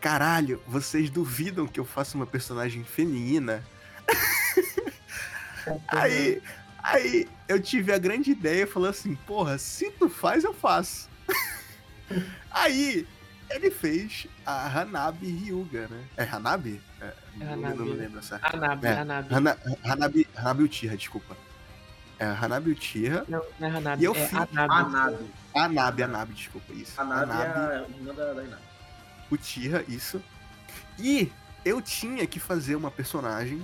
Caralho, 0.00 0.62
vocês 0.68 1.08
duvidam 1.10 1.66
que 1.66 1.80
eu 1.80 1.84
faça 1.84 2.16
uma 2.16 2.26
personagem 2.26 2.84
feminina? 2.84 3.64
Aí, 5.88 6.42
aí 6.84 7.28
eu 7.48 7.60
tive 7.60 7.92
a 7.92 7.98
grande 7.98 8.30
ideia, 8.30 8.66
falou 8.66 8.88
assim, 8.88 9.14
porra, 9.26 9.58
se 9.58 9.90
tu 9.92 10.08
faz, 10.08 10.44
eu 10.44 10.54
faço. 10.54 11.08
aí 12.50 13.06
ele 13.50 13.70
fez 13.70 14.26
a 14.44 14.66
Hanabi 14.80 15.26
Ryuga, 15.26 15.88
né? 15.88 16.04
É 16.16 16.24
Hanabi? 16.24 16.80
É, 17.00 17.12
não- 17.36 17.52
Hanabi. 17.52 17.78
Não 17.78 17.84
me 17.86 17.92
lembro 17.92 18.22
certo. 18.22 18.44
Hanabi, 18.54 18.86
É, 18.86 18.90
Hanabi. 18.98 19.34
Hana, 19.34 19.58
Hanabi, 19.84 20.28
Hanabi 20.36 20.62
Uchiha, 20.64 20.96
desculpa. 20.96 21.36
É 22.18 22.26
Hanabi 22.26 22.70
Uchiha. 22.70 23.24
Não, 23.28 23.42
não 23.58 23.68
é 23.68 23.70
Hanabi, 23.70 24.02
E 24.02 24.04
eu 24.06 24.14
é 24.14 24.26
fiz- 24.26 24.38
Anabi. 24.38 24.74
Anabi. 24.74 25.26
Anabi, 25.54 26.02
Anabi, 26.02 26.32
desculpa, 26.34 26.72
isso. 26.72 27.00
Anabi 27.00 27.32
é 27.32 27.46
a 27.46 27.86
irmã 27.88 28.14
da, 28.14 28.32
da 28.32 28.42
Inabi. 28.44 28.62
Uchiha, 29.30 29.84
isso. 29.88 30.22
E 30.98 31.30
eu 31.64 31.80
tinha 31.82 32.26
que 32.26 32.38
fazer 32.38 32.76
uma 32.76 32.90
personagem 32.90 33.62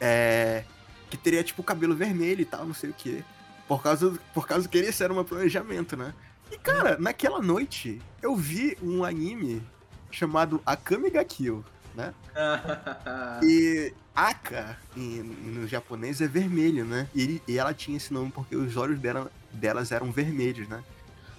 é, 0.00 0.64
que 1.10 1.16
teria, 1.16 1.42
tipo, 1.42 1.62
cabelo 1.62 1.94
vermelho 1.94 2.40
e 2.40 2.44
tal, 2.44 2.64
não 2.64 2.74
sei 2.74 2.90
o 2.90 2.94
quê. 2.94 3.24
Por 3.66 3.82
causa, 3.82 4.18
por 4.32 4.46
causa 4.46 4.68
que 4.68 4.78
esse 4.78 5.02
era 5.02 5.12
um 5.12 5.22
planejamento, 5.24 5.96
né? 5.96 6.14
E, 6.50 6.56
cara, 6.58 6.96
naquela 6.98 7.40
noite, 7.40 8.00
eu 8.22 8.34
vi 8.34 8.76
um 8.82 9.04
anime 9.04 9.62
chamado 10.10 10.60
Akame 10.66 11.10
ga 11.10 11.24
Kill, 11.24 11.64
né? 11.94 12.12
E 13.42 13.92
Aka, 14.14 14.76
em- 14.96 15.22
no 15.22 15.66
japonês, 15.66 16.20
é 16.20 16.26
vermelho, 16.28 16.84
né? 16.84 17.08
E, 17.14 17.40
e 17.46 17.58
ela 17.58 17.72
tinha 17.72 17.96
esse 17.96 18.12
nome 18.12 18.30
porque 18.30 18.54
os 18.56 18.76
olhos 18.76 18.98
dela, 18.98 19.30
delas 19.52 19.92
eram 19.92 20.10
vermelhos, 20.12 20.68
né? 20.68 20.82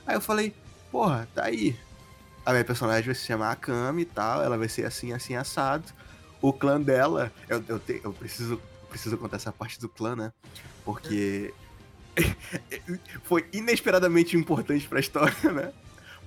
Aí 0.05 0.15
eu 0.15 0.21
falei, 0.21 0.53
porra, 0.91 1.27
tá 1.35 1.45
aí. 1.45 1.75
A 2.45 2.51
minha 2.51 2.63
personagem 2.65 3.05
vai 3.05 3.13
se 3.15 3.25
chamar 3.25 3.51
Akame 3.51 4.01
e 4.01 4.05
tal, 4.05 4.41
ela 4.41 4.57
vai 4.57 4.67
ser 4.67 4.85
assim, 4.85 5.13
assim, 5.13 5.35
assado. 5.35 5.85
O 6.41 6.51
clã 6.51 6.81
dela, 6.81 7.31
eu, 7.47 7.63
eu, 7.67 7.79
te- 7.79 8.01
eu 8.03 8.11
preciso, 8.11 8.59
preciso 8.91 9.17
contar 9.17 9.37
essa 9.37 9.51
parte 9.51 9.79
do 9.79 9.89
clã, 9.89 10.15
né? 10.15 10.33
Porque 10.83 11.53
foi 13.23 13.47
inesperadamente 13.51 14.37
importante 14.37 14.87
pra 14.87 14.99
história, 14.99 15.35
né? 15.51 15.73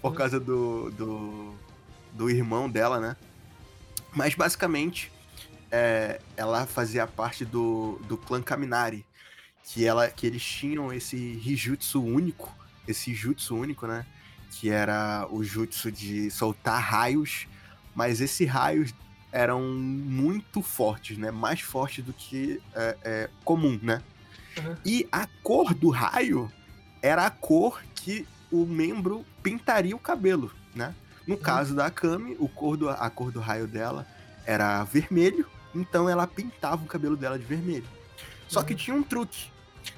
Por 0.01 0.15
causa 0.15 0.41
do, 0.41 0.91
do, 0.91 1.55
do 2.13 2.31
irmão 2.31 2.69
dela, 2.69 2.99
né? 2.99 3.17
Mas 4.13 4.35
basicamente, 4.35 5.13
é, 5.71 6.21
ela 6.37 6.67
fazia 6.67 7.07
parte 7.07 7.45
do, 7.45 8.01
do 8.09 8.17
clã 8.17 8.43
Kaminari, 8.43 9.05
que, 9.65 9.85
ela, 9.85 10.09
que 10.09 10.27
eles 10.27 10.43
tinham 10.43 10.93
esse 10.93 11.17
Hijutsu 11.17 12.03
único, 12.03 12.55
esse 12.87 13.15
jutsu 13.15 13.57
único, 13.57 13.87
né? 13.87 14.07
Que 14.51 14.71
era 14.71 15.27
o 15.31 15.43
jutsu 15.43 15.91
de 15.91 16.31
soltar 16.31 16.81
raios, 16.81 17.47
mas 17.95 18.21
esses 18.21 18.49
raios 18.49 18.95
eram 19.35 19.61
muito 19.61 20.63
fortes, 20.63 21.19
né? 21.19 21.33
Mais 21.33 21.61
fortes 21.61 22.05
do 22.05 22.13
que 22.13 22.63
é, 22.73 22.97
é, 23.03 23.31
comum, 23.45 23.79
né? 23.83 24.01
Uhum. 24.57 24.77
E 24.87 25.09
a 25.11 25.27
cor 25.43 25.75
do 25.75 25.91
raio 25.91 26.49
era 27.03 27.27
a 27.27 27.31
cor 27.31 27.83
que 27.97 28.29
o 28.49 28.65
membro 28.65 29.27
pintaria 29.43 29.97
o 29.97 29.99
cabelo, 29.99 30.53
né? 30.73 30.95
No 31.27 31.37
caso 31.37 31.75
da 31.75 31.87
Akami, 31.87 32.37
o 32.39 32.49
cor 32.49 32.77
do, 32.77 32.89
a 32.89 33.11
cor 33.11 33.33
do 33.33 33.41
raio 33.41 33.67
dela 33.67 34.07
era 34.47 34.85
vermelho, 34.85 35.47
então 35.75 36.09
ela 36.09 36.29
pintava 36.29 36.85
o 36.85 36.87
cabelo 36.87 37.17
dela 37.17 37.37
de 37.37 37.45
vermelho. 37.45 37.89
Só 38.47 38.63
que 38.63 38.75
tinha 38.75 38.97
um 38.97 39.03
truque. 39.03 39.51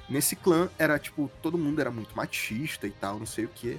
Nesse 0.09 0.35
clã 0.35 0.67
era 0.79 0.97
tipo, 0.97 1.29
todo 1.43 1.59
mundo 1.59 1.79
era 1.79 1.91
muito 1.91 2.15
machista 2.17 2.87
e 2.87 2.91
tal, 2.91 3.19
não 3.19 3.25
sei 3.27 3.45
o 3.45 3.49
quê. 3.53 3.77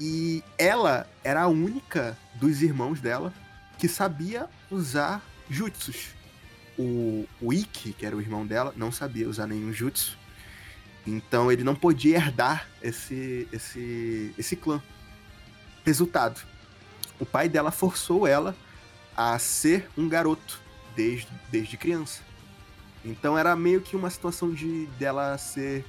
E 0.00 0.42
ela 0.58 1.08
era 1.22 1.42
a 1.42 1.46
única 1.46 2.18
dos 2.34 2.62
irmãos 2.62 3.00
dela 3.00 3.32
que 3.78 3.86
sabia 3.86 4.48
usar 4.70 5.22
jutsus. 5.48 6.08
O, 6.78 7.26
o 7.40 7.52
Ikki, 7.52 7.92
que 7.92 8.04
era 8.04 8.14
o 8.16 8.20
irmão 8.20 8.46
dela, 8.46 8.72
não 8.76 8.92
sabia 8.92 9.28
usar 9.28 9.46
nenhum 9.46 9.72
jutsu. 9.72 10.18
Então 11.06 11.50
ele 11.50 11.64
não 11.64 11.74
podia 11.74 12.16
herdar 12.16 12.68
esse, 12.82 13.48
esse, 13.52 14.34
esse 14.36 14.56
clã. 14.56 14.82
Resultado: 15.84 16.40
o 17.18 17.24
pai 17.24 17.48
dela 17.48 17.70
forçou 17.70 18.26
ela 18.26 18.54
a 19.16 19.38
ser 19.38 19.88
um 19.96 20.08
garoto 20.08 20.60
desde, 20.94 21.28
desde 21.50 21.76
criança. 21.76 22.22
Então 23.04 23.38
era 23.38 23.54
meio 23.54 23.80
que 23.80 23.94
uma 23.96 24.10
situação 24.10 24.52
de 24.52 24.86
dela 24.98 25.38
ser 25.38 25.84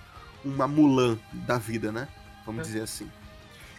uma 0.45 0.67
Mulan 0.67 1.17
da 1.33 1.57
vida, 1.57 1.91
né? 1.91 2.07
Vamos 2.45 2.61
É. 2.61 2.63
dizer 2.65 2.81
assim. 2.83 3.09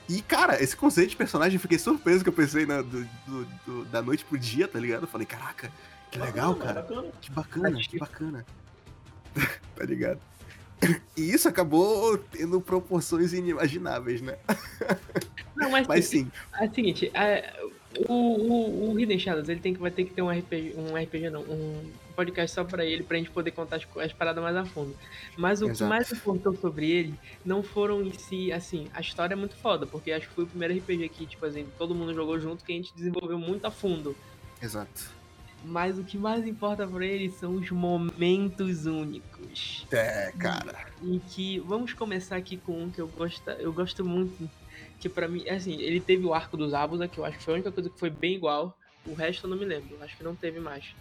E, 0.08 0.22
cara, 0.22 0.62
esse 0.62 0.74
conceito 0.76 1.10
de 1.10 1.16
personagem, 1.16 1.56
eu 1.56 1.60
fiquei 1.60 1.78
surpreso 1.78 2.22
que 2.22 2.28
eu 2.30 2.32
pensei 2.32 2.64
na- 2.64 2.80
do- 2.82 3.04
do- 3.26 3.44
do- 3.66 3.84
da 3.86 4.00
noite 4.00 4.24
pro 4.24 4.38
dia, 4.38 4.66
tá 4.66 4.78
ligado? 4.78 5.02
Eu 5.02 5.08
falei, 5.08 5.26
caraca, 5.26 5.70
que 6.10 6.18
legal, 6.18 6.54
cara. 6.54 6.80
bacana. 6.82 7.08
Que 7.20 7.30
bacana, 7.30 7.78
que 7.78 7.98
bacana. 7.98 8.46
tá 9.76 9.84
ligado? 9.84 10.20
E 11.16 11.30
isso 11.30 11.48
acabou 11.48 12.16
tendo 12.16 12.60
proporções 12.60 13.32
inimagináveis, 13.32 14.22
né? 14.22 14.38
Não, 15.56 15.70
mas, 15.70 15.86
Mas 15.86 16.04
sim, 16.06 16.24
sim, 16.24 16.30
é 16.58 16.66
o 16.66 16.74
seguinte, 16.74 17.10
é, 17.12 17.52
o, 18.08 18.12
o, 18.14 18.92
o 18.92 19.00
Hidden 19.00 19.18
Shadows, 19.18 19.48
ele 19.48 19.60
tem 19.60 19.74
que, 19.74 19.80
vai 19.80 19.90
ter 19.90 20.04
que 20.04 20.14
ter 20.14 20.22
um 20.22 20.30
RPG, 20.30 20.74
um 20.76 20.96
RPG 20.96 21.30
não, 21.30 21.42
um 21.42 21.90
podcast 22.18 22.52
só 22.52 22.64
pra 22.64 22.84
ele, 22.84 23.04
pra 23.04 23.16
gente 23.16 23.30
poder 23.30 23.52
contar 23.52 23.76
as, 23.76 23.86
as 24.04 24.12
paradas 24.12 24.42
mais 24.42 24.56
a 24.56 24.64
fundo. 24.64 24.92
Mas 25.36 25.62
o 25.62 25.66
que 25.66 25.70
Exato. 25.70 25.88
mais 25.88 26.10
importou 26.10 26.52
sobre 26.56 26.90
ele 26.90 27.14
não 27.44 27.62
foram 27.62 28.02
em 28.02 28.12
si, 28.12 28.50
assim, 28.52 28.88
a 28.92 29.00
história 29.00 29.34
é 29.34 29.36
muito 29.36 29.54
foda, 29.54 29.86
porque 29.86 30.10
acho 30.10 30.28
que 30.28 30.34
foi 30.34 30.42
o 30.42 30.46
primeiro 30.48 30.74
RPG 30.76 31.08
que, 31.10 31.26
tipo 31.26 31.46
assim, 31.46 31.64
todo 31.78 31.94
mundo 31.94 32.12
jogou 32.12 32.40
junto, 32.40 32.64
que 32.64 32.72
a 32.72 32.74
gente 32.74 32.92
desenvolveu 32.92 33.38
muito 33.38 33.64
a 33.66 33.70
fundo. 33.70 34.16
exato. 34.60 35.16
Mas 35.64 35.98
o 35.98 36.04
que 36.04 36.16
mais 36.16 36.46
importa 36.46 36.86
pra 36.86 37.04
ele 37.04 37.30
são 37.30 37.56
os 37.56 37.68
momentos 37.70 38.86
únicos. 38.86 39.84
É, 39.90 40.32
cara. 40.38 40.86
Em 41.02 41.18
que. 41.18 41.58
Vamos 41.58 41.92
começar 41.92 42.36
aqui 42.36 42.56
com 42.56 42.84
um 42.84 42.90
que 42.90 43.00
eu 43.00 43.08
gosto, 43.08 43.50
eu 43.50 43.72
gosto 43.72 44.04
muito. 44.04 44.48
Que 45.00 45.08
pra 45.08 45.26
mim, 45.26 45.48
assim, 45.48 45.74
ele 45.80 45.98
teve 45.98 46.24
o 46.24 46.32
arco 46.32 46.56
dos 46.56 46.72
Abusa, 46.72 47.08
que 47.08 47.18
eu 47.18 47.24
acho 47.24 47.38
que 47.38 47.44
foi 47.44 47.54
a 47.54 47.56
única 47.56 47.72
coisa 47.72 47.90
que 47.90 47.98
foi 47.98 48.08
bem 48.08 48.34
igual. 48.36 48.78
O 49.04 49.14
resto 49.14 49.46
eu 49.46 49.50
não 49.50 49.56
me 49.56 49.64
lembro. 49.64 49.98
Acho 50.00 50.16
que 50.16 50.22
não 50.22 50.36
teve 50.36 50.60
mais. 50.60 50.94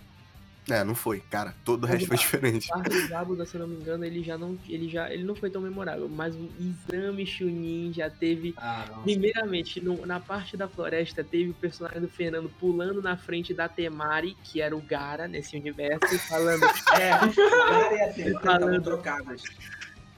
É, 0.70 0.84
não 0.84 0.94
foi, 0.94 1.22
cara. 1.22 1.56
Todo 1.64 1.86
o 1.86 1.88
resto 1.88 2.08
foi 2.08 2.18
diferente. 2.18 2.68
O 3.10 3.16
Abusa, 3.16 3.46
se 3.46 3.56
eu 3.56 3.62
não 3.62 3.68
me 3.68 3.76
engano, 3.76 4.04
ele 4.04 4.22
já 4.22 4.38
não. 4.38 4.58
Ele 4.68 4.90
já. 4.90 5.10
Ele 5.12 5.24
não 5.24 5.34
foi 5.36 5.50
tão 5.50 5.62
memorável. 5.62 6.10
Mas 6.10 6.36
o 6.36 6.50
exame 6.60 7.26
Chunin 7.26 7.92
já 7.94 8.10
teve. 8.10 8.54
Ah. 8.58 8.86
Primeiramente, 9.04 9.80
no- 9.80 10.06
na 10.06 10.20
parte 10.20 10.58
da 10.58 10.68
floresta, 10.68 11.24
teve 11.24 11.52
o 11.52 11.54
personagem 11.54 12.02
do 12.02 12.10
Fernando 12.10 12.50
pulando 12.60 13.02
na 13.02 13.16
frente 13.16 13.54
da 13.54 13.70
Temari, 13.70 14.36
que 14.44 14.60
era 14.62 14.76
o 14.76 14.82
Gara 14.82 15.28
nesse 15.28 15.56
universo, 15.58 16.14
e 16.14 16.18
falando. 16.20 16.64
É, 17.00 17.10
cara 17.12 17.96
e 17.96 18.02
a 18.02 18.14
Temari 18.14 18.44
Falando. 18.44 18.84
trocadas. 18.84 19.44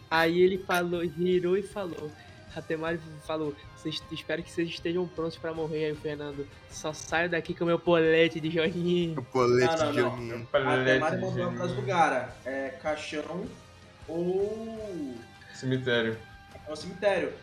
Aí 0.09 0.41
ele 0.41 0.57
falou, 0.57 1.05
girou 1.05 1.55
e 1.57 1.61
falou. 1.61 2.11
A 2.59 2.61
Temari 2.61 2.99
falou: 3.25 3.55
"Vocês- 3.77 4.03
espero 4.11 4.43
que 4.43 4.51
vocês 4.51 4.67
estejam 4.69 5.07
prontos 5.07 5.37
pra 5.37 5.53
morrer. 5.53 5.85
Aí 5.85 5.91
o 5.93 5.95
Fernando, 5.95 6.45
só 6.69 6.91
saio 6.93 7.29
daqui 7.29 7.53
com 7.53 7.63
meu 7.65 7.79
polete 7.79 8.39
de 8.39 8.49
joguinho. 8.51 9.17
O 9.17 9.23
polete 9.23 9.77
Não, 9.77 9.85
não, 9.85 9.91
de 9.93 10.01
não. 10.01 10.09
Joninho. 10.11 10.47
A 10.53 10.83
Temari 10.83 11.21
mandou 11.21 11.47
uma 11.47 11.51
frase 11.53 11.75
do 11.75 11.81
Gara. 11.83 12.35
É 12.45 12.69
caixão 12.81 13.45
ou 14.07 15.15
Cemitério. 15.53 16.17
é 16.67 16.71
o 16.71 16.75
cemitério. 16.75 17.33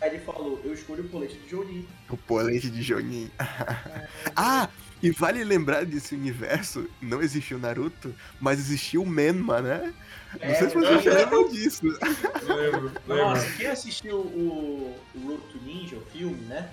Aí 0.00 0.10
ele 0.10 0.20
falou, 0.20 0.60
eu 0.64 0.72
escolho 0.72 1.04
o 1.04 1.08
colete 1.08 1.36
de 1.36 1.48
Jonin. 1.50 1.86
O 2.08 2.16
polete 2.16 2.70
de 2.70 2.80
Joninho. 2.80 3.28
ah, 4.36 4.68
e 5.02 5.10
vale 5.10 5.42
lembrar 5.44 5.84
desse 5.86 6.14
universo, 6.14 6.88
não 7.00 7.22
existiu 7.22 7.58
Naruto, 7.58 8.14
mas 8.40 8.58
existiu 8.58 9.02
o 9.02 9.06
Menma, 9.06 9.60
né? 9.60 9.94
Não 10.32 10.54
sei 10.54 10.68
se 10.68 10.74
vocês 10.74 11.06
é. 11.06 11.10
lembram 11.10 11.48
disso. 11.48 11.86
Lembro, 11.86 12.92
lembro. 13.06 13.16
Nossa, 13.24 13.50
quem 13.56 13.66
assistiu 13.66 14.16
o, 14.16 14.96
o 15.14 15.18
Road 15.26 15.42
to 15.52 15.58
Ninja, 15.64 15.96
o 15.96 16.04
filme, 16.06 16.40
né? 16.44 16.70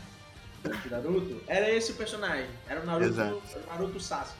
De 0.83 0.89
Naruto, 0.89 1.41
era 1.47 1.71
esse 1.71 1.91
o 1.91 1.95
personagem. 1.95 2.49
Era 2.67 2.81
o 2.81 2.85
Naruto, 2.85 3.09
Exato. 3.09 3.41
o 3.55 3.69
Naruto 3.69 3.99
Sasuke. 3.99 4.37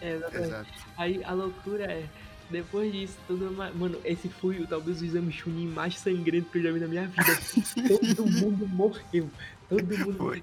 É, 0.00 0.14
exatamente. 0.14 0.48
Exato. 0.48 0.70
Aí 0.96 1.24
a 1.24 1.32
loucura 1.32 1.84
é. 1.84 2.04
Depois 2.50 2.92
disso, 2.92 3.16
tudo 3.26 3.50
mais. 3.52 3.74
Mano, 3.74 3.98
esse 4.04 4.28
foi 4.28 4.66
talvez 4.66 5.00
o 5.00 5.04
exame 5.04 5.32
Chunin 5.32 5.68
mais 5.68 5.98
sangrento 5.98 6.50
que 6.50 6.58
eu 6.58 6.62
já 6.62 6.72
vi 6.72 6.80
na 6.80 6.88
minha 6.88 7.06
vida. 7.06 7.38
Todo 7.88 8.26
mundo 8.26 8.66
morreu. 8.68 9.30
Todo 9.68 9.82
mundo 9.82 10.16
Foi, 10.18 10.42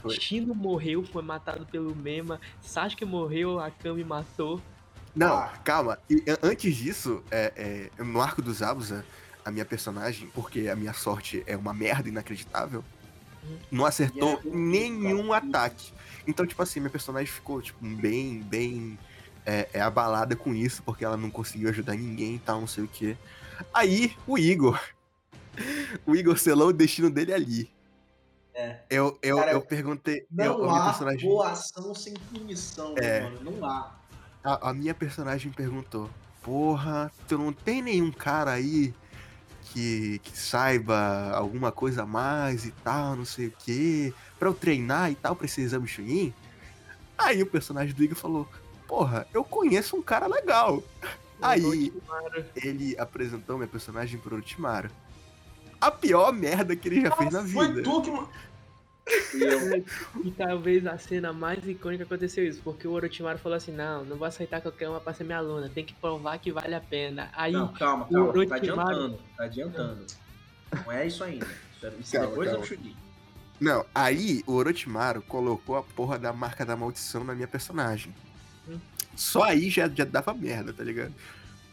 Foi. 0.00 0.20
Shino 0.20 0.54
morreu, 0.54 1.04
foi 1.04 1.22
matado 1.22 1.66
pelo 1.66 1.94
Mema. 1.94 2.40
Sasuke 2.60 3.04
morreu, 3.04 3.58
a 3.60 3.70
Kami 3.70 4.04
matou. 4.04 4.60
Não, 5.14 5.34
Ah. 5.36 5.52
calma. 5.64 5.98
E, 6.08 6.22
antes 6.42 6.76
disso, 6.76 7.22
é, 7.30 7.90
é, 7.98 8.02
no 8.02 8.20
arco 8.20 8.40
dos 8.40 8.62
Abusa, 8.62 9.04
a 9.44 9.50
minha 9.50 9.64
personagem, 9.64 10.28
porque 10.34 10.68
a 10.68 10.76
minha 10.76 10.92
sorte 10.92 11.42
é 11.46 11.56
uma 11.56 11.74
merda 11.74 12.08
inacreditável, 12.08 12.84
não 13.70 13.84
acertou 13.84 14.40
é- 14.44 14.48
nenhum 14.48 15.32
ataque. 15.32 15.92
Então, 16.26 16.46
tipo 16.46 16.62
assim, 16.62 16.78
minha 16.78 16.90
personagem 16.90 17.26
ficou, 17.32 17.60
tipo, 17.60 17.84
bem, 17.84 18.40
bem 18.42 18.98
é, 19.44 19.68
é, 19.72 19.80
abalada 19.80 20.36
com 20.36 20.54
isso, 20.54 20.82
porque 20.82 21.04
ela 21.04 21.16
não 21.16 21.30
conseguiu 21.30 21.70
ajudar 21.70 21.94
ninguém 21.94 22.34
e 22.36 22.38
tal, 22.38 22.60
não 22.60 22.66
sei 22.68 22.84
o 22.84 22.88
quê. 22.88 23.16
Aí, 23.74 24.14
o 24.26 24.38
Igor. 24.38 24.78
O 26.06 26.14
Igor 26.14 26.38
selou 26.38 26.68
o 26.68 26.72
destino 26.72 27.10
dele 27.10 27.34
ali. 27.34 27.70
É. 28.60 28.80
Eu, 28.90 29.18
eu, 29.22 29.36
Cara, 29.38 29.52
eu 29.52 29.60
perguntei. 29.62 30.18
eu, 30.20 30.58
Não 30.58 30.58
minha 30.66 30.80
há 30.82 30.84
personagem. 30.90 31.28
boa 31.28 31.50
ação 31.50 31.94
sem 31.94 32.14
punição, 32.14 32.94
É. 32.98 33.20
mano. 33.22 33.40
Não 33.42 33.64
há. 33.68 33.94
A, 34.44 34.70
a 34.70 34.74
minha 34.74 34.94
personagem 34.94 35.50
perguntou: 35.52 36.10
Porra, 36.42 37.10
tu 37.28 37.36
não 37.38 37.52
tem 37.52 37.80
nenhum 37.82 38.10
cara 38.12 38.52
aí 38.52 38.94
que, 39.72 40.18
que 40.24 40.36
saiba 40.38 41.30
alguma 41.34 41.70
coisa 41.70 42.02
a 42.02 42.06
mais 42.06 42.64
e 42.66 42.70
tal, 42.82 43.16
não 43.16 43.24
sei 43.24 43.46
o 43.48 43.52
quê, 43.64 44.12
pra 44.38 44.48
eu 44.48 44.54
treinar 44.54 45.10
e 45.10 45.14
tal 45.14 45.36
pra 45.36 45.46
esse 45.46 45.60
exame 45.60 45.86
Chunin? 45.86 46.34
Aí 47.16 47.42
o 47.42 47.46
personagem 47.46 47.94
do 47.94 48.02
Igor 48.04 48.16
falou: 48.16 48.48
Porra, 48.88 49.26
eu 49.32 49.44
conheço 49.44 49.96
um 49.96 50.02
cara 50.02 50.26
legal. 50.26 50.82
Aí 51.42 51.90
ele 52.56 52.94
apresentou 52.98 53.56
minha 53.56 53.68
personagem 53.68 54.18
pro 54.20 54.36
Orochimaru. 54.36 54.90
A 55.80 55.90
pior 55.90 56.30
merda 56.32 56.76
que 56.76 56.86
ele 56.88 57.00
já 57.00 57.10
fez 57.16 57.32
na 57.32 57.42
Foi 57.46 57.68
vida. 57.68 57.82
tu 57.82 58.02
que. 58.02 58.10
E 59.34 59.42
eu, 59.42 59.84
E 60.24 60.30
talvez 60.30 60.86
a 60.86 60.98
cena 60.98 61.32
mais 61.32 61.66
icônica 61.66 62.04
aconteceu 62.04 62.46
isso, 62.46 62.60
porque 62.62 62.86
o 62.86 62.92
Orochimaru 62.92 63.38
falou 63.38 63.56
assim: 63.56 63.72
não, 63.72 64.04
não 64.04 64.16
vou 64.16 64.26
aceitar 64.26 64.60
qualquer 64.60 64.88
uma 64.88 65.00
pra 65.00 65.12
ser 65.14 65.24
minha 65.24 65.38
aluna, 65.38 65.68
tem 65.68 65.84
que 65.84 65.94
provar 65.94 66.38
que 66.38 66.52
vale 66.52 66.74
a 66.74 66.80
pena. 66.80 67.30
Aí 67.32 67.52
não, 67.52 67.68
calma, 67.72 68.04
o 68.04 68.08
calma. 68.08 68.26
Tá 68.26 68.30
Orochimaru- 68.30 68.54
adiantando. 68.80 69.20
Tá 69.36 69.44
adiantando. 69.44 70.06
Não 70.86 70.92
é 70.92 71.06
isso 71.06 71.24
ainda. 71.24 71.46
Isso 71.98 72.16
é 72.16 72.18
Calma, 72.20 72.28
depois 72.30 72.50
calma. 72.50 72.64
do 72.64 72.68
Chunin. 72.68 72.96
Não, 73.60 73.84
aí 73.94 74.42
o 74.46 74.52
Orochimaru 74.54 75.20
colocou 75.22 75.76
a 75.76 75.82
porra 75.82 76.18
da 76.18 76.32
marca 76.32 76.64
da 76.64 76.76
maldição 76.76 77.24
na 77.24 77.34
minha 77.34 77.48
personagem. 77.48 78.14
Hum. 78.68 78.78
Só 79.16 79.42
aí 79.42 79.68
já, 79.68 79.88
já 79.88 80.04
dava 80.04 80.32
merda, 80.32 80.72
tá 80.72 80.82
ligado? 80.84 81.12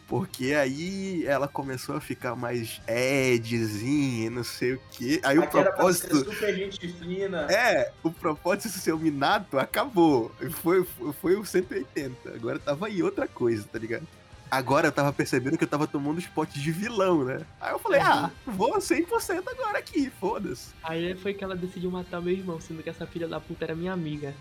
Porque 0.08 0.54
aí 0.54 1.26
ela 1.26 1.50
começou 1.50 1.96
a 1.98 2.00
ficar 2.00 2.34
mais 2.34 2.82
edzinha, 2.88 4.30
não 4.30 4.44
sei 4.44 4.74
o 4.76 4.82
quê. 4.92 5.20
Aí 5.22 5.38
o 5.38 5.44
Aqui 5.44 5.52
propósito. 5.52 6.18
super 6.24 6.56
gente 6.56 6.88
fina. 6.94 7.42
É, 7.52 7.92
o 8.02 8.10
propósito 8.10 8.70
de 8.74 8.80
ser 8.80 8.94
o 8.94 8.98
Minato 8.98 9.60
acabou. 9.60 10.32
Foi, 10.62 10.86
foi, 10.86 11.14
foi 11.14 11.36
o 11.36 11.44
180. 11.46 12.30
Agora 12.34 12.58
tava 12.58 12.90
em 12.90 13.02
outra 13.02 13.28
coisa, 13.28 13.66
tá 13.70 13.78
ligado? 13.78 14.08
Agora 14.50 14.88
eu 14.88 14.94
tava 14.94 15.12
percebendo 15.12 15.58
que 15.58 15.66
eu 15.66 15.68
tava 15.68 15.86
tomando 15.86 16.20
os 16.20 16.26
potes 16.28 16.62
de 16.62 16.72
vilão, 16.72 17.26
né? 17.26 17.42
Aí 17.60 17.74
eu 17.74 17.80
falei, 17.80 18.00
Uhum. 18.00 18.06
ah, 18.08 18.32
vou 18.46 18.78
100% 18.80 19.44
agora 19.46 19.78
aqui, 19.80 20.10
foda-se. 20.22 20.70
Aí 20.82 21.16
foi 21.16 21.34
que 21.34 21.44
ela 21.44 21.54
decidiu 21.54 21.92
matar 21.92 22.22
meu 22.22 22.32
irmão, 22.34 22.62
sendo 22.62 22.82
que 22.82 22.90
essa 22.90 23.06
filha 23.06 23.28
da 23.28 23.42
puta 23.42 23.66
era 23.66 23.76
minha 23.76 23.92
amiga. 23.92 24.34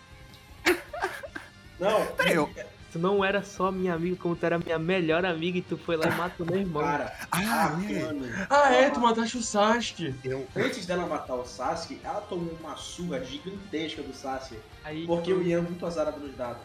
Não, 1.81 2.07
Peraí, 2.17 2.35
eu- 2.35 2.49
Tu 2.97 3.03
não 3.03 3.23
era 3.23 3.43
só 3.43 3.71
minha 3.71 3.93
amiga, 3.93 4.17
como 4.17 4.35
tu 4.35 4.47
era 4.47 4.59
minha 4.59 4.79
melhor 4.79 5.23
amiga 5.27 5.59
e 5.59 5.63
tu 5.63 5.77
foi 5.77 5.97
lá 5.99 6.07
e 6.07 6.15
matou 6.15 6.47
meu 6.47 6.57
irmão. 6.59 6.83
cara, 6.83 7.15
Ah, 7.31 7.77
a 7.77 7.93
é. 7.93 8.47
Ah, 8.49 8.75
é, 8.75 8.89
tu 8.91 9.01
mataste 9.01 9.37
o 9.37 9.43
Sasuke. 9.43 10.15
Eu, 10.25 10.47
antes 10.57 10.87
dela 10.87 11.05
matar 11.07 11.35
o 11.35 11.45
Sasuke, 11.45 12.01
ela 12.03 12.23
tomou 12.23 12.57
uma 12.59 12.75
surra 12.77 13.23
gigantesca 13.23 14.01
do 14.03 14.15
Sasuke. 14.15 14.59
Aí, 14.83 15.07
Porque 15.07 15.31
o 15.31 15.43
Ian 15.43 15.59
é 15.59 15.61
muito 15.61 15.85
azarado 15.85 16.19
nos 16.21 16.35
dados. 16.35 16.63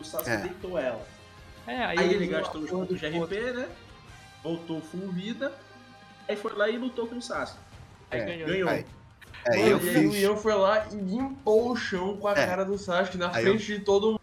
O 0.00 0.02
Sasuke 0.02 0.30
É. 0.30 0.36
deitou 0.38 0.76
ela. 0.76 1.06
É, 1.64 1.76
aí, 1.84 1.98
Aí, 2.00 2.14
ele 2.14 2.26
gastou 2.26 2.60
os 2.62 2.70
pontos 2.70 2.98
de. 2.98 3.06
RP, 3.06 3.52
né? 3.54 3.68
Voltou 4.42 4.80
full 4.80 5.12
vida. 5.12 5.52
Aí 6.28 6.34
foi 6.34 6.52
lá 6.54 6.68
e 6.68 6.76
lutou 6.76 7.06
com 7.06 7.18
o 7.18 7.22
Sasuke. 7.22 7.60
Aí 8.10 8.18
É, 8.20 8.24
ganhou. 8.24 8.48
Ganhou. 8.48 8.68
Aí, 8.68 8.84
é, 9.44 9.50
Mano, 9.50 9.60
eu 9.60 9.76
e 9.78 9.88
aí 9.90 10.06
o 10.06 10.10
fiz. 10.10 10.14
Ian 10.22 10.36
foi 10.36 10.54
lá 10.54 10.86
e 10.90 10.96
limpou 10.96 11.70
o 11.70 11.76
chão 11.76 12.16
com 12.16 12.26
a 12.26 12.32
É. 12.32 12.46
cara 12.46 12.64
do 12.64 12.76
Sasuke 12.76 13.16
na 13.16 13.28
Aí 13.32 13.44
eu- 13.46 13.52
frente 13.52 13.78
de 13.78 13.84
todo 13.84 14.06
mundo. 14.08 14.17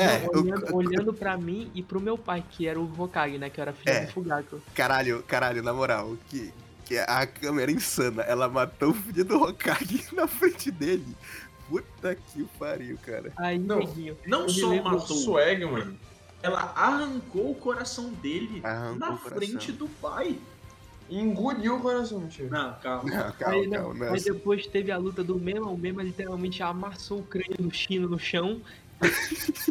É, 0.00 0.18
Não, 0.20 0.32
eu- 0.32 0.40
olhando, 0.40 0.74
olhando 0.76 1.12
pra 1.14 1.36
mim 1.36 1.70
e 1.74 1.82
pro 1.82 2.00
meu 2.00 2.16
pai, 2.16 2.42
que 2.50 2.66
era 2.66 2.80
o 2.80 2.90
Hokage, 3.02 3.38
né? 3.38 3.50
Que 3.50 3.60
era 3.60 3.72
filho 3.72 3.92
É. 3.94 4.06
do 4.06 4.12
Fugaku. 4.12 4.60
Caralho, 4.74 5.22
caralho, 5.26 5.62
na 5.62 5.72
moral, 5.72 6.16
que, 6.28 6.52
que 6.84 6.98
a 6.98 7.26
câmera 7.26 7.70
insana, 7.70 8.22
ela 8.22 8.48
matou 8.48 8.90
o 8.90 8.94
filho 8.94 9.24
do 9.24 9.42
Hokage 9.42 10.06
na 10.14 10.26
frente 10.26 10.70
dele. 10.70 11.06
Puta 11.68 12.14
que 12.16 12.42
pariu, 12.58 12.98
cara. 13.04 13.32
Aí, 13.36 13.58
Não. 13.58 13.78
neguinho. 13.78 14.16
Não 14.26 14.48
só 14.48 14.70
lembro- 14.70 14.92
matou, 14.92 15.16
Swag, 15.16 15.64
mano. 15.66 15.96
ela 16.42 16.72
arrancou 16.74 17.50
o 17.50 17.54
coração 17.54 18.10
dele 18.14 18.60
Arrancou 18.64 18.98
na 18.98 19.10
o 19.12 19.18
frente 19.18 19.70
do 19.70 19.86
pai. 19.86 20.36
Engoliu 21.08 21.76
o 21.76 21.80
coração, 21.80 22.20
mentira. 22.20 22.48
Não, 22.48 22.72
calma. 22.80 23.02
Não, 23.10 23.32
calma, 23.32 23.54
Aí, 23.56 23.66
não, 23.66 23.82
calma. 23.82 24.06
não, 24.06 24.14
aí 24.14 24.20
depois 24.22 24.64
teve 24.68 24.92
a 24.92 24.96
luta 24.96 25.24
do 25.24 25.36
Mema, 25.40 25.68
o 25.68 25.76
Mema 25.76 26.04
literalmente 26.04 26.62
amassou 26.62 27.18
o 27.18 27.22
crânio 27.24 27.56
do 27.58 27.74
Chino 27.74 28.08
no 28.08 28.18
chão. 28.18 28.60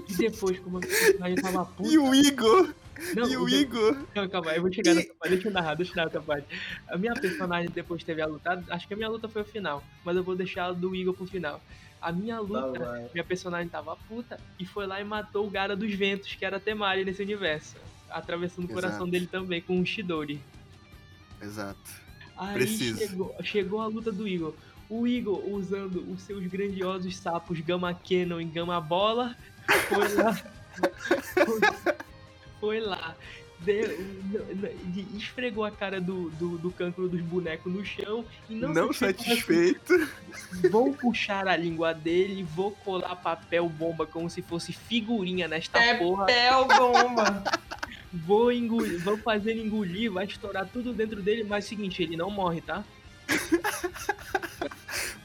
E 0.10 0.14
depois, 0.16 0.60
como 0.60 0.78
a 0.78 0.82
personagem 0.82 1.36
tava 1.36 1.66
puta. 1.66 1.90
E 1.90 1.98
o 1.98 2.14
Igor! 2.14 2.74
Não, 3.16 3.30
e 3.30 3.38
o 3.38 3.48
Igor! 3.48 3.98
Não, 4.16 4.28
calma, 4.28 4.52
eu 4.54 4.62
vou 4.62 4.72
chegar 4.74 4.92
E- 4.92 4.96
nessa 4.96 5.14
parte, 5.14 5.34
deixa 5.34 5.48
eu 5.48 5.54
narrar, 5.54 5.76
deixa 5.76 5.92
eu 5.92 5.96
narrar 5.96 6.10
essa 6.10 6.22
parte. 6.22 6.48
A 6.90 6.98
minha 6.98 7.14
personagem 7.14 7.70
depois 7.70 8.04
teve 8.04 8.22
a 8.22 8.26
luta, 8.28 8.64
acho 8.70 8.88
que 8.88 8.94
a 8.94 8.98
minha 8.98 9.10
luta 9.10 9.30
foi 9.30 9.42
o 9.42 9.46
final, 9.46 9.84
mas 10.04 10.18
eu 10.18 10.24
vou 10.24 10.36
deixar 10.36 10.66
a 10.66 10.72
do 10.74 10.94
Igor 10.96 11.14
pro 11.14 11.26
final. 11.26 11.62
A 12.02 12.12
minha 12.12 12.36
Tá, 12.36 12.42
luta, 12.42 13.10
minha 13.14 13.24
personagem 13.24 13.68
tava 13.70 13.96
puta 14.08 14.40
e 14.58 14.66
foi 14.66 14.88
lá 14.88 15.00
e 15.02 15.04
matou 15.04 15.46
o 15.46 15.50
Gara 15.50 15.76
dos 15.76 15.94
Ventos, 15.94 16.34
que 16.34 16.46
era 16.46 16.60
Temari 16.60 17.04
nesse 17.06 17.22
universo. 17.22 17.76
Atravessando 18.10 18.66
o 18.66 18.68
coração 18.70 18.98
Exato. 19.00 19.12
dele 19.12 19.28
também, 19.28 19.62
com 19.62 19.78
um 19.78 19.86
Shidori. 19.86 20.40
Exato. 21.42 21.78
Aí 22.38 22.54
Preciso. 22.54 22.98
chegou, 23.00 23.36
chegou 23.44 23.82
a 23.82 23.88
luta 23.88 24.12
do 24.12 24.28
Igor. 24.28 24.54
O 24.90 25.06
Igor, 25.08 25.48
usando 25.48 26.04
os 26.12 26.22
seus 26.24 26.46
grandiosos 26.48 27.16
sapos 27.18 27.60
Gama 27.60 27.94
Cannon 27.94 28.42
e 28.42 28.46
Gama 28.46 28.82
Bola, 28.82 29.36
foi 29.88 30.08
lá. 30.16 30.34
foi, 31.34 31.60
foi 32.60 32.80
lá 32.80 33.16
deu- 33.62 33.98
esfregou 35.16 35.66
a 35.66 35.72
cara 35.72 36.00
do, 36.00 36.30
do, 36.32 36.58
do 36.58 36.72
cancro 36.72 37.08
dos 37.10 37.22
bonecos 37.22 37.72
no 37.72 37.84
chão 37.86 38.26
e 38.50 38.56
não, 38.56 38.74
Não 38.74 38.94
satisfeito. 38.94 40.08
Vou 40.72 40.94
puxar 40.94 41.48
a 41.48 41.56
língua 41.58 41.94
dele, 41.94 42.44
vou 42.44 42.72
colar 42.72 43.16
papel 43.16 43.68
bomba 43.68 44.06
como 44.06 44.30
se 44.30 44.42
fosse 44.42 44.72
figurinha 44.72 45.48
nesta 45.48 45.80
É 45.80 45.96
porra. 45.96 46.26
Pel 46.26 46.66
bomba! 46.66 47.44
Vou 48.12 48.52
engolir, 48.52 49.04
vou 49.04 49.18
fazer 49.18 49.52
ele 49.52 49.62
engolir, 49.64 50.12
vai 50.12 50.26
estourar 50.26 50.66
tudo 50.68 50.94
dentro 50.94 51.22
dele, 51.22 51.44
mas 51.44 51.66
é 51.66 51.68
o 51.68 51.70
seguinte, 51.70 52.02
ele 52.02 52.18
não 52.18 52.32
morre, 52.32 52.62
tá? 52.62 52.84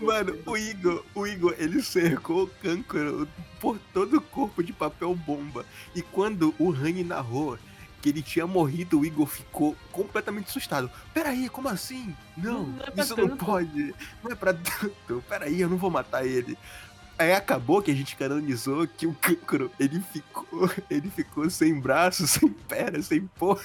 Mano, 0.01 0.37
o 0.47 0.57
Igor, 0.57 1.05
o 1.15 1.27
Igor, 1.27 1.55
ele 1.59 1.83
cercou 1.83 2.45
o 2.45 2.49
Câncaro 2.49 3.29
por 3.61 3.79
todo 3.93 4.17
o 4.19 4.21
corpo 4.21 4.63
de 4.63 4.73
papel 4.73 5.15
bomba. 5.15 5.65
E 5.95 6.03
quando 6.03 6.55
o 6.59 6.71
Rani 6.71 7.05
narrou 7.05 7.59
que 8.03 8.11
ele 8.11 8.21
tinha 8.23 8.47
morrido, 8.47 9.01
o 9.01 9.07
Igor 9.07 9.27
ficou 9.27 9.75
completamente 9.91 10.49
assustado. 10.49 10.91
Peraí, 11.15 11.49
como 11.49 11.69
assim? 11.69 12.15
Não, 12.37 12.65
Não 12.67 12.81
é 12.85 13.01
isso 13.01 13.17
não 13.17 13.29
tanto." 13.29 13.45
pode. 13.47 13.95
Não 14.23 14.31
é 14.31 14.35
pra 14.35 14.53
tanto. 14.53 15.25
Peraí, 15.29 15.61
eu 15.61 15.69
não 15.71 15.79
vou 15.79 15.91
matar 15.91 16.27
ele. 16.27 16.59
Aí 17.17 17.33
acabou 17.33 17.81
que 17.81 17.93
a 17.93 17.95
gente 17.95 18.17
canonizou 18.17 18.87
que 18.89 19.07
o 19.07 19.15
Câncaro, 19.15 19.71
ele 19.79 20.01
ficou, 20.13 20.69
ele 20.91 21.09
ficou 21.09 21.49
sem 21.49 21.79
braço, 21.79 22.27
sem 22.29 22.49
perna, 22.49 23.01
sem 23.01 23.27
porra. 23.39 23.63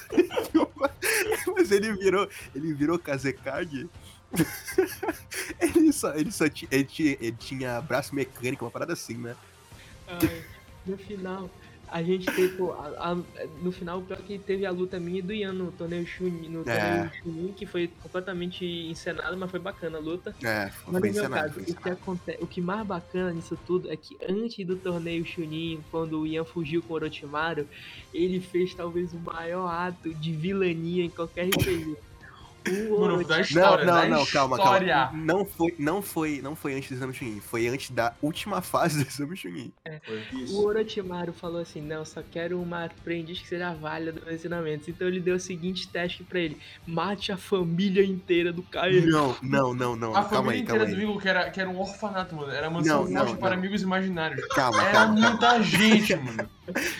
Mas 1.56 1.72
ele 1.72 1.92
virou, 1.94 2.30
ele 2.56 2.74
virou 2.74 3.00
Kazekage. 3.00 3.90
ele 5.60 5.92
só, 5.92 6.14
ele 6.16 6.32
só 6.32 6.48
tinha, 6.50 6.70
ele 6.72 6.88
ele 7.20 7.32
tinha 7.34 7.82
braço 7.82 8.14
mecânico, 8.14 8.66
uma 8.66 8.72
parada 8.72 8.94
assim, 8.94 9.16
né? 9.18 9.36
Ai, 10.08 10.44
no 10.86 10.98
final, 10.98 11.50
a 11.88 12.02
gente 12.04 12.26
teve. 12.28 12.50
pô, 12.56 12.72
a- 12.74 13.12
a- 13.12 13.46
no 13.64 13.72
final, 13.72 14.02
pior 14.02 14.18
que 14.20 14.38
teve 14.38 14.66
a 14.66 14.72
luta 14.72 15.00
minha 15.00 15.20
e 15.20 15.22
do 15.22 15.34
Ian 15.34 15.54
no 15.54 15.72
torneio 15.72 16.06
Chunin, 16.06 16.50
no 16.50 16.62
É. 16.70 16.80
torneio 16.80 17.12
Chunin, 17.24 17.54
que 17.54 17.66
foi 17.66 17.88
completamente 18.02 18.64
encenado, 18.66 19.36
mas 19.38 19.50
foi 19.52 19.60
bacana 19.60 19.98
a 19.98 20.02
luta. 20.02 20.36
É, 20.44 20.66
Mas 20.66 20.74
foi 20.76 20.94
no 20.94 21.00
meu 21.00 21.10
encenado, 21.10 21.32
caso, 21.48 21.60
o 21.60 21.64
que, 21.64 21.72
encenado. 21.72 21.92
aconte... 21.92 22.38
o 22.40 22.48
que 22.48 22.62
mais 22.62 22.86
bacana 22.88 23.32
nisso 23.34 23.58
tudo 23.66 23.92
é 23.92 23.96
que 23.96 24.18
antes 24.28 24.66
do 24.66 24.76
torneio 24.76 25.26
Chunin, 25.26 25.84
quando 25.92 26.22
o 26.22 26.28
Ian 26.28 26.46
fugiu 26.46 26.82
com 26.84 26.94
o 26.94 26.96
Orochimaru, 26.96 27.68
ele 28.14 28.40
fez 28.40 28.74
talvez 28.76 29.12
o 29.14 29.18
maior 29.20 29.68
ato 29.68 30.14
de 30.14 30.32
vilania 30.34 31.04
em 31.06 31.10
qualquer 31.10 31.48
RPG. 31.50 31.98
O 32.68 33.00
Mano, 33.02 33.24
da 33.24 33.42
história, 33.42 33.86
Não, 33.86 33.96
não, 34.10 34.10
não, 34.20 34.26
calma, 34.26 34.58
história. 34.58 34.94
calma. 34.94 35.18
Não 35.24 35.46
foi, 35.46 35.76
não 35.80 36.02
foi, 36.02 36.42
não 36.42 36.56
foi 36.56 36.74
antes 36.76 36.90
do 36.90 36.96
Exame 36.96 37.14
Chunin, 37.14 37.40
foi 37.40 37.68
antes 37.68 37.90
da 37.92 38.14
última 38.22 38.62
fase 38.62 39.02
do 39.04 39.08
Exame 39.08 39.36
Chunin. 39.38 39.72
O 40.34 40.36
Isso. 40.38 40.62
Orochimaru 40.66 41.32
falou 41.34 41.62
assim: 41.62 41.82
Não, 41.82 42.04
só 42.06 42.22
quero 42.22 42.62
uma 42.62 42.86
aprendiz 42.86 43.40
que 43.40 43.48
seja 43.48 43.74
válida 43.74 44.12
dos 44.12 44.32
ensinamentos. 44.32 44.88
Então 44.88 45.08
ele 45.08 45.20
deu 45.20 45.36
o 45.36 45.40
seguinte 45.40 45.88
teste 45.88 46.24
pra 46.24 46.40
ele: 46.40 46.58
Mate 46.86 47.32
a 47.32 47.38
família 47.38 48.04
inteira 48.04 48.52
do 48.52 48.62
Kairi. 48.64 49.06
Não, 49.06 49.36
não, 49.42 49.74
não, 49.74 49.96
não. 49.96 50.16
A 50.16 50.24
calma 50.26 50.52
família 50.52 50.60
aí, 50.62 50.66
calma 50.66 50.84
inteira 50.84 50.86
do 50.86 50.96
aí. 50.96 51.04
Igor, 51.10 51.22
que 51.22 51.30
era, 51.30 51.50
que 51.50 51.62
era 51.62 51.70
um 51.70 51.80
orfanato, 51.80 52.36
mano. 52.36 52.52
Era 52.52 52.70
mansão 52.70 53.06
Não, 53.06 53.26
não, 53.26 53.36
para 53.38 53.52
não. 53.52 53.58
amigos 53.58 53.82
imaginários. 53.82 54.46
Calma, 54.50 54.82
Era 54.84 54.92
calma, 54.92 55.16
calma. 55.16 55.30
muita 55.30 55.64
gente, 55.64 56.16
mano. 56.18 56.50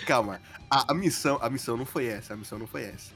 Calma. 0.06 0.40
A, 0.70 0.92
a 0.92 0.94
missão, 0.94 1.38
a 1.42 1.50
missão 1.50 1.76
não 1.76 1.84
foi 1.84 2.06
essa, 2.06 2.34
a 2.34 2.36
missão 2.36 2.58
não 2.58 2.66
foi 2.66 2.84
essa. 2.84 3.12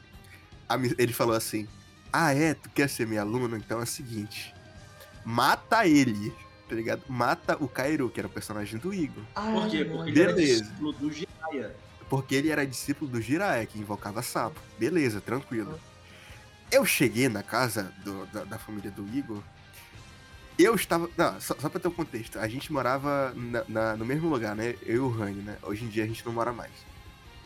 A 0.68 0.76
ele 0.98 1.12
falou 1.12 1.34
assim: 1.36 1.68
"Ah, 2.16 2.32
é, 2.34 2.54
tu 2.54 2.68
quer 2.70 2.88
ser 2.88 3.06
meu 3.06 3.20
aluno? 3.20 3.56
Então 3.56 3.80
é 3.80 3.82
o 3.82 3.86
seguinte: 3.86 4.54
mata 5.24 5.86
ele." 5.86 6.32
Tá 6.68 6.74
ligado? 6.74 7.02
Mata 7.08 7.56
o 7.62 7.68
Kairu, 7.68 8.08
que 8.08 8.18
era 8.18 8.26
o 8.26 8.30
personagem 8.30 8.78
do 8.78 8.92
Igor. 8.94 9.22
Por 9.34 9.68
quê? 9.68 9.84
Porque 9.84 10.10
ele 10.10 10.22
era 10.22 10.32
Beleza. 10.32 10.62
discípulo 10.62 10.92
do 10.92 11.12
Jiraiya. 11.12 11.76
Porque 12.08 12.34
ele 12.34 12.48
era 12.50 12.66
discípulo 12.66 13.10
do 13.10 13.20
Jiraiya, 13.20 13.66
que 13.66 13.78
invocava 13.78 14.22
sapo. 14.22 14.58
Beleza, 14.78 15.20
tranquilo. 15.20 15.78
Eu 16.72 16.86
cheguei 16.86 17.28
na 17.28 17.42
casa 17.42 17.92
do- 18.02 18.24
da, 18.26 18.44
da 18.44 18.58
família 18.58 18.90
do 18.90 19.06
Igor. 19.14 19.42
Eu 20.58 20.74
estava. 20.74 21.08
Não, 21.16 21.38
só, 21.40 21.54
só 21.58 21.68
pra 21.68 21.78
ter 21.78 21.88
um 21.88 21.92
contexto. 21.92 22.38
A 22.38 22.48
gente 22.48 22.72
morava 22.72 23.32
na- 23.36 23.64
na- 23.68 23.96
no 23.96 24.04
mesmo 24.04 24.28
lugar, 24.30 24.54
né? 24.56 24.74
Eu 24.82 24.94
e 24.94 24.98
o 25.00 25.08
Rani, 25.10 25.42
né? 25.42 25.58
Hoje 25.62 25.84
em 25.84 25.88
dia 25.88 26.04
a 26.04 26.06
gente 26.06 26.24
não 26.24 26.32
mora 26.32 26.52
mais. 26.52 26.72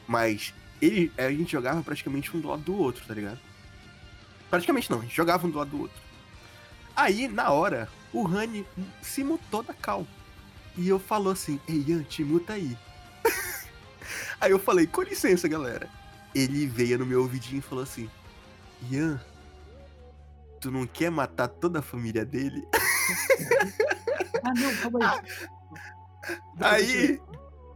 Mas 0.07 0.55
ele, 0.81 1.11
a 1.19 1.29
gente 1.31 1.51
jogava 1.53 1.83
praticamente 1.83 2.35
um 2.37 2.41
do 2.41 2.49
lado 2.49 2.63
do 2.63 2.77
outro, 2.77 3.05
tá 3.07 3.15
ligado? 3.15 3.39
Praticamente 4.51 4.91
não, 4.91 4.99
a 4.99 5.03
gente 5.03 5.15
jogava 5.15 5.47
um 5.47 5.51
do 5.51 5.59
lado 5.59 5.71
do 5.71 5.81
outro. 5.83 6.01
Aí, 6.97 7.29
na 7.29 7.51
hora, 7.51 7.89
o 8.13 8.23
Rani 8.23 8.67
se 9.03 9.23
mutou 9.23 9.63
da 9.63 9.75
cal. 9.75 10.07
E 10.77 10.89
eu 10.89 10.99
falou 10.99 11.33
assim, 11.33 11.61
ei 11.69 11.85
Ian, 11.87 12.03
te 12.03 12.25
muta 12.25 12.55
aí. 12.55 12.77
aí 14.41 14.51
eu 14.51 14.59
falei, 14.59 14.87
com 14.87 15.03
licença, 15.03 15.47
galera. 15.49 15.89
Ele 16.35 16.67
veio 16.67 16.99
no 16.99 17.07
meu 17.07 17.23
ouvidinho 17.23 17.59
e 17.59 17.63
falou 17.63 17.85
assim, 17.85 18.09
Ian, 18.91 19.21
tu 20.61 20.71
não 20.71 20.87
quer 20.87 21.11
matar 21.11 21.49
toda 21.49 21.81
a 21.81 21.83
família 21.83 22.25
dele? 22.25 22.67
Ah, 24.45 24.55
não, 24.55 24.75
calma 24.77 25.11
aí. 25.11 25.21
Aí, 26.61 27.21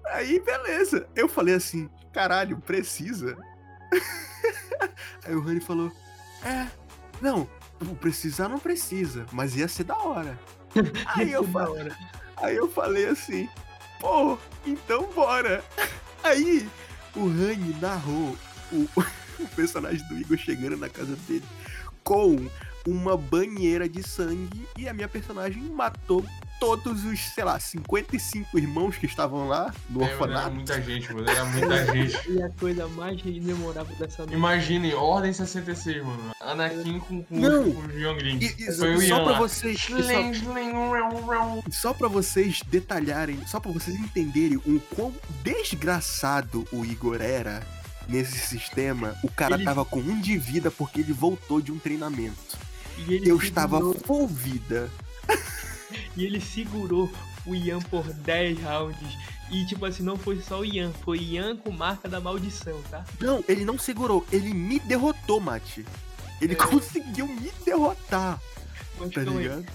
aí, 0.07 0.41
beleza. 0.41 1.09
Eu 1.15 1.29
falei 1.29 1.55
assim, 1.55 1.91
caralho, 2.13 2.57
precisa? 2.59 3.37
aí 5.25 5.35
o 5.35 5.41
Rani 5.41 5.61
falou, 5.61 5.93
é, 6.45 6.67
não, 7.21 7.49
precisar 8.01 8.49
não 8.49 8.59
precisa, 8.59 9.27
mas 9.33 9.57
ia 9.57 9.69
ser 9.69 9.85
da 9.85 9.97
hora. 9.97 10.39
Aí 11.17 11.33
eu, 11.33 11.43
Isso 11.43 11.53
da 11.53 11.65
fa- 11.65 11.71
hora. 11.71 11.97
aí 12.39 12.57
eu 12.57 12.71
falei 12.71 13.07
assim, 13.07 13.49
pô, 14.01 14.39
então 14.67 15.11
bora. 15.13 15.63
Aí 16.25 16.69
o 17.15 17.27
Rani 17.29 17.77
narrou 17.81 18.37
o, 18.73 18.89
o 19.43 19.49
personagem 19.57 20.07
do 20.09 20.19
Igor 20.19 20.37
chegando 20.39 20.77
na 20.77 20.89
casa 20.89 21.15
dele 21.29 21.45
com 22.05 22.37
uma 22.87 23.17
banheira 23.17 23.89
de 23.89 24.03
sangue 24.03 24.67
e 24.79 24.89
a 24.89 24.95
minha 24.95 25.09
personagem 25.09 25.63
matou 25.65 26.25
todos 26.63 27.05
os, 27.05 27.19
sei 27.35 27.43
lá, 27.43 27.59
55 27.59 28.57
irmãos 28.57 28.97
que 28.97 29.05
estavam 29.07 29.49
lá 29.49 29.75
no 29.91 30.01
É, 30.01 30.05
mano, 30.05 30.05
era 30.05 30.13
orfanato. 30.23 30.55
muita 30.55 30.81
gente, 30.81 31.13
mano. 31.13 31.29
Era 31.29 31.45
muita 31.45 31.87
gente. 31.93 32.31
E 32.31 32.41
a 32.41 32.49
coisa 32.51 32.87
mais 32.87 33.21
memorável 33.25 33.97
dessa 33.97 34.19
noite. 34.19 34.35
Imaginem, 34.37 34.95
Ordem 34.95 35.33
66, 35.33 36.05
mano. 36.05 36.31
Anakin 36.41 37.01
com, 37.01 37.23
com, 37.25 37.37
Não. 37.37 37.65
com 37.73 37.81
o 37.81 37.91
e 37.91 38.77
Foi 38.77 38.95
o 38.95 39.01
só 39.01 39.05
Ian 39.07 39.25
pra 39.25 39.33
lá. 39.33 39.39
vocês, 39.39 39.89
e 39.89 40.03
só, 40.03 41.63
só 41.73 41.93
para 41.95 42.07
vocês 42.07 42.63
detalharem, 42.69 43.45
só 43.47 43.59
pra 43.59 43.73
vocês 43.73 43.97
entenderem 43.97 44.59
o 44.59 44.81
quão 44.95 45.13
desgraçado 45.43 46.65
o 46.73 46.85
Igor 46.85 47.21
era 47.21 47.61
nesse 48.09 48.39
sistema, 48.39 49.17
o 49.25 49.29
cara 49.29 49.57
Ele- 49.57 49.65
tava 49.65 49.85
com 49.85 49.99
um 49.99 50.21
de 50.21 50.37
vida 50.39 50.71
porque 50.71 51.01
ele 51.01 51.13
voltou 51.13 51.61
de 51.61 51.73
um 51.73 51.79
treinamento. 51.79 52.57
E 52.99 53.15
ele 53.15 53.29
Eu 53.29 53.37
estava 53.39 53.81
full 54.07 54.29
vida. 54.29 54.89
E 56.17 56.25
ele 56.25 56.41
segurou 56.41 57.11
o 57.47 57.55
Ian 57.55 57.81
por 57.81 58.05
10 58.05 58.61
rounds. 58.63 59.19
E 59.51 59.67
tipo 59.67 59.85
assim, 59.85 60.03
não 60.03 60.17
foi 60.17 60.41
só 60.41 60.61
o 60.61 60.65
Ian, 60.65 60.91
foi 61.05 61.19
Ian 61.19 61.57
com 61.57 61.71
marca 61.71 62.09
da 62.09 62.21
maldição, 62.21 62.81
tá? 62.91 63.05
Não, 63.21 63.45
ele 63.49 63.65
não 63.65 63.79
segurou, 63.79 64.25
ele 64.33 64.55
me 64.55 64.79
derrotou, 64.81 65.41
Mate. 65.41 65.85
Ele 66.41 66.55
É. 66.55 66.57
conseguiu 66.57 67.27
me 67.29 67.51
derrotar, 67.65 68.41
Mas 68.99 69.11
tá 69.11 69.23
calma 69.25 69.39
aí, 69.41 69.49
ligado? 69.49 69.67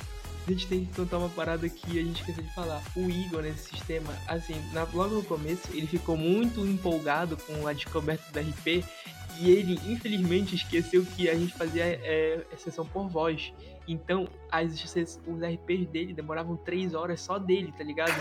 a 0.48 0.52
gente 0.52 0.68
tem 0.68 0.86
que 0.86 0.94
contar 0.96 1.18
uma 1.20 1.30
parada 1.30 1.68
que 1.70 2.00
a 2.00 2.04
gente 2.04 2.22
esqueceu 2.22 2.44
de 2.44 2.54
falar. 2.56 2.82
O 2.96 3.10
Igor 3.10 3.42
nesse 3.44 3.70
sistema, 3.70 4.12
assim, 4.28 4.56
na- 4.74 4.88
logo 4.94 5.16
no 5.16 5.24
começo, 5.24 5.62
ele 5.74 5.86
ficou 5.86 6.18
muito 6.18 6.66
empolgado 6.66 7.38
com 7.38 7.68
a 7.68 7.74
descoberta 7.74 8.24
do 8.32 8.40
RP. 8.40 8.84
E 9.40 9.52
ele, 9.52 9.80
infelizmente, 9.86 10.56
esqueceu 10.56 11.06
que 11.06 11.30
a 11.30 11.36
gente 11.36 11.54
fazia 11.54 11.84
é, 11.84 12.46
exceção 12.52 12.86
por 12.86 13.08
voz. 13.08 13.54
Então, 13.88 14.28
as, 14.52 14.74
os 14.84 15.42
RPs 15.42 15.88
dele 15.88 16.14
demoravam 16.14 16.58
3 16.58 16.94
horas 16.94 17.22
só 17.22 17.38
dele, 17.38 17.74
tá 17.78 17.84
ligado? 17.84 18.14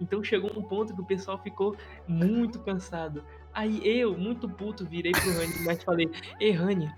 Então 0.00 0.22
chegou 0.22 0.50
um 0.56 0.62
ponto 0.62 0.94
que 0.94 1.00
o 1.00 1.04
pessoal 1.04 1.38
ficou 1.38 1.76
muito 2.06 2.60
cansado. 2.60 3.24
Aí 3.52 3.80
eu, 3.84 4.16
muito 4.16 4.48
puto, 4.48 4.86
virei 4.86 5.12
pro 5.12 5.32
Rani 5.32 5.52
e 5.52 5.84
falei: 5.84 6.10
Ei, 6.40 6.50
Rani, 6.52 6.90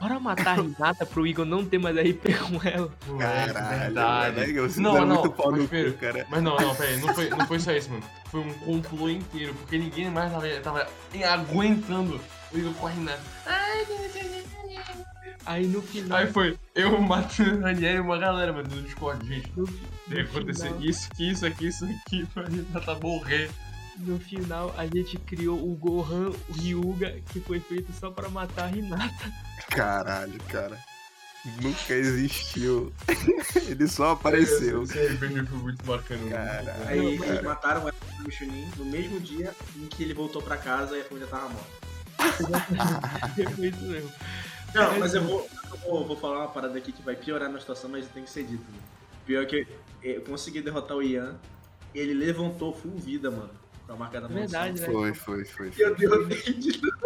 bora 0.00 0.20
matar 0.20 0.58
a 0.58 0.62
Renata 0.62 1.06
pro 1.06 1.26
Igor 1.26 1.44
não 1.44 1.64
ter 1.64 1.78
mais 1.78 1.96
RP 1.96 2.34
com 2.38 2.68
ela. 2.68 2.90
Caralho, 3.18 3.80
verdade. 3.80 4.34
velho, 4.36 4.68
você 4.70 4.80
Não, 4.80 4.94
dá 4.94 5.00
não, 5.04 5.20
muito 5.22 5.30
pau 5.32 5.50
mas 5.50 5.60
no 5.62 5.68
pera. 5.68 5.92
cara. 5.92 6.26
Mas 6.30 6.42
não, 6.42 6.56
não, 6.56 6.74
pera 6.74 6.90
aí, 6.90 6.96
não 7.00 7.14
foi, 7.14 7.30
não 7.30 7.46
foi 7.46 7.60
só 7.60 7.72
isso, 7.72 7.90
mano. 7.90 8.02
Foi 8.30 8.40
um 8.40 8.52
complô 8.54 9.08
inteiro, 9.10 9.54
porque 9.54 9.78
ninguém 9.78 10.10
mais 10.10 10.30
tava, 10.32 10.48
tava 10.60 10.86
aguentando 11.32 12.20
o 12.52 12.58
Igor 12.58 12.72
com 12.74 12.86
a 12.86 12.90
Renata. 12.90 13.22
Aí 15.46 15.66
no 15.66 15.80
final. 15.80 16.18
Aí 16.18 16.26
foi 16.26 16.58
eu, 16.74 16.94
o 16.94 17.02
Matheus, 17.02 17.56
o 17.56 17.60
Ranieri 17.60 17.96
e 17.96 18.00
uma 18.00 18.18
galera, 18.18 18.52
mano, 18.52 18.68
no 18.74 18.82
Discord, 18.82 19.26
gente. 19.26 19.50
no, 19.56 19.66
Tem 19.66 19.76
que 20.08 20.22
no 20.32 20.38
acontecer 20.38 20.74
isso, 20.80 21.08
que 21.10 21.30
isso 21.30 21.46
aqui, 21.46 21.68
isso 21.68 21.84
aqui, 21.86 22.26
pra 22.34 22.44
Renata 22.44 22.94
morrer. 23.02 23.50
No 23.98 24.18
final, 24.18 24.74
a 24.76 24.86
gente 24.86 25.18
criou 25.18 25.58
o 25.58 25.74
Gohan 25.74 26.30
o 26.30 26.52
Ryuga, 26.52 27.20
que 27.32 27.40
foi 27.40 27.60
feito 27.60 27.92
só 27.92 28.10
pra 28.10 28.28
matar 28.28 28.64
a 28.64 28.66
Renata. 28.68 29.32
Caralho, 29.70 30.38
cara. 30.44 30.78
Nunca 31.62 31.94
existiu. 31.94 32.92
ele 33.68 33.86
só 33.88 34.12
apareceu. 34.12 34.82
Esse 34.82 35.06
RPG 35.06 35.46
foi 35.46 35.58
muito 35.58 35.84
bacana. 35.84 36.20
Muito 36.20 36.34
bom. 36.34 36.88
Aí 36.88 37.18
Não, 37.18 37.24
eles 37.24 37.42
mataram 37.42 37.90
o 38.26 38.30
Chunin 38.30 38.68
no 38.76 38.84
mesmo 38.84 39.20
dia 39.20 39.54
em 39.76 39.86
que 39.86 40.02
ele 40.02 40.14
voltou 40.14 40.42
pra 40.42 40.56
casa 40.56 40.96
e 40.96 41.00
a 41.00 41.04
família 41.04 41.28
tava 41.28 41.48
morta. 41.48 41.88
Foi 43.54 43.68
isso 43.68 43.86
mesmo. 43.86 44.12
Não, 44.74 44.98
mas 44.98 45.14
eu 45.14 45.22
vou, 45.22 45.48
eu 45.72 45.78
vou, 45.78 46.06
vou 46.06 46.16
falar 46.16 46.40
uma 46.40 46.48
parada 46.48 46.76
aqui 46.76 46.92
que 46.92 47.02
vai 47.02 47.16
piorar 47.16 47.48
na 47.50 47.58
situação, 47.58 47.88
mas 47.88 48.06
tem 48.08 48.24
que 48.24 48.30
ser 48.30 48.44
dito. 48.44 48.64
Né? 48.70 48.78
Pior 49.24 49.46
que 49.46 49.66
eu 50.02 50.20
consegui 50.22 50.60
derrotar 50.60 50.96
o 50.96 51.02
Ian, 51.02 51.36
ele 51.94 52.12
levantou 52.12 52.74
full 52.74 52.96
vida, 52.98 53.30
mano. 53.30 53.50
Com 53.88 53.94
a 53.94 53.96
marca 53.96 54.20
da 54.20 54.28
Verdade, 54.28 54.80
né? 54.80 54.86
Foi, 54.86 55.14
foi, 55.14 55.44
foi. 55.46 55.72
E 55.76 55.80
eu 55.80 55.96
foi. 55.96 56.06
derrotei 56.06 56.52
de 56.52 56.80
novo. 56.82 56.98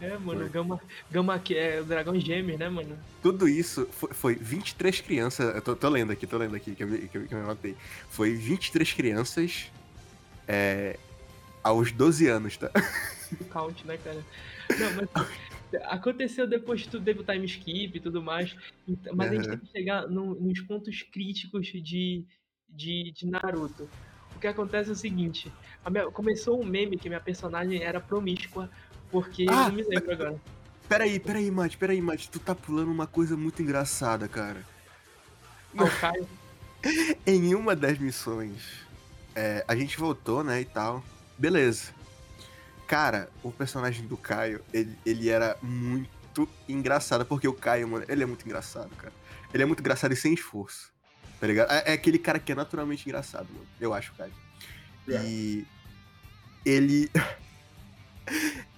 É, 0.00 0.16
mano, 0.18 0.40
Foi. 0.40 0.48
Gama, 0.48 0.80
Gama 1.10 1.38
que 1.38 1.54
é 1.56 1.80
o 1.80 1.84
dragão 1.84 2.18
gêmeos, 2.18 2.58
né, 2.58 2.68
mano? 2.68 2.98
Tudo 3.22 3.46
isso 3.48 3.86
foi, 3.92 4.12
foi 4.14 4.34
23 4.34 5.00
crianças. 5.00 5.54
Eu 5.54 5.62
tô, 5.62 5.76
tô 5.76 5.88
lendo 5.88 6.10
aqui, 6.10 6.26
tô 6.26 6.38
lendo 6.38 6.56
aqui, 6.56 6.74
que 6.74 6.82
eu, 6.82 6.88
me- 6.88 7.06
que 7.06 7.18
eu, 7.18 7.26
que 7.28 7.32
eu 7.34 7.38
me 7.38 7.44
anotei. 7.44 7.76
Foi 8.08 8.34
23 8.34 8.92
crianças 8.94 9.70
é, 10.48 10.98
aos 11.62 11.92
12 11.92 12.26
anos, 12.26 12.56
tá? 12.56 12.70
O 13.40 13.44
count, 13.44 13.86
né, 13.86 13.96
cara? 13.98 14.24
Não, 14.78 14.90
mas 14.96 15.08
aconteceu 15.84 16.48
depois 16.48 16.82
que 16.82 16.88
tudo 16.88 17.04
teve 17.04 17.20
o 17.20 17.24
time 17.24 17.44
skip 17.44 17.96
e 17.96 18.00
tudo 18.00 18.20
mais. 18.22 18.56
Mas 19.14 19.30
a 19.30 19.34
gente 19.34 19.48
tem 19.50 19.58
que 19.58 19.70
chegar 19.70 20.08
no- 20.08 20.34
nos 20.34 20.60
pontos 20.62 21.02
críticos 21.02 21.66
de, 21.66 22.24
de, 22.68 23.12
de 23.12 23.26
Naruto. 23.26 23.88
O 24.40 24.42
que 24.42 24.46
acontece 24.46 24.88
é 24.88 24.92
o 24.94 24.96
seguinte: 24.96 25.52
minha- 25.90 26.10
começou 26.10 26.58
um 26.58 26.64
meme 26.64 26.96
que 26.96 27.10
minha 27.10 27.20
personagem 27.20 27.82
era 27.82 28.00
promíscua, 28.00 28.70
porque 29.10 29.44
Ah! 29.46 29.68
não 29.68 29.72
me 29.72 29.82
lembro 29.82 30.10
agora. 30.12 30.40
Peraí, 30.88 31.20
peraí, 31.20 31.50
Mate, 31.50 31.76
peraí, 31.76 32.00
Mate. 32.00 32.30
Tu 32.30 32.38
tá 32.40 32.54
pulando 32.54 32.90
uma 32.90 33.06
coisa 33.06 33.36
muito 33.36 33.60
engraçada, 33.60 34.26
cara. 34.26 34.64
Ah, 35.76 35.84
o 35.84 35.90
Caio. 36.00 36.26
Em 37.26 37.54
uma 37.54 37.76
das 37.76 37.98
missões, 37.98 38.62
é, 39.36 39.62
a 39.68 39.76
gente 39.76 39.98
voltou, 39.98 40.42
né, 40.42 40.62
e 40.62 40.64
tal. 40.64 41.04
Beleza. 41.36 41.92
Cara, 42.86 43.28
o 43.42 43.52
personagem 43.52 44.06
do 44.06 44.16
Caio, 44.16 44.62
ele, 44.72 44.96
ele 45.04 45.28
era 45.28 45.54
muito 45.62 46.48
engraçado, 46.66 47.26
porque 47.26 47.46
o 47.46 47.52
Caio, 47.52 47.86
mano, 47.86 48.06
ele 48.08 48.22
é 48.22 48.26
muito 48.26 48.46
engraçado, 48.46 48.88
cara. 48.96 49.12
Ele 49.52 49.62
é 49.62 49.66
muito 49.66 49.80
engraçado 49.80 50.12
e 50.12 50.16
sem 50.16 50.32
esforço. 50.32 50.90
Tá 51.40 51.46
ligado? 51.46 51.70
É, 51.72 51.84
é 51.86 51.92
aquele 51.94 52.18
cara 52.18 52.38
que 52.38 52.52
é 52.52 52.54
naturalmente 52.54 53.08
engraçado, 53.08 53.48
mano. 53.52 53.66
Eu 53.80 53.94
acho, 53.94 54.12
Caio. 54.14 54.32
E 55.08 55.64
ele. 56.64 57.10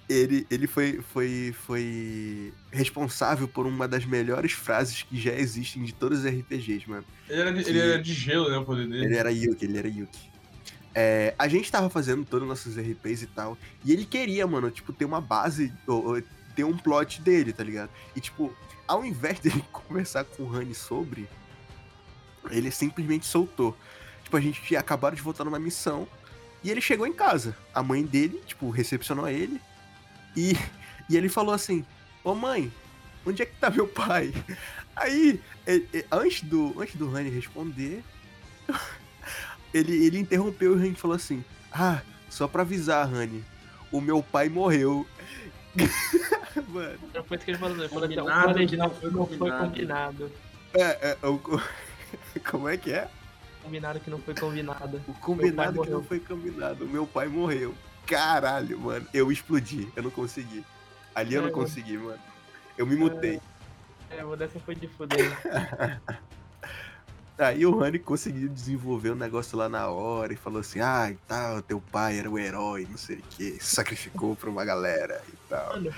Ele, 0.09 0.45
ele 0.51 0.67
foi, 0.67 1.01
foi, 1.13 1.55
foi 1.65 2.53
responsável 2.71 3.47
por 3.47 3.65
uma 3.65 3.87
das 3.87 4.03
melhores 4.05 4.51
frases 4.51 5.01
que 5.01 5.17
já 5.19 5.31
existem 5.31 5.81
de 5.83 5.93
todos 5.93 6.19
os 6.19 6.25
RPGs, 6.25 6.87
mano. 6.89 7.05
Ele 7.29 7.39
era, 7.39 7.53
de, 7.53 7.63
Que- 7.63 7.69
ele 7.69 7.79
era 7.79 8.01
de 8.01 8.13
gelo, 8.13 8.49
né? 8.49 8.57
O 8.57 8.65
poder 8.65 8.87
dele. 8.87 9.05
Ele 9.05 9.15
era 9.15 9.31
Yuki, 9.31 9.63
ele 9.65 9.77
era 9.77 9.87
Yuki. 9.87 10.29
É, 10.93 11.33
a 11.39 11.47
gente 11.47 11.71
tava 11.71 11.89
fazendo 11.89 12.25
todos 12.25 12.43
os 12.43 12.49
nossos 12.49 12.77
RPs 12.77 13.21
e 13.23 13.27
tal. 13.27 13.57
E 13.83 13.93
ele 13.93 14.05
queria, 14.05 14.45
mano, 14.45 14.69
tipo, 14.69 14.91
ter 14.91 15.05
uma 15.05 15.21
base, 15.21 15.73
ou, 15.87 16.05
ou 16.15 16.23
ter 16.53 16.65
um 16.65 16.77
plot 16.77 17.21
dele, 17.21 17.53
tá 17.53 17.63
ligado? 17.63 17.89
E, 18.15 18.19
tipo, 18.19 18.53
ao 18.85 19.05
invés 19.05 19.39
dele 19.39 19.63
conversar 19.71 20.25
com 20.25 20.43
o 20.43 20.53
Honey 20.53 20.75
sobre, 20.75 21.29
ele 22.49 22.71
simplesmente 22.71 23.25
soltou. 23.25 23.75
Tipo, 24.23 24.37
a 24.37 24.41
gente 24.41 24.61
tinha 24.61 24.79
acabado 24.79 25.15
de 25.15 25.21
voltar 25.21 25.43
numa 25.43 25.59
missão. 25.59 26.07
E 26.63 26.69
ele 26.71 26.79
chegou 26.81 27.05
em 27.05 27.13
casa. 27.13 27.55
A 27.73 27.83
mãe 27.83 28.03
dele, 28.03 28.41
tipo, 28.45 28.69
recepcionou 28.69 29.27
ele. 29.27 29.59
E, 30.35 30.53
e 31.09 31.17
ele 31.17 31.29
falou 31.29 31.53
assim: 31.53 31.85
Ô 32.23 32.33
mãe, 32.33 32.71
onde 33.25 33.41
é 33.41 33.45
que 33.45 33.55
tá 33.57 33.69
meu 33.69 33.87
pai? 33.87 34.33
Aí, 34.95 35.39
ele- 35.67 35.87
ele- 35.93 36.05
antes 36.11 36.41
do, 36.43 36.73
antes 36.79 36.95
do 36.95 37.09
Honey 37.09 37.29
responder, 37.29 38.03
ele, 39.73 40.05
ele 40.05 40.19
interrompeu 40.19 40.73
e 40.73 40.75
o 40.75 40.87
Hank 40.89 40.99
falou 40.99 41.15
assim: 41.15 41.43
Ah, 41.71 42.01
só 42.29 42.47
pra 42.47 42.61
avisar, 42.61 43.07
Honey, 43.11 43.43
o 43.91 43.99
meu 44.01 44.21
pai 44.23 44.49
morreu. 44.49 45.05
Mano, 46.69 46.97
isso 47.13 47.37
que 47.45 47.51
ele 47.51 47.57
falou, 47.57 47.75
não. 47.75 47.83
Ele 47.83 47.89
falou 47.93 48.07
que 48.07 48.13
o 48.13 48.23
Combinado 48.23 48.43
planejamento 48.53 48.77
não 48.77 48.89
foi 48.91 49.09
não 49.11 49.25
foi 49.27 49.37
combinado. 49.51 49.67
combinado. 49.69 50.31
é, 50.75 51.17
é, 51.21 51.27
o- 51.27 51.61
como 52.49 52.67
é 52.69 52.77
que 52.77 52.91
é? 52.91 53.09
Combinado 53.61 53.99
que 53.99 54.09
não 54.09 54.19
foi 54.19 54.35
combinado. 54.35 55.01
O 55.07 55.13
combinado 55.13 55.71
que 55.71 55.77
morreu. 55.77 55.93
não 55.99 56.03
foi 56.03 56.19
combinado. 56.19 56.85
O 56.85 56.87
meu 56.89 57.07
pai 57.07 57.27
morreu. 57.27 57.73
Caralho, 58.05 58.77
mano. 58.79 59.07
Eu 59.13 59.31
explodi. 59.31 59.87
Eu 59.95 60.03
não 60.03 60.11
consegui. 60.11 60.65
Ali 61.15 61.35
eu 61.35 61.41
É, 61.41 61.45
não 61.45 61.51
mano. 61.51 61.63
consegui, 61.63 61.97
mano. 61.97 62.19
Eu 62.77 62.85
me 62.85 62.95
mutei. 62.95 63.39
É, 64.09 64.23
o 64.25 64.35
dessa 64.35 64.59
foi 64.59 64.75
de 64.75 64.87
fuder. 64.87 65.17
Aí 67.37 67.65
o 67.65 67.75
Rani 67.77 67.97
conseguiu 67.97 68.47
desenvolver 68.47 69.09
o 69.09 69.15
negócio 69.15 69.57
lá 69.57 69.67
na 69.67 69.87
hora 69.87 70.31
e 70.33 70.35
falou 70.35 70.59
assim: 70.59 70.79
ah, 70.81 71.09
e 71.09 71.15
tal, 71.27 71.61
teu 71.63 71.81
pai 71.81 72.19
era 72.19 72.29
o 72.29 72.37
herói, 72.37 72.85
não 72.89 72.97
sei 72.97 73.17
o 73.17 73.21
que, 73.23 73.57
sacrificou 73.63 74.35
pra 74.35 74.49
uma 74.49 74.63
galera 74.63 75.19
e 75.27 75.35
tal. 75.49 75.73
Mano, 75.73 75.93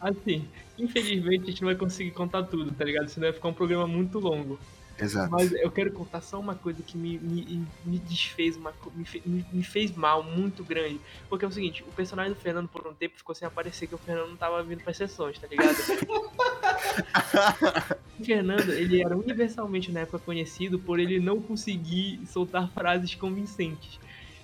assim, 0.00 0.48
infelizmente 0.78 1.42
a 1.42 1.46
gente 1.46 1.60
não 1.60 1.68
vai 1.68 1.76
conseguir 1.76 2.12
contar 2.12 2.44
tudo, 2.44 2.72
tá 2.72 2.84
ligado? 2.84 3.08
Senão 3.08 3.26
vai 3.26 3.34
ficar 3.34 3.48
um 3.48 3.52
programa 3.54 3.86
muito 3.86 4.18
longo. 4.18 4.58
Exato. 4.98 5.30
Mas 5.30 5.52
eu 5.52 5.70
quero 5.70 5.92
contar 5.92 6.20
só 6.20 6.38
uma 6.38 6.54
coisa 6.54 6.82
que 6.82 6.96
me, 6.96 7.18
me, 7.18 7.66
me 7.84 7.98
desfez, 7.98 8.56
uma, 8.56 8.72
me, 8.94 9.44
me, 9.52 9.64
fez 9.64 9.94
mal 9.94 10.22
muito 10.22 10.62
grande. 10.62 11.00
Porque 11.28 11.44
é 11.44 11.48
o 11.48 11.52
seguinte, 11.52 11.82
o 11.82 11.92
personagem 11.92 12.32
do 12.32 12.38
Fernando 12.38 12.68
por 12.68 12.86
um 12.86 12.94
tempo 12.94 13.16
ficou 13.16 13.34
sem 13.34 13.46
aparecer, 13.46 13.88
que 13.88 13.94
o 13.94 13.98
Fernando 13.98 14.30
não 14.30 14.36
tava 14.36 14.62
vindo 14.62 14.82
pras 14.82 14.96
sessões, 14.96 15.38
tá 15.38 15.48
ligado? 15.48 15.74
o 18.20 18.24
Fernando, 18.24 18.72
ele 18.72 19.02
era 19.02 19.16
universalmente 19.16 19.90
na 19.90 20.00
época 20.00 20.20
conhecido 20.20 20.78
por 20.78 21.00
ele 21.00 21.18
não 21.18 21.40
conseguir 21.40 22.20
soltar 22.26 22.70
frases 22.70 23.14
convincentes. 23.14 23.98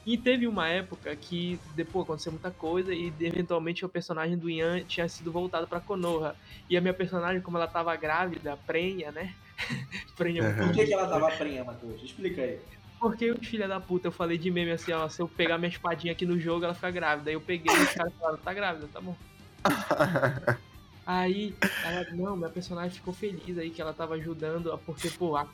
E 0.05 0.17
teve 0.17 0.47
uma 0.47 0.67
época 0.67 1.15
que 1.15 1.61
depois 1.77 2.05
aconteceu 2.05 2.33
muita 2.33 2.51
coisa 2.51 2.93
e 2.93 3.13
eventualmente 3.21 3.85
o 3.85 3.89
personagem 3.89 4.37
do 4.37 4.49
Ian 4.49 4.83
tinha 4.85 5.07
sido 5.09 5.31
voltado 5.31 5.67
pra 5.67 5.79
Konoha. 5.79 6.35
E 6.69 6.77
a 6.77 6.81
minha 6.81 6.95
personagem, 6.95 7.43
como 7.43 7.59
ela 7.59 7.69
tava 7.69 7.95
grávida, 7.97 8.57
prenha, 8.67 9.13
né? 9.13 9.35
prenha 10.17 10.43
Uhum. 10.43 10.67
Por 10.67 10.73
que, 10.73 10.87
que 10.87 10.93
ela 10.95 11.07
tava 11.09 11.31
prenha, 11.33 11.65
Matheus? 11.65 12.03
Explica 12.03 12.43
aí. 12.43 12.59
porque 12.99 13.31
os 13.31 13.47
filha 13.47 13.67
da 13.67 13.81
puta, 13.81 14.09
eu 14.09 14.13
falei 14.13 14.37
de 14.39 14.51
meme 14.51 14.71
assim, 14.73 14.93
ó, 14.93 15.09
se 15.09 15.21
eu 15.23 15.29
pegar 15.29 15.59
minha 15.59 15.71
espadinha 15.71 16.13
aqui 16.13 16.27
no 16.27 16.39
jogo, 16.39 16.65
ela 16.65 16.75
fica 16.75 16.91
grávida. 16.91 17.31
Aí 17.31 17.35
eu 17.35 17.41
peguei 17.41 17.75
e 17.75 17.83
os 17.83 17.93
caras 17.93 18.13
falaram, 18.19 18.39
tá 18.39 18.53
grávida, 18.53 18.89
tá 18.93 19.01
bom. 19.01 19.17
Aí, 21.07 21.55
ela, 21.85 22.07
não, 22.13 22.37
minha 22.37 22.51
personagem 22.51 22.91
ficou 22.93 23.13
feliz 23.13 23.59
aí 23.59 23.71
que 23.71 23.81
ela 23.83 23.93
tava 23.93 24.15
ajudando, 24.15 24.79
porque, 24.87 25.11
pô, 25.11 25.35
a- 25.37 25.49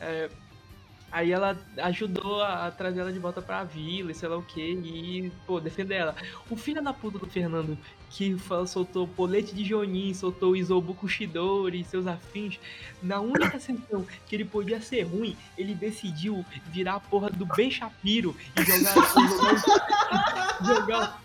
é, 0.00 0.28
aí 1.10 1.32
ela 1.32 1.58
ajudou 1.78 2.42
a, 2.42 2.66
a 2.66 2.70
trazer 2.70 3.00
ela 3.00 3.12
de 3.12 3.18
volta 3.18 3.42
pra 3.42 3.64
vila 3.64 4.12
e 4.12 4.14
sei 4.14 4.28
lá 4.28 4.36
o 4.36 4.42
que, 4.42 4.60
e, 4.60 5.32
pô, 5.46 5.60
defender 5.60 5.96
ela. 5.96 6.14
O 6.48 6.56
filho 6.56 6.82
da 6.82 6.92
puta 6.92 7.18
do 7.18 7.26
Fernando, 7.26 7.76
que 8.10 8.36
fa- 8.38 8.66
soltou 8.66 9.06
polete 9.06 9.54
de 9.54 9.64
Jonin, 9.64 10.12
soltou 10.14 10.52
o 10.52 10.56
Isobuku 10.56 11.08
Shidori 11.08 11.80
e 11.80 11.84
seus 11.84 12.06
afins, 12.06 12.58
na 13.02 13.20
única 13.20 13.58
sessão 13.60 14.06
que 14.26 14.34
ele 14.36 14.44
podia 14.44 14.80
ser 14.80 15.02
ruim, 15.02 15.36
ele 15.56 15.74
decidiu 15.74 16.44
virar 16.66 16.94
a 16.94 17.00
porra 17.00 17.30
do 17.30 17.46
Ben 17.46 17.70
Shapiro 17.70 18.36
e 18.56 18.62
jogar, 18.64 18.94
jogar, 18.94 20.64
jogar, 20.64 21.22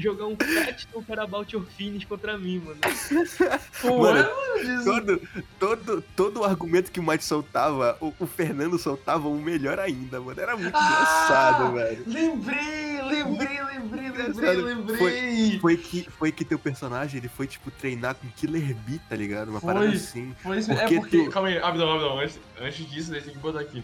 jogar 0.00 0.26
um 0.26 0.36
Fat 0.36 0.86
para 1.06 1.24
About 1.24 1.54
Your 1.54 1.64
Finish 1.76 2.04
contra 2.04 2.38
mim, 2.38 2.58
mano. 2.64 2.78
Pô, 3.82 3.98
Mano, 4.02 4.18
é, 4.18 4.84
todo, 4.84 5.22
todo, 5.58 6.04
todo 6.16 6.40
o 6.40 6.44
argumento 6.44 6.90
que 6.90 7.00
o 7.00 7.02
Mike 7.02 7.24
soltava, 7.24 7.96
o, 8.00 8.12
o 8.18 8.26
Fernando 8.26 8.78
soltava 8.78 9.28
o 9.28 9.38
melhor 9.38 9.78
ainda, 9.78 10.20
mano. 10.20 10.40
Era 10.40 10.56
muito 10.56 10.74
Ah! 10.76 10.80
engraçado, 10.80 11.72
velho. 11.74 12.04
Lembrei, 12.06 13.02
lembrei, 13.02 13.62
lembrei, 13.62 14.10
lembrei, 14.10 14.54
lembrei. 14.56 15.58
Foi 15.60 15.76
que, 15.76 16.08
foi 16.10 16.32
que 16.32 16.44
teu 16.44 16.58
personagem, 16.58 17.18
ele 17.18 17.28
foi, 17.28 17.46
tipo, 17.46 17.70
treinar 17.70 18.14
com 18.14 18.28
Killer 18.28 18.74
Bee, 18.74 19.00
tá 19.08 19.16
ligado? 19.16 19.48
Uma 19.48 19.60
Foi. 19.60 19.72
parada 19.74 19.92
assim. 19.92 20.34
Foi 20.42 20.58
isso 20.58 20.68
mesmo. 20.68 20.80
Porque 20.82 20.94
É 20.94 21.00
porque. 21.00 21.24
tu- 21.24 21.30
Calma 21.30 21.48
aí, 21.48 21.58
rapidão, 21.58 21.88
rapidão. 21.88 22.18
Antes, 22.20 22.38
antes 22.60 22.90
disso, 22.90 23.12
tem 23.12 23.22
que 23.22 23.38
botar 23.38 23.60
aqui. 23.60 23.82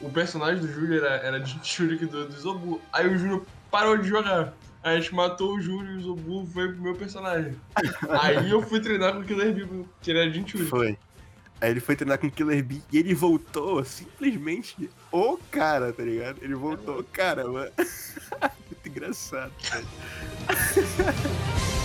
O 0.00 0.10
personagem 0.10 0.60
do 0.60 0.70
Júlio 0.70 0.98
era, 1.04 1.16
era 1.16 1.40
de 1.40 1.58
Shuriken 1.66 2.08
do, 2.08 2.26
do 2.28 2.32
Zobu. 2.38 2.80
Aí 2.92 3.06
o 3.08 3.16
Júlio 3.16 3.46
parou 3.70 3.96
de 3.96 4.08
jogar. 4.08 4.52
A 4.84 4.94
gente 4.96 5.14
matou 5.14 5.54
o 5.54 5.60
Júlio 5.62 5.96
o 5.96 6.02
Zobu 6.02 6.46
foi 6.52 6.68
pro 6.68 6.82
meu 6.82 6.94
personagem. 6.94 7.56
Aí 8.20 8.50
eu 8.50 8.60
fui 8.60 8.80
treinar 8.80 9.14
com 9.14 9.20
o 9.20 9.24
Killer 9.24 9.54
Bee, 9.54 9.86
que 10.02 10.10
era 10.10 10.30
de 10.30 10.38
Jinchuri. 10.38 10.66
Foi. 10.66 10.98
Aí 11.58 11.70
ele 11.70 11.80
foi 11.80 11.96
treinar 11.96 12.18
com 12.18 12.30
Killer 12.30 12.62
Bee 12.62 12.82
e 12.92 12.98
ele 12.98 13.14
voltou 13.14 13.82
simplesmente 13.82 14.90
o 15.10 15.38
cara, 15.50 15.90
tá 15.90 16.02
ligado? 16.02 16.36
Ele 16.42 16.54
voltou 16.54 17.00
o 17.00 17.04
cara, 17.04 17.48
mano. 17.48 17.72
Muito 18.68 18.86
engraçado. 18.86 19.52